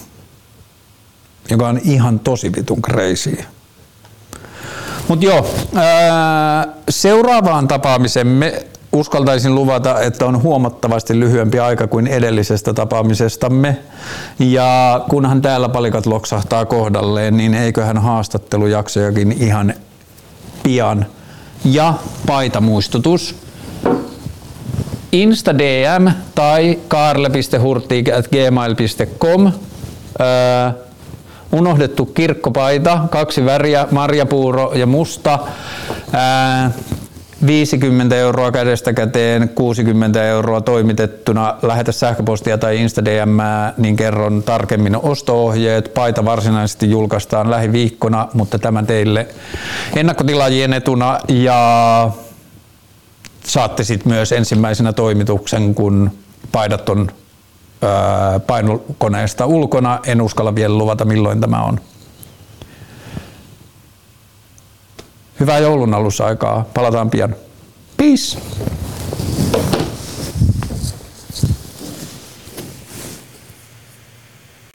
joka 1.50 1.68
on 1.68 1.80
ihan 1.84 2.20
tosi 2.20 2.52
vitun 2.56 2.82
crazy. 2.82 3.38
Mutta 5.08 5.26
joo, 5.26 5.50
ää, 5.74 6.66
seuraavaan 6.88 7.68
tapaamisemme 7.68 8.66
uskaltaisin 8.92 9.54
luvata, 9.54 10.00
että 10.00 10.26
on 10.26 10.42
huomattavasti 10.42 11.20
lyhyempi 11.20 11.58
aika 11.58 11.86
kuin 11.86 12.06
edellisestä 12.06 12.74
tapaamisestamme. 12.74 13.78
Ja 14.38 15.00
kunhan 15.10 15.42
täällä 15.42 15.68
palikat 15.68 16.06
loksahtaa 16.06 16.66
kohdalleen, 16.66 17.36
niin 17.36 17.54
eiköhän 17.54 17.98
haastattelujaksojakin 17.98 19.32
ihan 19.32 19.74
pian. 20.62 21.06
Ja 21.64 21.94
paitamuistutus. 22.26 23.34
Insta 25.12 25.58
DM 25.58 26.08
tai 26.34 26.78
kaarle.hurtti.gmail.com 26.88 29.46
öö, 29.46 29.52
unohdettu 31.52 32.06
kirkkopaita, 32.06 33.00
kaksi 33.10 33.44
väriä, 33.44 33.88
marjapuuro 33.90 34.72
ja 34.74 34.86
musta. 34.86 35.38
Öö, 36.14 36.20
50 37.46 38.16
euroa 38.16 38.52
kädestä 38.52 38.92
käteen, 38.92 39.48
60 39.48 40.24
euroa 40.24 40.60
toimitettuna. 40.60 41.54
Lähetä 41.62 41.92
sähköpostia 41.92 42.58
tai 42.58 42.80
Instadm, 42.80 43.38
niin 43.76 43.96
kerron 43.96 44.42
tarkemmin 44.42 44.96
osto-ohjeet. 44.96 45.94
Paita 45.94 46.24
varsinaisesti 46.24 46.90
julkaistaan 46.90 47.50
lähiviikkona, 47.50 48.28
mutta 48.34 48.58
tämä 48.58 48.82
teille 48.82 49.26
ennakkotilaajien 49.96 50.72
etuna. 50.72 51.18
Ja 51.28 52.10
saatte 53.44 53.84
sitten 53.84 54.12
myös 54.12 54.32
ensimmäisenä 54.32 54.92
toimituksen, 54.92 55.74
kun 55.74 56.10
paidat 56.52 56.88
on 56.88 57.10
painokoneesta 58.46 59.46
ulkona. 59.46 60.00
En 60.06 60.22
uskalla 60.22 60.54
vielä 60.54 60.78
luvata, 60.78 61.04
milloin 61.04 61.40
tämä 61.40 61.62
on. 61.62 61.80
Hyvää 65.42 65.58
joulun 65.58 65.94
alusaikaa. 65.94 66.64
Palataan 66.74 67.10
pian. 67.10 67.36
Peace. 67.96 68.38